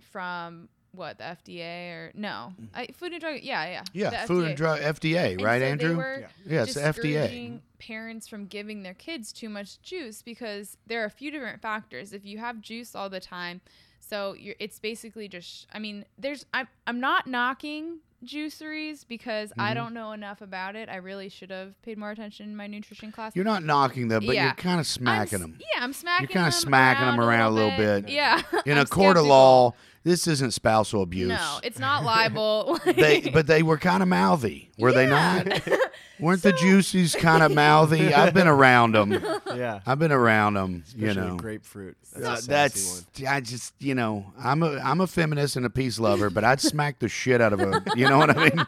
from 0.00 0.68
what, 0.98 1.18
the 1.18 1.24
FDA 1.24 1.92
or 1.92 2.12
no, 2.14 2.52
mm-hmm. 2.52 2.64
I, 2.74 2.88
Food 2.88 3.12
and 3.12 3.20
Drug, 3.20 3.40
yeah, 3.42 3.66
yeah. 3.66 3.82
Yeah, 3.92 4.10
the 4.10 4.28
Food 4.28 4.44
FDA. 4.44 4.48
and 4.48 4.56
Drug 4.56 4.80
FDA, 4.80 5.32
And 5.32 5.42
right, 5.42 5.62
so 5.62 5.66
Andrew? 5.66 5.96
Were 5.96 6.28
yeah, 6.44 6.62
it's 6.62 6.76
FDA. 6.76 7.60
parents 7.78 8.26
from 8.28 8.46
giving 8.46 8.82
their 8.82 8.94
kids 8.94 9.32
too 9.32 9.48
much 9.48 9.80
juice 9.80 10.20
because 10.20 10.76
there 10.86 11.02
are 11.02 11.06
a 11.06 11.10
few 11.10 11.30
different 11.30 11.62
factors. 11.62 12.12
If 12.12 12.24
you 12.24 12.38
have 12.38 12.60
juice 12.60 12.94
all 12.94 13.08
the 13.08 13.20
time, 13.20 13.60
so 14.00 14.34
you're, 14.34 14.56
it's 14.58 14.78
basically 14.78 15.28
just. 15.28 15.66
I 15.72 15.78
mean, 15.78 16.04
there's. 16.18 16.44
I'm 16.52 16.68
I'm 16.86 17.00
not 17.00 17.26
knocking 17.26 17.98
juiceries 18.24 19.04
because 19.06 19.52
I 19.58 19.70
Mhm. 19.72 19.74
don't 19.74 19.94
know 19.94 20.12
enough 20.12 20.40
about 20.40 20.76
it. 20.76 20.88
I 20.88 20.96
really 20.96 21.28
should 21.28 21.50
have 21.50 21.80
paid 21.82 21.98
more 21.98 22.10
attention 22.10 22.46
in 22.48 22.56
my 22.56 22.66
nutrition 22.66 23.12
class. 23.12 23.32
You're 23.34 23.44
not 23.44 23.62
knocking 23.64 24.08
them, 24.08 24.24
but 24.26 24.34
Yeah. 24.34 24.44
you're 24.46 24.54
kind 24.54 24.74
of 24.74 24.78
I'm 24.80 24.84
smacking 24.84 25.38
them. 25.40 25.58
Yeah, 25.60 25.82
I'm 25.84 25.92
smacking. 25.92 26.24
You're 26.24 26.32
kinda 26.32 26.50
them 26.50 26.60
smacking 26.60 27.06
them 27.06 27.20
around 27.20 27.52
a 27.52 27.54
little 27.54 27.76
bit. 27.76 28.08
Yeah. 28.08 28.42
In 28.66 28.72
I'm 28.78 28.82
a 28.84 28.86
court 28.86 29.16
of 29.16 29.24
law, 29.26 29.74
this 30.04 30.26
isn't 30.26 30.52
spousal 30.52 31.02
abuse. 31.02 31.28
No, 31.28 31.60
it's 31.62 31.78
not 31.88 32.04
libel. 32.04 32.78
they, 32.84 33.20
but 33.32 33.46
they 33.46 33.62
were 33.62 33.78
kind 33.78 34.02
of 34.02 34.08
mouthy, 34.08 34.70
were 34.78 34.92
they 34.92 35.06
not? 35.06 35.46
Weren't 36.20 36.42
the 36.42 36.52
juices 36.52 37.14
kind 37.14 37.44
of 37.44 37.52
mouthy? 37.54 38.12
I've 38.12 38.34
been 38.34 38.48
around 38.48 38.92
them. 38.96 39.12
Yeah. 39.54 39.80
I've 39.86 40.00
been 40.00 40.10
around 40.10 40.54
them. 40.54 40.82
You 40.96 41.14
know, 41.14 41.36
grapefruit. 41.36 41.96
That's, 42.16 42.44
a 42.46 42.48
that's 42.48 43.04
one. 43.20 43.28
I 43.28 43.40
just 43.40 43.74
you 43.78 43.94
know 43.94 44.32
I'm 44.42 44.64
a 44.64 44.78
I'm 44.80 45.00
a 45.00 45.06
feminist 45.06 45.54
and 45.56 45.64
a 45.64 45.70
peace 45.70 46.00
lover, 46.00 46.28
but 46.30 46.42
I'd 46.42 46.60
smack 46.60 46.98
the 46.98 47.08
shit 47.08 47.40
out 47.40 47.52
of 47.52 47.60
a 47.60 47.82
you 47.94 48.07
know 48.08 48.18
what 48.18 48.36
I 48.36 48.44
mean? 48.48 48.66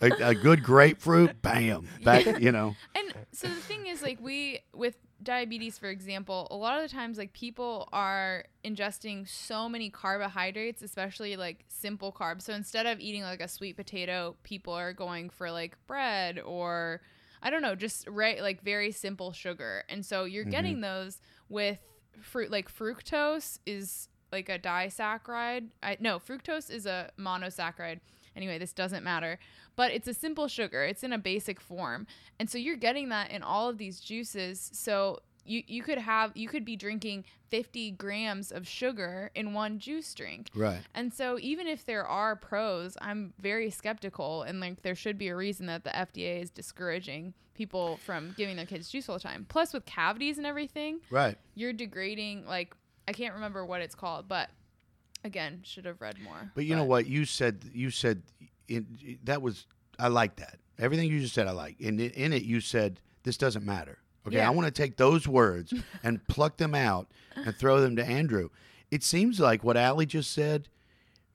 A, 0.00 0.28
a 0.28 0.34
good 0.34 0.62
grapefruit, 0.62 1.40
bam, 1.42 1.88
that 2.04 2.42
you 2.42 2.52
know. 2.52 2.76
And 2.94 3.14
so 3.32 3.48
the 3.48 3.54
thing 3.54 3.86
is, 3.86 4.02
like, 4.02 4.20
we, 4.20 4.60
with 4.74 4.96
diabetes, 5.22 5.78
for 5.78 5.88
example, 5.88 6.46
a 6.50 6.56
lot 6.56 6.76
of 6.76 6.82
the 6.88 6.94
times, 6.94 7.16
like, 7.16 7.32
people 7.32 7.88
are 7.92 8.44
ingesting 8.64 9.28
so 9.28 9.68
many 9.68 9.88
carbohydrates, 9.88 10.82
especially 10.82 11.36
like 11.36 11.64
simple 11.68 12.12
carbs. 12.12 12.42
So 12.42 12.52
instead 12.52 12.86
of 12.86 13.00
eating 13.00 13.22
like 13.22 13.40
a 13.40 13.48
sweet 13.48 13.76
potato, 13.76 14.36
people 14.42 14.72
are 14.72 14.92
going 14.92 15.30
for 15.30 15.50
like 15.50 15.76
bread 15.86 16.40
or, 16.40 17.00
I 17.42 17.50
don't 17.50 17.62
know, 17.62 17.74
just 17.74 18.08
right, 18.08 18.42
like 18.42 18.62
very 18.62 18.92
simple 18.92 19.32
sugar. 19.32 19.84
And 19.88 20.04
so 20.04 20.24
you're 20.24 20.44
mm-hmm. 20.44 20.50
getting 20.50 20.80
those 20.80 21.20
with 21.48 21.78
fruit, 22.20 22.50
like 22.50 22.74
fructose 22.74 23.60
is 23.66 24.08
like 24.32 24.48
a 24.48 24.58
disaccharide. 24.58 25.68
I, 25.82 25.96
no, 26.00 26.18
fructose 26.18 26.70
is 26.70 26.86
a 26.86 27.10
monosaccharide. 27.18 28.00
Anyway, 28.36 28.58
this 28.58 28.72
doesn't 28.72 29.02
matter. 29.02 29.38
But 29.74 29.90
it's 29.92 30.06
a 30.08 30.14
simple 30.14 30.46
sugar. 30.48 30.84
It's 30.84 31.02
in 31.02 31.12
a 31.12 31.18
basic 31.18 31.60
form. 31.60 32.06
And 32.38 32.48
so 32.48 32.58
you're 32.58 32.76
getting 32.76 33.08
that 33.08 33.30
in 33.30 33.42
all 33.42 33.68
of 33.68 33.78
these 33.78 34.00
juices. 34.00 34.70
So 34.72 35.20
you 35.44 35.62
you 35.66 35.82
could 35.82 35.98
have 35.98 36.32
you 36.36 36.48
could 36.48 36.64
be 36.64 36.74
drinking 36.76 37.24
50 37.50 37.92
grams 37.92 38.50
of 38.50 38.66
sugar 38.66 39.30
in 39.34 39.54
one 39.54 39.78
juice 39.78 40.12
drink. 40.14 40.48
Right. 40.54 40.80
And 40.94 41.12
so 41.14 41.38
even 41.40 41.66
if 41.68 41.84
there 41.84 42.04
are 42.04 42.34
pros, 42.36 42.96
I'm 43.00 43.32
very 43.40 43.70
skeptical 43.70 44.42
and 44.42 44.58
like 44.60 44.82
there 44.82 44.96
should 44.96 45.16
be 45.18 45.28
a 45.28 45.36
reason 45.36 45.66
that 45.66 45.84
the 45.84 45.90
FDA 45.90 46.42
is 46.42 46.50
discouraging 46.50 47.32
people 47.54 47.98
from 48.04 48.34
giving 48.36 48.56
their 48.56 48.66
kids 48.66 48.90
juice 48.90 49.08
all 49.08 49.16
the 49.16 49.22
time. 49.22 49.46
Plus 49.48 49.72
with 49.72 49.84
cavities 49.86 50.36
and 50.36 50.46
everything, 50.46 50.98
Right. 51.10 51.38
you're 51.54 51.72
degrading 51.72 52.44
like 52.46 52.74
I 53.08 53.12
can't 53.12 53.34
remember 53.34 53.64
what 53.64 53.80
it's 53.80 53.94
called, 53.94 54.26
but 54.28 54.50
again, 55.24 55.60
should 55.64 55.84
have 55.84 56.00
read 56.00 56.18
more. 56.20 56.50
But 56.54 56.64
you 56.64 56.76
know 56.76 56.84
what? 56.84 57.06
You 57.06 57.24
said 57.24 57.64
you 57.72 57.90
said 57.90 58.22
in, 58.68 59.18
that 59.24 59.42
was 59.42 59.66
I 59.98 60.08
like 60.08 60.36
that. 60.36 60.58
Everything 60.78 61.10
you 61.10 61.20
just 61.20 61.34
said, 61.34 61.46
I 61.46 61.52
like. 61.52 61.80
In 61.80 61.98
in 62.00 62.32
it, 62.32 62.42
you 62.42 62.60
said 62.60 63.00
this 63.22 63.36
doesn't 63.36 63.64
matter. 63.64 63.98
Okay, 64.26 64.36
Yeah. 64.36 64.46
I 64.48 64.50
want 64.50 64.66
to 64.66 64.72
take 64.72 64.96
those 64.96 65.26
words 65.28 65.72
and 66.02 66.26
pluck 66.28 66.56
them 66.56 66.74
out 66.74 67.08
and 67.34 67.54
throw 67.56 67.80
them 67.80 67.96
to 67.96 68.04
Andrew. 68.04 68.48
It 68.90 69.02
seems 69.02 69.38
like 69.40 69.62
what 69.64 69.76
Allie 69.76 70.06
just 70.06 70.30
said 70.32 70.68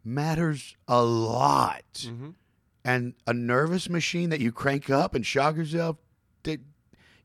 matters 0.03 0.75
a 0.87 1.03
lot. 1.03 1.83
Mhm. 1.93 2.35
And 2.83 3.13
a 3.27 3.33
nervous 3.33 3.89
machine 3.89 4.29
that 4.31 4.39
you 4.39 4.51
crank 4.51 4.89
up 4.89 5.13
and 5.13 5.23
shock 5.25 5.55
yourself, 5.55 5.97
that, 6.43 6.59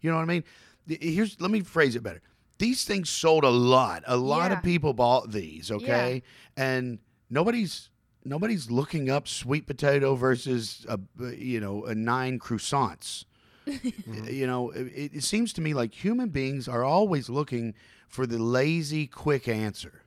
you 0.01 0.11
know 0.11 0.16
what 0.16 0.23
I 0.23 0.27
mean? 0.27 0.45
The- 0.87 0.99
Here's 1.01 1.40
let 1.40 1.51
me 1.51 1.61
phrase 1.62 1.97
it 1.97 2.03
better. 2.03 2.21
These 2.59 2.85
things 2.85 3.11
sold 3.11 3.45
a 3.45 3.51
lot. 3.51 4.03
A 4.07 4.16
lot 4.16 4.51
Yeah. 4.51 4.59
of 4.59 4.62
people 4.64 4.92
bought 4.95 5.31
these, 5.33 5.71
okay? 5.71 6.23
And 6.57 6.99
nobody's 7.31 7.90
nobody's 8.25 8.71
looking 8.71 9.09
up 9.11 9.29
sweet 9.29 9.66
potato 9.66 10.14
versus 10.16 10.85
a 10.88 10.99
you 11.35 11.61
know 11.61 11.85
a 11.85 11.95
nine 11.95 12.38
croissants. 12.38 13.25
You 13.66 14.47
know, 14.47 14.71
it, 14.71 15.11
it 15.14 15.25
seems 15.25 15.53
to 15.55 15.61
me 15.61 15.75
like 15.75 15.92
human 15.92 16.29
beings 16.29 16.69
are 16.69 16.85
always 16.85 17.29
looking 17.29 17.75
for 18.09 18.25
the 18.27 18.38
lazy, 18.38 19.07
quick 19.09 19.49
answer. 19.49 20.03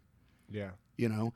Yeah. 0.49 0.71
You 0.97 1.09
know, 1.09 1.33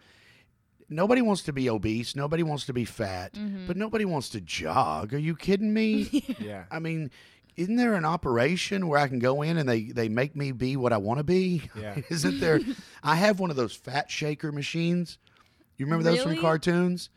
nobody 0.89 1.21
wants 1.21 1.43
to 1.43 1.54
be 1.54 1.69
obese, 1.69 2.15
nobody 2.15 2.41
wants 2.43 2.65
to 2.67 2.73
be 2.73 2.86
fat, 2.86 3.34
Mm-hmm. 3.34 3.67
but 3.67 3.76
nobody 3.78 4.06
wants 4.06 4.30
to 4.30 4.41
jog. 4.41 5.13
Are 5.13 5.17
you 5.19 5.36
kidding 5.36 5.73
me? 5.73 6.36
Yeah. 6.39 6.63
I 6.71 6.80
mean, 6.80 7.12
isn't 7.56 7.76
there 7.76 7.94
an 7.94 8.06
operation 8.06 8.88
where 8.88 9.00
I 9.00 9.08
can 9.08 9.20
go 9.20 9.42
in 9.42 9.58
and 9.58 9.68
they 9.70 9.84
they 9.84 10.10
make 10.10 10.36
me 10.36 10.52
be 10.52 10.76
what 10.78 10.94
I 10.94 10.98
want 10.98 11.20
to 11.20 11.24
be? 11.24 11.70
Yeah. 11.80 12.00
isn't 12.10 12.39
there? 12.39 12.60
I 13.04 13.16
have 13.16 13.39
one 13.39 13.50
of 13.50 13.56
those 13.56 13.74
fat 13.76 14.10
shaker 14.12 14.52
machines. 14.52 15.18
You 15.78 15.86
remember 15.86 16.04
those 16.04 16.22
from 16.24 16.38
cartoons? 16.38 17.10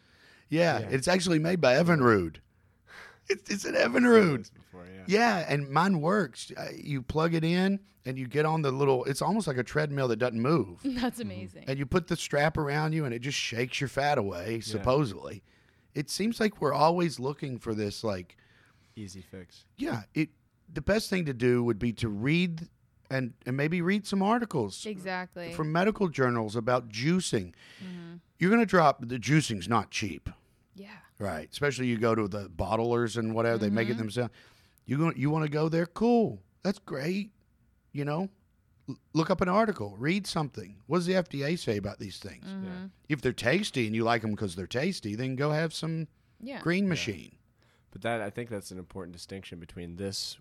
Yeah, 0.49 0.79
Yeah. 0.81 0.87
it's 0.90 1.09
actually 1.09 1.38
made 1.38 1.61
by 1.61 1.75
Evinrude. 1.75 2.37
It's, 3.29 3.51
it's 3.51 3.64
an 3.64 3.75
Evinrude. 3.75 4.51
Before, 4.55 4.87
yeah. 4.87 5.03
Yeah, 5.07 5.46
and 5.49 5.68
mine 5.68 6.01
works. 6.01 6.53
Uh, 6.57 6.68
You 6.77 7.03
plug 7.03 7.35
it 7.35 7.42
in 7.44 7.81
and 8.05 8.16
you 8.16 8.29
get 8.29 8.46
on 8.46 8.62
the 8.62 8.70
little. 8.70 9.05
It's 9.05 9.20
almost 9.20 9.46
like 9.49 9.57
a 9.59 9.64
treadmill 9.64 10.07
that 10.09 10.16
doesn't 10.18 10.40
move 10.40 10.79
That's 10.85 11.18
amazing. 11.20 11.64
and 11.66 11.79
you 11.79 11.87
put 11.87 12.07
the 12.09 12.16
strap 12.16 12.57
around 12.57 12.92
you 12.92 13.05
and 13.05 13.12
it 13.12 13.18
just 13.20 13.37
shakes 13.38 13.81
your 13.81 13.88
fat 13.88 14.16
away 14.18 14.61
supposedly 14.61 15.42
it 15.94 16.11
seems 16.11 16.38
like 16.38 16.61
we're 16.61 16.75
always 16.75 17.18
looking 17.18 17.59
for 17.59 17.75
this 17.75 18.05
like 18.05 18.37
Easy 18.96 19.20
fix. 19.20 19.64
yeah 19.76 20.02
it 20.14 20.30
the 20.72 20.80
best 20.80 21.11
thing 21.11 21.26
to 21.26 21.35
do 21.35 21.62
would 21.62 21.78
be 21.78 21.92
to 21.92 22.09
read 22.09 22.66
and 23.11 23.35
and 23.44 23.56
maybe 23.56 23.82
read 23.82 24.06
some 24.06 24.22
articles 24.22 24.85
Exactly. 24.87 25.52
from 25.52 25.70
medical 25.70 26.09
journals 26.09 26.56
about 26.56 26.88
juicing 26.88 27.52
Mm-hmm. 27.85 28.14
you're 28.38 28.50
going 28.50 28.62
to 28.62 28.66
drop 28.66 29.06
the 29.06 29.18
juicing's 29.18 29.68
not 29.68 29.90
cheap 29.90 30.30
yeah. 30.74 30.88
right 31.18 31.48
especially 31.52 31.87
you 31.88 31.98
go 31.98 32.14
to 32.14 32.26
the 32.26 32.48
bottlers 32.48 33.16
and 33.18 33.35
whatever 33.35 33.59
they 33.59 33.66
Mm-hmm. 33.66 33.74
make 33.74 33.90
it 33.90 33.98
themselves 33.98 34.32
you 34.87 34.96
going 34.96 35.14
you 35.16 35.28
want 35.30 35.44
to 35.44 35.50
go 35.50 35.68
there 35.68 35.87
cool 35.87 36.40
that's 36.62 36.78
great 36.78 37.30
you 37.92 38.04
know 38.04 38.28
L- 38.88 38.96
look 39.12 39.30
up 39.30 39.40
an 39.42 39.48
article 39.48 39.94
read 39.98 40.26
something 40.26 40.76
what 40.87 40.98
does 40.98 41.06
the 41.06 41.14
fda 41.14 41.59
say 41.59 41.76
about 41.76 41.98
these 41.98 42.18
things 42.18 42.46
Mm-hmm. 42.46 42.87
if 43.11 43.20
they're 43.20 43.32
tasty 43.32 43.87
and 43.87 43.94
you 43.94 44.04
like 44.04 44.22
them 44.22 44.30
because 44.30 44.56
they're 44.56 44.66
tasty, 44.66 45.14
then 45.14 45.37
go 45.37 45.50
have 45.50 45.74
some 45.74 46.09
Yeah. 46.40 46.61
green 46.61 46.88
machine. 46.88 47.37
But 47.96 48.02
that 48.02 48.20
I 48.20 48.28
think 48.28 48.50
that's 48.50 48.70
an 48.72 48.78
important 48.78 49.14
distinction 49.16 49.59
between 49.59 49.96
this 49.96 50.37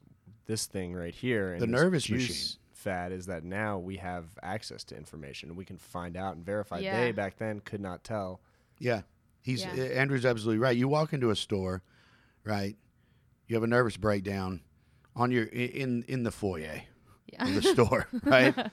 this 0.45 0.65
thing 0.65 0.93
right 0.93 1.13
here 1.15 1.53
and 1.53 1.61
The 1.61 1.67
nervous 1.67 2.03
juice 2.03 2.27
machine. 2.27 2.57
fad 2.73 3.11
is 3.13 3.27
that 3.27 3.45
now 3.45 3.77
we 3.79 3.95
have 3.95 4.25
access 4.43 4.83
to 4.85 4.97
information. 4.97 5.55
We 5.55 5.63
can 5.63 5.77
find 5.77 6.17
out 6.17 6.35
and 6.35 6.45
verify. 6.45 6.79
Yeah. 6.79 6.99
They 6.99 7.13
back 7.13 7.37
then 7.37 7.61
could 7.61 7.79
not 7.79 8.03
tell. 8.03 8.41
Yeah, 8.77 9.03
he's 9.41 9.63
Yeah. 9.63 9.71
uh, 9.71 9.81
Andrew's 9.83 10.25
absolutely 10.25 10.59
right. 10.59 10.75
You 10.75 10.89
walk 10.89 11.13
into 11.13 11.29
a 11.29 11.35
store, 11.37 11.81
right? 12.43 12.75
You 13.47 13.55
have 13.55 13.63
a 13.63 13.67
nervous 13.67 13.95
breakdown 13.95 14.59
on 15.15 15.31
your 15.31 15.45
in 15.45 16.03
in 16.09 16.23
the 16.23 16.31
foyer 16.31 16.81
Yeah. 17.31 17.47
of 17.47 17.55
the 17.55 17.61
store, 17.61 18.07
right? 18.25 18.53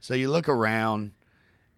So 0.00 0.12
you 0.14 0.28
look 0.28 0.48
around 0.48 1.12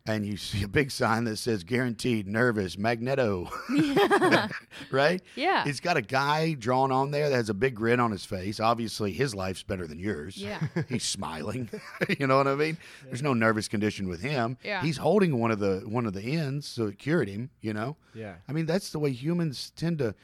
and 0.07 0.25
you 0.27 0.37
see 0.37 0.63
a 0.63 0.69
big 0.69 0.91
sign 0.91 1.25
that 1.25 1.37
says 1.37 1.65
"Guaranteed 1.65 2.27
Nervous 2.27 2.79
Magneto," 2.79 3.51
right? 4.91 5.23
Yeah. 5.35 5.65
It's 5.67 5.81
got 5.81 5.97
a 5.97 6.03
guy 6.03 6.55
drawn 6.55 6.93
on 6.93 7.11
there 7.11 7.29
that 7.31 7.37
has 7.37 7.49
a 7.51 7.55
big 7.55 7.75
grin 7.75 8.01
on 8.01 8.11
his 8.11 8.25
face. 8.25 8.61
Obviously, 8.61 9.13
his 9.13 9.35
life's 9.35 9.63
better 9.63 9.87
than 9.87 9.99
yours. 9.99 10.37
Yeah. 10.37 10.61
He's 10.89 11.05
smiling. 11.05 11.69
you 12.19 12.27
know 12.27 12.37
what 12.37 12.47
I 12.47 12.55
mean? 12.55 12.79
There's 13.07 13.23
no 13.23 13.35
nervous 13.35 13.69
condition 13.69 14.09
with 14.09 14.21
him. 14.21 14.59
Yeah. 14.65 14.83
He's 14.83 14.99
holding 14.99 15.39
one 15.39 15.51
of 15.51 15.59
the 15.59 15.83
one 15.87 16.07
of 16.07 16.13
the 16.13 16.23
ends, 16.23 16.67
so 16.67 16.87
it 16.87 16.99
cured 16.99 17.29
him. 17.29 17.51
You 17.61 17.75
know. 17.75 17.97
Yeah. 18.15 18.35
I 18.49 18.53
mean, 18.53 18.67
that's 18.67 18.91
the 18.91 18.99
way 18.99 19.11
humans 19.13 19.73
tend 19.77 19.99
to. 19.99 20.15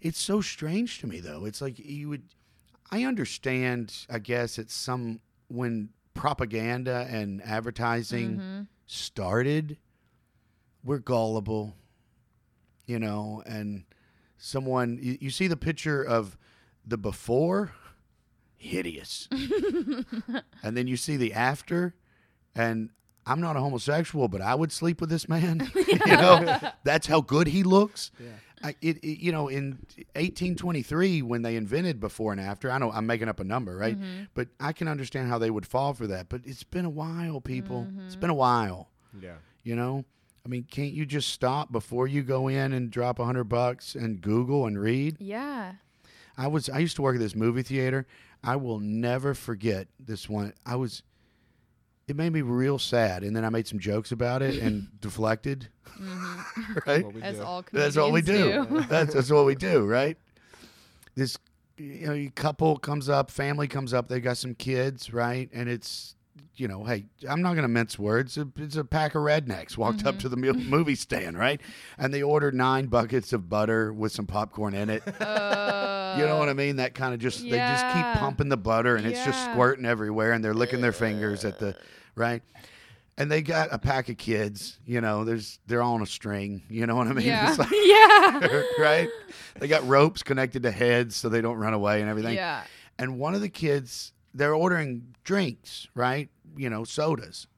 It's 0.00 0.20
so 0.20 0.40
strange 0.40 1.00
to 1.00 1.06
me, 1.06 1.20
though. 1.20 1.44
It's 1.44 1.60
like 1.60 1.78
you 1.78 2.08
would. 2.10 2.22
I 2.90 3.04
understand. 3.04 3.94
I 4.08 4.18
guess 4.18 4.58
it's 4.58 4.74
some 4.74 5.20
when 5.48 5.90
propaganda 6.14 7.06
and 7.10 7.40
advertising 7.42 8.30
Mm-hmm. 8.38 8.62
Started. 8.88 9.76
We're 10.82 10.98
gullible, 10.98 11.76
you 12.86 12.98
know, 12.98 13.42
and 13.46 13.84
someone 14.38 14.98
you, 15.00 15.18
you 15.20 15.30
see 15.30 15.46
the 15.46 15.56
picture 15.56 16.02
of 16.02 16.36
the 16.86 16.96
before, 16.96 17.72
hideous, 18.56 19.28
and 19.30 20.76
then 20.76 20.86
you 20.86 20.96
see 20.96 21.16
the 21.16 21.34
after, 21.34 21.94
and 22.54 22.90
I'm 23.26 23.40
not 23.40 23.56
a 23.56 23.60
homosexual, 23.60 24.28
but 24.28 24.40
I 24.40 24.54
would 24.54 24.72
sleep 24.72 25.00
with 25.00 25.10
this 25.10 25.28
man. 25.28 25.70
you 25.74 25.98
know, 26.06 26.58
that's 26.82 27.06
how 27.06 27.20
good 27.20 27.48
he 27.48 27.62
looks. 27.62 28.10
Yeah. 28.18 28.28
I, 28.62 28.74
it, 28.80 28.98
it- 28.98 29.20
you 29.20 29.32
know, 29.32 29.48
in 29.48 29.78
1823, 30.14 31.22
when 31.22 31.42
they 31.42 31.56
invented 31.56 32.00
before 32.00 32.32
and 32.32 32.40
after, 32.40 32.70
I 32.70 32.78
know 32.78 32.90
I'm 32.90 33.06
making 33.06 33.28
up 33.28 33.40
a 33.40 33.44
number, 33.44 33.76
right? 33.76 33.98
Mm-hmm. 33.98 34.24
But 34.34 34.48
I 34.60 34.72
can 34.72 34.88
understand 34.88 35.28
how 35.28 35.38
they 35.38 35.50
would 35.50 35.66
fall 35.66 35.94
for 35.94 36.06
that. 36.06 36.28
But 36.28 36.42
it's 36.44 36.64
been 36.64 36.84
a 36.84 36.90
while, 36.90 37.40
people. 37.40 37.86
It's 38.04 38.12
mm-hmm. 38.14 38.20
been 38.20 38.30
a 38.30 38.34
while. 38.34 38.88
Yeah. 39.20 39.36
You 39.62 39.76
know, 39.76 40.04
I 40.44 40.48
mean, 40.48 40.66
can't 40.70 40.92
you 40.92 41.04
just 41.04 41.30
stop 41.30 41.70
before 41.70 42.06
you 42.06 42.22
go 42.22 42.48
in 42.48 42.72
and 42.72 42.90
drop 42.90 43.18
a 43.18 43.24
hundred 43.24 43.44
bucks 43.44 43.94
and 43.94 44.20
Google 44.20 44.66
and 44.66 44.80
read? 44.80 45.16
Yeah. 45.20 45.74
I 46.38 46.46
was 46.46 46.70
I 46.70 46.78
used 46.78 46.96
to 46.96 47.02
work 47.02 47.16
at 47.16 47.20
this 47.20 47.34
movie 47.34 47.62
theater. 47.62 48.06
I 48.42 48.56
will 48.56 48.78
never 48.78 49.34
forget 49.34 49.88
this 49.98 50.28
one. 50.28 50.54
I 50.64 50.76
was 50.76 51.02
it 52.08 52.16
made 52.16 52.32
me 52.32 52.40
real 52.40 52.78
sad 52.78 53.22
and 53.22 53.36
then 53.36 53.44
I 53.44 53.50
made 53.50 53.68
some 53.68 53.78
jokes 53.78 54.10
about 54.10 54.42
it 54.42 54.60
and 54.60 54.88
deflected. 55.00 55.68
right? 56.86 57.04
What 57.04 57.14
we 57.14 57.22
As 57.22 57.36
do. 57.36 57.42
all 57.42 57.64
That's 57.70 57.96
what 57.96 58.12
we 58.12 58.22
do. 58.22 58.64
comedians 58.64 58.88
that's 58.88 59.14
that's 59.14 59.30
what 59.30 59.44
we 59.46 59.54
do, 59.54 59.84
right? 59.86 60.16
This 61.14 61.36
you 61.76 62.06
know, 62.06 62.30
couple 62.34 62.76
comes 62.78 63.08
up, 63.08 63.30
family 63.30 63.68
comes 63.68 63.94
up, 63.94 64.08
they 64.08 64.20
got 64.20 64.36
some 64.36 64.54
kids, 64.54 65.12
right? 65.12 65.48
And 65.52 65.68
it's 65.68 66.16
you 66.58 66.66
know, 66.66 66.84
hey, 66.84 67.06
I'm 67.28 67.40
not 67.40 67.54
going 67.54 67.62
to 67.62 67.68
mince 67.68 67.98
words. 67.98 68.36
It's 68.56 68.76
a, 68.76 68.84
pack 68.84 69.14
of 69.14 69.22
rednecks 69.22 69.76
walked 69.76 70.04
up 70.04 70.18
to 70.18 70.28
the 70.28 70.36
movie 70.36 70.96
stand, 70.96 71.38
right? 71.38 71.60
And 71.96 72.12
they 72.12 72.22
ordered 72.22 72.54
nine 72.54 72.86
buckets 72.86 73.32
of 73.32 73.48
butter 73.48 73.92
with 73.92 74.10
some 74.10 74.26
popcorn 74.26 74.74
in 74.74 74.90
it. 74.90 75.06
Uh, 75.20 75.97
You 76.16 76.26
know 76.26 76.38
what 76.38 76.48
I 76.48 76.52
mean? 76.54 76.76
That 76.76 76.94
kind 76.94 77.12
of 77.14 77.20
just 77.20 77.42
they 77.42 77.50
just 77.56 77.86
keep 77.94 78.04
pumping 78.20 78.48
the 78.48 78.56
butter 78.56 78.96
and 78.96 79.06
it's 79.06 79.24
just 79.24 79.44
squirting 79.50 79.84
everywhere 79.84 80.32
and 80.32 80.44
they're 80.44 80.54
licking 80.54 80.80
their 80.80 80.92
fingers 80.92 81.44
at 81.44 81.58
the 81.58 81.76
right. 82.14 82.42
And 83.16 83.28
they 83.28 83.42
got 83.42 83.70
a 83.72 83.78
pack 83.80 84.08
of 84.10 84.16
kids, 84.16 84.78
you 84.86 85.00
know, 85.00 85.24
there's 85.24 85.58
they're 85.66 85.82
on 85.82 86.02
a 86.02 86.06
string, 86.06 86.62
you 86.70 86.86
know 86.86 86.94
what 86.94 87.08
I 87.08 87.12
mean? 87.12 87.26
Yeah. 87.26 87.52
Like- 87.58 87.68
yeah. 87.72 88.62
right? 88.78 89.08
They 89.58 89.66
got 89.66 89.86
ropes 89.88 90.22
connected 90.22 90.62
to 90.62 90.70
heads 90.70 91.16
so 91.16 91.28
they 91.28 91.40
don't 91.40 91.56
run 91.56 91.74
away 91.74 92.00
and 92.00 92.08
everything. 92.08 92.36
Yeah. 92.36 92.62
And 92.96 93.18
one 93.18 93.34
of 93.34 93.40
the 93.40 93.48
kids, 93.48 94.12
they're 94.34 94.54
ordering 94.54 95.14
drinks, 95.24 95.88
right? 95.96 96.28
You 96.56 96.70
know, 96.70 96.84
sodas. 96.84 97.48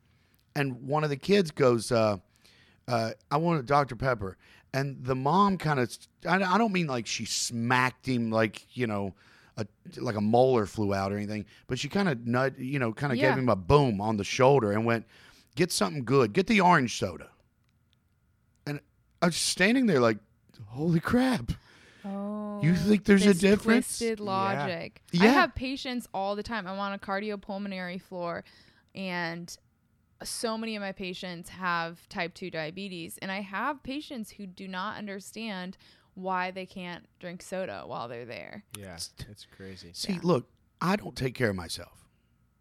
And 0.56 0.86
one 0.88 1.04
of 1.04 1.10
the 1.10 1.16
kids 1.16 1.50
goes, 1.50 1.92
uh, 1.92 2.16
uh, 2.88 3.10
I 3.30 3.36
want 3.36 3.60
a 3.60 3.62
Dr. 3.62 3.96
Pepper. 3.96 4.36
And 4.72 5.04
the 5.04 5.16
mom 5.16 5.58
kind 5.58 5.80
of, 5.80 5.96
I 6.26 6.36
I 6.42 6.58
don't 6.58 6.72
mean 6.72 6.86
like 6.86 7.06
she 7.06 7.24
smacked 7.24 8.06
him 8.06 8.30
like, 8.30 8.64
you 8.76 8.86
know, 8.86 9.14
a, 9.56 9.66
like 9.96 10.14
a 10.16 10.20
molar 10.20 10.64
flew 10.66 10.94
out 10.94 11.12
or 11.12 11.16
anything, 11.16 11.44
but 11.66 11.78
she 11.78 11.88
kind 11.88 12.08
of 12.08 12.26
nut, 12.26 12.58
you 12.58 12.78
know, 12.78 12.92
kind 12.92 13.12
of 13.12 13.18
Yeah. 13.18 13.30
gave 13.30 13.38
him 13.38 13.48
a 13.48 13.56
boom 13.56 14.00
on 14.00 14.16
the 14.16 14.24
shoulder 14.24 14.70
and 14.72 14.84
went, 14.86 15.06
get 15.56 15.72
something 15.72 16.04
good, 16.04 16.32
get 16.32 16.46
the 16.46 16.60
orange 16.60 16.98
soda. 16.98 17.28
And 18.66 18.80
I 19.20 19.26
was 19.26 19.36
standing 19.36 19.86
there 19.86 20.00
like, 20.00 20.18
holy 20.68 21.00
crap. 21.00 21.52
Oh, 22.04 22.60
You 22.62 22.74
think 22.74 23.04
there's 23.04 23.26
a 23.26 23.34
difference? 23.34 23.98
Twisted 23.98 24.20
logic. 24.20 25.02
I 25.12 25.24
Yeah. 25.24 25.32
have 25.32 25.54
patients 25.54 26.06
all 26.14 26.36
the 26.36 26.42
time. 26.42 26.66
I'm 26.66 26.78
on 26.78 26.92
a 26.92 26.98
cardiopulmonary 26.98 28.00
floor, 28.00 28.44
and 28.94 29.54
so 30.22 30.58
many 30.58 30.76
of 30.76 30.80
my 30.82 30.92
patients 30.92 31.48
have 31.50 32.08
type 32.08 32.34
2 32.34 32.50
diabetes. 32.50 33.18
And 33.22 33.30
I 33.32 33.40
have 33.40 33.82
patients 33.82 34.30
who 34.32 34.46
do 34.46 34.68
not 34.68 34.96
understand 34.96 35.76
why 36.14 36.50
they 36.50 36.66
can't 36.66 37.06
drink 37.18 37.40
soda 37.42 37.84
while 37.86 38.08
they're 38.08 38.24
there. 38.26 38.64
Yeah, 38.78 38.96
it's 38.96 39.46
crazy. 39.56 39.90
See, 39.94 40.14
Yeah. 40.14 40.20
look, 40.22 40.48
I 40.80 40.96
don't 40.96 41.16
take 41.16 41.34
care 41.34 41.50
of 41.50 41.56
myself. 41.56 42.06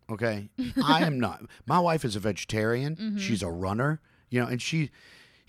Okay, 0.09 0.49
I 0.83 1.03
am 1.05 1.19
not. 1.19 1.41
My 1.67 1.79
wife 1.79 2.03
is 2.05 2.15
a 2.15 2.19
vegetarian. 2.19 2.95
Mm-hmm. 2.95 3.17
She's 3.17 3.43
a 3.43 3.49
runner. 3.49 4.01
You 4.29 4.41
know, 4.41 4.47
and 4.47 4.61
she. 4.61 4.91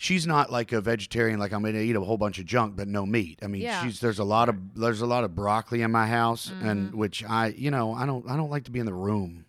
She's 0.03 0.27
not 0.27 0.51
like 0.51 0.73
a 0.73 0.81
vegetarian, 0.81 1.39
like 1.39 1.53
I'm 1.53 1.61
going 1.61 1.75
to 1.75 1.83
eat 1.83 1.95
a 1.95 2.01
whole 2.01 2.17
bunch 2.17 2.39
of 2.39 2.47
junk, 2.47 2.75
but 2.75 2.89
no 2.89 3.05
meat. 3.05 3.39
I 3.43 3.49
mean, 3.49 3.61
Yeah. 3.61 3.81
Mm-hmm. 3.81 3.89
she's 3.89 4.01
there's 4.01 4.19
a 4.19 4.25
lot 4.25 4.49
of 4.49 4.57
there's 4.75 5.03
a 5.03 5.07
lot 5.07 5.25
of 5.25 5.35
broccoli 5.35 5.83
in 5.83 5.91
my 5.91 6.07
house, 6.07 6.51
and 6.63 6.95
which 6.95 7.23
I, 7.23 7.49
you 7.49 7.71
know, 7.71 7.93
I 7.93 8.07
don't 8.07 8.27
I 8.27 8.35
don't 8.39 8.49
like 8.49 8.65
to 8.65 8.71
be 8.71 8.81
in 8.81 8.87
the 8.87 8.95
room 8.95 9.45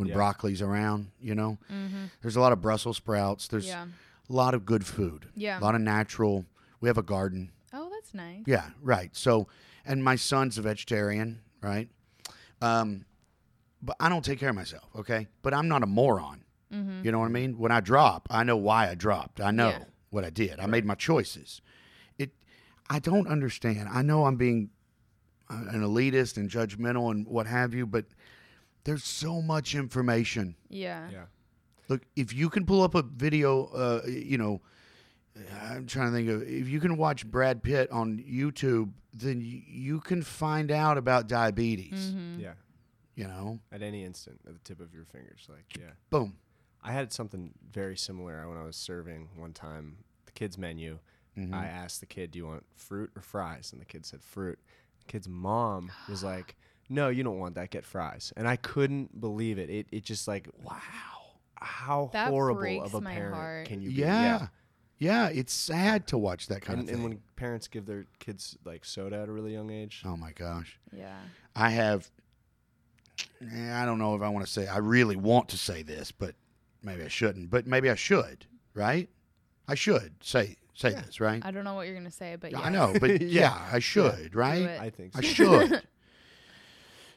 when 0.00 0.08
Yeah. 0.08 0.14
broccoli's 0.14 0.62
around. 0.62 1.10
You 1.20 1.34
know, 1.34 1.58
there's 2.22 2.36
a 2.36 2.40
lot 2.40 2.52
of 2.52 2.60
Brussels 2.60 2.96
sprouts. 2.96 3.46
There's 3.48 3.68
Mm-hmm. 3.68 3.90
Yeah. 3.90 3.94
a 4.28 4.32
lot 4.32 4.54
of 4.54 4.64
good 4.64 4.84
food. 4.86 5.26
Yeah. 5.36 5.58
a 5.58 5.62
lot 5.62 5.74
of 5.74 5.80
natural. 5.82 6.46
We 6.80 6.88
have 6.88 6.98
a 6.98 7.02
garden. 7.02 7.52
Oh, 7.72 7.88
that's 7.92 8.14
nice. 8.14 8.42
Yeah, 8.46 8.70
right. 8.82 9.14
So, 9.14 9.46
and 9.84 10.02
my 10.02 10.16
son's 10.16 10.56
a 10.58 10.62
vegetarian, 10.62 11.40
right? 11.62 11.88
Um, 12.62 13.04
but 13.82 13.96
I 14.00 14.08
don't 14.08 14.24
take 14.24 14.38
care 14.38 14.48
of 14.50 14.56
myself, 14.56 14.88
okay? 14.96 15.28
But 15.42 15.52
I'm 15.54 15.68
not 15.68 15.82
a 15.82 15.86
moron. 15.86 16.44
You 17.02 17.10
know 17.10 17.18
what 17.18 17.24
I 17.26 17.30
mean? 17.30 17.58
When 17.58 17.72
I 17.72 17.80
drop, 17.80 18.28
I 18.30 18.44
know 18.44 18.56
why 18.56 18.88
I 18.88 18.94
dropped. 18.94 19.40
I 19.40 19.50
know 19.50 19.70
Yeah. 19.70 19.84
what 20.10 20.24
I 20.24 20.30
did. 20.30 20.60
I 20.60 20.66
made 20.66 20.84
my 20.84 20.94
choices. 20.94 21.60
It. 22.16 22.30
I 22.88 23.00
don't 23.00 23.26
understand. 23.26 23.88
I 23.88 24.02
know 24.02 24.24
I'm 24.24 24.36
being 24.36 24.70
uh, 25.50 25.64
an 25.70 25.82
elitist 25.82 26.36
and 26.36 26.48
judgmental 26.48 27.10
and 27.10 27.26
what 27.26 27.48
have 27.48 27.74
you, 27.74 27.86
but 27.86 28.04
there's 28.84 29.04
so 29.04 29.40
much 29.42 29.74
information. 29.74 30.56
Yeah. 30.68 31.08
Yeah. 31.10 31.24
Look, 31.88 32.02
if 32.16 32.32
you 32.32 32.48
can 32.50 32.64
pull 32.66 32.82
up 32.82 32.94
a 32.94 33.02
video, 33.02 33.66
uh, 33.66 34.02
you 34.06 34.38
know, 34.38 34.60
I'm 35.62 35.86
trying 35.86 36.10
to 36.10 36.12
think 36.16 36.28
of 36.28 36.42
if 36.42 36.68
you 36.68 36.80
can 36.80 36.96
watch 36.96 37.26
Brad 37.26 37.62
Pitt 37.62 37.90
on 37.90 38.18
YouTube, 38.18 38.92
then 39.12 39.38
y- 39.40 39.62
you 39.66 40.00
can 40.00 40.22
find 40.22 40.70
out 40.70 40.98
about 40.98 41.26
diabetes. 41.28 42.12
Mm-hmm. 42.12 42.40
Yeah. 42.40 42.52
You 43.16 43.24
know, 43.26 43.58
At 43.72 43.82
any 43.82 44.04
instant, 44.04 44.40
at 44.46 44.54
the 44.54 44.60
tip 44.60 44.80
of 44.80 44.94
your 44.94 45.04
fingers. 45.04 45.46
Like, 45.48 45.76
yeah. 45.78 45.90
boom. 46.10 46.36
I 46.82 46.92
had 46.92 47.12
something 47.12 47.52
very 47.70 47.96
similar 47.96 48.48
when 48.48 48.56
I 48.56 48.62
was 48.64 48.76
serving 48.76 49.28
one 49.36 49.52
time 49.52 49.96
the 50.26 50.32
kids 50.32 50.56
menu. 50.56 50.98
Mm-hmm. 51.36 51.52
I 51.54 51.66
asked 51.66 52.00
the 52.00 52.06
kid, 52.06 52.30
"Do 52.30 52.38
you 52.38 52.46
want 52.46 52.64
fruit 52.74 53.10
or 53.14 53.20
fries?" 53.20 53.72
And 53.72 53.80
the 53.80 53.84
kid 53.84 54.06
said 54.06 54.22
fruit. 54.22 54.58
The 55.00 55.04
kid's 55.12 55.28
mom 55.28 55.90
was 56.08 56.24
like, 56.32 56.56
"No, 56.90 57.08
you 57.08 57.22
don't 57.22 57.38
want 57.38 57.54
that. 57.54 57.70
Get 57.70 57.84
fries." 57.86 58.32
And 58.36 58.46
I 58.46 58.56
couldn't 58.56 59.18
believe 59.20 59.58
it. 59.58 59.70
It 59.70 59.86
it 59.90 60.04
just 60.04 60.28
like, 60.28 60.48
wow, 60.62 60.76
how 61.54 62.10
That 62.12 62.28
horrible 62.28 62.82
of 62.82 62.92
a 62.94 63.00
my 63.00 63.14
parent 63.14 63.34
heart. 63.34 63.66
can 63.68 63.80
you 63.80 63.88
be? 63.88 63.94
Yeah. 63.96 64.48
yeah, 64.98 65.28
It's 65.28 65.52
sad 65.52 66.06
to 66.08 66.18
watch 66.18 66.48
that 66.48 66.60
kind 66.62 66.80
And, 66.80 66.88
of 66.88 66.94
thing. 66.94 67.04
and 67.04 67.14
when 67.14 67.22
parents 67.36 67.68
give 67.68 67.86
their 67.86 68.04
kids 68.18 68.56
like 68.64 68.84
soda 68.84 69.16
at 69.22 69.28
a 69.28 69.32
really 69.32 69.52
young 69.52 69.70
age, 69.70 70.02
oh 70.04 70.16
my 70.16 70.32
gosh, 70.32 70.78
Yeah. 70.92 71.18
I 71.56 71.70
have. 71.70 72.10
eh, 73.42 73.72
I 73.74 73.84
don't 73.86 73.98
know 73.98 74.14
if 74.14 74.22
I 74.22 74.28
want 74.28 74.44
to 74.46 74.50
say. 74.52 74.66
I 74.66 74.78
really 74.78 75.16
want 75.16 75.48
to 75.50 75.56
say 75.58 75.82
this, 75.82 76.12
but 76.12 76.34
maybe 76.82 77.02
I 77.02 77.08
shouldn't. 77.08 77.50
But 77.50 77.66
maybe 77.66 77.90
I 77.90 77.94
should. 77.94 78.46
Right? 78.74 79.08
I 79.68 79.74
should 79.74 80.14
say 80.22 80.56
say 80.74 80.90
Yeah. 80.92 81.02
this. 81.02 81.20
Right? 81.20 81.44
I 81.44 81.50
don't 81.50 81.64
know 81.64 81.74
what 81.74 81.86
you're 81.86 81.94
going 81.94 82.06
to 82.06 82.10
say, 82.10 82.36
but 82.36 82.54
I 82.56 82.70
know, 82.70 82.94
but 82.98 83.10
Yeah. 83.22 83.40
yeah, 83.40 83.68
I 83.72 83.78
should. 83.80 84.34
Right? 84.34 84.66
I 84.80 84.90
think 84.90 85.12
so. 85.12 85.18
I 85.18 85.22
should. 85.22 85.82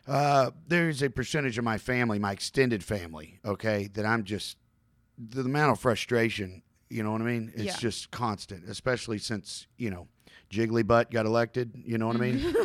uh, 0.08 0.52
there's 0.68 1.02
a 1.02 1.10
percentage 1.10 1.58
of 1.58 1.64
my 1.64 1.78
family, 1.78 2.20
my 2.20 2.32
extended 2.32 2.84
family, 2.84 3.40
okay, 3.46 3.90
that 3.94 4.06
I'm 4.06 4.24
just 4.24 4.58
the 5.18 5.42
amount 5.42 5.72
of 5.72 5.80
frustration. 5.80 6.62
You 6.90 7.04
know 7.04 7.12
what 7.12 7.22
I 7.22 7.26
mean? 7.26 7.52
It's 7.56 7.66
Yeah. 7.66 7.78
just 7.78 8.12
constant, 8.12 8.68
especially 8.70 9.18
since 9.18 9.68
you 9.78 9.90
know 9.90 10.08
Jiggly 10.52 10.86
Butt 10.86 11.10
got 11.12 11.26
elected. 11.26 11.72
You 11.86 11.98
know 11.98 12.08
what 12.08 12.18
I 12.18 12.20
mean? 12.20 12.56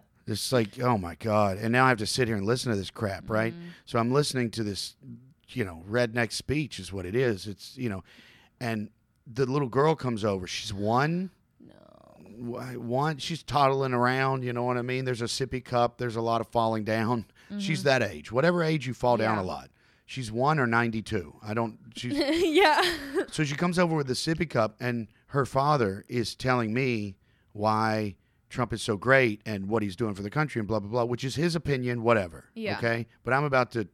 It's 0.28 0.50
like, 0.50 0.80
oh 0.80 0.98
my 0.98 1.14
god! 1.14 1.56
And 1.58 1.70
now 1.70 1.84
I 1.84 1.88
have 1.90 1.98
to 1.98 2.06
sit 2.06 2.26
here 2.26 2.36
and 2.36 2.44
listen 2.44 2.72
to 2.72 2.76
this 2.76 2.90
crap, 2.90 3.30
right? 3.30 3.52
Mm-hmm. 3.54 3.68
So 3.84 4.00
I'm 4.00 4.10
listening 4.10 4.50
to 4.52 4.64
this, 4.64 4.96
you 5.50 5.64
know, 5.64 5.84
redneck 5.88 6.32
speech 6.32 6.80
is 6.80 6.92
what 6.92 7.06
it 7.06 7.14
is. 7.14 7.46
It's 7.46 7.76
you 7.78 7.88
know, 7.88 8.02
and 8.58 8.90
the 9.32 9.46
little 9.46 9.68
girl 9.68 9.94
comes 9.94 10.24
over. 10.24 10.48
She's 10.48 10.74
one 10.74 11.30
one 12.38 13.18
she's 13.18 13.42
toddling 13.42 13.92
around 13.94 14.44
you 14.44 14.52
know 14.52 14.64
what 14.64 14.76
i 14.76 14.82
mean 14.82 15.04
there's 15.04 15.22
a 15.22 15.26
sippy 15.26 15.64
cup 15.64 15.98
there's 15.98 16.16
a 16.16 16.20
lot 16.20 16.40
of 16.40 16.46
falling 16.48 16.84
down 16.84 17.24
she's 17.58 17.82
that 17.84 18.02
age 18.02 18.30
whatever 18.32 18.62
age 18.62 18.86
you 18.86 18.94
fall 18.94 19.16
down 19.16 19.36
a 19.38 19.40
Mm-hmm. 19.40 19.48
Lot 19.48 19.70
she's 20.04 20.30
one 20.30 20.58
or 20.58 20.66
92 20.66 21.34
i 21.42 21.54
don't 21.54 21.78
she's 21.96 22.12
yeah. 22.16 22.82
so 23.30 23.42
she 23.44 23.54
comes 23.56 23.78
over 23.78 23.94
with 23.96 24.06
the 24.06 24.12
sippy 24.14 24.48
cup 24.48 24.76
and 24.80 25.08
her 25.28 25.44
father 25.46 26.04
is 26.08 26.34
telling 26.34 26.72
me 26.74 27.16
why 27.52 28.14
trump 28.50 28.72
is 28.72 28.82
so 28.82 28.96
great 28.96 29.40
and 29.46 29.68
what 29.68 29.82
he's 29.82 29.96
doing 29.96 30.14
for 30.14 30.22
the 30.22 30.30
country 30.30 30.58
and 30.60 30.68
blah 30.68 30.78
blah 30.80 30.90
blah 30.90 31.04
which 31.04 31.24
is 31.24 31.36
his 31.36 31.54
opinion 31.56 32.02
whatever 32.02 32.44
Yeah. 32.54 32.76
okay 32.78 33.06
but 33.24 33.32
i'm 33.32 33.44
about 33.44 33.70
to 33.72 33.88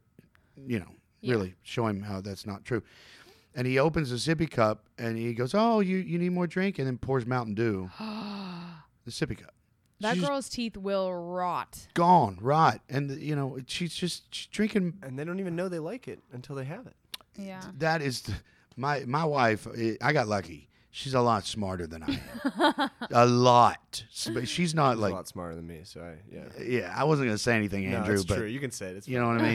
you 0.67 0.79
know 0.79 0.91
Yeah. 1.21 1.33
really 1.35 1.55
show 1.63 1.87
him 1.87 2.01
how 2.03 2.21
that's 2.21 2.45
not 2.45 2.63
true 2.65 2.83
and 3.55 3.67
he 3.67 3.77
opens 3.79 4.09
the 4.09 4.15
sippy 4.17 4.49
cup 4.49 4.85
and 4.97 5.17
he 5.17 5.33
goes 5.33 5.53
oh 5.53 5.79
you, 5.79 5.97
you 5.97 6.17
need 6.17 6.31
more 6.31 6.47
drink 6.47 6.79
and 6.79 6.87
then 6.87 6.97
pours 6.97 7.25
mountain 7.25 7.53
dew 7.53 7.89
the 7.99 9.11
sippy 9.11 9.37
cup 9.37 9.53
that 9.99 10.15
She's 10.15 10.25
girl's 10.25 10.49
teeth 10.49 10.75
will 10.75 11.13
rot. 11.13 11.87
gone 11.93 12.37
rot 12.41 12.81
and 12.89 13.09
you 13.21 13.35
know 13.35 13.57
she's 13.67 13.93
just 13.95 14.33
she's 14.33 14.47
drinking 14.47 14.93
and 15.03 15.17
they 15.17 15.23
don't 15.23 15.39
even 15.39 15.55
know 15.55 15.69
they 15.69 15.79
like 15.79 16.07
it 16.07 16.19
until 16.33 16.55
they 16.55 16.65
have 16.65 16.87
it. 16.87 16.95
Yeah. 17.37 17.61
that 17.79 18.01
is 18.01 18.21
the- 18.23 18.33
my 18.75 19.03
my 19.05 19.23
wife 19.23 19.67
eh, 19.77 19.93
i 20.01 20.11
got 20.13 20.27
lucky 20.27 20.67
she's 20.95 21.13
a 21.15 21.19
lot 21.19 21.43
smarter 21.45 21.87
than 21.87 22.03
i 22.03 22.19
am 22.79 22.89
a 23.11 23.25
lot 23.25 24.03
but 24.33 24.47
she's 24.47 24.75
not 24.75 24.93
She's 24.93 25.01
like 25.01 25.11
a 25.11 25.15
lot 25.15 25.27
smarter 25.27 25.55
than 25.55 25.65
me, 25.65 25.79
so 25.83 26.01
I 26.01 26.15
yeah. 26.31 26.43
yeah 26.63 26.93
i 26.95 27.03
wasn't 27.03 27.27
going 27.27 27.35
to 27.35 27.41
say 27.43 27.55
anything 27.55 27.89
no, 27.89 27.97
andrew 27.97 28.13
it's 28.13 28.25
but 28.25 28.37
true. 28.37 28.45
You 28.45 28.59
can 28.59 28.69
say 28.71 28.91
it. 28.91 28.97
It's 28.97 29.07
you 29.07 29.19
know 29.19 29.27
what 29.27 29.41
i 29.41 29.53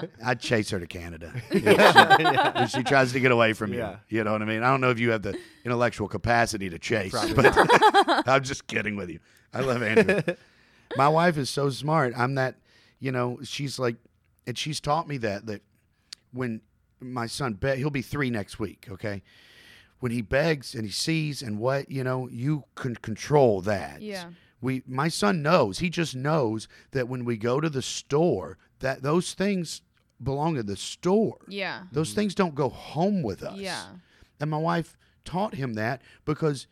mean 0.00 0.08
i'd 0.24 0.40
chase 0.40 0.70
her 0.70 0.78
to 0.78 0.86
canada 0.86 1.32
if 1.50 1.62
she, 1.62 2.62
if 2.62 2.70
she 2.70 2.82
tries 2.84 3.12
to 3.12 3.20
get 3.20 3.32
away 3.32 3.52
from 3.54 3.72
you 3.72 3.80
Yeah. 3.80 3.96
you 4.08 4.22
know 4.24 4.32
what 4.32 4.40
i 4.42 4.44
mean 4.44 4.62
i 4.62 4.70
don't 4.70 4.80
know 4.80 4.90
if 4.90 5.00
you 5.00 5.10
have 5.10 5.22
the 5.22 5.36
intellectual 5.64 6.06
capacity 6.08 6.70
to 6.70 6.78
chase 6.78 7.10
Probably 7.12 7.34
but 7.34 8.28
i'm 8.28 8.42
just 8.44 8.66
kidding 8.68 8.94
with 8.96 9.10
you 9.10 9.18
i 9.52 9.60
love 9.60 9.82
andrew 9.82 10.22
my 10.96 11.08
wife 11.08 11.36
is 11.36 11.50
so 11.50 11.68
smart. 11.68 12.14
I'm 12.16 12.36
that, 12.36 12.54
you 12.98 13.12
know, 13.12 13.40
she's 13.42 13.78
like, 13.78 13.96
and 14.46 14.56
she's 14.56 14.80
taught 14.80 15.06
me 15.06 15.18
that 15.18 15.44
that 15.44 15.60
when 16.32 16.62
my 16.98 17.26
son 17.26 17.52
be- 17.54 17.76
he'll 17.76 17.90
be 17.90 18.00
three 18.00 18.30
next 18.30 18.58
week. 18.58 18.86
Okay, 18.90 19.22
when 20.00 20.12
he 20.12 20.22
begs 20.22 20.74
and 20.74 20.84
he 20.84 20.90
sees 20.90 21.42
and 21.42 21.58
what 21.58 21.90
you 21.90 22.04
know, 22.04 22.28
you 22.30 22.64
can 22.74 22.96
control 22.96 23.60
that. 23.62 24.00
Yeah. 24.02 24.30
We, 24.60 24.82
my 24.86 25.08
son 25.08 25.42
knows. 25.42 25.78
He 25.78 25.88
just 25.88 26.16
knows 26.16 26.68
that 26.90 27.08
when 27.08 27.24
we 27.24 27.36
go 27.36 27.60
to 27.60 27.70
the 27.70 27.82
store, 27.82 28.58
that 28.80 29.02
those 29.02 29.34
things 29.34 29.82
belong 30.22 30.56
in 30.56 30.66
the 30.66 30.76
store. 30.76 31.38
Yeah. 31.46 31.82
Those 31.92 32.12
things 32.12 32.34
don't 32.34 32.54
go 32.54 32.68
home 32.68 33.22
with 33.22 33.42
us. 33.42 33.58
Yeah. 33.58 33.84
And 34.40 34.50
my 34.50 34.58
wife 34.58 34.96
taught 35.24 35.54
him 35.54 35.74
that 35.74 36.02
because, 36.24 36.66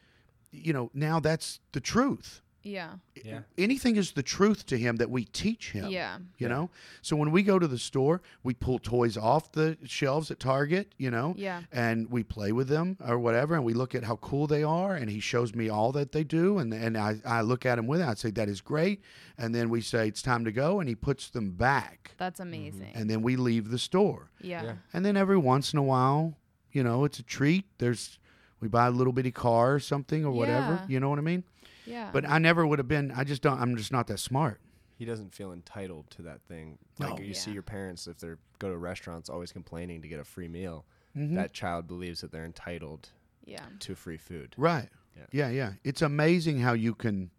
you 0.51 0.72
know, 0.72 0.91
now 0.95 1.20
that's 1.20 1.61
the 1.72 1.81
truth 1.81 2.41
Yeah. 2.67 2.95
Yeah. 3.25 3.41
anything 3.59 3.97
is 3.97 4.12
the 4.12 4.23
truth 4.23 4.67
to 4.67 4.79
him 4.79 4.97
that 4.97 5.11
we 5.11 5.25
teach 5.25 5.73
him. 5.73 5.89
Yeah. 5.89 6.19
You 6.39 6.49
know? 6.49 6.71
So 7.03 7.17
when 7.17 7.31
we 7.31 7.43
go 7.43 7.59
to 7.59 7.67
the 7.67 7.79
store, 7.79 8.23
we 8.43 8.55
pull 8.55 8.79
toys 8.79 9.17
off 9.17 9.53
the 9.53 9.79
shelves 9.85 10.31
at 10.31 10.39
Target, 10.39 10.95
you 10.99 11.11
know? 11.11 11.35
Yeah. 11.37 11.62
And 11.73 12.11
we 12.11 12.23
play 12.23 12.53
with 12.53 12.69
them 12.69 12.99
or 13.07 13.19
whatever, 13.19 13.55
and 13.55 13.64
we 13.64 13.75
look 13.75 13.95
at 13.95 14.05
how 14.05 14.17
cool 14.17 14.47
they 14.47 14.62
are, 14.62 14.95
and 14.95 15.11
he 15.11 15.21
shows 15.21 15.55
me 15.55 15.69
all 15.69 15.93
that 15.93 16.12
they 16.12 16.25
do, 16.25 16.59
and 16.59 16.73
and 16.73 16.97
I, 16.97 17.17
I 17.25 17.41
look 17.41 17.64
at 17.64 17.79
him 17.79 17.87
with 17.87 18.01
it, 18.01 18.07
I 18.07 18.14
say, 18.14 18.31
That 18.31 18.49
is 18.49 18.61
great. 18.61 19.03
And 19.39 19.55
then 19.55 19.71
we 19.71 19.81
say, 19.81 20.09
It's 20.09 20.23
time 20.23 20.45
to 20.45 20.53
go, 20.53 20.81
and 20.81 20.89
he 20.89 20.95
puts 20.95 21.31
them 21.31 21.53
back. 21.53 22.12
That's 22.19 22.41
mm-hmm. 22.41 22.49
amazing. 22.49 22.93
And 22.95 23.09
then 23.09 23.23
we 23.23 23.37
leave 23.37 23.71
the 23.71 23.79
store. 23.79 24.31
yeah. 24.41 24.64
Yeah. 24.64 24.73
And 24.93 25.05
then 25.05 25.17
every 25.17 25.37
once 25.37 25.73
in 25.73 25.79
a 25.79 25.83
while, 25.83 26.35
you 26.73 26.83
know, 26.83 27.05
it's 27.05 27.19
a 27.19 27.23
treat. 27.23 27.67
There's 27.79 28.19
we 28.61 28.69
buy 28.69 28.87
a 28.87 28.91
little 28.91 29.12
bitty 29.12 29.33
car 29.33 29.75
or 29.75 29.81
something 29.81 30.25
or 30.25 30.31
whatever. 30.31 30.81
Yeah. 30.83 30.87
You 30.89 31.01
know 31.01 31.11
what 31.11 31.19
I 31.19 31.23
mean? 31.23 31.45
Yeah. 31.87 32.11
But 32.12 32.28
I 32.28 32.39
never 32.39 32.66
would 32.66 32.78
have 32.78 32.89
been. 32.89 33.12
I 33.12 33.24
just 33.24 33.43
don't. 33.43 33.61
I'm 33.61 33.76
just 33.76 33.93
not 33.93 34.07
that 34.09 34.18
smart. 34.18 34.61
He 34.99 35.05
doesn't 35.05 35.34
feel 35.34 35.53
entitled 35.53 36.11
to 36.12 36.22
that 36.22 36.41
thing. 36.49 36.78
Like 36.99 37.18
No. 37.18 37.24
you 37.24 37.34
see 37.34 37.53
your 37.53 37.62
parents 37.62 38.07
if 38.07 38.18
they 38.18 38.28
go 38.59 38.70
to 38.70 38.76
restaurants 38.76 39.28
always 39.28 39.53
complaining 39.53 40.01
to 40.03 40.09
get 40.09 40.18
a 40.20 40.24
free 40.24 40.49
meal. 40.49 40.84
Mm-hmm. 41.16 41.34
That 41.34 41.53
child 41.53 41.87
believes 41.87 42.20
that 42.22 42.32
they're 42.32 42.45
entitled 42.47 43.11
yeah. 43.45 43.64
to 43.80 43.95
free 43.95 44.16
food. 44.16 44.55
Right. 44.57 44.89
Yeah. 45.16 45.24
Yeah. 45.32 45.49
yeah, 45.51 45.72
It's 45.84 46.03
amazing 46.03 46.61
how 46.61 46.72
you 46.74 46.95
can. 46.95 47.30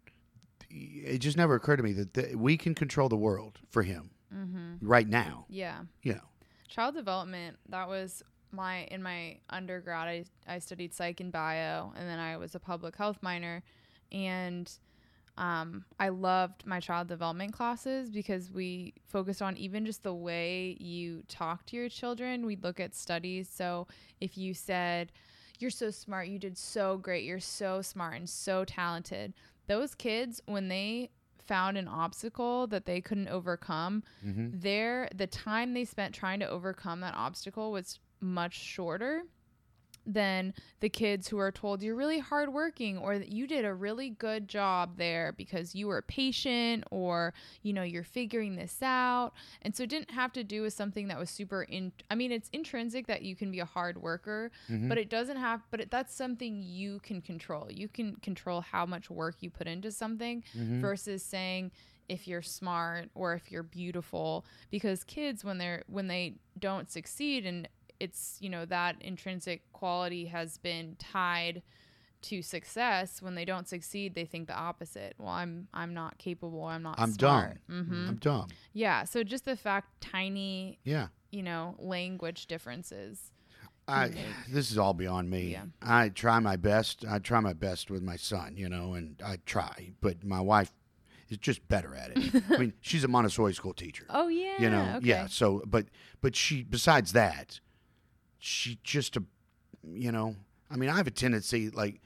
It 0.70 1.18
just 1.18 1.36
never 1.36 1.54
occurred 1.54 1.76
to 1.78 1.82
me 1.82 1.92
that 1.94 2.14
th- 2.14 2.34
we 2.36 2.56
can 2.56 2.74
control 2.74 3.08
the 3.08 3.16
world 3.16 3.58
for 3.70 3.82
him 3.82 4.10
Mm-hmm. 4.34 4.86
right 4.86 5.08
now. 5.08 5.46
Yeah. 5.48 5.80
You 6.02 6.14
know. 6.14 6.20
Child 6.68 6.94
development, 6.96 7.56
that 7.70 7.88
was 7.88 8.22
my 8.52 8.80
in 8.90 9.02
my 9.02 9.38
undergrad 9.50 10.06
I, 10.08 10.24
I 10.46 10.58
studied 10.58 10.92
psych 10.94 11.20
and 11.20 11.32
bio 11.32 11.92
and 11.96 12.06
then 12.08 12.18
I 12.18 12.36
was 12.36 12.54
a 12.54 12.58
public 12.60 12.96
health 12.96 13.18
minor 13.22 13.62
and 14.12 14.70
um, 15.36 15.84
I 16.00 16.08
loved 16.08 16.66
my 16.66 16.80
child 16.80 17.06
development 17.06 17.52
classes 17.52 18.10
because 18.10 18.50
we 18.50 18.94
focused 19.06 19.40
on 19.40 19.56
even 19.56 19.86
just 19.86 20.02
the 20.02 20.12
way 20.14 20.76
you 20.80 21.22
talk 21.28 21.64
to 21.66 21.76
your 21.76 21.88
children. 21.88 22.44
We'd 22.44 22.64
look 22.64 22.80
at 22.80 22.94
studies. 22.94 23.48
So 23.48 23.86
if 24.20 24.36
you 24.36 24.52
said, 24.52 25.12
You're 25.60 25.70
so 25.70 25.90
smart, 25.90 26.26
you 26.28 26.38
did 26.40 26.58
so 26.58 26.96
great, 26.98 27.24
you're 27.24 27.38
so 27.40 27.82
smart 27.82 28.16
and 28.16 28.28
so 28.28 28.64
talented, 28.64 29.34
those 29.68 29.94
kids, 29.94 30.40
when 30.46 30.68
they 30.68 31.10
found 31.46 31.78
an 31.78 31.86
obstacle 31.88 32.66
that 32.66 32.84
they 32.86 33.00
couldn't 33.00 33.28
overcome, 33.28 34.02
Mm-hmm. 34.26 34.58
their 34.58 35.08
the 35.14 35.26
time 35.28 35.72
they 35.72 35.84
spent 35.84 36.14
trying 36.14 36.40
to 36.40 36.48
overcome 36.48 37.00
that 37.00 37.14
obstacle 37.14 37.70
was 37.70 38.00
much 38.20 38.54
shorter 38.54 39.22
than 40.10 40.54
the 40.80 40.88
kids 40.88 41.28
who 41.28 41.36
are 41.38 41.52
told 41.52 41.82
you're 41.82 41.94
really 41.94 42.18
hardworking 42.18 42.96
or 42.96 43.18
that 43.18 43.28
you 43.30 43.46
did 43.46 43.64
a 43.64 43.74
really 43.74 44.08
good 44.08 44.48
job 44.48 44.96
there 44.96 45.32
because 45.36 45.74
you 45.74 45.86
were 45.86 46.00
patient 46.00 46.82
or 46.90 47.34
you 47.62 47.74
know 47.74 47.82
you're 47.82 48.02
figuring 48.02 48.56
this 48.56 48.82
out 48.82 49.32
and 49.60 49.76
so 49.76 49.82
it 49.82 49.90
didn't 49.90 50.10
have 50.10 50.32
to 50.32 50.42
do 50.42 50.62
with 50.62 50.72
something 50.72 51.08
that 51.08 51.18
was 51.18 51.28
super 51.28 51.62
in 51.64 51.92
i 52.10 52.14
mean 52.14 52.32
it's 52.32 52.48
intrinsic 52.54 53.06
that 53.06 53.20
you 53.20 53.36
can 53.36 53.50
be 53.50 53.60
a 53.60 53.64
hard 53.66 54.00
worker 54.00 54.50
Mm-hmm. 54.70 54.88
but 54.88 54.96
it 54.96 55.10
doesn't 55.10 55.36
have 55.36 55.60
but 55.70 55.80
it, 55.80 55.90
that's 55.90 56.14
something 56.14 56.62
you 56.62 57.00
can 57.02 57.20
control 57.20 57.68
you 57.70 57.86
can 57.88 58.16
control 58.16 58.62
how 58.62 58.86
much 58.86 59.10
work 59.10 59.36
you 59.40 59.50
put 59.50 59.66
into 59.66 59.90
something 59.92 60.42
Mm-hmm. 60.56 60.80
versus 60.80 61.22
saying 61.22 61.70
if 62.08 62.26
you're 62.26 62.40
smart 62.40 63.10
or 63.14 63.34
if 63.34 63.50
you're 63.52 63.62
beautiful 63.62 64.46
because 64.70 65.04
kids 65.04 65.44
when 65.44 65.58
they're 65.58 65.82
when 65.86 66.06
they 66.06 66.36
don't 66.58 66.90
succeed 66.90 67.44
and 67.44 67.68
it's 68.00 68.36
you 68.40 68.48
know 68.50 68.64
that 68.64 68.96
intrinsic 69.00 69.62
quality 69.72 70.26
has 70.26 70.58
been 70.58 70.96
tied 70.98 71.62
to 72.20 72.42
success 72.42 73.22
when 73.22 73.34
they 73.36 73.44
don't 73.44 73.68
succeed 73.68 74.14
they 74.14 74.24
think 74.24 74.48
the 74.48 74.54
opposite 74.56 75.14
well 75.18 75.28
i'm 75.28 75.68
i'm 75.72 75.94
not 75.94 76.18
capable 76.18 76.64
i'm 76.64 76.82
not 76.82 76.98
I'm 76.98 77.12
smart. 77.12 77.58
dumb. 77.68 77.84
hmm 77.86 78.08
I'm 78.08 78.16
dumb. 78.16 78.48
yeah 78.72 79.04
so 79.04 79.22
just 79.22 79.44
the 79.44 79.56
fact 79.56 80.00
tiny 80.00 80.78
Yeah. 80.84 81.08
you 81.30 81.42
know 81.42 81.76
language 81.78 82.46
differences 82.46 83.30
I 83.90 84.10
this 84.50 84.70
is 84.70 84.76
all 84.76 84.92
beyond 84.92 85.30
me. 85.30 85.52
Yeah. 85.52 85.62
I 85.80 86.10
try 86.10 86.40
my 86.40 86.56
best. 86.56 87.06
I 87.08 87.20
try 87.20 87.40
my 87.40 87.54
best 87.54 87.90
with 87.90 88.02
my 88.02 88.16
son, 88.16 88.54
you 88.54 88.68
know, 88.68 88.92
and 88.92 89.18
I 89.24 89.38
try, 89.46 89.92
but 90.02 90.22
my 90.22 90.42
wife 90.42 90.74
is 91.30 91.38
just 91.38 91.66
better 91.68 91.94
at 91.94 92.10
it. 92.14 92.42
I 92.50 92.58
mean, 92.58 92.74
she's 92.82 93.02
a 93.02 93.08
Montessori 93.08 93.54
school 93.54 93.72
teacher. 93.72 94.04
oh 94.10 94.28
yeah 94.28 94.56
you 94.60 94.68
know, 94.68 94.96
okay. 94.98 95.06
yeah. 95.06 95.26
So, 95.26 95.62
but 95.66 95.86
but 96.20 96.36
she 96.36 96.64
besides 96.64 97.12
that, 97.14 97.60
she 98.38 98.78
just 98.82 99.16
a, 99.16 99.22
you 99.92 100.12
know, 100.12 100.36
I 100.70 100.76
mean, 100.76 100.90
I 100.90 100.96
have 100.96 101.06
a 101.06 101.12
tendency 101.12 101.70
like, 101.70 102.00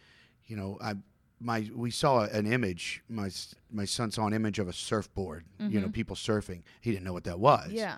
you 0.46 0.56
know, 0.56 0.78
I 0.82 0.94
my 1.40 1.68
we 1.74 1.90
saw 1.90 2.20
an 2.24 2.46
image. 2.46 3.02
My 3.08 3.30
my 3.70 3.84
son 3.84 4.10
saw 4.10 4.26
an 4.26 4.32
image 4.32 4.58
of 4.58 4.68
a 4.68 4.72
surfboard. 4.72 5.44
You 5.58 5.80
know, 5.80 5.88
people 5.88 6.16
surfing. 6.16 6.62
He 6.80 6.90
didn't 6.90 7.04
know 7.04 7.12
what 7.12 7.24
that 7.24 7.38
was. 7.38 7.68
Mm-hmm. 7.68 7.76
yeah 7.76 7.96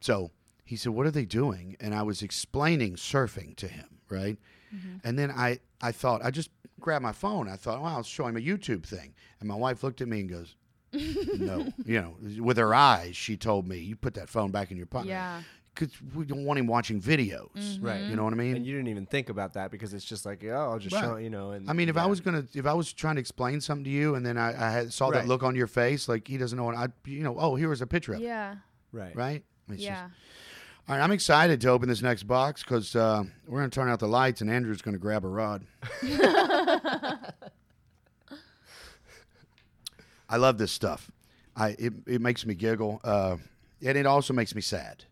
So 0.00 0.30
he 0.64 0.76
said, 0.76 0.92
"What 0.92 1.06
are 1.06 1.10
they 1.10 1.24
doing?" 1.24 1.76
And 1.80 1.94
I 1.94 2.02
was 2.02 2.22
explaining 2.22 2.94
surfing 2.96 3.56
to 3.56 3.68
him, 3.68 3.88
right? 4.08 4.38
Mm-hmm. 4.74 4.96
And 5.02 5.18
then 5.18 5.30
I, 5.30 5.60
I 5.80 5.92
thought 5.92 6.20
I 6.24 6.30
just 6.30 6.50
grabbed 6.78 7.02
my 7.02 7.12
phone. 7.12 7.48
I 7.48 7.56
thought, 7.56 7.80
"Well, 7.82 7.92
I'll 7.92 8.02
show 8.02 8.26
him 8.26 8.36
a 8.36 8.40
YouTube 8.40 8.84
thing." 8.84 9.14
And 9.40 9.48
my 9.48 9.54
wife 9.56 9.82
looked 9.82 10.00
at 10.00 10.08
me 10.08 10.20
and 10.20 10.28
goes, 10.28 10.54
"No," 10.92 11.72
you 11.84 12.00
know, 12.00 12.16
with 12.42 12.56
her 12.58 12.74
eyes, 12.74 13.16
she 13.16 13.36
told 13.36 13.66
me, 13.66 13.78
"You 13.78 13.96
put 13.96 14.14
that 14.14 14.28
phone 14.28 14.50
back 14.50 14.70
in 14.70 14.76
your 14.76 14.86
pocket." 14.86 15.08
yeah 15.08 15.42
because 15.78 15.94
we 16.14 16.24
don't 16.24 16.44
want 16.44 16.58
him 16.58 16.66
watching 16.66 17.00
videos. 17.00 17.50
Mm-hmm. 17.56 17.84
Right. 17.86 18.02
You 18.02 18.16
know 18.16 18.24
what 18.24 18.32
I 18.32 18.36
mean? 18.36 18.56
And 18.56 18.66
you 18.66 18.74
didn't 18.74 18.88
even 18.88 19.06
think 19.06 19.28
about 19.28 19.52
that 19.54 19.70
because 19.70 19.94
it's 19.94 20.04
just 20.04 20.26
like, 20.26 20.42
oh, 20.44 20.50
I'll 20.54 20.78
just 20.78 20.94
Right. 20.94 21.04
show 21.04 21.16
you 21.16 21.30
know. 21.30 21.52
And 21.52 21.68
I 21.70 21.72
mean, 21.72 21.88
if 21.88 21.96
I 21.96 22.06
was 22.06 22.20
gonna, 22.20 22.44
if 22.54 22.66
I 22.66 22.72
was 22.72 22.92
trying 22.92 23.16
to 23.16 23.20
explain 23.20 23.60
something 23.60 23.84
to 23.84 23.90
you, 23.90 24.14
and 24.14 24.24
then 24.26 24.36
I, 24.36 24.48
I 24.68 24.70
had, 24.70 24.92
saw 24.92 25.10
that 25.10 25.26
look 25.28 25.42
on 25.42 25.54
your 25.54 25.66
face, 25.66 26.08
like 26.08 26.26
he 26.26 26.36
doesn't 26.38 26.56
know 26.56 26.64
what 26.64 26.74
I, 26.76 26.88
you 27.04 27.22
know, 27.22 27.36
oh, 27.38 27.54
here 27.54 27.68
was 27.68 27.80
a 27.82 27.86
picture 27.86 28.14
of 28.14 28.20
it, 28.20 28.24
yeah 28.24 28.56
right, 28.92 29.14
right? 29.14 29.44
It's 29.68 29.76
just- 29.76 29.84
yeah 29.84 30.08
all 30.88 30.96
right, 30.96 31.04
I'm 31.04 31.12
excited 31.12 31.60
to 31.60 31.68
open 31.68 31.86
this 31.86 32.00
next 32.00 32.22
box 32.22 32.62
because 32.62 32.96
uh, 32.96 33.22
we're 33.46 33.58
gonna 33.60 33.68
turn 33.68 33.90
out 33.90 33.98
the 34.00 34.08
lights, 34.08 34.40
and 34.40 34.50
Andrew's 34.50 34.80
gonna 34.80 34.96
grab 34.96 35.22
a 35.22 35.28
rod. 35.28 35.66
I 40.30 40.36
love 40.38 40.56
this 40.58 40.72
stuff. 40.72 41.10
I 41.56 41.70
it, 41.78 41.92
it 42.06 42.20
makes 42.20 42.46
me 42.46 42.54
giggle, 42.54 43.00
uh, 43.04 43.36
and 43.84 43.98
it 43.98 44.06
also 44.06 44.32
makes 44.32 44.54
me 44.54 44.60
sad 44.62 45.04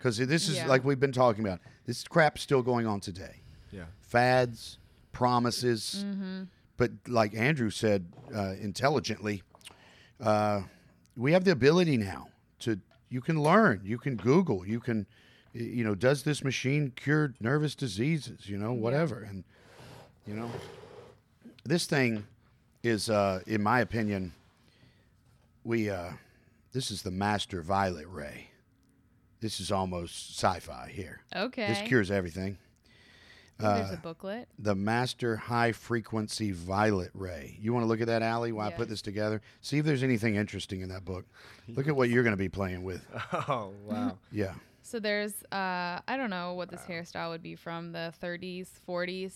because 0.00 0.16
this 0.16 0.48
is 0.48 0.56
Yeah. 0.56 0.66
like 0.66 0.82
we've 0.82 0.98
been 0.98 1.12
talking 1.12 1.44
about. 1.46 1.60
This 1.84 2.02
crap's 2.04 2.40
still 2.40 2.62
going 2.62 2.86
on 2.86 3.00
today. 3.00 3.36
yeah, 3.70 3.84
fads, 4.00 4.78
promises. 5.12 6.04
Mm-hmm. 6.06 6.44
But 6.78 6.90
like 7.06 7.34
Andrew 7.36 7.68
said 7.70 8.06
uh, 8.34 8.54
intelligently, 8.60 9.42
uh, 10.20 10.62
we 11.16 11.32
have 11.32 11.44
the 11.44 11.52
ability 11.52 11.96
now 11.98 12.28
to 12.60 12.80
you 13.10 13.20
can 13.20 13.40
learn, 13.42 13.82
you 13.84 13.98
can 13.98 14.16
Google, 14.16 14.66
you 14.66 14.80
can, 14.80 15.06
y- 15.54 15.60
you 15.60 15.84
know, 15.84 15.94
does 15.94 16.22
this 16.22 16.42
machine 16.42 16.92
cure 16.96 17.34
nervous 17.40 17.74
diseases? 17.74 18.48
You 18.48 18.56
know, 18.58 18.72
whatever, 18.72 19.20
and 19.22 19.44
you 20.26 20.34
know, 20.34 20.50
this 21.64 21.86
thing 21.86 22.26
is, 22.82 23.10
uh, 23.10 23.40
in 23.46 23.62
my 23.62 23.80
opinion, 23.80 24.32
we 25.64 25.90
uh, 25.90 26.10
this 26.72 26.90
is 26.90 27.02
the 27.02 27.10
master 27.10 27.62
violet 27.62 28.06
ray. 28.08 28.49
This 29.40 29.60
is 29.60 29.72
almost 29.72 30.38
sci-fi 30.38 30.90
here. 30.94 31.20
okay 31.34 31.66
This 31.68 31.82
cures 31.82 32.10
everything 32.10 32.58
Oh, 33.62 33.74
there's 33.74 33.92
a 33.92 33.96
booklet 33.96 34.48
the 34.58 34.74
Master 34.74 35.36
High 35.36 35.72
Frequency 35.72 36.50
Violet 36.52 37.10
Ray. 37.14 37.58
You 37.60 37.72
want 37.72 37.84
to 37.84 37.88
look 37.88 38.00
at 38.00 38.06
that, 38.06 38.22
Allie, 38.22 38.52
while 38.52 38.68
I 38.68 38.72
put 38.72 38.88
this 38.88 39.02
together? 39.02 39.42
See 39.60 39.78
if 39.78 39.84
there's 39.84 40.02
anything 40.02 40.36
interesting 40.36 40.80
in 40.80 40.88
that 40.88 41.04
book. 41.04 41.26
Look 41.68 41.86
at 41.86 41.94
what 41.94 42.08
you're 42.08 42.22
going 42.22 42.32
to 42.32 42.38
be 42.38 42.48
playing 42.48 42.82
with. 42.82 43.04
Oh 43.32 43.72
wow. 43.86 44.18
Yeah. 44.32 44.54
So 44.82 44.98
there's 44.98 45.34
uh 45.52 46.00
I 46.08 46.16
don't 46.16 46.30
know 46.30 46.54
what 46.54 46.70
this 46.70 46.80
hairstyle 46.82 47.30
would 47.30 47.42
be 47.42 47.54
from 47.54 47.92
the 47.92 48.12
30s, 48.22 48.68
40s. 48.88 49.32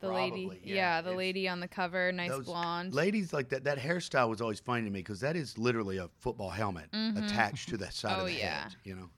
The 0.00 0.08
lady, 0.12 0.50
yeah. 0.62 0.74
yeah, 0.74 1.00
the 1.00 1.12
lady 1.12 1.48
on 1.48 1.58
the 1.60 1.68
cover, 1.68 2.12
nice 2.12 2.30
Those 2.30 2.44
blonde. 2.44 2.92
Ladies 2.94 3.32
like 3.32 3.48
that. 3.48 3.64
That 3.64 3.78
hairstyle 3.78 4.28
was 4.28 4.42
always 4.42 4.60
funny 4.60 4.84
to 4.84 4.90
me 4.90 5.00
because 5.00 5.20
that 5.20 5.36
is 5.36 5.56
literally 5.56 5.96
a 5.96 6.08
football 6.20 6.50
helmet 6.50 6.88
attached 6.92 7.70
to 7.70 7.76
the 7.78 7.90
side 7.90 8.16
Oh, 8.18 8.20
of 8.20 8.26
the 8.26 8.34
yeah. 8.34 8.64
head. 8.64 8.76
You 8.84 8.96
know. 8.96 9.08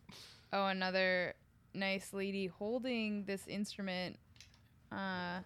oh, 0.53 0.67
another 0.67 1.35
nice 1.75 2.13
lady 2.13 2.47
holding 2.47 3.25
this 3.25 3.47
instrument, 3.49 4.19
uh, 4.93 5.41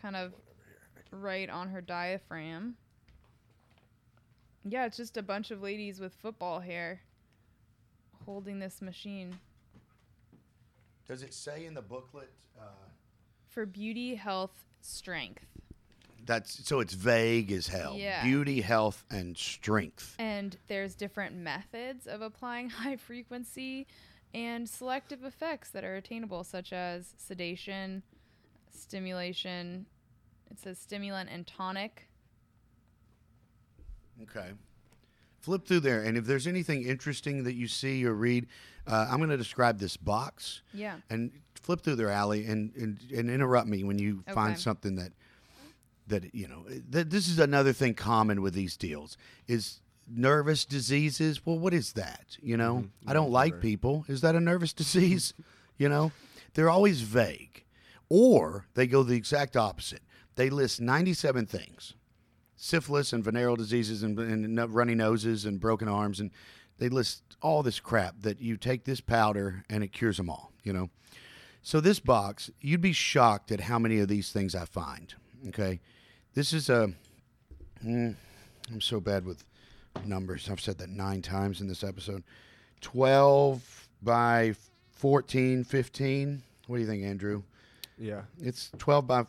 kind 0.00 0.16
of 0.16 0.32
right 1.10 1.50
on 1.50 1.68
her 1.68 1.82
diaphragm. 1.82 2.76
Yeah, 4.64 4.86
it's 4.86 4.96
just 4.96 5.16
a 5.18 5.22
bunch 5.22 5.50
of 5.50 5.62
ladies 5.62 6.00
with 6.00 6.14
football 6.14 6.60
hair 6.60 7.00
holding 8.24 8.58
this 8.58 8.82
machine 8.82 9.38
Does 11.06 11.22
it 11.22 11.32
say 11.32 11.64
in 11.66 11.74
the 11.74 11.82
booklet? 11.82 12.32
Uh, 12.58 12.62
for 13.56 13.64
beauty, 13.64 14.14
health, 14.14 14.66
strength. 14.82 15.46
that's 16.26 16.68
so 16.68 16.80
it's 16.80 16.92
vague 16.92 17.50
as 17.50 17.66
hell. 17.66 17.94
Yeah. 17.96 18.22
Beauty, 18.22 18.60
health, 18.60 19.02
and 19.10 19.34
strength. 19.34 20.14
And 20.18 20.54
there's 20.68 20.94
different 20.94 21.34
methods 21.34 22.06
of 22.06 22.20
applying 22.20 22.68
high 22.82 22.96
frequency 22.96 23.86
and 24.34 24.68
selective 24.68 25.24
effects 25.24 25.70
that 25.70 25.84
are 25.84 25.96
attainable, 25.96 26.44
such 26.44 26.74
as 26.74 27.14
sedation, 27.16 28.02
stimulation. 28.70 29.86
It 30.50 30.60
says 30.60 30.78
stimulant 30.78 31.30
and 31.30 31.46
tonic. 31.46 32.08
Okay. 34.24 34.50
Flip 35.46 35.64
through 35.64 35.78
there, 35.78 36.02
and 36.02 36.18
if 36.18 36.24
there's 36.24 36.48
anything 36.48 36.82
interesting 36.82 37.44
that 37.44 37.54
you 37.54 37.68
see 37.68 38.04
or 38.04 38.14
read, 38.14 38.48
uh, 38.84 39.06
I'm 39.08 39.18
going 39.18 39.30
to 39.30 39.36
describe 39.36 39.78
this 39.78 39.96
box. 39.96 40.60
Yeah. 40.74 40.96
and 41.08 41.30
flip 41.62 41.82
through 41.82 41.94
there 41.94 42.10
Allie 42.10 42.46
and, 42.46 42.74
and, 42.74 42.98
and 43.14 43.30
interrupt 43.30 43.68
me 43.68 43.84
when 43.84 43.96
you 43.96 44.24
find 44.34 44.58
something 44.58 44.96
that 44.96 45.12
that 46.08 46.34
you 46.34 46.48
know 46.48 46.64
th- 46.92 47.06
this 47.06 47.28
is 47.28 47.38
another 47.38 47.72
thing 47.72 47.94
common 47.94 48.42
with 48.42 48.54
these 48.54 48.76
deals 48.76 49.16
is 49.46 49.80
nervous 50.08 50.64
diseases. 50.64 51.46
Well 51.46 51.60
what 51.60 51.72
is 51.72 51.92
that? 51.92 52.36
You 52.42 52.56
know 52.56 52.86
i 53.06 53.12
don't 53.12 53.30
like 53.30 53.60
people. 53.60 54.04
Is 54.08 54.22
that 54.22 54.34
a 54.34 54.40
nervous 54.40 54.72
disease? 54.82 55.32
You 55.78 55.88
know 55.88 56.10
they're 56.54 56.70
always 56.70 57.02
vague. 57.02 57.62
Or 58.08 58.66
they 58.74 58.88
go 58.88 59.04
the 59.04 59.14
exact 59.14 59.56
opposite. 59.56 60.02
They 60.34 60.50
list 60.50 60.80
97 60.80 61.46
things 61.46 61.94
syphilis 62.56 63.12
and 63.12 63.22
venereal 63.22 63.56
diseases 63.56 64.02
and, 64.02 64.18
and 64.18 64.74
runny 64.74 64.94
noses 64.94 65.44
and 65.44 65.60
broken 65.60 65.88
arms 65.88 66.20
and 66.20 66.30
they 66.78 66.88
list 66.88 67.22
all 67.42 67.62
this 67.62 67.80
crap 67.80 68.14
that 68.20 68.40
you 68.40 68.56
take 68.56 68.84
this 68.84 69.00
powder 69.00 69.64
and 69.70 69.84
it 69.84 69.92
cures 69.92 70.16
them 70.16 70.30
all 70.30 70.52
you 70.64 70.72
know? 70.72 70.90
So 71.62 71.80
this 71.80 72.00
box 72.00 72.50
you'd 72.60 72.80
be 72.80 72.92
shocked 72.92 73.52
at 73.52 73.60
how 73.60 73.78
many 73.78 73.98
of 73.98 74.08
these 74.08 74.32
things 74.32 74.54
i 74.54 74.64
find 74.64 75.14
okay? 75.48 75.80
This 76.34 76.52
is 76.52 76.68
a 76.68 76.92
mm, 77.84 78.14
i'm 78.72 78.80
so 78.80 79.00
bad 79.00 79.24
with 79.24 79.44
numbers. 80.04 80.48
I've 80.50 80.60
said 80.60 80.78
that 80.78 80.90
nine 80.90 81.22
times 81.22 81.60
in 81.60 81.68
this 81.68 81.82
episode. 81.82 82.22
12 82.82 83.88
by 84.02 84.54
14 84.92 85.64
15 85.64 86.42
what 86.66 86.76
do 86.76 86.82
you 86.82 86.88
think 86.88 87.04
andrew? 87.04 87.42
Yeah. 87.98 88.22
it's 88.40 88.70
12 88.78 89.06
by 89.06 89.24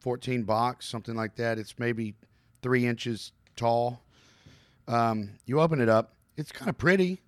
14 0.00 0.42
box 0.42 0.86
something 0.86 1.14
like 1.14 1.36
that. 1.36 1.58
It's 1.58 1.78
maybe 1.78 2.14
three 2.62 2.86
inches 2.86 3.32
tall. 3.56 4.02
Um, 4.86 5.30
you 5.46 5.60
open 5.60 5.80
it 5.80 5.88
up. 5.88 6.14
It's 6.36 6.52
kind 6.52 6.68
of 6.68 6.78
pretty. 6.78 7.20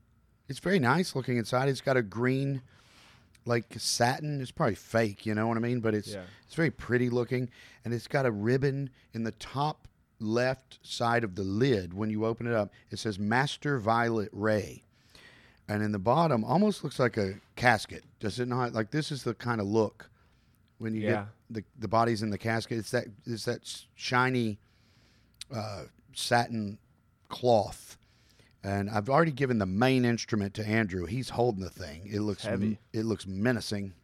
It's 0.48 0.58
very 0.58 0.78
nice 0.78 1.14
looking 1.14 1.36
inside. 1.36 1.68
It's 1.68 1.80
got 1.80 1.96
a 1.96 2.02
green, 2.02 2.62
like 3.44 3.66
satin. 3.78 4.40
It's 4.40 4.50
probably 4.50 4.74
fake, 4.74 5.26
you 5.26 5.34
know 5.34 5.46
what 5.46 5.56
I 5.56 5.60
mean? 5.60 5.80
But 5.80 5.94
it's 5.94 6.08
Yeah. 6.08 6.22
it's 6.46 6.54
very 6.54 6.70
pretty 6.70 7.10
looking, 7.10 7.50
and 7.84 7.92
it's 7.94 8.08
got 8.08 8.26
a 8.26 8.30
ribbon 8.30 8.90
in 9.12 9.24
the 9.24 9.32
top 9.32 9.86
left 10.18 10.78
side 10.82 11.24
of 11.24 11.34
the 11.34 11.42
lid. 11.44 11.94
When 11.94 12.10
you 12.10 12.24
open 12.24 12.46
it 12.46 12.54
up, 12.54 12.72
it 12.90 12.98
says 12.98 13.18
Master 13.18 13.78
Violet 13.78 14.28
Ray, 14.32 14.82
and 15.68 15.82
in 15.82 15.92
the 15.92 15.98
bottom, 15.98 16.44
almost 16.44 16.82
looks 16.82 16.98
like 16.98 17.16
a 17.16 17.34
casket. 17.56 18.04
Does 18.18 18.40
it 18.40 18.48
not? 18.48 18.72
Like 18.72 18.90
this 18.90 19.12
is 19.12 19.22
the 19.22 19.34
kind 19.34 19.60
of 19.60 19.66
look 19.66 20.10
when 20.78 20.94
you 20.94 21.02
Yeah. 21.02 21.08
get 21.10 21.26
the 21.50 21.64
the 21.78 21.88
body's 21.88 22.22
in 22.22 22.30
the 22.30 22.38
casket. 22.38 22.78
It's 22.78 22.90
that 22.90 23.06
it's 23.26 23.44
that 23.44 23.84
shiny 23.94 24.58
uh, 25.54 25.84
satin 26.14 26.78
cloth. 27.28 27.96
And 28.62 28.90
I've 28.90 29.08
already 29.08 29.32
given 29.32 29.58
the 29.58 29.66
main 29.66 30.04
instrument 30.04 30.52
to 30.54 30.66
Andrew. 30.66 31.06
He's 31.06 31.30
holding 31.30 31.62
the 31.62 31.70
thing. 31.70 32.08
It 32.12 32.20
looks 32.20 32.44
Heavy. 32.44 32.78
It 32.92 33.06
looks 33.06 33.26
menacing. 33.26 33.94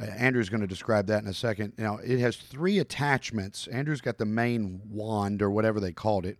Uh, 0.00 0.06
Andrew's 0.06 0.48
going 0.48 0.62
to 0.62 0.66
describe 0.66 1.06
that 1.08 1.22
in 1.22 1.28
a 1.28 1.34
second. 1.34 1.74
Now 1.76 1.98
it 1.98 2.18
has 2.20 2.36
three 2.36 2.78
attachments. 2.78 3.66
Andrew's 3.66 4.00
got 4.00 4.18
the 4.18 4.24
main 4.24 4.80
wand 4.90 5.42
or 5.42 5.50
whatever 5.50 5.78
they 5.78 5.92
called 5.92 6.24
it, 6.24 6.38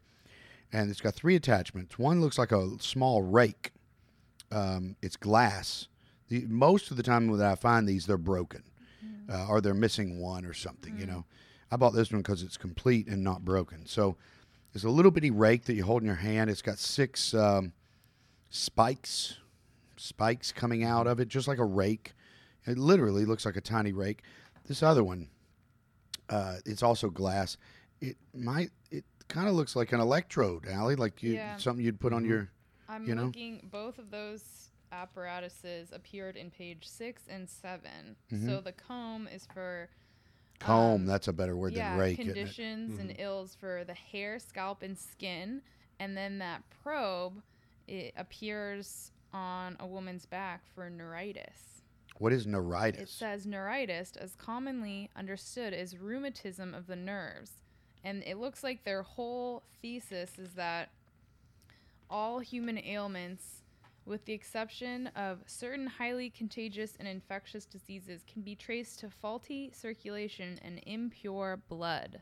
and 0.73 0.91
it's 0.91 1.01
got 1.01 1.15
three 1.15 1.37
attachments. 1.37 1.99
One 1.99 2.21
looks 2.21 2.39
like 2.39 2.53
a 2.53 2.71
small 2.81 3.23
rake. 3.23 3.73
Um, 4.51 4.97
it's 5.03 5.17
glass. 5.17 5.89
The, 6.29 6.47
most 6.49 6.91
of 6.91 6.97
the 6.97 7.03
time 7.03 7.37
that 7.37 7.47
I 7.47 7.55
find 7.55 7.87
these, 7.87 8.07
they're 8.07 8.17
broken, 8.17 8.63
uh, 9.31 9.47
or 9.49 9.61
they're 9.61 9.75
missing 9.75 10.21
one 10.21 10.47
or 10.47 10.55
something. 10.55 10.99
You 10.99 11.07
know, 11.07 11.25
I 11.71 11.77
bought 11.77 11.95
this 11.95 12.11
one 12.13 12.21
because 12.23 12.43
it's 12.43 12.57
complete 12.57 13.07
and 13.07 13.23
not 13.23 13.45
broken. 13.45 13.87
So 13.87 14.17
it's 14.75 14.85
a 14.85 14.91
little 14.91 15.11
bitty 15.11 15.31
rake 15.31 15.65
that 15.65 15.75
you 15.75 15.85
hold 15.85 16.03
in 16.03 16.07
your 16.07 16.17
hand. 16.17 16.51
It's 16.51 16.63
got 16.63 16.79
six 16.79 17.33
um, 17.35 17.73
spikes, 18.51 19.37
spikes 19.97 20.53
coming 20.53 20.85
out 20.85 21.07
of 21.07 21.21
it, 21.21 21.29
just 21.29 21.49
like 21.49 21.59
a 21.59 21.65
rake. 21.65 22.13
It 22.67 22.79
literally 22.79 23.25
looks 23.25 23.47
like 23.47 23.57
a 23.57 23.61
tiny 23.61 23.93
rake. 23.93 24.23
This 24.67 24.83
other 24.83 25.03
one, 25.03 25.29
uh, 26.29 26.57
it's 26.67 26.83
also 26.83 27.09
glass. 27.11 27.57
It 28.01 28.17
might. 28.35 28.71
It 28.91 29.05
kind 29.29 29.49
of 29.49 29.55
looks 29.55 29.75
like 29.77 29.93
an 29.93 30.01
electrode, 30.01 30.67
Allie, 30.69 30.97
like 30.97 31.23
you, 31.23 31.35
Yeah. 31.35 31.57
something 31.57 31.85
you'd 31.85 32.01
put 32.01 32.13
on 32.13 32.25
your. 32.25 32.51
I'm 32.89 33.07
you 33.07 33.15
know? 33.15 33.27
looking. 33.27 33.69
Both 33.71 33.99
of 33.99 34.11
those 34.11 34.71
apparatuses 34.93 35.91
appeared 35.93 36.37
in 36.37 36.51
page 36.51 36.85
six 36.87 37.23
and 37.29 37.49
7 37.49 38.17
Mm-hmm. 38.33 38.47
So 38.49 38.61
the 38.61 38.73
comb 38.73 39.29
is 39.33 39.47
for 39.55 39.89
Comb, 40.61 40.95
Um, 41.03 41.07
that's 41.07 41.27
a 41.29 41.33
better 41.33 41.57
word 41.57 41.73
yeah 41.73 41.91
than 41.91 41.99
rake. 42.01 42.19
isn't 42.21 42.31
it? 42.31 42.35
conditions 42.35 42.99
and 43.01 43.15
ills 43.19 43.55
for 43.55 43.83
the 43.85 43.95
hair, 43.95 44.39
scalp, 44.39 44.83
and 44.83 44.97
skin, 44.97 45.63
and 45.99 46.17
then 46.17 46.39
that 46.39 46.63
probe 46.83 47.43
it 47.89 48.13
appears 48.17 49.11
on 49.33 49.77
a 49.81 49.87
woman's 49.87 50.27
back 50.27 50.63
for 50.75 50.89
neuritis. 50.91 51.83
What 52.19 52.33
is 52.33 52.47
neuritis? 52.47 53.01
It 53.03 53.09
says 53.09 53.47
neuritis, 53.47 54.13
as 54.17 54.35
commonly 54.37 55.09
understood, 55.17 55.73
is 55.73 55.97
rheumatism 55.97 56.75
of 56.75 56.87
the 56.87 56.97
nerves. 56.97 57.53
And 58.05 58.23
it 58.25 58.37
looks 58.37 58.63
like 58.63 58.85
their 58.85 59.03
whole 59.03 59.63
thesis 59.81 60.39
is 60.39 60.51
that 60.55 60.91
all 62.11 62.41
human 62.41 62.79
ailments, 62.79 63.60
with 64.11 64.25
the 64.25 64.33
exception 64.33 65.07
of 65.15 65.39
certain 65.47 65.87
highly 65.87 66.29
contagious 66.29 66.97
and 66.99 67.07
infectious 67.07 67.65
diseases, 67.65 68.25
can 68.31 68.43
be 68.43 68.57
traced 68.57 68.99
to 69.01 69.09
faulty 69.09 69.71
circulation 69.73 70.59
and 70.63 70.81
impure 70.87 71.63
blood. 71.69 72.21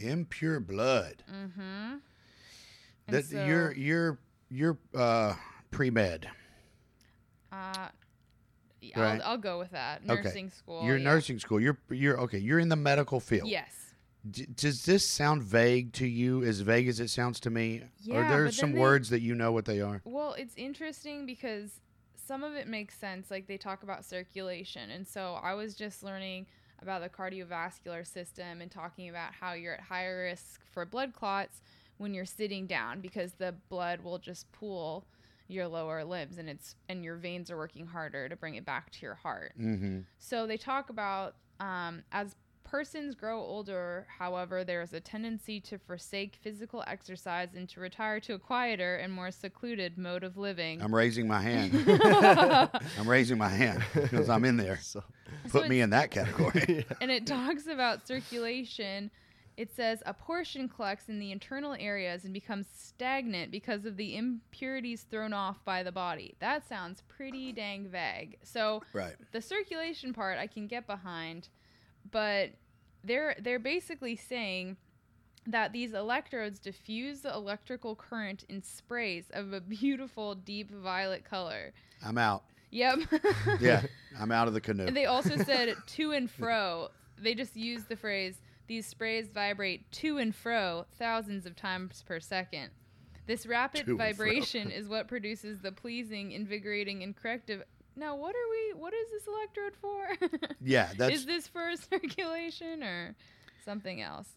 Impure 0.00 0.58
blood. 0.58 1.22
Mm-hmm. 1.32 1.96
That 3.08 3.30
you're 3.30 3.72
you're 3.72 4.18
you're 4.50 4.78
uh, 4.94 5.34
pre 5.70 5.90
med. 5.90 6.28
uh, 7.52 7.88
yeah, 8.80 9.00
Right. 9.00 9.20
I'll, 9.20 9.32
I'll 9.32 9.38
go 9.38 9.58
with 9.58 9.70
that. 9.72 10.02
Okay. 10.08 10.22
Nursing 10.22 10.50
school. 10.50 10.84
you're 10.84 10.96
yeah. 10.96 11.04
nursing 11.04 11.38
school. 11.38 11.60
You're 11.60 11.78
you're 11.90 12.18
okay. 12.20 12.38
You're 12.38 12.58
in 12.58 12.68
the 12.68 12.76
medical 12.76 13.20
field. 13.20 13.48
Yes. 13.48 13.79
D- 14.28 14.46
does 14.54 14.84
this 14.84 15.06
sound 15.06 15.42
vague 15.42 15.92
to 15.94 16.06
you? 16.06 16.42
As 16.44 16.60
vague 16.60 16.88
as 16.88 17.00
it 17.00 17.08
sounds 17.08 17.40
to 17.40 17.50
me? 17.50 17.82
Yeah, 18.00 18.28
there 18.28 18.50
some 18.50 18.72
they- 18.72 18.78
words 18.78 19.10
that 19.10 19.20
you 19.20 19.34
know 19.34 19.52
what 19.52 19.64
they 19.64 19.80
are? 19.80 20.02
Well, 20.04 20.34
it's 20.34 20.54
interesting 20.56 21.26
because 21.26 21.80
some 22.14 22.44
of 22.44 22.54
it 22.54 22.68
makes 22.68 22.96
sense. 22.96 23.30
Like 23.30 23.46
they 23.46 23.56
talk 23.56 23.82
about 23.82 24.04
circulation. 24.04 24.90
And 24.90 25.06
so 25.06 25.38
I 25.42 25.54
was 25.54 25.74
just 25.74 26.02
learning 26.02 26.46
about 26.82 27.02
the 27.02 27.08
cardiovascular 27.08 28.06
system 28.06 28.60
and 28.60 28.70
talking 28.70 29.08
about 29.08 29.32
how 29.32 29.52
you're 29.52 29.74
at 29.74 29.80
higher 29.80 30.24
risk 30.24 30.60
for 30.70 30.84
blood 30.86 31.12
clots 31.12 31.60
when 31.98 32.14
you're 32.14 32.24
sitting 32.24 32.66
down 32.66 33.00
because 33.00 33.32
the 33.34 33.54
blood 33.68 34.00
will 34.00 34.18
just 34.18 34.50
pool 34.52 35.04
your 35.48 35.66
lower 35.66 36.04
limbs 36.04 36.38
and 36.38 36.48
it's 36.48 36.76
and 36.88 37.04
your 37.04 37.16
veins 37.16 37.50
are 37.50 37.56
working 37.56 37.84
harder 37.84 38.28
to 38.28 38.36
bring 38.36 38.54
it 38.54 38.64
back 38.64 38.90
to 38.90 39.02
your 39.02 39.16
heart. 39.16 39.52
Mm-hmm. 39.60 40.00
So 40.18 40.46
they 40.46 40.56
talk 40.56 40.90
about 40.90 41.34
um, 41.58 42.02
as 42.12 42.36
persons 42.70 43.14
grow 43.14 43.40
older, 43.40 44.06
however, 44.18 44.62
there 44.62 44.80
is 44.80 44.92
a 44.92 45.00
tendency 45.00 45.60
to 45.60 45.78
forsake 45.78 46.38
physical 46.40 46.84
exercise 46.86 47.48
and 47.56 47.68
to 47.70 47.80
retire 47.80 48.20
to 48.20 48.34
a 48.34 48.38
quieter 48.38 48.96
and 48.96 49.12
more 49.12 49.30
secluded 49.30 49.98
mode 49.98 50.22
of 50.22 50.36
living. 50.36 50.80
I'm 50.80 50.94
raising 50.94 51.26
my 51.26 51.40
hand. 51.40 51.72
I'm 52.98 53.08
raising 53.08 53.38
my 53.38 53.48
hand 53.48 53.82
because 53.94 54.28
I'm 54.28 54.44
in 54.44 54.56
there. 54.56 54.78
So, 54.80 55.02
Put 55.50 55.68
me 55.68 55.80
in 55.80 55.90
that 55.90 56.10
category. 56.10 56.86
and 57.00 57.10
it 57.10 57.26
talks 57.26 57.66
about 57.66 58.06
circulation. 58.06 59.10
It 59.56 59.74
says 59.74 60.02
a 60.06 60.14
portion 60.14 60.68
collects 60.68 61.08
in 61.08 61.18
the 61.18 61.32
internal 61.32 61.74
areas 61.78 62.24
and 62.24 62.32
becomes 62.32 62.66
stagnant 62.72 63.50
because 63.50 63.84
of 63.84 63.96
the 63.96 64.16
impurities 64.16 65.06
thrown 65.10 65.32
off 65.32 65.62
by 65.64 65.82
the 65.82 65.92
body. 65.92 66.34
That 66.38 66.66
sounds 66.66 67.02
pretty 67.08 67.52
dang 67.52 67.88
vague. 67.88 68.38
So 68.42 68.82
right. 68.92 69.16
the 69.32 69.42
circulation 69.42 70.14
part 70.14 70.38
I 70.38 70.46
can 70.46 70.66
get 70.66 70.86
behind, 70.86 71.48
but 72.10 72.50
they're 73.04 73.34
they're 73.40 73.58
basically 73.58 74.16
saying 74.16 74.76
that 75.46 75.72
these 75.72 75.94
electrodes 75.94 76.58
diffuse 76.58 77.20
the 77.20 77.32
electrical 77.32 77.96
current 77.96 78.44
in 78.48 78.62
sprays 78.62 79.30
of 79.32 79.52
a 79.52 79.60
beautiful 79.60 80.34
deep 80.34 80.70
violet 80.70 81.24
color. 81.24 81.72
I'm 82.04 82.18
out. 82.18 82.44
Yep. 82.70 83.00
Yeah, 83.60 83.82
I'm 84.18 84.30
out 84.30 84.48
of 84.48 84.54
the 84.54 84.60
canoe. 84.60 84.86
And 84.86 84.96
they 84.96 85.06
also 85.06 85.36
said 85.36 85.74
to 85.86 86.12
and 86.12 86.30
fro. 86.30 86.88
They 87.18 87.34
just 87.34 87.56
used 87.56 87.88
the 87.88 87.96
phrase 87.96 88.36
these 88.66 88.86
sprays 88.86 89.28
vibrate 89.28 89.90
to 89.90 90.18
and 90.18 90.34
fro 90.34 90.86
thousands 90.96 91.44
of 91.44 91.56
times 91.56 92.04
per 92.06 92.20
second. 92.20 92.70
This 93.26 93.44
rapid 93.46 93.86
To 93.86 93.96
vibration 93.96 94.70
is 94.70 94.88
what 94.88 95.08
produces 95.08 95.60
the 95.60 95.72
pleasing, 95.72 96.32
invigorating, 96.32 97.02
and 97.02 97.16
corrective. 97.16 97.64
Now, 97.96 98.16
what 98.16 98.34
are 98.34 98.50
we? 98.50 98.80
What 98.80 98.94
is 98.94 99.10
this 99.10 99.26
electrode 99.26 99.74
for? 99.80 100.48
yeah, 100.64 100.90
that's 100.96 101.14
is 101.14 101.26
this 101.26 101.46
for 101.48 101.72
circulation 101.90 102.82
or 102.82 103.14
something 103.64 104.00
else? 104.00 104.28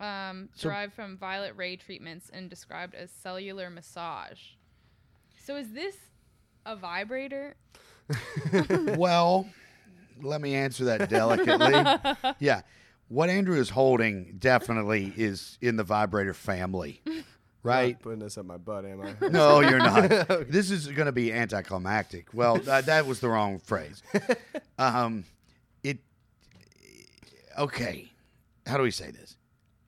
Um, 0.00 0.48
So- 0.54 0.68
derived 0.68 0.94
from 0.94 1.16
violet 1.16 1.54
ray 1.56 1.76
treatments 1.76 2.30
and 2.32 2.50
described 2.50 2.94
as 2.94 3.10
cellular 3.10 3.70
massage. 3.70 4.40
So, 5.44 5.56
is 5.56 5.72
this 5.72 5.96
a 6.66 6.76
vibrator? 6.76 7.56
well. 8.96 9.48
Let 10.20 10.40
me 10.40 10.56
answer 10.56 10.84
that 10.86 11.08
delicately. 11.08 11.72
yeah, 12.40 12.62
what 13.06 13.30
Andrew 13.30 13.56
is 13.56 13.70
holding 13.70 14.34
definitely 14.40 15.12
is 15.16 15.56
in 15.60 15.76
the 15.76 15.84
vibrator 15.84 16.34
family, 16.34 17.00
right? 17.62 17.94
Not 17.94 18.02
putting 18.02 18.18
this 18.20 18.38
up 18.38 18.46
my 18.46 18.56
butt, 18.56 18.84
am 18.84 19.00
I? 19.02 19.28
No, 19.28 19.60
you're 19.60 19.78
not. 19.78 20.08
This 20.48 20.70
is 20.70 20.86
going 20.88 21.06
to 21.06 21.12
be 21.12 21.32
anticlimactic. 21.32 22.28
Well, 22.32 22.56
that, 22.64 22.86
that 22.86 23.06
was 23.06 23.20
the 23.20 23.28
wrong 23.28 23.58
phrase. 23.58 24.02
Um, 24.80 25.24
it. 25.82 25.98
Okay, 27.58 28.12
how 28.64 28.76
do 28.76 28.84
we 28.84 28.92
say 28.92 29.10
this? 29.10 29.36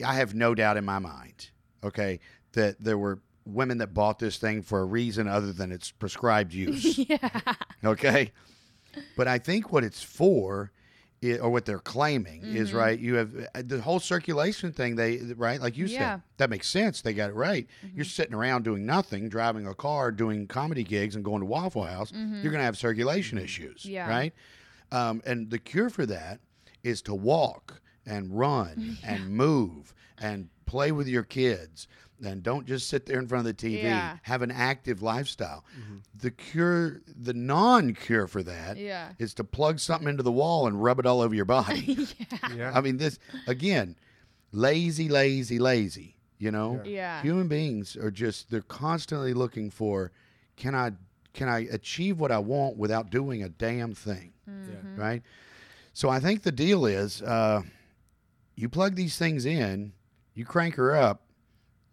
I 0.05 0.15
have 0.15 0.35
no 0.35 0.53
doubt 0.53 0.77
in 0.77 0.85
my 0.85 0.99
mind. 0.99 1.51
Okay, 1.85 2.19
that 2.55 2.83
there 2.83 2.99
were 2.99 3.21
women 3.47 3.79
that 3.79 3.95
bought 3.95 4.19
this 4.19 4.39
thing 4.39 4.63
for 4.63 4.81
a 4.81 4.85
reason 4.85 5.29
other 5.29 5.53
than 5.53 5.71
its 5.71 5.93
prescribed 5.93 6.53
use. 6.53 6.99
yeah. 7.09 7.55
okay, 7.85 8.33
but 9.17 9.29
I 9.29 9.39
think 9.39 9.71
what 9.73 9.85
it's 9.85 10.03
for. 10.03 10.73
I 11.23 11.37
or 11.39 11.51
what 11.51 11.67
they're 11.67 11.79
claiming 11.79 12.43
is 12.45 12.69
Mm-hmm. 12.71 12.79
right. 12.79 12.99
You 12.99 13.15
have 13.17 13.35
uh, 13.55 13.63
the 13.65 13.81
whole 13.81 14.01
circulation 14.01 14.73
thing. 14.73 14.97
They 14.97 15.19
right, 15.37 15.61
like 15.61 15.77
you 15.77 15.87
Yeah. 15.87 15.99
Mm-hmm. 15.99 16.15
said, 16.15 16.23
that 16.39 16.51
makes 16.51 16.69
sense. 16.69 17.03
They 17.03 17.13
got 17.13 17.31
it 17.31 17.35
right. 17.35 17.67
You're 17.95 18.05
sitting 18.07 18.35
around 18.35 18.65
doing 18.65 18.87
nothing, 18.87 19.29
driving 19.29 19.67
a 19.67 19.75
car, 19.75 20.13
doing 20.13 20.47
comedy 20.47 20.83
gigs, 20.85 21.15
and 21.17 21.25
going 21.25 21.41
to 21.41 21.47
Waffle 21.47 21.85
House. 21.85 22.11
You're 22.13 22.51
going 22.53 22.59
to 22.61 22.65
have 22.65 22.79
circulation 22.79 23.37
issues, 23.39 23.83
Mm-hmm. 23.83 23.91
Yeah. 23.93 24.09
right? 24.09 24.33
Um, 24.93 25.23
and 25.27 25.51
the 25.51 25.59
cure 25.59 25.91
for 25.91 26.07
that 26.07 26.41
is 26.83 27.03
to 27.03 27.15
walk 27.15 27.81
and 28.07 28.37
run 28.37 28.97
and 29.05 29.29
move 29.31 29.93
and 30.19 30.49
play 30.67 30.91
with 30.93 31.07
your 31.09 31.23
kids. 31.23 31.87
And 32.25 32.43
don't 32.43 32.67
just 32.67 32.89
sit 32.89 33.07
there 33.07 33.19
in 33.19 33.27
front 33.29 33.47
of 33.47 33.57
the 33.57 33.67
TV. 33.69 33.83
Yeah. 33.85 34.19
Have 34.23 34.43
an 34.43 34.51
active 34.51 35.01
lifestyle. 35.03 35.65
The 36.15 36.31
cure, 36.31 37.01
the 37.07 37.33
non-cure 37.35 38.27
for 38.27 38.43
that, 38.43 38.77
is 38.77 38.83
Yeah. 38.83 39.09
to 39.37 39.45
plug 39.45 39.79
something 39.79 40.09
into 40.09 40.23
the 40.23 40.33
wall 40.33 40.67
and 40.67 40.83
rub 40.83 40.99
it 40.99 41.07
all 41.07 41.21
over 41.23 41.35
your 41.35 41.45
body. 41.47 42.07
yeah. 42.55 42.73
I 42.75 42.81
mean, 42.83 42.99
this 42.99 43.19
again. 43.47 43.97
lazy, 44.53 45.09
lazy, 45.09 45.59
lazy. 45.59 46.17
You 46.39 46.51
know, 46.51 46.83
Yeah. 46.85 47.23
human 47.23 47.49
beings 47.49 47.97
are 47.97 48.11
just 48.11 48.51
they're 48.51 48.63
constantly 48.63 49.33
looking 49.35 49.71
for 49.71 50.11
can 50.57 50.75
I 50.75 50.93
can 51.33 51.49
I 51.49 51.61
achieve 51.71 52.19
what 52.19 52.33
I 52.33 52.39
want 52.39 52.77
without 52.77 53.11
doing 53.11 53.43
a 53.43 53.49
damn 53.49 53.95
thing, 53.95 54.33
Mm-hmm. 54.49 54.97
right? 55.01 55.23
So 55.93 56.09
I 56.09 56.19
think 56.21 56.43
the 56.43 56.53
deal 56.53 56.85
is 56.87 57.23
uh, 57.23 57.63
you 58.57 58.69
plug 58.69 58.95
these 58.97 59.17
things 59.17 59.45
in, 59.47 59.93
you 60.35 60.45
crank 60.45 60.75
her 60.77 60.97
up, 60.97 61.23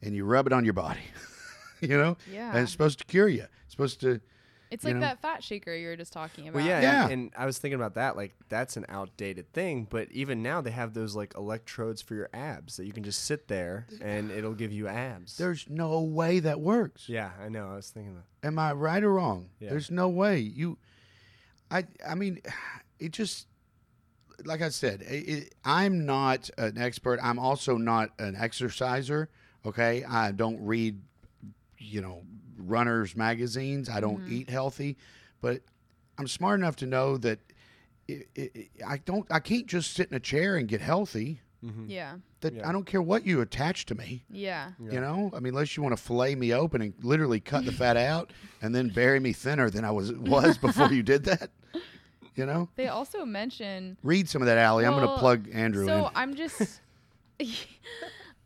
and 0.01 0.15
you 0.15 0.25
rub 0.25 0.47
it 0.47 0.53
on 0.53 0.63
your 0.65 0.73
body. 0.73 0.99
you 1.81 1.89
know, 1.89 2.17
Yeah. 2.31 2.51
and 2.51 2.59
it's 2.59 2.71
supposed 2.71 2.99
to 2.99 3.05
cure 3.05 3.27
you. 3.27 3.45
It's 3.65 3.71
supposed 3.71 4.01
to. 4.01 4.21
It's 4.69 4.83
like 4.83 4.95
know? 4.95 4.99
that 4.99 5.21
fat 5.21 5.41
shaker 5.45 5.73
you 5.73 5.87
were 5.87 5.95
just 5.95 6.11
talking 6.11 6.49
about. 6.49 6.57
Well, 6.57 6.65
yeah, 6.67 6.81
Yeah. 6.81 7.03
And, 7.03 7.11
and 7.13 7.31
I 7.37 7.45
was 7.45 7.57
thinking 7.57 7.79
about 7.79 7.93
that. 7.93 8.17
Like, 8.17 8.35
that's 8.49 8.75
an 8.75 8.85
outdated 8.89 9.53
thing. 9.53 9.87
But 9.89 10.11
even 10.11 10.43
now, 10.43 10.59
they 10.59 10.71
have 10.71 10.93
those 10.93 11.15
like 11.15 11.33
electrodes 11.37 12.01
for 12.01 12.15
your 12.15 12.27
abs 12.33 12.75
that 12.75 12.85
you 12.85 12.91
can 12.91 13.03
just 13.03 13.23
sit 13.23 13.47
there 13.47 13.87
and 14.01 14.29
it'll 14.29 14.53
give 14.53 14.73
you 14.73 14.89
abs. 14.89 15.37
There's 15.37 15.67
no 15.69 16.01
way 16.01 16.39
that 16.39 16.59
works. 16.59 17.07
yeah, 17.07 17.31
I 17.41 17.47
know. 17.47 17.71
I 17.71 17.75
was 17.75 17.89
thinking 17.89 18.15
that. 18.15 18.45
Am 18.45 18.59
I 18.59 18.73
right 18.73 19.01
or 19.01 19.13
wrong? 19.13 19.49
Yeah. 19.59 19.69
There's 19.69 19.89
no 19.89 20.09
way 20.09 20.39
you. 20.39 20.77
I 21.71 21.85
I 22.05 22.15
mean, 22.15 22.41
it 22.99 23.13
just 23.13 23.47
like 24.43 24.61
I 24.61 24.69
said. 24.69 25.01
It, 25.01 25.29
it, 25.29 25.55
I'm 25.63 26.05
not 26.05 26.49
an 26.57 26.77
expert. 26.77 27.19
I'm 27.23 27.39
also 27.39 27.77
not 27.77 28.09
an 28.19 28.35
exerciser. 28.35 29.29
Okay, 29.65 30.03
I 30.03 30.31
don't 30.31 30.59
read, 30.65 30.99
you 31.77 32.01
know, 32.01 32.23
runners 32.57 33.15
magazines. 33.15 33.89
I 33.89 33.99
don't 33.99 34.19
mm-hmm. 34.19 34.33
eat 34.33 34.49
healthy, 34.49 34.97
but 35.41 35.61
I'm 36.17 36.27
smart 36.27 36.59
enough 36.59 36.75
to 36.77 36.85
know 36.85 37.17
that. 37.17 37.39
It, 38.07 38.27
it, 38.35 38.51
it- 38.55 38.69
I 38.87 38.97
don't. 38.97 39.27
I 39.29 39.39
can't 39.39 39.67
just 39.67 39.93
sit 39.93 40.09
in 40.09 40.15
a 40.15 40.19
chair 40.19 40.55
and 40.55 40.67
get 40.67 40.79
healthy. 40.81 41.41
Mm-hmm. 41.63 41.89
Yeah. 41.89 42.15
That 42.41 42.53
Yeah. 42.53 42.69
I 42.69 42.71
don't 42.71 42.85
care 42.85 43.01
what 43.01 43.25
you 43.25 43.41
attach 43.41 43.85
to 43.87 43.95
me. 43.95 44.23
Yeah. 44.29 44.71
You 44.79 45.01
know, 45.01 45.31
I 45.33 45.39
mean, 45.39 45.53
unless 45.53 45.75
you 45.75 45.83
want 45.83 45.97
to 45.97 46.01
fillet 46.01 46.35
me 46.35 46.53
open 46.53 46.81
and 46.81 46.93
literally 47.01 47.39
cut 47.39 47.65
the 47.65 47.71
fat 47.71 47.97
out 48.11 48.31
and 48.61 48.73
then 48.73 48.89
bury 48.89 49.19
me 49.19 49.33
thinner 49.33 49.69
than 49.69 49.83
I 49.83 49.91
was 49.91 50.13
was 50.13 50.57
before 50.57 50.91
you 50.93 51.03
did 51.03 51.23
that. 51.25 51.49
You 52.35 52.45
know, 52.45 52.69
They 52.75 52.87
also 52.87 53.25
mention 53.25 53.97
read 54.03 54.29
some 54.29 54.43
of 54.43 54.45
that, 54.45 54.59
Allie. 54.59 54.85
I'm 54.85 54.93
going 54.93 55.07
to 55.07 55.17
plug 55.17 55.49
Andrew 55.51 55.87
So 55.87 56.05
in. 56.05 56.11
I'm 56.13 56.35
just, 56.35 56.81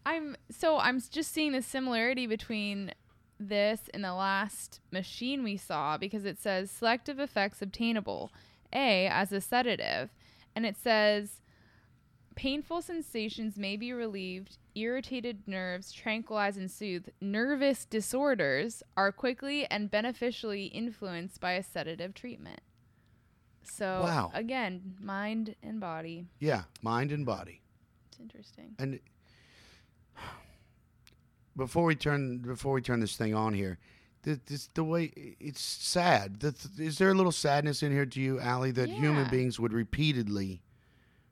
I'm 0.06 0.36
so 0.50 0.78
I'm 0.78 1.00
just 1.00 1.32
seeing 1.32 1.52
the 1.52 1.62
similarity 1.62 2.28
between 2.28 2.94
this 3.40 3.82
and 3.94 4.04
the 4.04 4.14
last 4.14 4.80
machine 4.92 5.44
we 5.44 5.58
saw 5.58 5.98
because 5.98 6.26
it 6.26 6.38
says 6.40 6.70
selective 6.72 7.20
effects 7.20 7.62
obtainable, 7.62 8.32
A 8.74 9.08
as 9.08 9.32
a 9.32 9.42
sedative, 9.42 10.10
and 10.56 10.66
it 10.66 10.78
says 10.78 11.42
painful 12.36 12.82
sensations 12.82 13.58
may 13.58 13.76
be 13.76 13.92
relieved, 13.92 14.58
irritated 14.74 15.48
nerves 15.48 15.92
tranquilized 15.92 16.58
and 16.58 16.72
soothed, 16.72 17.12
nervous 17.20 17.86
disorders 17.86 18.82
are 18.96 19.12
quickly 19.12 19.66
and 19.70 19.92
beneficially 19.92 20.66
influenced 20.68 21.40
by 21.42 21.52
a 21.54 21.64
sedative 21.64 22.14
treatment. 22.14 22.62
So 23.64 24.02
Wow. 24.04 24.32
again, 24.34 24.96
mind 25.00 25.56
and 25.62 25.80
body. 25.80 26.26
Yeah, 26.40 26.64
mind 26.82 27.12
and 27.12 27.26
body. 27.26 27.62
It's 28.10 28.20
interesting. 28.20 28.76
And 28.80 29.00
before 31.56 31.86
we 31.86 31.96
turn 31.96 32.40
before 32.40 32.74
we 32.74 32.82
turn 32.82 33.00
this 33.00 33.16
thing 33.16 33.34
on 33.34 33.54
here, 33.54 33.78
this, 34.24 34.40
this 34.46 34.68
the 34.74 34.84
way 34.84 35.12
it's 35.40 35.62
sad. 35.62 36.40
The, 36.40 36.56
is 36.78 36.98
there 36.98 37.12
a 37.12 37.14
little 37.14 37.32
sadness 37.32 37.84
in 37.84 37.92
here 37.92 38.06
to 38.06 38.22
you, 38.22 38.40
Allie, 38.40 38.72
that 38.72 38.90
human 38.90 39.30
beings 39.30 39.60
would 39.60 39.74
repeatedly 39.74 40.62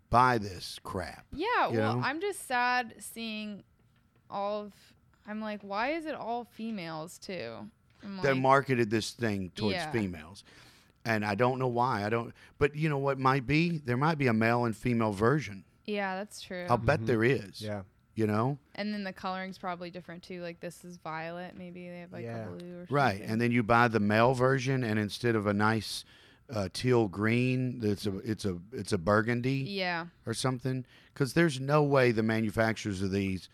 buy 0.09 0.37
this 0.37 0.79
crap? 0.83 1.25
Yeah, 1.33 1.67
well, 1.67 1.97
know? 1.97 2.01
I'm 2.03 2.19
just 2.21 2.47
sad 2.47 2.95
seeing 2.99 3.63
all 4.29 4.61
of. 4.63 4.73
I'm 5.27 5.41
like, 5.41 5.61
why 5.61 5.91
is 5.91 6.05
it 6.05 6.15
all 6.15 6.43
females 6.45 7.17
too? 7.19 7.69
I'm 8.03 8.19
they 8.23 8.33
marketed 8.33 8.89
this 8.89 9.11
thing 9.11 9.51
towards 9.55 9.75
Yeah. 9.75 9.91
females 9.91 10.43
and 11.05 11.25
i 11.25 11.33
don't 11.35 11.59
know 11.59 11.67
why 11.67 12.05
i 12.05 12.09
don't 12.09 12.33
but 12.57 12.75
you 12.75 12.87
know 12.89 12.97
what 12.97 13.17
might 13.19 13.45
be 13.47 13.77
there 13.79 13.95
might 13.97 14.17
be 14.17 14.27
a 14.27 14.33
male 14.33 14.65
and 14.65 14.75
female 14.75 15.11
version 15.13 15.63
yeah, 15.85 16.15
that's 16.15 16.41
true. 16.41 16.65
i'll 16.69 16.77
bet 16.77 17.05
there 17.05 17.23
is 17.23 17.61
Mm-hmm. 17.61 17.65
Yeah. 17.65 17.81
You 18.19 18.27
know 18.27 18.57
and 18.75 18.93
then 18.93 19.03
the 19.03 19.13
coloring's 19.13 19.57
probably 19.57 19.89
different 19.89 20.21
too. 20.23 20.41
Like 20.41 20.59
this 20.59 20.83
is 20.83 20.97
violet. 20.97 21.55
Maybe 21.57 21.89
they 21.89 21.99
have 21.99 22.11
like 22.13 22.23
Yeah. 22.25 22.43
a 22.45 22.47
blue 22.47 22.55
or 22.75 22.79
something. 22.81 22.95
right 22.95 23.21
and 23.25 23.39
then 23.41 23.51
you 23.51 23.63
buy 23.63 23.87
the 23.87 23.99
male 23.99 24.33
version 24.33 24.83
and 24.83 24.99
instead 24.99 25.35
of 25.35 25.47
a 25.47 25.53
nice 25.53 26.03
uh, 26.53 26.67
teal 26.73 27.07
green 27.07 27.79
it's 27.83 28.05
a 28.07 28.17
it's 28.19 28.43
a 28.45 28.57
it's 28.73 28.91
a 28.91 28.97
burgundy 28.97 29.63
yeah, 29.67 30.05
or 30.25 30.33
something 30.33 30.83
because 31.13 31.33
there's 31.33 31.59
no 31.59 31.83
way 31.83 32.11
the 32.11 32.23
manufacturers 32.23 33.01
of 33.03 33.11
these 33.11 33.49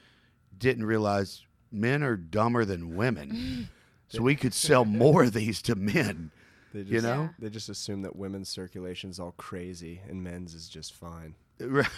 didn't 0.58 0.86
realize 0.86 1.42
men 1.72 2.02
are 2.04 2.16
dumber 2.16 2.64
than 2.66 2.96
women 2.96 3.68
so 4.08 4.22
we 4.22 4.34
could 4.36 4.54
sell 4.54 4.86
more 4.86 5.24
of 5.24 5.34
these 5.34 5.62
to 5.62 5.76
men 5.76 6.32
They 6.74 6.82
just, 6.84 6.92
You 6.94 7.02
know? 7.02 7.30
They 7.38 7.50
just 7.50 7.68
assume 7.70 8.02
that 8.04 8.16
women's 8.16 8.48
circulation's 8.50 9.20
all 9.20 9.34
crazy 9.38 10.00
and 10.08 10.24
men's 10.24 10.54
is 10.54 10.70
just 10.70 10.94
fine. 10.94 11.36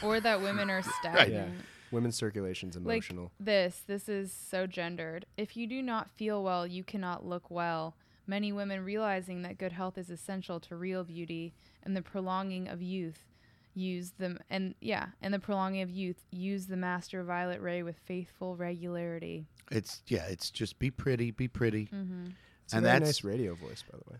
or 0.04 0.20
that 0.20 0.42
women 0.42 0.70
are 0.72 0.82
stagnant. 1.00 1.32
Yeah. 1.32 1.62
Women's 1.92 2.16
circulation's 2.16 2.76
emotional. 2.76 3.24
Like 3.40 3.46
this, 3.46 3.82
this 3.88 4.10
is 4.10 4.32
so 4.32 4.68
gendered. 4.68 5.26
If 5.38 5.56
you 5.58 5.68
do 5.68 5.82
not 5.82 6.10
feel 6.10 6.44
well, 6.44 6.66
you 6.68 6.84
cannot 6.84 7.26
look 7.26 7.50
well. 7.50 7.96
Many 8.26 8.52
women 8.52 8.84
realizing 8.84 9.42
that 9.44 9.58
good 9.58 9.72
health 9.72 9.98
is 9.98 10.10
essential 10.10 10.60
to 10.62 10.76
real 10.76 11.04
beauty 11.06 11.54
and 11.84 11.96
the 11.96 12.02
prolonging 12.02 12.68
of 12.68 12.82
youth 12.82 13.20
use 13.74 14.12
them 14.18 14.40
and 14.50 14.74
yeah, 14.82 15.08
and 15.22 15.34
the 15.34 15.40
prolonging 15.40 15.82
of 15.82 15.90
youth 15.90 16.18
use 16.32 16.66
the 16.66 16.76
master 16.76 17.24
violet 17.24 17.62
ray 17.62 17.84
with 17.84 17.96
faithful 18.06 18.56
regularity. 18.56 19.46
it's 19.72 20.02
yeah 20.08 20.26
it's 20.26 20.50
just 20.50 20.80
be 20.80 20.90
pretty 20.90 21.30
be 21.32 21.48
pretty 21.48 21.86
Mm-hmm. 21.94 22.28
it's 22.64 22.74
and 22.74 22.82
very 22.84 22.94
that's- 22.94 23.08
nice 23.08 23.24
radio 23.24 23.54
voice, 23.54 23.84
by 23.90 23.98
the 23.98 24.12
way. 24.12 24.18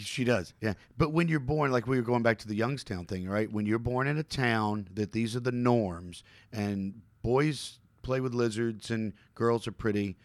She 0.00 0.24
does, 0.24 0.52
yeah. 0.60 0.74
But 0.98 1.12
when 1.12 1.28
you're 1.28 1.40
born, 1.40 1.70
like 1.70 1.86
we 1.86 1.96
were 1.96 2.02
going 2.02 2.22
back 2.22 2.38
to 2.38 2.48
the 2.48 2.54
Youngstown 2.54 3.06
thing, 3.06 3.28
right? 3.28 3.50
When 3.50 3.66
you're 3.66 3.78
born 3.78 4.06
in 4.06 4.18
a 4.18 4.22
town 4.22 4.88
that 4.94 5.12
these 5.12 5.34
are 5.36 5.40
the 5.40 5.52
norms, 5.52 6.22
and 6.52 7.00
boys 7.22 7.78
play 8.02 8.20
with 8.20 8.34
lizards 8.34 8.90
and 8.90 9.12
girls 9.34 9.66
are 9.66 9.72
pretty, 9.72 10.16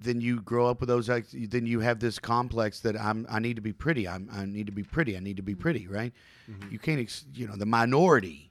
then 0.00 0.20
you 0.20 0.40
grow 0.40 0.66
up 0.66 0.80
with 0.80 0.88
those. 0.88 1.06
Then 1.06 1.66
you 1.66 1.80
have 1.80 2.00
this 2.00 2.18
complex 2.18 2.80
that 2.80 2.98
I'm. 3.00 3.26
I 3.30 3.38
need 3.38 3.56
to 3.56 3.62
be 3.62 3.72
pretty. 3.72 4.08
I'm. 4.08 4.28
I 4.32 4.44
need 4.44 4.66
to 4.66 4.72
be 4.72 4.82
pretty. 4.82 5.16
I 5.16 5.20
need 5.20 5.36
to 5.36 5.42
be 5.42 5.52
mm-hmm. 5.52 5.62
pretty. 5.62 5.86
Right? 5.86 6.12
Mm-hmm. 6.50 6.72
You 6.72 6.78
can't. 6.78 7.00
Ex- 7.00 7.24
you 7.34 7.46
know, 7.46 7.56
the 7.56 7.66
minority. 7.66 8.50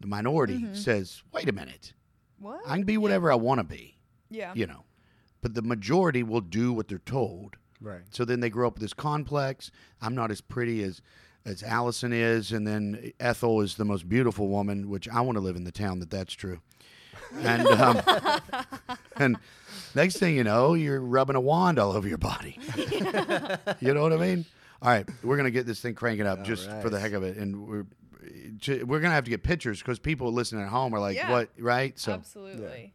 The 0.00 0.06
minority 0.08 0.58
mm-hmm. 0.58 0.74
says, 0.74 1.22
"Wait 1.32 1.48
a 1.48 1.52
minute. 1.52 1.92
What? 2.38 2.60
I 2.66 2.76
can 2.76 2.84
be 2.84 2.98
whatever 2.98 3.30
I 3.30 3.36
want 3.36 3.58
to 3.58 3.64
be." 3.64 3.98
yeah. 4.32 4.52
You 4.54 4.66
know, 4.66 4.84
but 5.40 5.54
the 5.54 5.62
majority 5.62 6.22
will 6.22 6.40
do 6.40 6.72
what 6.72 6.88
they're 6.88 6.98
told. 6.98 7.56
Right. 7.82 8.02
So 8.10 8.24
then 8.24 8.40
they 8.40 8.50
grow 8.50 8.68
up 8.68 8.74
with 8.74 8.82
this 8.82 8.94
complex. 8.94 9.70
I'm 10.00 10.14
not 10.14 10.30
as 10.30 10.40
pretty 10.40 10.82
as 10.82 11.02
as 11.44 11.62
Allison 11.62 12.12
is, 12.12 12.52
and 12.52 12.66
then 12.66 13.12
Ethel 13.18 13.60
is 13.60 13.74
the 13.74 13.84
most 13.84 14.08
beautiful 14.08 14.48
woman, 14.48 14.88
which 14.88 15.08
I 15.08 15.20
want 15.22 15.36
to 15.36 15.40
live 15.40 15.56
in 15.56 15.64
the 15.64 15.72
town 15.72 15.98
that 15.98 16.10
that's 16.10 16.32
true. 16.34 16.60
And 17.36 17.66
um, 17.66 18.00
and 19.16 19.36
next 19.94 20.18
thing 20.18 20.36
you 20.36 20.44
know, 20.44 20.74
you're 20.74 21.00
rubbing 21.00 21.36
a 21.36 21.40
wand 21.40 21.78
all 21.78 21.92
over 21.92 22.06
your 22.06 22.18
body. 22.18 22.58
you 23.80 23.92
know 23.94 24.02
what 24.02 24.12
I 24.12 24.16
mean? 24.16 24.44
All 24.80 24.88
right, 24.90 25.08
we're 25.22 25.36
gonna 25.36 25.50
get 25.50 25.66
this 25.66 25.80
thing 25.80 25.94
cranking 25.94 26.26
up 26.26 26.40
All 26.40 26.44
just 26.44 26.70
for 26.80 26.90
the 26.90 26.98
heck 27.00 27.12
of 27.12 27.22
it, 27.22 27.36
and 27.36 27.66
we're 27.66 27.86
we're 28.84 29.00
gonna 29.00 29.14
have 29.14 29.24
to 29.24 29.30
get 29.30 29.42
pictures 29.42 29.80
because 29.80 29.98
people 29.98 30.32
listening 30.32 30.62
at 30.62 30.68
home 30.68 30.94
are 30.94 31.00
like, 31.00 31.16
Yeah. 31.16 31.30
"What?" 31.30 31.50
Right? 31.58 31.98
So 31.98 32.12
Absolutely. 32.12 32.92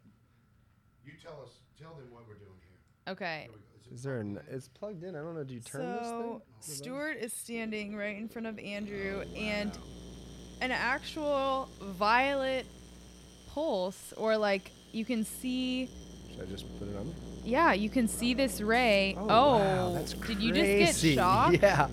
you 1.05 1.13
tell 1.21 1.41
us, 1.43 1.51
tell 1.79 1.93
them 1.95 2.05
what 2.11 2.27
we're 2.27 2.35
doing 2.35 2.51
here. 2.61 3.13
Okay. 3.13 3.49
Is 3.93 4.03
there 4.03 4.19
an? 4.19 4.39
It's 4.49 4.67
plugged 4.67 5.03
in. 5.03 5.15
I 5.15 5.19
don't 5.19 5.35
know. 5.35 5.43
Do 5.43 5.53
you 5.53 5.59
turn 5.59 5.81
this 5.97 6.07
So 6.07 6.41
thing? 6.61 6.75
Stuart 6.75 7.17
is 7.21 7.33
standing 7.33 7.95
right 7.95 8.17
in 8.17 8.27
front 8.27 8.47
of 8.47 8.59
Andrew, 8.59 9.23
and 9.35 9.71
an 10.61 10.71
actual 10.71 11.69
violet 11.81 12.65
pulse, 13.47 14.13
or 14.17 14.37
like 14.37 14.71
you 14.91 15.05
can 15.05 15.23
see. 15.23 15.89
Should 16.31 16.43
I 16.43 16.45
just 16.45 16.65
put 16.79 16.87
it 16.89 16.97
on? 16.97 17.13
Yeah, 17.43 17.73
you 17.73 17.89
can 17.89 18.07
see 18.07 18.33
this 18.33 18.59
ray. 18.61 19.15
Oh, 19.17 19.57
wow, 19.59 19.93
that's 19.93 20.13
did 20.13 20.39
you 20.41 20.51
just 20.53 21.01
get 21.01 21.13
shocked? 21.15 21.59
Yeah. 21.61 21.87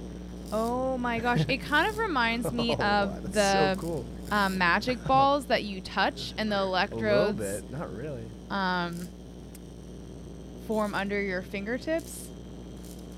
Oh 0.52 0.98
my 0.98 1.18
gosh, 1.20 1.44
it 1.48 1.58
kind 1.58 1.88
of 1.88 1.96
reminds 1.98 2.52
me 2.52 2.76
Oh, 2.78 2.82
of 2.84 3.32
the 3.32 3.74
so 3.74 3.80
cool. 3.80 4.04
um, 4.30 4.58
magic 4.58 5.02
balls 5.04 5.46
that 5.46 5.64
you 5.64 5.80
touch, 5.80 6.34
and 6.38 6.50
the 6.52 6.58
electrodes. 6.58 7.38
A 7.38 7.42
little 7.42 7.60
bit, 7.62 7.70
not 7.70 7.96
really. 7.96 8.22
um, 8.50 9.08
form 10.66 10.94
under 10.94 11.20
your 11.20 11.42
fingertips. 11.42 12.28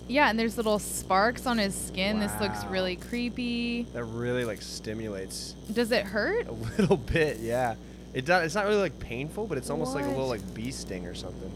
Yeah, 0.09 0.31
and 0.31 0.39
there's 0.39 0.57
little 0.57 0.79
sparks 0.79 1.47
on 1.47 1.59
his 1.59 1.75
skin. 1.75 2.21
This 2.21 2.33
looks 2.41 2.65
really 2.67 2.95
creepy. 2.97 3.83
That 3.93 4.05
really 4.05 4.45
like 4.45 4.63
stimulates 4.63 5.55
Does 5.73 5.91
it 5.91 6.05
hurt? 6.05 6.47
a 6.49 6.53
little 6.53 6.97
bit. 6.97 7.39
Yeah. 7.41 7.75
It 8.15 8.25
does. 8.25 8.45
It's 8.47 8.55
not 8.55 8.67
really 8.67 8.81
like 8.81 8.99
painful, 9.01 9.47
but 9.47 9.59
it's 9.59 9.69
almost 9.69 9.95
like 9.95 10.05
a 10.05 10.09
little 10.09 10.29
like 10.29 10.55
bee 10.55 10.71
sting 10.71 11.07
or 11.07 11.15
something. 11.15 11.51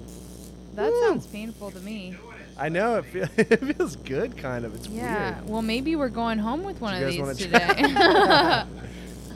That 0.75 0.91
Woo. 0.91 1.01
sounds 1.09 1.27
painful 1.27 1.71
to 1.71 1.79
me. 1.81 2.17
I 2.59 2.69
know 2.69 2.97
it, 2.97 3.05
feel, 3.07 3.29
it 3.39 3.77
feels 3.77 3.97
good, 3.97 4.37
kind 4.37 4.65
of. 4.65 4.75
It's 4.75 4.89
Yeah. 4.89 5.01
weird. 5.31 5.37
Yeah. 5.47 5.51
Well, 5.53 5.63
maybe 5.63 5.97
we're 5.97 6.09
going 6.11 6.39
home 6.39 6.63
with 6.65 6.81
one 6.81 7.01
of 7.01 7.09
these 7.09 7.37
today. 7.39 7.69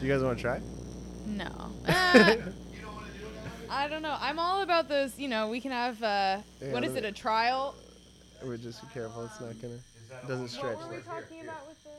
Do 0.00 0.06
you 0.06 0.12
guys 0.12 0.22
want 0.22 0.36
to 0.38 0.42
try? 0.42 0.60
no. 1.26 1.48
Uh, 1.86 2.34
I 3.74 3.88
don't 3.88 4.02
know. 4.02 4.16
I'm 4.20 4.38
all 4.38 4.62
about 4.62 4.88
those. 4.88 5.18
You 5.18 5.28
know, 5.28 5.48
we 5.48 5.60
can 5.60 5.72
have. 5.72 6.02
Uh, 6.02 6.38
Yeah, 6.60 6.72
what 6.72 6.84
is 6.84 6.94
it? 6.94 7.04
A 7.04 7.12
trial. 7.12 7.74
We're 8.42 8.56
just 8.56 8.80
be 8.82 8.88
careful. 8.92 9.24
It's 9.24 9.40
not 9.40 9.60
gonna. 9.60 9.74
It 9.74 10.28
doesn't 10.28 10.48
stretch. 10.48 10.76
What 10.76 10.84
were 10.84 10.90
we 10.90 10.96
like- 10.96 11.04
talking 11.06 11.42
about 11.42 11.66
with 11.68 11.82
the? 11.84 11.90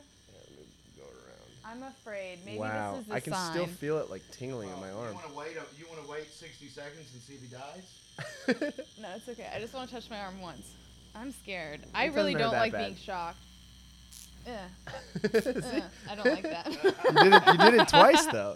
I'm 1.67 1.81
afraid. 1.83 2.39
Maybe 2.45 2.59
wow, 2.59 2.91
this 2.91 3.01
is 3.01 3.07
the 3.07 3.13
I 3.15 3.19
can 3.19 3.33
sign. 3.33 3.51
still 3.51 3.65
feel 3.65 3.97
it 3.97 4.09
like 4.11 4.21
tingling 4.31 4.69
in 4.69 4.79
my 4.79 4.91
arm. 4.91 4.97
You 4.99 5.05
arm. 5.07 5.13
want 5.15 5.27
to 5.27 5.33
wait? 5.33 5.57
You 5.77 5.85
want 5.89 6.05
to 6.05 6.09
wait 6.11 6.31
60 6.31 6.67
seconds 6.69 7.09
and 7.13 7.21
see 7.23 7.33
if 7.33 7.41
he 7.41 7.47
dies? 7.47 8.73
No, 9.01 9.09
it's 9.15 9.27
okay. 9.27 9.47
I 9.53 9.59
just 9.59 9.73
want 9.73 9.89
to 9.89 9.95
touch 9.95 10.09
my 10.09 10.19
arm 10.19 10.39
once. 10.41 10.71
I'm 11.15 11.31
scared. 11.33 11.81
I 11.93 12.05
really 12.05 12.33
don't 12.35 12.53
like 12.53 12.71
bad. 12.71 12.85
being 12.85 12.95
shocked. 12.97 13.39
Yeah. 14.45 14.67
See? 15.41 15.49
Ugh, 15.49 15.83
I 16.09 16.15
don't 16.15 16.25
like 16.27 16.43
that. 16.43 16.67
you 16.71 16.81
did 17.23 17.33
it. 17.33 17.43
You 17.47 17.57
did 17.71 17.73
it 17.81 17.87
twice 17.89 18.25
though. 18.27 18.55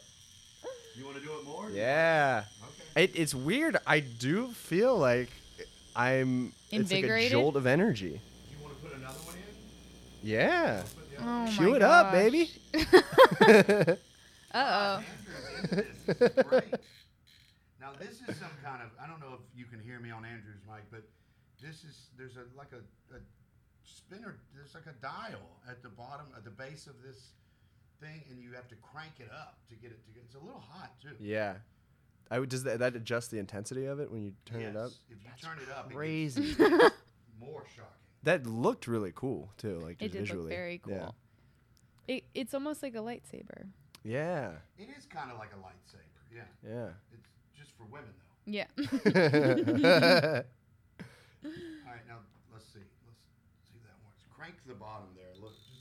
You 0.96 1.06
want 1.06 1.18
to 1.18 1.24
do 1.24 1.32
it 1.40 1.46
more? 1.46 1.70
Yeah. 1.72 2.44
Okay. 3.00 3.12
It, 3.14 3.20
it's 3.20 3.34
weird. 3.34 3.78
I 3.88 4.00
do 4.02 4.48
feel 4.50 4.98
like 4.98 5.30
I'm. 5.96 6.54
invigorated. 6.72 6.82
It's 6.82 7.10
like 7.10 7.26
a 7.26 7.30
jolt 7.30 7.56
of 7.56 7.66
energy. 7.66 8.22
Do 8.50 8.56
You 8.56 8.64
want 8.64 8.76
to 8.76 8.88
put 8.88 8.98
another 8.98 9.20
one 9.20 9.36
in? 9.36 10.28
Yeah. 10.28 10.84
Put 10.96 11.12
the 11.12 11.22
other 11.22 11.32
Oh 11.32 11.44
one 11.44 11.52
Chew 11.52 11.70
my 11.72 11.76
it 11.78 11.82
up, 11.82 12.12
baby. 12.12 12.50
Uh 14.52 14.98
oh. 14.98 15.04
Andrew's 15.06 15.72
in 15.72 15.78
this. 15.78 16.18
This 16.18 16.32
is 16.32 16.44
great. 16.44 16.74
Now 17.80 17.92
this 18.00 18.18
is 18.28 18.36
some 18.42 18.50
kind 18.66 18.82
of 18.82 18.90
I 19.00 19.06
don't 19.06 19.20
know 19.20 19.38
if 19.38 19.46
you 19.56 19.66
can 19.66 19.80
hear 19.80 20.00
me 20.00 20.10
on 20.10 20.26
Andrew's 20.26 20.58
mic, 20.66 20.90
but 20.90 21.04
this 21.62 21.84
is 21.84 22.10
there's 22.18 22.36
a 22.36 22.50
like 22.58 22.74
a, 22.74 22.82
a 23.14 23.20
spinner. 23.86 24.38
There's 24.56 24.74
like 24.74 24.88
a 24.88 24.98
dial 25.04 25.62
at 25.70 25.84
the 25.84 25.90
bottom 25.90 26.26
at 26.36 26.44
the 26.44 26.50
base 26.50 26.88
of 26.88 26.96
this 27.06 27.30
thing, 28.02 28.24
and 28.32 28.42
you 28.42 28.54
have 28.56 28.68
to 28.70 28.76
crank 28.82 29.20
it 29.20 29.30
up 29.32 29.60
to 29.70 29.76
get 29.76 29.92
it 29.92 30.04
to 30.06 30.12
get. 30.12 30.24
It's 30.26 30.34
a 30.36 30.44
little 30.44 30.64
hot 30.68 31.00
too. 31.00 31.14
Yeah. 31.20 31.54
I 32.32 32.40
would, 32.40 32.50
does 32.50 32.64
that, 32.64 32.80
that 32.80 32.96
adjust 32.96 33.32
the 33.32 33.40
intensity 33.40 33.86
of 33.86 34.00
it 34.00 34.12
when 34.12 34.22
you 34.24 34.34
turn 34.46 34.62
it 34.62 34.76
up? 34.76 34.92
Yes, 34.92 35.00
If 35.10 35.18
you 35.24 35.30
turn 35.50 35.58
it 35.62 35.70
up, 35.76 35.92
Crazy. 35.92 36.52
it 36.52 36.58
gets 36.58 36.96
more 37.40 37.64
shocking. 37.76 37.92
that 38.24 38.46
looked 38.46 38.88
really 38.88 39.12
cool 39.16 39.52
too. 39.58 39.80
Like 39.80 40.02
It 40.02 40.12
did 40.12 40.22
visually. 40.22 40.42
look 40.42 40.50
very 40.50 40.78
cool. 40.78 40.94
Yeah. 40.94 42.16
It, 42.16 42.24
it's 42.36 42.54
almost 42.54 42.84
like 42.84 42.96
a 42.96 43.00
lightsaber. 43.00 43.68
Yeah. 44.04 44.52
It 44.78 44.90
is 44.98 45.06
kind 45.06 45.32
of 45.32 45.38
like 45.40 45.50
a 45.54 45.58
lightsaber. 45.58 46.36
Yeah, 46.36 46.44
Yeah. 46.68 46.90
it's 47.14 47.28
just 47.58 47.72
for 47.78 47.84
women 47.86 48.10
though. 48.14 48.26
Yeah. 48.46 48.66
All 51.46 51.92
right, 51.94 52.06
now 52.08 52.18
let's 52.54 52.66
see. 52.66 52.80
Let's 53.06 53.20
see 53.66 53.80
that 53.86 53.98
works. 54.06 54.24
Crank 54.36 54.56
the 54.68 54.74
bottom 54.76 55.08
there. 55.16 55.34
Look. 55.42 55.54
Just... 55.54 55.80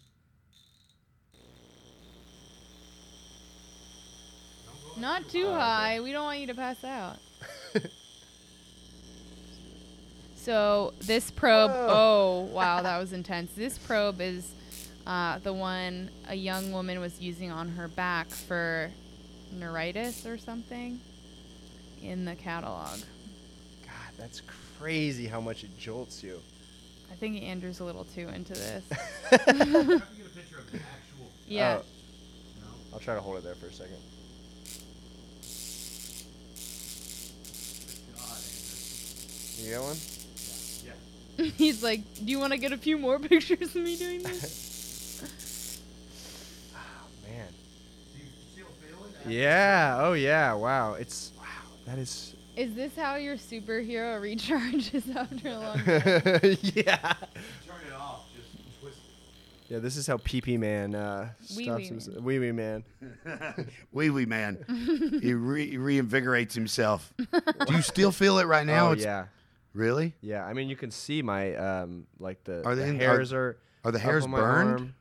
Don't 4.66 4.80
go 4.84 4.87
up 4.87 4.87
Not 5.00 5.28
too 5.28 5.44
Oh, 5.46 5.50
okay. 5.50 5.58
high. 5.60 6.00
We 6.00 6.12
don't 6.12 6.24
want 6.24 6.40
you 6.40 6.46
to 6.48 6.54
pass 6.54 6.82
out. 6.84 7.18
so 10.36 10.92
this 11.00 11.30
probe. 11.30 11.70
Whoa. 11.70 11.86
Oh 11.88 12.40
wow, 12.52 12.82
that 12.82 12.98
was 13.00 13.12
intense. 13.12 13.52
This 13.52 13.78
probe 13.78 14.20
is 14.20 14.50
uh, 15.06 15.38
the 15.38 15.52
one 15.52 16.10
a 16.28 16.34
young 16.34 16.72
woman 16.72 17.00
was 17.00 17.20
using 17.20 17.50
on 17.50 17.68
her 17.70 17.88
back 17.88 18.28
for 18.30 18.90
neuritis 19.52 20.26
or 20.26 20.36
something 20.38 21.00
in 22.02 22.24
the 22.24 22.34
catalog. 22.34 22.98
God, 23.84 24.12
that's 24.18 24.42
crazy 24.78 25.26
how 25.26 25.40
much 25.40 25.64
it 25.64 25.76
jolts 25.78 26.22
you. 26.22 26.40
I 27.10 27.14
think 27.14 27.42
Andrew's 27.42 27.80
a 27.80 27.84
little 27.84 28.04
too 28.04 28.28
into 28.28 28.52
this. 28.52 28.84
Try 29.28 29.38
to 29.38 29.44
get 29.54 29.56
a 29.56 30.00
picture 30.34 30.58
of 30.58 30.70
the 30.70 30.78
actual. 30.78 31.30
Yeah. 31.46 31.78
Oh, 31.80 31.84
I'll 32.92 33.00
try 33.00 33.14
to 33.14 33.20
hold 33.20 33.38
it 33.38 33.44
there 33.44 33.54
for 33.54 33.66
a 33.66 33.72
second. 33.72 33.96
God, 38.14 38.22
Andrew. 38.22 38.78
You 39.58 39.72
got 39.74 39.82
one? 39.82 39.96
Yeah. 40.84 41.50
He's 41.56 41.82
like, 41.82 42.00
"Do 42.14 42.24
you 42.30 42.38
want 42.38 42.52
to 42.52 42.58
get 42.58 42.72
a 42.72 42.78
few 42.78 42.96
more 42.98 43.18
pictures 43.30 43.74
of 43.74 43.82
me 43.82 43.96
doing 43.96 44.22
this?" 44.22 45.22
Oh, 46.74 46.78
man. 47.28 47.48
Do 48.14 48.18
you 48.20 48.24
still 48.52 48.66
feel 48.80 49.04
it? 49.04 49.30
Yeah. 49.32 49.98
Oh 50.00 50.12
yeah. 50.14 50.52
Wow. 50.54 50.94
It's 50.94 51.32
wow. 51.36 51.44
That 51.86 51.98
is. 51.98 52.34
Is 52.56 52.74
this 52.74 52.96
how 52.96 53.14
your 53.16 53.36
superhero 53.36 54.20
recharges 54.20 55.14
after 55.14 55.48
a 55.48 55.58
long 55.60 55.76
day? 55.84 56.58
yeah. 56.62 56.96
Turn 57.66 57.76
it 57.86 57.92
off. 57.96 58.24
Just 58.34 58.80
twist 58.80 58.96
it. 58.98 59.72
Yeah. 59.72 59.78
This 59.78 59.96
is 59.96 60.06
how 60.08 60.16
PP 60.16 60.58
Man 60.58 60.94
uh, 60.96 61.28
Wee 61.56 61.64
stops 61.64 61.78
Wee 61.78 61.84
himself. 61.86 62.16
Wee 62.20 62.38
Wee 62.40 62.50
Man. 62.52 62.82
Wee 63.92 64.10
wee 64.10 64.26
man. 64.26 64.58
he 65.22 65.34
re- 65.34 65.76
reinvigorates 65.76 66.52
himself. 66.54 67.12
Do 67.16 67.74
you 67.74 67.82
still 67.82 68.10
feel 68.10 68.38
it 68.40 68.46
right 68.46 68.66
now? 68.66 68.88
oh 68.88 68.92
It's- 68.92 69.04
yeah. 69.04 69.26
Really? 69.78 70.14
Yeah. 70.20 70.44
I 70.44 70.52
mean, 70.54 70.68
you 70.68 70.76
can 70.76 70.90
see 70.90 71.22
my 71.22 71.54
um 71.54 72.06
like 72.18 72.42
the, 72.44 72.64
Are 72.66 72.74
the 72.74 72.84
in- 72.86 72.98
hairs 72.98 73.32
are. 73.32 73.58
Are 73.84 73.92
the 73.92 73.98
hairs 73.98 74.26
burned? 74.26 74.70
arm. 74.70 74.94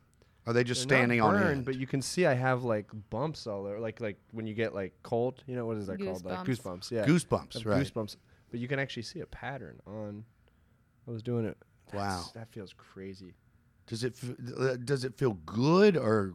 Are 0.46 0.54
they 0.54 0.64
just 0.64 0.88
They're 0.88 1.00
not 1.00 1.02
standing 1.02 1.22
on 1.22 1.34
burned, 1.34 1.50
end? 1.50 1.66
but 1.66 1.76
you 1.76 1.88
can 1.88 2.02
see 2.02 2.26
I 2.26 2.34
have 2.36 2.64
like 2.64 2.86
bumps 3.10 3.48
all 3.48 3.66
over, 3.66 3.80
like 3.80 4.00
like 4.00 4.18
when 4.32 4.46
you 4.48 4.54
get 4.54 4.74
like 4.76 4.94
cold. 5.04 5.44
You 5.48 5.56
know 5.56 5.66
what 5.66 5.78
is 5.78 5.88
that 5.88 6.00
called? 6.00 6.24
Like 6.24 6.40
Goosebumps. 6.46 6.62
goosebumps. 6.62 6.92
Yeah. 6.92 7.06
Goosebumps, 7.06 7.66
right? 7.66 7.82
Goosebumps. 7.84 8.16
But 8.52 8.60
you 8.60 8.68
can 8.68 8.80
actually 8.80 9.04
see 9.04 9.20
a 9.22 9.26
pattern 9.26 9.80
on. 9.88 10.24
I 11.08 11.12
was 11.12 11.24
doing 11.24 11.46
it. 11.46 11.58
Wow. 11.94 12.24
That 12.36 12.50
feels 12.52 12.72
crazy. 12.74 13.34
Does 13.88 14.04
it 14.04 14.16
f- 14.22 14.36
uh, 14.58 14.76
does 14.78 15.04
it 15.04 15.16
feel 15.18 15.34
good 15.46 15.98
or 15.98 16.34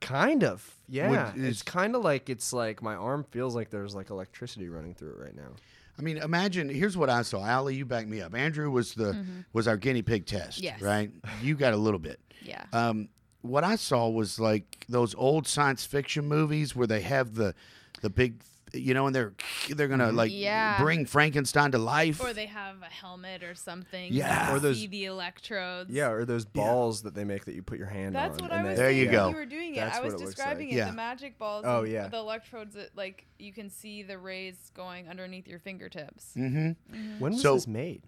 Kind 0.00 0.44
of. 0.44 0.74
Yeah. 0.88 1.32
is- 1.34 1.44
it's 1.44 1.62
kind 1.62 1.94
of 1.96 2.02
like 2.02 2.28
it's 2.28 2.52
like 2.52 2.82
my 2.82 2.94
arm 2.94 3.24
feels 3.30 3.54
like 3.54 3.70
there's 3.70 3.94
like 3.94 4.10
electricity 4.10 4.68
running 4.68 4.92
through 4.94 5.12
it 5.12 5.18
right 5.18 5.36
now. 5.36 5.52
I 5.98 6.02
mean, 6.02 6.16
imagine. 6.18 6.68
Here's 6.68 6.96
what 6.96 7.08
I 7.10 7.22
saw. 7.22 7.44
Allie, 7.44 7.76
you 7.76 7.84
back 7.84 8.06
me 8.06 8.20
up. 8.20 8.34
Andrew 8.34 8.70
was 8.70 8.94
the 8.94 9.16
was 9.52 9.68
our 9.68 9.76
guinea 9.76 10.02
pig 10.02 10.26
test. 10.26 10.60
Yes. 10.60 10.80
Right. 10.80 11.10
You 11.42 11.54
got 11.54 11.72
a 11.72 11.76
little 11.76 12.00
bit. 12.00 12.20
yeah. 12.42 12.64
Um, 12.72 13.08
what 13.42 13.62
I 13.62 13.76
saw 13.76 14.08
was 14.08 14.40
like 14.40 14.86
those 14.88 15.14
old 15.14 15.46
science 15.46 15.84
fiction 15.84 16.26
movies 16.26 16.74
where 16.74 16.86
they 16.86 17.02
have 17.02 17.34
the 17.34 17.54
the 18.00 18.08
big, 18.10 18.40
you 18.74 18.94
know, 18.94 19.06
and 19.06 19.14
they're 19.14 19.32
they're 19.70 19.88
gonna 19.88 20.12
like 20.12 20.30
Yeah. 20.32 20.78
bring 20.80 21.06
Frankenstein 21.06 21.70
to 21.72 21.78
life. 21.78 22.20
Or 22.20 22.32
they 22.32 22.46
have 22.46 22.82
a 22.82 22.86
helmet 22.86 23.42
or 23.42 23.54
something. 23.54 24.12
Yeah. 24.12 24.54
Or 24.54 24.58
those- 24.58 24.78
see 24.80 24.86
the 24.86 25.04
electrodes. 25.06 25.90
Yeah, 25.90 26.10
or 26.10 26.24
those 26.24 26.44
balls 26.44 27.02
that 27.02 27.14
they 27.14 27.24
make 27.24 27.44
that 27.46 27.54
you 27.54 27.62
put 27.62 27.78
your 27.78 27.86
hand 27.88 28.14
That's 28.14 28.38
on. 28.38 28.44
what 28.44 28.52
and 28.52 28.66
I 28.66 28.70
was 28.70 28.78
There 28.78 28.90
you 28.90 29.10
go. 29.10 29.28
you 29.30 29.34
were 29.36 29.46
doing 29.46 29.74
it. 29.74 29.80
That's 29.80 29.98
I 29.98 30.00
was 30.00 30.14
it 30.14 30.18
describing 30.24 30.68
like. 30.68 30.74
it. 30.74 30.78
Yeah. 30.78 30.86
The 30.90 30.92
magic 30.96 31.38
balls. 31.38 31.64
Oh, 31.66 31.82
yeah. 31.84 32.08
The 32.08 32.18
electrodes 32.18 32.74
that 32.74 32.90
like 32.96 33.26
you 33.38 33.52
can 33.52 33.70
see 33.70 34.02
the 34.02 34.18
rays 34.18 34.70
going 34.74 35.08
underneath 35.08 35.46
your 35.48 35.58
fingertips. 35.58 36.32
mm-hmm. 36.36 37.18
When 37.20 37.32
was 37.32 37.42
So- 37.42 37.54
this 37.54 37.66
made? 37.66 38.02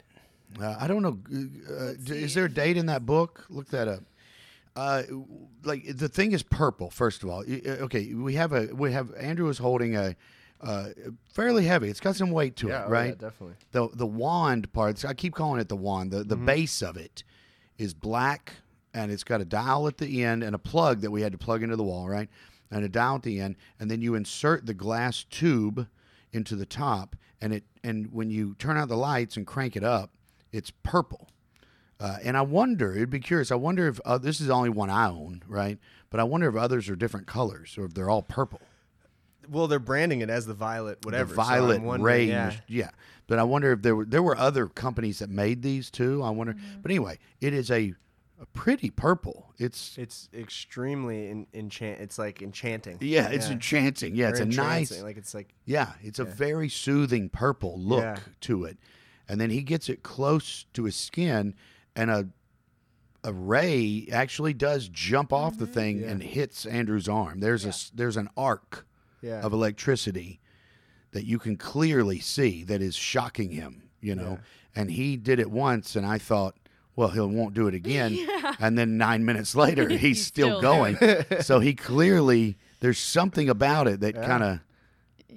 Uh, 0.61 0.77
I 0.79 0.87
don't 0.87 1.03
know. 1.03 1.19
Uh, 1.29 1.95
d- 2.03 2.23
is 2.23 2.35
there 2.35 2.45
a 2.45 2.49
date 2.53 2.77
in 2.77 2.87
that 2.87 3.05
book? 3.05 3.47
Look 3.49 3.69
that 3.71 3.89
up. 3.89 4.05
Uh, 4.77 5.03
like 5.64 5.97
the 5.97 6.09
thing 6.09 6.33
is 6.33 6.43
purple. 6.43 6.91
First 6.91 7.23
of 7.23 7.31
all, 7.31 7.41
uh, 7.41 7.69
okay, 7.87 8.12
we 8.14 8.35
have 8.35 8.53
a 8.53 8.67
we 8.75 8.93
have 8.93 9.12
Andrew 9.14 9.49
is 9.49 9.59
holding 9.59 9.97
a 9.97 10.14
uh, 10.61 10.89
fairly 11.33 11.65
heavy. 11.65 11.89
It's 11.89 12.01
got 12.01 12.17
some 12.17 12.31
weight 12.31 12.57
to 12.57 12.69
yeah, 12.69 12.83
it, 12.83 12.87
oh, 12.87 12.91
right? 12.91 13.07
yeah, 13.09 13.29
definitely. 13.29 13.57
the 13.73 13.89
the 13.93 14.07
wand 14.07 14.73
part. 14.73 15.05
I 15.05 15.15
keep 15.15 15.35
calling 15.35 15.61
it 15.61 15.69
the 15.69 15.77
wand. 15.77 16.11
The 16.11 16.25
the 16.25 16.37
base 16.37 16.83
of 16.83 16.97
it 16.97 17.25
is 17.79 17.95
black, 17.95 18.55
and 18.95 19.11
it's 19.11 19.25
got 19.25 19.41
a 19.41 19.45
dial 19.45 19.87
at 19.87 19.99
the 19.99 20.25
end 20.25 20.43
and 20.43 20.55
a 20.55 20.59
plug 20.59 21.01
that 21.03 21.11
we 21.11 21.23
had 21.23 21.33
to 21.33 21.39
plug 21.39 21.63
into 21.63 21.77
the 21.77 21.85
wall, 21.85 22.09
right? 22.09 22.29
And 22.71 22.85
a 22.85 22.89
dial 22.89 23.17
at 23.17 23.23
the 23.23 23.41
end, 23.41 23.57
and 23.79 23.91
then 23.91 24.01
you 24.01 24.15
insert 24.15 24.67
the 24.67 24.75
glass 24.75 25.25
tube 25.25 25.87
into 26.33 26.57
the 26.57 26.67
top, 26.67 27.17
and 27.41 27.53
it 27.53 27.65
and 27.85 28.13
when 28.13 28.31
you 28.31 28.55
turn 28.59 28.77
out 28.77 28.89
the 28.89 28.97
lights 28.97 29.37
and 29.37 29.47
crank 29.47 29.77
it 29.77 29.85
up, 29.85 30.11
it's 30.53 30.73
purple. 30.83 31.29
Uh, 31.99 32.19
and 32.23 32.37
I 32.37 32.43
wonder, 32.43 32.95
it'd 32.95 33.09
be 33.09 33.21
curious. 33.21 33.51
I 33.51 33.55
wonder 33.55 33.89
if 33.89 34.01
uh, 34.05 34.19
this 34.19 34.41
is 34.41 34.49
the 34.49 34.53
only 34.53 34.69
one 34.69 34.91
I 34.91 35.09
own, 35.09 35.43
right? 35.49 35.79
But 36.11 36.21
I 36.21 36.25
wonder 36.25 36.49
if 36.49 36.55
others 36.55 36.91
are 36.91 36.97
different 36.97 37.27
colors 37.27 37.77
or 37.79 37.87
if 37.87 37.95
they're 37.95 38.11
all 38.11 38.23
purple. 38.23 38.61
Well, 39.49 39.66
they're 39.68 39.78
branding 39.78 40.20
it 40.20 40.30
as 40.30 40.47
the 40.47 40.55
violet 40.55 41.05
whatever. 41.05 41.28
the 41.30 41.34
violet 41.34 41.82
wondering, 41.82 42.03
ray. 42.03 42.24
Yeah. 42.26 42.53
yeah. 42.68 42.90
But 43.26 43.38
I 43.38 43.42
wonder 43.42 43.72
if 43.72 43.82
there 43.82 43.97
were 43.97 44.05
there 44.05 44.22
were 44.22 44.36
other 44.36 44.66
companies 44.68 45.18
that 45.18 45.30
made 45.30 45.62
these 45.62 45.90
too. 45.90 46.22
I 46.22 46.30
wonder. 46.30 46.55
Mm-hmm. 46.55 46.80
But 46.82 46.90
anyway, 46.90 47.18
it 47.40 47.53
is 47.55 47.70
a, 47.70 47.94
a 48.40 48.47
pretty 48.53 48.90
purple. 48.90 49.53
It's 49.59 49.97
It's 49.99 50.28
extremely 50.32 51.28
in, 51.28 51.47
enchant. 51.55 52.01
It's 52.01 52.18
like 52.18 52.42
enchanting. 52.42 52.99
yeah, 53.01 53.28
it's 53.28 53.49
enchanting. 53.49 54.14
Yeah, 54.14 54.28
it's 54.28 54.40
Or 54.40 54.44
a 54.44 54.47
nice. 54.47 55.03
Like 55.03 55.16
it's 55.16 55.34
like 55.34 55.55
Yeah, 55.64 55.92
it's 56.03 56.18
a 56.18 56.24
very 56.24 56.68
soothing 56.68 57.28
purple 57.28 57.78
look 57.80 58.03
Yeah. 58.05 58.18
to 58.42 58.64
it. 58.64 58.78
And 59.28 59.40
then 59.40 59.51
he 59.51 59.62
gets 59.62 59.88
it 59.88 60.05
close 60.05 60.66
to 60.74 60.84
his 60.84 60.94
skin, 60.94 61.55
and 61.97 62.11
a 62.11 62.28
a 63.24 63.32
ray 63.32 64.07
actually 64.12 64.53
does 64.55 64.88
jump 64.88 65.32
off 65.32 65.59
the 65.59 65.66
thing 65.66 65.99
Yeah. 66.03 66.11
and 66.11 66.22
hits 66.22 66.64
Andrew's 66.64 67.09
arm. 67.09 67.40
There's 67.40 67.64
a 67.64 67.70
s- 67.70 67.90
there's 67.92 68.16
an 68.16 68.28
arc 68.36 68.86
yeah. 69.23 69.41
of 69.43 69.53
electricity 69.53 70.41
that 71.12 71.25
you 71.25 71.39
can 71.39 71.57
clearly 71.57 72.19
see 72.21 72.62
that 72.64 72.83
is 72.83 72.95
shocking 72.95 73.51
him, 73.51 73.83
you 74.01 74.14
know. 74.14 74.39
And 74.75 74.91
he 74.91 75.17
did 75.17 75.39
it 75.41 75.51
once, 75.51 75.97
and 75.97 76.05
I 76.05 76.19
thought, 76.19 76.55
well, 76.95 77.09
he 77.09 77.21
won't 77.21 77.55
do 77.55 77.67
it 77.69 77.75
again. 77.75 78.17
And 78.61 78.79
then 78.79 78.97
nine 78.97 79.25
minutes 79.25 79.55
later, 79.57 79.89
he's, 79.89 80.01
He's 80.01 80.27
still, 80.27 80.61
still 80.61 80.61
going. 80.61 80.97
so 81.41 81.59
he 81.61 81.75
clearly, 81.75 82.57
there's 82.81 82.99
something 82.99 83.49
about 83.49 83.87
it 83.89 84.01
that 84.01 84.14
Yeah. 84.14 84.27
kind 84.27 84.43
of 84.45 84.61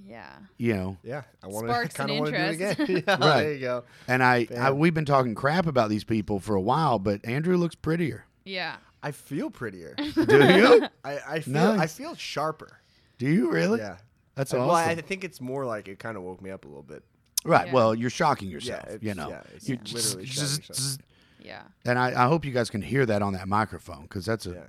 Yeah. 0.07 0.29
You 0.57 0.73
know, 0.75 0.97
Yeah, 1.03 1.23
I 1.43 1.47
want 1.47 1.67
Sparks 1.67 1.93
to 1.95 1.97
kind 1.97 2.11
of 2.11 2.15
an 2.17 2.21
want 2.21 2.33
to 2.33 2.37
do 2.37 2.43
it 2.43 2.49
interest. 2.69 2.79
again. 2.89 3.03
yeah, 3.07 3.13
Right. 3.27 3.41
There 3.43 3.53
you 3.53 3.59
go. 3.59 3.83
and 4.07 4.23
I, 4.23 4.47
I 4.57 4.71
we've 4.71 4.93
been 4.93 5.05
talking 5.05 5.33
crap 5.35 5.65
about 5.67 5.89
these 5.89 6.03
people 6.03 6.39
for 6.39 6.55
a 6.55 6.61
while, 6.61 6.99
but 6.99 7.25
Andrew 7.25 7.57
looks 7.57 7.75
prettier. 7.75 8.25
Yeah. 8.45 8.75
I 9.01 9.11
feel 9.11 9.49
prettier. 9.49 9.95
Do 9.95 10.03
you? 10.17 10.87
I, 11.03 11.19
I 11.27 11.39
feel 11.39 11.57
I 11.57 11.87
feel 11.87 12.15
sharper. 12.15 12.78
Do 13.19 13.29
you 13.29 13.51
really? 13.51 13.79
Yeah. 13.79 13.97
That's 14.33 14.53
awesome. 14.53 14.67
Well, 14.67 14.75
I 14.75 14.95
think 14.95 15.23
it's 15.23 15.39
more 15.41 15.65
like 15.65 15.87
it 15.87 15.99
kind 15.99 16.17
of 16.17 16.23
woke 16.23 16.41
me 16.41 16.49
up 16.49 16.65
a 16.65 16.67
little 16.67 16.81
bit. 16.81 17.03
right. 17.43 17.67
Yeah. 17.67 17.73
Well, 17.73 17.93
you're 17.93 18.09
shocking 18.09 18.49
yourself. 18.49 18.83
it's- 18.85 18.99
you 19.03 19.13
know. 19.13 19.29
yeah, 19.29 19.41
You're 19.61 19.77
literally 19.77 20.25
zzz, 20.25 20.61
zzz, 20.65 20.75
zzz. 20.75 20.97
Yeah. 21.41 21.63
And 21.85 21.99
I, 21.99 22.23
I 22.23 22.27
hope 22.27 22.45
you 22.45 22.51
guys 22.51 22.69
can 22.69 22.81
hear 22.81 23.05
that 23.05 23.21
on 23.21 23.33
that 23.33 23.47
microphone 23.47 24.03
because 24.03 24.25
that's 24.25 24.45
a 24.45 24.65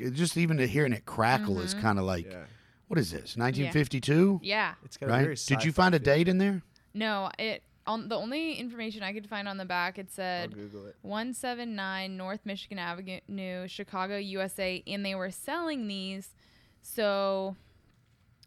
Yeah. 0.00 0.10
just 0.10 0.36
even 0.36 0.58
hearing 0.58 0.92
it 0.92 1.04
crackle 1.04 1.60
is 1.60 1.72
mm-hmm. 1.72 1.82
kind 1.82 1.98
of 1.98 2.04
like 2.04 2.26
Yeah. 2.26 2.44
what 2.88 2.98
is 2.98 3.10
this 3.10 3.36
1952 3.36 4.40
Yeah. 4.42 4.74
It's 4.84 4.96
got 4.96 5.06
a 5.06 5.12
right 5.12 5.22
very 5.22 5.34
did 5.34 5.64
you 5.64 5.72
find 5.72 5.94
a 5.94 5.98
feel. 5.98 6.04
date 6.04 6.28
in 6.28 6.38
there 6.38 6.62
No, 6.94 7.30
it 7.38 7.62
on 7.86 8.08
the 8.08 8.16
only 8.16 8.54
information 8.54 9.02
I 9.02 9.12
could 9.12 9.28
find 9.28 9.48
on 9.48 9.56
the 9.56 9.64
back 9.64 9.98
it 9.98 10.10
said 10.10 10.52
it. 10.52 10.96
179 11.02 12.16
North 12.16 12.40
Michigan 12.44 12.78
Avenue, 12.78 13.66
Chicago, 13.66 14.16
USA, 14.18 14.82
and 14.86 15.04
they 15.06 15.14
were 15.14 15.30
selling 15.30 15.88
these. 15.88 16.34
So, 16.82 17.56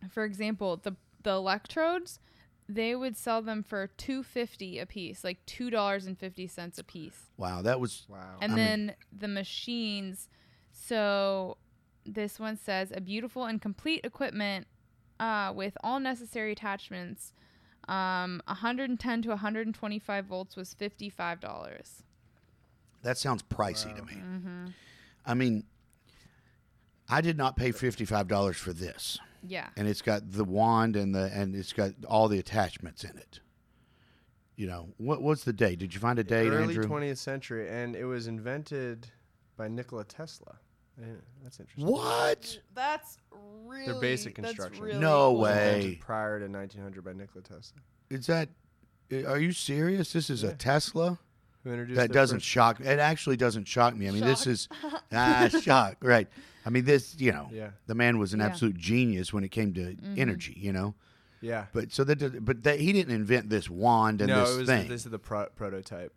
for 0.09 0.23
example, 0.23 0.77
the 0.77 0.95
the 1.23 1.31
electrodes, 1.31 2.19
they 2.67 2.95
would 2.95 3.15
sell 3.15 3.41
them 3.41 3.61
for 3.63 3.87
250 3.97 4.79
a 4.79 4.85
piece, 4.87 5.23
like 5.23 5.45
$2.50 5.45 6.79
a 6.79 6.83
piece. 6.83 7.25
wow 7.37 7.61
that 7.61 7.79
was 7.79 8.05
Wow. 8.09 8.37
And 8.41 8.53
I 8.53 8.55
mean- 8.55 8.65
then 8.65 8.95
the 9.15 9.27
machines. 9.27 10.29
So 10.71 11.57
this 12.05 12.39
one 12.39 12.57
says 12.57 12.91
a 12.95 13.01
beautiful 13.01 13.45
and 13.45 13.61
complete 13.61 14.01
equipment 14.03 14.65
uh, 15.19 15.51
with 15.55 15.77
all 15.83 15.99
necessary 15.99 16.53
attachments. 16.53 17.33
Um, 17.87 18.41
110 18.47 19.21
to 19.23 19.29
125 19.29 20.25
volts 20.25 20.55
was 20.55 20.73
$55. 20.73 22.01
that 23.03 23.17
sounds 23.17 23.43
pricey 23.43 23.95
to 23.95 24.03
me 24.03 24.13
Mm-hmm. 24.13 24.65
i 25.25 25.33
mean 25.33 25.63
i 27.09 27.19
did 27.21 27.37
not 27.37 27.55
pay 27.57 27.71
$55 27.71 28.55
for 28.55 28.71
this 28.73 29.17
Yeah. 29.47 29.67
and 29.77 29.87
it's 29.87 30.01
got 30.01 30.31
the 30.31 30.43
wand 30.43 30.95
and 30.95 31.13
the 31.15 31.31
and 31.33 31.55
it's 31.55 31.73
got 31.73 31.91
all 32.07 32.27
the 32.27 32.39
attachments 32.39 33.03
in 33.03 33.17
it 33.17 33.39
you 34.55 34.67
know 34.67 34.89
what 34.97 35.21
what's 35.21 35.43
the 35.43 35.53
date 35.53 35.79
did 35.79 35.93
you 35.93 35.99
find 35.99 36.19
a 36.19 36.23
date 36.23 36.49
Early 36.49 36.75
andrew 36.75 36.83
20th 36.83 37.17
century, 37.17 37.69
and 37.69 37.95
it 37.95 38.05
was 38.05 38.27
invented 38.27 39.07
by 39.57 39.67
Nikola 39.67 40.03
Tesla. 40.05 40.57
Yeah, 40.99 41.05
that's 41.43 41.59
interesting. 41.59 41.87
what 41.87 42.59
That's 42.75 43.17
really 43.65 43.85
Their 43.91 44.01
basic 44.01 44.35
construction. 44.35 44.83
really 44.83 44.99
No 44.99 45.31
cool. 45.31 45.39
way. 45.41 45.75
Invented 45.75 45.99
prior 46.01 46.39
to 46.39 46.47
1900 46.47 47.03
by 47.03 47.13
Nikola 47.13 47.41
Tesla. 47.43 47.79
is 48.09 48.27
that 48.27 48.49
are 49.25 49.39
you 49.39 49.51
serious 49.51 50.13
this 50.13 50.29
is 50.29 50.43
a 50.43 50.53
tesla 50.53 51.17
Who 51.63 51.71
introduced 51.71 51.97
that 51.99 52.11
doesn't 52.13 52.37
first- 52.39 52.47
shock 52.47 52.79
it 52.79 52.99
actually 52.99 53.35
doesn't 53.37 53.67
shock 53.67 53.93
me 53.95 54.07
i 54.07 54.11
mean 54.11 54.23
this 54.23 54.47
is 54.47 54.69
ah 55.11 55.49
shock 55.61 55.97
right 56.01 56.29
i 56.65 56.69
mean 56.69 56.85
this 56.85 57.15
you 57.19 57.31
know 57.31 57.49
Yeah. 57.51 57.71
the 57.87 57.95
man 57.95 58.17
was 58.17 58.33
an 58.33 58.39
Yeah. 58.39 58.47
absolute 58.47 58.77
genius 58.77 59.31
when 59.33 59.43
it 59.43 59.49
came 59.49 59.73
to 59.73 59.95
Mhm. 59.95 60.17
energy 60.17 60.53
you 60.57 60.71
know 60.73 60.95
Yeah. 61.41 61.65
but 61.73 61.91
so 61.91 62.03
that 62.03 62.43
but 62.45 62.63
that 62.63 62.79
he 62.79 62.91
didn't 62.93 63.13
invent 63.15 63.49
this 63.49 63.69
wand 63.69 64.21
and 64.21 64.29
no, 64.29 64.41
this 64.45 64.55
it 64.55 64.59
was 64.59 64.67
thing 64.67 64.87
this 64.87 65.05
is 65.05 65.11
the 65.11 65.19
pro- 65.19 65.49
prototype. 65.49 66.13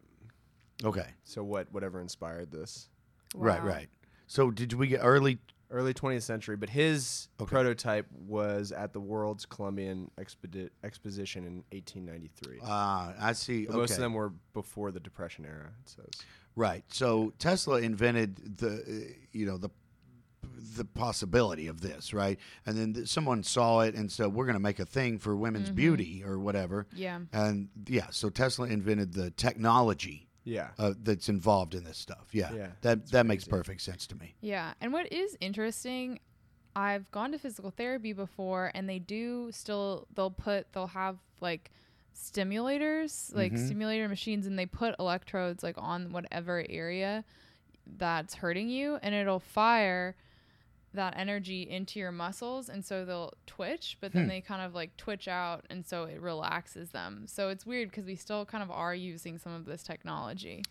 okay 0.84 1.08
So 1.24 1.42
what? 1.44 1.72
Whatever 1.72 2.00
inspired 2.00 2.50
this. 2.50 2.88
right 3.34 3.62
Wow. 3.62 3.68
right 3.68 3.88
so 4.26 4.50
did 4.50 4.72
we 4.74 4.88
get 4.88 5.00
early 5.02 5.38
Early 5.70 5.94
20th 5.94 6.22
century, 6.22 6.56
but 6.56 6.68
his 6.70 7.28
Okay. 7.40 7.48
prototype 7.50 8.06
was 8.12 8.70
at 8.70 8.92
the 8.92 9.00
World's 9.00 9.44
Columbian 9.44 10.08
Expedi- 10.18 10.70
Exposition 10.84 11.44
in 11.44 11.64
1893. 11.72 12.60
uh 12.62 13.12
i 13.18 13.32
see 13.32 13.66
okay 13.66 13.76
Most 13.76 13.92
of 13.92 13.98
them 13.98 14.12
were 14.12 14.30
before 14.52 14.92
the 14.92 15.00
Depression 15.00 15.44
era. 15.44 15.72
It 15.82 15.88
says. 15.88 16.26
right 16.54 16.84
so 16.92 17.32
tesla 17.38 17.80
invented 17.80 18.58
the 18.58 18.72
uh, 18.86 19.14
you 19.32 19.46
know 19.46 19.56
the 19.56 19.70
the 20.76 20.84
possibility 20.84 21.66
of 21.66 21.80
this 21.80 22.12
right 22.14 22.38
and 22.66 22.76
then 22.78 22.94
th- 22.94 23.08
someone 23.08 23.42
saw 23.42 23.80
it 23.80 23.94
and 23.94 24.10
said 24.10 24.28
we're 24.32 24.46
going 24.46 24.54
to 24.54 24.60
make 24.60 24.78
a 24.78 24.86
thing 24.86 25.18
for 25.18 25.36
women's 25.36 25.70
Mhm. 25.70 25.74
beauty 25.74 26.24
or 26.24 26.38
whatever 26.38 26.86
Yeah. 26.94 27.20
and 27.32 27.68
yeah 27.86 28.06
so 28.10 28.30
tesla 28.30 28.66
invented 28.68 29.12
the 29.12 29.30
technology 29.30 30.28
Yeah. 30.44 30.70
uh, 30.78 30.94
that's 31.02 31.28
involved 31.28 31.74
in 31.74 31.84
this 31.84 31.96
stuff. 31.98 32.28
Yeah, 32.32 32.52
Yeah, 32.52 32.68
that 32.82 32.98
it's 32.98 33.10
that 33.12 33.24
makes 33.26 33.44
perfect 33.44 33.80
sense 33.80 34.06
to 34.08 34.14
me. 34.14 34.34
Yeah. 34.42 34.74
And 34.80 34.92
what 34.92 35.10
is 35.10 35.36
interesting, 35.40 36.18
I've 36.76 37.10
gone 37.10 37.32
to 37.32 37.38
physical 37.38 37.70
therapy 37.70 38.12
before 38.12 38.70
and 38.74 38.86
they 38.88 38.98
do 38.98 39.50
still 39.52 40.06
they'll 40.14 40.30
put 40.30 40.70
they'll 40.72 40.88
have 40.88 41.16
like 41.40 41.70
stimulators, 42.14 43.34
like 43.34 43.52
Mhm. 43.52 43.64
stimulator 43.66 44.08
machines 44.08 44.46
and 44.46 44.58
they 44.58 44.66
put 44.66 44.94
electrodes 44.98 45.62
like 45.62 45.76
on 45.78 46.12
whatever 46.12 46.64
area 46.68 47.24
that's 47.86 48.34
hurting 48.34 48.68
you 48.68 48.96
and 49.02 49.14
it'll 49.14 49.40
fire 49.40 50.14
that 50.94 51.14
energy 51.16 51.62
into 51.68 51.98
your 51.98 52.12
muscles 52.12 52.68
and 52.68 52.84
so 52.84 53.04
they'll 53.04 53.32
twitch 53.46 53.96
but 54.00 54.12
then 54.12 54.22
Hmm. 54.24 54.28
they 54.28 54.40
kind 54.40 54.62
of 54.62 54.74
like 54.74 54.96
twitch 54.96 55.28
out 55.28 55.64
and 55.70 55.84
so 55.84 56.04
it 56.04 56.20
relaxes 56.20 56.90
them. 56.90 57.24
So 57.26 57.48
it's 57.48 57.66
weird 57.66 57.90
because 57.90 58.04
we 58.06 58.14
still 58.16 58.44
kind 58.46 58.62
of 58.62 58.70
are 58.70 58.94
using 58.94 59.38
some 59.38 59.52
of 59.52 59.64
this 59.66 59.82
technology. 59.82 60.62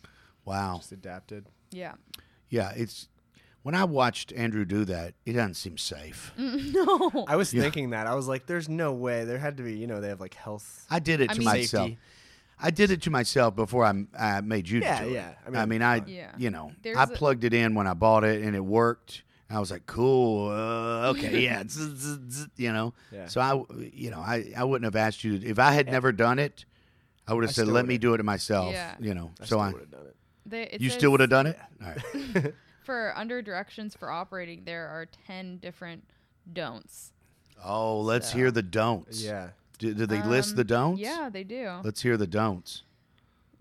Wow. 0.46 0.78
Just 0.78 0.92
adapted. 0.92 1.46
Yeah. 1.72 1.94
Yeah, 2.50 2.72
it's 2.76 3.08
when 3.64 3.76
I 3.76 3.86
watched 3.86 4.34
Andrew 4.34 4.66
do 4.66 4.84
that, 4.86 5.14
it 5.26 5.34
doesn't 5.34 5.54
seem 5.56 5.78
safe. 5.78 6.34
no. 6.38 7.26
I 7.28 7.36
was 7.38 7.54
Yeah. 7.54 7.62
thinking 7.62 7.92
that. 7.92 8.08
I 8.08 8.16
was 8.16 8.28
like, 8.28 8.46
there's 8.46 8.68
no 8.68 8.92
way. 8.92 9.24
There 9.26 9.38
had 9.38 9.58
to 9.58 9.64
be, 9.64 9.78
you 9.78 9.88
know, 9.88 10.02
they 10.02 10.10
have 10.10 10.20
like 10.20 10.34
health 10.34 10.86
I 10.90 11.00
did 11.00 11.22
it 11.22 11.30
I 11.30 11.34
to 11.34 11.40
mean- 11.40 11.46
myself. 11.46 11.88
safety. 11.90 12.00
I 12.66 12.70
did 12.70 12.92
it 12.92 13.02
to 13.02 13.10
myself 13.10 13.56
before 13.56 13.84
I, 13.84 14.06
I 14.18 14.40
made 14.42 14.70
you 14.70 14.80
Yeah, 14.80 15.04
do 15.04 15.10
it. 15.10 15.14
yeah. 15.14 15.34
I 15.46 15.50
I 15.50 15.66
mean, 15.66 15.70
mean, 15.70 15.82
I, 15.82 16.02
Yeah. 16.06 16.32
you 16.38 16.50
know, 16.50 16.72
There's 16.82 16.96
I 16.98 17.04
a- 17.04 17.08
plugged 17.08 17.44
it 17.44 17.54
in 17.54 17.74
when 17.76 17.88
I 17.88 17.94
bought 17.94 18.24
it 18.24 18.42
and 18.44 18.56
it 18.56 18.64
worked. 18.64 19.24
I 19.54 19.60
was 19.60 19.70
like, 19.72 19.86
cool, 19.86 20.50
uh, 20.50 21.10
okay, 21.12 21.42
yeah, 21.44 21.64
zzz, 21.68 22.00
zzz, 22.00 22.20
zzz, 22.30 22.48
you 22.58 22.72
know. 22.74 22.94
Yeah. 23.12 23.28
So 23.28 23.40
I, 23.42 23.54
you 23.94 24.10
know, 24.10 24.20
I, 24.20 24.52
I 24.58 24.64
wouldn't 24.64 24.86
have 24.86 24.96
asked 24.96 25.24
you 25.24 25.40
if 25.44 25.60
I 25.60 25.72
had 25.72 25.88
never 25.88 26.12
done 26.12 26.40
it. 26.40 26.66
I 27.28 27.34
would 27.34 27.44
I 27.44 27.48
have 27.48 27.56
said, 27.56 27.64
still 27.64 27.74
let 27.74 27.86
me 27.86 27.94
would've. 27.96 28.02
do 28.02 28.14
it 28.16 28.24
myself. 28.26 28.74
Yeah. 28.74 28.96
You 29.00 29.14
know, 29.14 29.32
I 29.40 29.44
so 29.44 29.46
still 29.46 29.60
I, 29.60 29.72
would 29.72 29.82
have 29.82 29.92
done 29.92 30.06
it. 30.08 30.16
They- 30.46 30.64
it 30.64 30.82
you 30.82 30.90
says 30.90 30.98
still 30.98 31.12
would 31.12 31.20
have 31.22 31.30
done 31.30 31.48
it. 31.48 31.60
All 31.86 31.94
right. 32.36 32.54
For 32.84 33.14
under 33.16 33.42
directions 33.42 33.96
for 33.96 34.12
operating, 34.12 34.64
there 34.66 34.90
are 34.90 35.06
10 35.28 35.60
different 35.60 36.04
don'ts. 36.52 37.14
Oh, 37.64 38.02
let's 38.02 38.32
So- 38.32 38.38
hear 38.38 38.52
the 38.52 38.62
don'ts. 38.64 39.24
Yeah. 39.24 39.52
Do, 39.78 39.94
do 39.94 40.06
they 40.06 40.22
list 40.22 40.56
the 40.58 40.64
Um, 40.64 40.68
don'ts? 40.68 41.00
Yeah, 41.02 41.30
they 41.32 41.44
do. 41.46 41.80
Let's 41.84 42.02
hear 42.02 42.18
the 42.18 42.28
don'ts. 42.28 42.84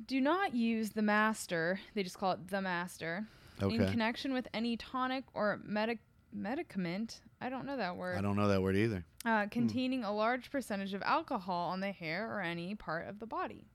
Do 0.07 0.21
not 0.21 0.55
use 0.55 0.91
the 0.91 1.03
master, 1.03 1.79
they 1.95 2.03
just 2.03 2.19
call 2.19 2.33
it 2.33 2.49
the 2.49 2.61
master, 2.61 3.27
in 3.71 3.89
connection 3.91 4.33
with 4.33 4.49
any 4.55 4.77
tonic 4.77 5.25
or 5.35 5.61
medic 5.65 5.99
medicament. 6.33 7.21
I 7.41 7.49
don't 7.51 7.67
know 7.67 7.77
that 7.77 7.97
word. 7.97 8.17
I 8.19 8.21
don't 8.23 8.37
know 8.37 8.49
that 8.49 8.63
word 8.63 8.77
either. 8.77 9.05
uh, 9.27 9.47
containing 9.51 10.05
a 10.05 10.13
large 10.13 10.51
percentage 10.51 10.95
of 10.95 11.03
alcohol 11.03 11.71
on 11.71 11.81
the 11.81 11.93
hair 11.93 12.31
or 12.35 12.41
any 12.41 12.75
part 12.75 13.07
of 13.09 13.19
the 13.19 13.27
body. 13.27 13.67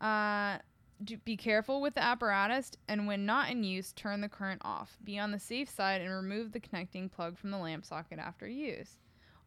Uh, 0.00 0.58
do, 1.04 1.16
be 1.18 1.36
careful 1.36 1.80
with 1.80 1.94
the 1.94 2.02
apparatus, 2.02 2.70
and 2.88 3.06
when 3.06 3.26
not 3.26 3.50
in 3.50 3.64
use, 3.64 3.92
turn 3.92 4.20
the 4.20 4.28
current 4.28 4.62
off. 4.64 4.96
Be 5.04 5.18
on 5.18 5.30
the 5.32 5.38
safe 5.38 5.68
side 5.68 6.00
and 6.00 6.10
remove 6.12 6.52
the 6.52 6.60
connecting 6.60 7.08
plug 7.08 7.38
from 7.38 7.50
the 7.50 7.58
lamp 7.58 7.84
socket 7.84 8.18
after 8.18 8.48
use. 8.48 8.96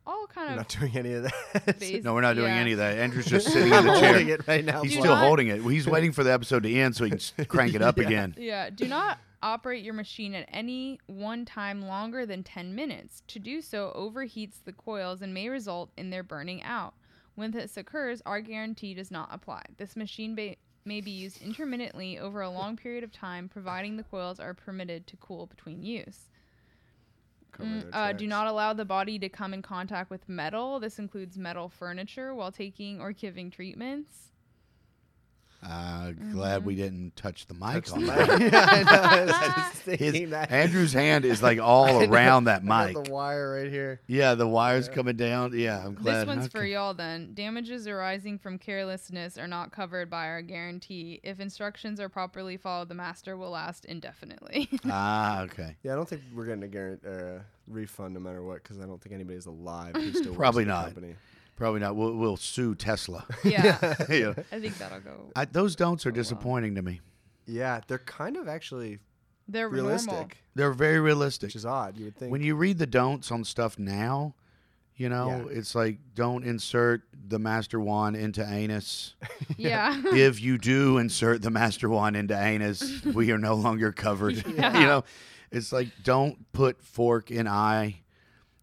All 0.08 0.28
kind 0.28 0.48
I'm 0.50 0.54
of 0.54 0.58
not 0.60 0.68
doing 0.80 0.96
any 0.98 1.14
of 1.14 1.24
that. 1.24 2.02
No, 2.04 2.14
we're 2.14 2.22
not 2.22 2.36
doing 2.36 2.54
yeah. 2.54 2.60
any 2.60 2.74
of 2.74 2.78
that. 2.78 2.98
Andrew's 3.00 3.26
just 3.26 3.48
sitting 3.52 3.74
in 3.74 3.86
the 3.86 3.92
holding 3.94 4.28
chair. 4.28 4.36
it 4.36 4.48
right 4.48 4.64
now. 4.64 4.84
He's 4.84 4.94
Do 4.94 5.00
still 5.00 5.16
not- 5.16 5.24
holding 5.24 5.48
it. 5.48 5.62
He's 5.64 5.88
waiting 5.88 6.12
for 6.12 6.24
the 6.24 6.32
episode 6.32 6.62
to 6.64 6.72
end 6.74 6.96
so 6.96 7.06
he 7.06 7.12
can 7.12 7.46
crank 7.46 7.74
it 7.74 7.82
up 7.82 7.98
Yeah. 8.00 8.06
again. 8.06 8.36
Yeah, 8.38 8.70
do 8.70 8.88
not 8.88 9.18
operate 9.42 9.84
your 9.84 9.94
machine 9.94 10.34
at 10.34 10.48
any 10.52 11.00
one 11.08 11.46
time 11.46 11.82
longer 11.82 12.26
than 12.26 12.44
10 12.44 12.76
minutes. 12.76 13.24
To 13.28 13.40
do 13.40 13.62
so 13.62 13.92
overheats 13.96 14.64
the 14.64 14.74
coils 14.74 15.22
and 15.22 15.34
may 15.34 15.50
result 15.50 15.92
in 15.98 16.10
their 16.10 16.24
burning 16.24 16.64
out. 16.64 16.94
When 17.36 17.52
this 17.52 17.78
occurs, 17.78 18.22
our 18.26 18.42
guarantee 18.42 18.94
does 18.94 19.12
not 19.12 19.30
apply. 19.32 19.64
This 19.78 19.96
machine 19.96 20.36
ba- 20.36 20.56
may 20.86 21.02
be 21.02 21.12
used 21.12 21.42
intermittently 21.42 22.18
over 22.18 22.42
a 22.42 22.50
long 22.50 22.78
period 22.78 23.04
of 23.04 23.12
time, 23.12 23.50
providing 23.50 23.98
the 23.98 24.04
coils 24.04 24.40
are 24.40 24.54
permitted 24.54 25.06
to 25.08 25.18
cool 25.18 25.46
between 25.46 25.84
use. 25.84 26.30
Mm, 27.60 27.90
uh, 27.94 28.14
do 28.14 28.28
not 28.28 28.48
allow 28.48 28.74
the 28.74 28.86
body 28.86 29.18
to 29.20 29.30
come 29.30 29.54
in 29.54 29.62
contact 29.62 30.10
with 30.10 30.28
metal. 30.28 30.80
This 30.80 31.00
includes 31.00 31.38
metal 31.38 31.70
furniture 31.70 32.34
while 32.34 32.52
taking 32.52 33.00
or 33.00 33.12
giving 33.12 33.50
treatments. 33.50 34.32
Uh, 35.68 36.12
glad 36.32 36.64
we 36.64 36.76
didn't 36.76 37.16
touch 37.16 37.48
the 37.48 37.56
mic 37.56 37.86
Touch 37.86 37.92
on 37.94 38.02
the 38.02 38.12
that. 38.12 38.40
mic. 38.40 38.52
yeah, 38.54 38.66
I 38.70 38.84
know. 38.84 38.92
I 38.92 39.22
was 39.26 39.32
just 39.72 39.74
thinking 39.82 40.14
His, 40.14 40.30
that. 40.30 40.52
Andrew's 40.52 40.94
hand 40.94 41.26
is 41.26 41.42
like 41.42 41.60
all 41.60 41.86
I 42.02 42.06
know. 42.06 42.12
around 42.14 42.44
that 42.44 42.62
I 42.62 42.86
mic. 42.86 42.94
got 42.96 43.06
the 43.06 43.12
wire 43.12 43.54
right 43.56 43.72
here. 43.72 44.00
Yeah, 44.06 44.36
the 44.36 44.48
wires 44.48 44.88
Yeah. 44.88 44.94
coming 44.94 45.16
down. 45.16 45.58
Yeah, 45.58 45.84
I'm 45.84 45.96
glad. 45.96 46.28
This 46.28 46.28
one's 46.28 46.48
for 46.50 46.60
Okay. 46.60 46.74
y'all 46.74 46.94
then. 46.94 47.34
Damages 47.34 47.88
arising 47.88 48.38
from 48.38 48.60
carelessness 48.60 49.38
are 49.40 49.48
not 49.48 49.72
covered 49.72 50.08
by 50.10 50.28
our 50.28 50.44
guarantee. 50.44 51.20
If 51.24 51.40
instructions 51.40 52.00
are 52.00 52.10
properly 52.10 52.58
followed, 52.58 52.90
the 52.90 52.96
master 52.96 53.36
will 53.36 53.50
last 53.52 53.86
indefinitely. 53.86 54.70
Ah, 54.86 55.42
okay. 55.44 55.76
Yeah, 55.82 55.94
I 55.94 55.96
don't 55.96 56.08
think 56.08 56.22
we're 56.36 56.46
getting 56.46 56.64
a 56.64 56.68
guarantee 56.68 57.08
uh, 57.08 57.40
refund 57.68 58.14
no 58.14 58.20
matter 58.20 58.44
what 58.44 58.62
because 58.62 58.80
I 58.80 58.84
don't 58.86 59.02
think 59.02 59.16
anybody's 59.16 59.48
alive 59.48 59.96
who 59.96 60.12
still 60.12 60.26
works 60.26 60.38
Probably 60.38 60.64
for 60.66 60.68
the 60.68 60.74
not. 60.76 60.86
Company. 60.94 61.16
Probably 61.56 61.80
not. 61.80 61.96
We'll, 61.96 62.14
we'll 62.16 62.38
sue 62.38 62.76
Tesla. 62.76 63.26
Yeah. 63.46 63.96
You 64.10 64.22
know, 64.26 64.36
I 64.52 64.60
think 64.60 64.78
that'll 64.78 65.00
go. 65.00 65.32
I, 65.36 65.46
those 65.46 65.76
don'ts 65.76 66.06
are 66.06 66.10
Oh, 66.10 66.12
well. 66.12 66.16
disappointing 66.22 66.76
to 66.76 66.82
me. 66.82 67.02
Yeah, 67.48 67.80
they're 67.88 68.00
kind 68.00 68.38
of 68.38 68.48
actually 68.48 69.00
They're 69.48 69.70
realistic, 69.70 70.12
normal. 70.12 70.30
They're 70.56 70.74
very 70.74 71.00
realistic. 71.00 71.48
which 71.50 71.56
is 71.56 71.66
odd. 71.66 71.98
You 71.98 72.06
would 72.06 72.18
think. 72.18 72.32
When 72.32 72.42
you 72.42 72.56
read 72.56 72.78
the 72.78 72.88
don'ts 72.88 73.32
on 73.32 73.44
stuff 73.44 73.78
now, 73.80 74.36
you 74.98 75.08
know, 75.10 75.28
Yeah. 75.50 75.58
it's 75.58 75.76
like 75.76 76.00
don't 76.14 76.44
insert 76.46 77.04
the 77.28 77.38
master 77.40 77.80
wand 77.80 78.16
into 78.16 78.44
anus. 78.46 79.16
Yeah. 79.58 80.02
if 80.14 80.42
you 80.42 80.58
do 80.58 80.98
insert 80.98 81.42
the 81.42 81.52
master 81.52 81.88
wand 81.90 82.16
into 82.18 82.38
anus, 82.38 83.04
we 83.06 83.32
are 83.32 83.38
no 83.38 83.54
longer 83.56 83.92
covered. 83.92 84.44
Yeah. 84.48 84.80
you 84.80 84.86
know, 84.86 85.04
it's 85.52 85.72
like 85.72 85.88
don't 86.04 86.52
put 86.52 86.82
fork 86.82 87.32
in 87.32 87.48
eye. 87.48 88.02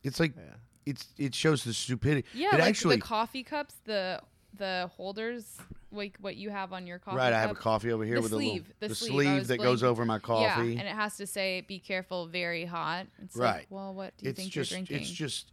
It's 0.03 0.19
like 0.21 0.35
Yeah. 0.37 0.43
It's 0.87 1.09
it 1.19 1.35
shows 1.35 1.65
the 1.65 1.73
stupidity. 1.73 2.27
yeah. 2.35 2.49
it 2.49 2.53
like 2.55 2.63
actually 2.63 2.97
the 2.97 3.03
coffee 3.03 3.43
cups, 3.43 3.75
the 3.85 4.21
the 4.57 4.91
holders, 4.97 5.59
like 5.91 6.17
what 6.21 6.37
you 6.37 6.51
have 6.51 6.73
on 6.73 6.87
your 6.87 6.99
coffee. 6.99 7.17
right. 7.17 7.33
I 7.33 7.41
have 7.41 7.51
a 7.51 7.55
coffee 7.55 7.93
over 7.93 8.05
here 8.05 8.17
The 8.17 8.23
with 8.23 8.33
sleeve, 8.33 8.67
a 8.69 8.81
the 8.81 8.89
little 8.89 9.07
sleeve, 9.09 9.29
I 9.29 9.35
was 9.39 9.49
that 9.49 9.59
goes 9.59 9.83
over 9.83 10.05
my 10.05 10.19
coffee. 10.19 10.75
Yeah, 10.75 10.81
and 10.81 10.89
it 10.89 10.95
has 10.95 11.17
to 11.17 11.27
say 11.27 11.63
"Be 11.63 11.79
careful, 11.79 12.27
very 12.27 12.65
hot." 12.65 13.07
It's 13.23 13.37
Right. 13.37 13.55
Like, 13.55 13.67
well, 13.71 13.95
what 13.95 14.17
do 14.19 14.25
you 14.25 14.31
it's 14.31 14.41
think 14.41 14.53
just 14.53 14.71
you're 14.71 14.79
drinking? 14.79 15.01
it's 15.01 15.11
just 15.11 15.53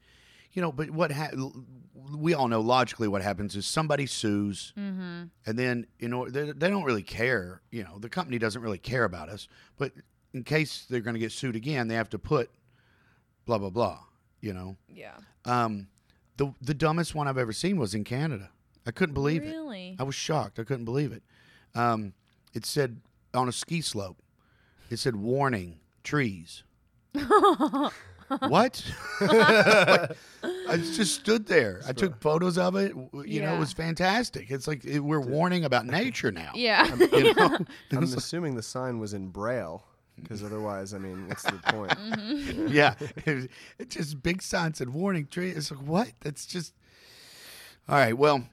you 0.51 0.61
know 0.61 0.71
but 0.71 0.89
what 0.89 1.11
ha- 1.11 1.29
we 2.17 2.33
all 2.33 2.47
know 2.47 2.61
logically 2.61 3.07
what 3.07 3.21
happens 3.21 3.55
is 3.55 3.65
somebody 3.65 4.05
sues 4.05 4.73
mm-hmm. 4.77 5.25
and 5.45 5.59
then 5.59 5.85
you 5.99 6.07
know 6.07 6.27
they, 6.27 6.51
they 6.51 6.69
don't 6.69 6.83
really 6.83 7.03
care 7.03 7.61
you 7.71 7.83
know 7.83 7.99
the 7.99 8.09
company 8.09 8.39
doesn't 8.39 8.61
really 8.61 8.79
care 8.79 9.03
about 9.03 9.29
us 9.29 9.47
but 9.77 9.91
in 10.33 10.43
case 10.43 10.85
they're 10.89 11.01
going 11.01 11.13
to 11.13 11.19
get 11.19 11.31
sued 11.31 11.55
again 11.55 11.87
they 11.87 11.95
have 11.95 12.09
to 12.09 12.17
put 12.17 12.49
blah 13.45 13.59
blah 13.59 13.69
blah 13.69 13.99
you 14.41 14.53
know 14.53 14.75
Yeah. 14.93 15.15
um 15.45 15.87
the 16.37 16.53
the 16.61 16.73
dumbest 16.73 17.13
one 17.15 17.27
i've 17.27 17.37
ever 17.37 17.53
seen 17.53 17.77
was 17.77 17.93
in 17.93 18.03
canada 18.03 18.49
i 18.87 18.91
couldn't 18.91 19.13
believe 19.13 19.43
it 19.43 19.47
really? 19.51 19.95
i 19.99 20.03
was 20.03 20.15
shocked 20.15 20.59
i 20.59 20.63
couldn't 20.63 20.85
believe 20.85 21.11
it 21.11 21.23
um 21.75 22.13
it 22.53 22.65
said 22.65 23.01
on 23.33 23.47
a 23.47 23.51
ski 23.51 23.81
slope 23.81 24.21
it 24.89 24.97
said 24.97 25.15
warning 25.15 25.79
trees 26.03 26.63
what? 28.47 28.83
I 29.21 30.77
just 30.77 31.15
stood 31.15 31.47
there. 31.47 31.81
I 31.87 31.93
took 31.93 32.21
photos 32.21 32.57
of 32.59 32.75
it. 32.75 32.89
W- 32.95 33.23
You 33.27 33.41
know, 33.41 33.55
it 33.55 33.59
was 33.59 33.73
fantastic. 33.73 34.51
It's 34.51 34.67
like 34.67 34.85
it, 34.85 34.99
we're 34.99 35.19
warning 35.19 35.65
about 35.65 35.85
nature 35.87 36.31
now. 36.31 36.51
yeah. 36.53 36.95
You 36.95 37.33
know? 37.33 37.57
I'm 37.91 38.03
assuming 38.03 38.55
the 38.55 38.61
sign 38.61 38.99
was 38.99 39.13
in 39.15 39.29
braille, 39.29 39.83
because 40.21 40.43
otherwise, 40.43 40.93
I 40.93 40.97
mean, 40.97 41.27
what's 41.27 41.43
the 41.43 41.53
point? 41.53 41.93
Mm-hmm. 41.99 42.67
yeah, 42.71 42.95
it, 43.25 43.49
it 43.77 43.89
just 43.89 44.21
big 44.21 44.41
signs 44.41 44.81
and 44.81 44.93
warning 44.93 45.27
tree. 45.27 45.51
It's 45.51 45.71
like 45.71 45.81
what? 45.81 46.11
That's 46.21 46.45
just 46.45 46.73
all 47.87 47.95
right. 47.95 48.17
Well, 48.17 48.43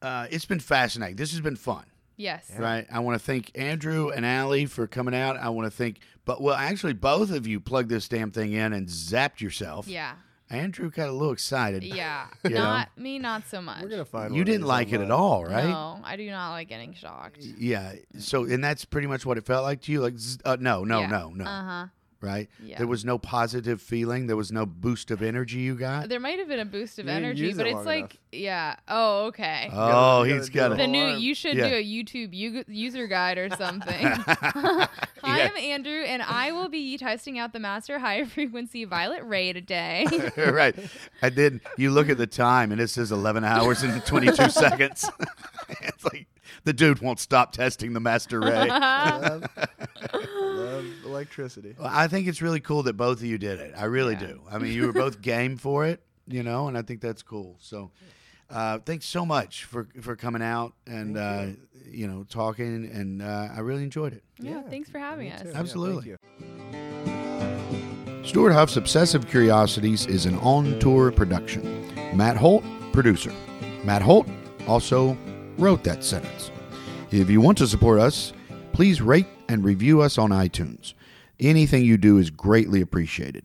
uh, 0.00 0.26
it's 0.30 0.44
been 0.44 0.60
fascinating. 0.60 1.16
This 1.16 1.30
has 1.32 1.40
been 1.40 1.56
fun, 1.56 1.84
yes. 2.16 2.50
right? 2.58 2.86
I 2.92 3.00
want 3.00 3.18
to 3.18 3.24
thank 3.24 3.50
Andrew 3.54 4.10
and 4.10 4.26
Allie 4.26 4.66
for 4.66 4.86
coming 4.86 5.14
out. 5.14 5.36
I 5.36 5.48
want 5.50 5.66
to 5.66 5.70
thank, 5.76 6.00
but 6.24 6.42
well, 6.42 6.54
actually, 6.54 6.94
both 6.94 7.30
of 7.30 7.46
you 7.46 7.60
plugged 7.60 7.88
this 7.88 8.08
damn 8.08 8.30
thing 8.30 8.52
in 8.52 8.72
and 8.72 8.88
zapped 8.88 9.40
yourself. 9.40 9.88
Yeah. 9.88 10.14
Andrew 10.52 10.90
got 10.90 11.08
a 11.08 11.12
little 11.12 11.32
excited. 11.32 11.82
Yeah. 11.82 12.26
You 12.44 12.50
know? 12.50 12.62
not 12.64 12.98
me. 12.98 13.18
Not 13.18 13.46
so 13.48 13.62
much. 13.62 13.82
We're 13.82 13.88
gonna 13.88 14.04
find. 14.04 14.34
You 14.36 14.44
didn't 14.44 14.66
like 14.66 14.92
it 14.92 15.00
at 15.00 15.10
all, 15.10 15.44
right? 15.44 15.64
No, 15.68 16.00
I 16.04 16.16
do 16.16 16.28
not 16.30 16.50
like 16.50 16.68
getting 16.68 16.92
shocked. 16.92 17.38
Yeah. 17.40 17.94
So, 18.18 18.44
and 18.44 18.62
that's 18.62 18.84
pretty 18.84 19.06
much 19.06 19.24
what 19.24 19.38
it 19.38 19.46
felt 19.46 19.62
like 19.64 19.80
to 19.82 19.92
you. 19.92 20.00
Like, 20.00 20.14
uh, 20.44 20.56
no, 20.60 20.84
no, 20.84 21.00
Yeah. 21.00 21.06
no, 21.06 21.28
no. 21.30 21.44
Uh 21.44 21.64
huh. 21.64 21.86
Right? 22.22 22.48
Yeah. 22.64 22.78
There 22.78 22.86
was 22.86 23.04
no 23.04 23.18
positive 23.18 23.82
feeling. 23.82 24.26
There 24.28 24.36
was 24.36 24.50
no 24.52 24.64
boost 24.64 25.10
of 25.10 25.20
energy 25.22 25.58
you 25.58 25.74
got. 25.74 26.08
There 26.08 26.20
might 26.20 26.38
have 26.38 26.48
been 26.48 26.60
a 26.60 26.64
boost 26.64 26.98
of 26.98 27.04
You 27.06 27.10
didn't 27.12 27.24
energy, 27.24 27.42
use 27.42 27.56
but 27.56 27.66
it 27.66 27.70
it's 27.70 27.74
long 27.76 27.84
like, 27.84 27.98
enough. 28.00 28.16
yeah. 28.32 28.76
Oh, 28.88 29.26
okay. 29.26 29.68
Oh, 29.72 29.76
gotta- 30.24 30.28
he's 30.34 30.48
gotta 30.48 30.68
got 30.70 30.80
it. 30.80 30.82
the 30.82 30.86
new, 30.86 31.04
alarm. 31.06 31.20
you 31.20 31.34
should 31.34 31.56
Yeah. 31.56 31.68
do 31.68 31.74
a 31.74 31.84
YouTube 31.84 32.32
u- 32.32 32.64
user 32.68 33.06
guide 33.06 33.36
or 33.38 33.50
something. 33.50 34.06
Hi, 35.24 35.38
Yeah. 35.38 35.50
I'm 35.52 35.56
Andrew, 35.56 36.02
and 36.02 36.22
I 36.22 36.52
will 36.52 36.68
be 36.68 36.96
testing 36.98 37.38
out 37.38 37.52
the 37.52 37.58
Master 37.60 37.98
High 37.98 38.24
Frequency 38.26 38.84
Violet 38.84 39.22
Ray 39.24 39.52
today. 39.52 40.06
right. 40.36 40.74
And 41.20 41.34
then 41.36 41.60
you 41.76 41.90
look 41.90 42.08
at 42.08 42.18
the 42.18 42.26
time 42.26 42.72
and 42.72 42.80
it 42.80 42.88
says 42.88 43.12
11 43.12 43.44
hours 43.44 43.82
and 43.82 44.04
22 44.04 44.48
seconds. 44.50 45.08
it's 45.80 46.04
like 46.04 46.26
the 46.64 46.72
dude 46.72 47.00
won't 47.00 47.18
stop 47.20 47.52
testing 47.52 47.92
the 47.92 48.00
master 48.00 48.40
ray. 48.40 48.68
Love, 48.68 49.44
love 50.14 50.84
electricity. 51.04 51.74
Well, 51.78 51.90
I 51.92 52.08
think 52.08 52.26
it's 52.28 52.40
really 52.42 52.60
cool 52.60 52.82
that 52.84 52.94
both 52.96 53.18
of 53.18 53.24
you 53.24 53.38
did 53.38 53.60
it. 53.60 53.74
I 53.76 53.84
really 53.84 54.14
Yeah. 54.14 54.26
do. 54.26 54.40
I 54.50 54.58
mean, 54.58 54.72
you 54.72 54.86
were 54.86 54.92
both 54.92 55.20
game 55.22 55.56
for 55.56 55.84
it, 55.86 56.02
you 56.26 56.42
know, 56.42 56.68
and 56.68 56.76
I 56.78 56.82
think 56.82 57.00
that's 57.00 57.22
cool. 57.22 57.56
So, 57.60 57.90
uh, 58.50 58.78
thanks 58.80 59.06
so 59.06 59.24
much 59.26 59.64
for 59.64 59.88
for 60.00 60.14
coming 60.16 60.42
out 60.42 60.74
and 60.86 61.16
uh, 61.16 61.46
you 61.86 62.06
know 62.06 62.24
talking, 62.28 62.90
and 62.92 63.22
uh, 63.22 63.48
I 63.54 63.60
really 63.60 63.82
enjoyed 63.82 64.12
it. 64.12 64.22
yeah, 64.38 64.62
thanks 64.62 64.88
for 64.90 64.98
having 64.98 65.26
Me 65.28 65.32
us. 65.32 65.42
too. 65.42 65.48
Yeah, 65.48 65.58
Absolutely. 65.58 66.16
thank 66.40 67.12
you. 67.16 68.24
Stuart 68.24 68.52
Huff's 68.52 68.76
Obsessive 68.76 69.26
Curiosities 69.28 70.06
is 70.06 70.26
an 70.26 70.38
on 70.38 70.78
tour 70.78 71.10
production. 71.10 71.62
Matt 72.16 72.36
Holt, 72.36 72.62
producer. 72.92 73.32
Matt 73.84 74.00
Holt 74.00 74.28
also 74.68 75.16
wrote 75.58 75.82
that 75.84 76.04
sentence. 76.04 76.51
If 77.12 77.28
you 77.28 77.42
want 77.42 77.58
to 77.58 77.66
support 77.66 78.00
us, 78.00 78.32
please 78.72 79.02
rate 79.02 79.26
and 79.46 79.62
review 79.62 80.00
us 80.00 80.16
on 80.16 80.30
iTunes. 80.30 80.94
Anything 81.38 81.84
you 81.84 81.98
do 81.98 82.16
is 82.16 82.30
greatly 82.30 82.80
appreciated. 82.80 83.44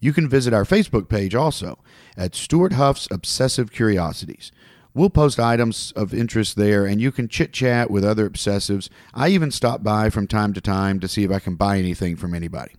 You 0.00 0.12
can 0.12 0.28
visit 0.28 0.52
our 0.52 0.64
Facebook 0.64 1.08
page 1.08 1.34
also 1.34 1.78
at 2.14 2.34
Stuart 2.34 2.74
Huff's 2.74 3.08
Obsessive 3.10 3.72
Curiosities. 3.72 4.52
We'll 4.92 5.08
post 5.08 5.40
items 5.40 5.92
of 5.96 6.12
interest 6.12 6.56
there, 6.56 6.84
and 6.84 7.00
you 7.00 7.10
can 7.10 7.26
chit 7.26 7.54
chat 7.54 7.90
with 7.90 8.04
other 8.04 8.28
obsessives. 8.28 8.90
I 9.14 9.28
even 9.28 9.50
stop 9.50 9.82
by 9.82 10.10
from 10.10 10.26
time 10.26 10.52
to 10.52 10.60
time 10.60 11.00
to 11.00 11.08
see 11.08 11.24
if 11.24 11.30
I 11.30 11.38
can 11.38 11.54
buy 11.54 11.78
anything 11.78 12.16
from 12.16 12.34
anybody. 12.34 12.74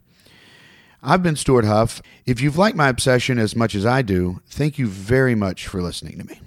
I've 1.02 1.24
been 1.24 1.36
Stuart 1.36 1.66
Huff. 1.66 2.00
If 2.28 2.42
you've 2.42 2.58
liked 2.60 2.78
my 2.78 2.90
obsession 2.90 3.40
as 3.40 3.56
much 3.56 3.74
as 3.74 3.88
I 3.88 4.04
do, 4.04 4.42
thank 4.46 4.78
you 4.78 4.86
very 4.86 5.34
much 5.34 5.66
for 5.66 5.82
listening 5.82 6.20
to 6.20 6.26
me. 6.26 6.42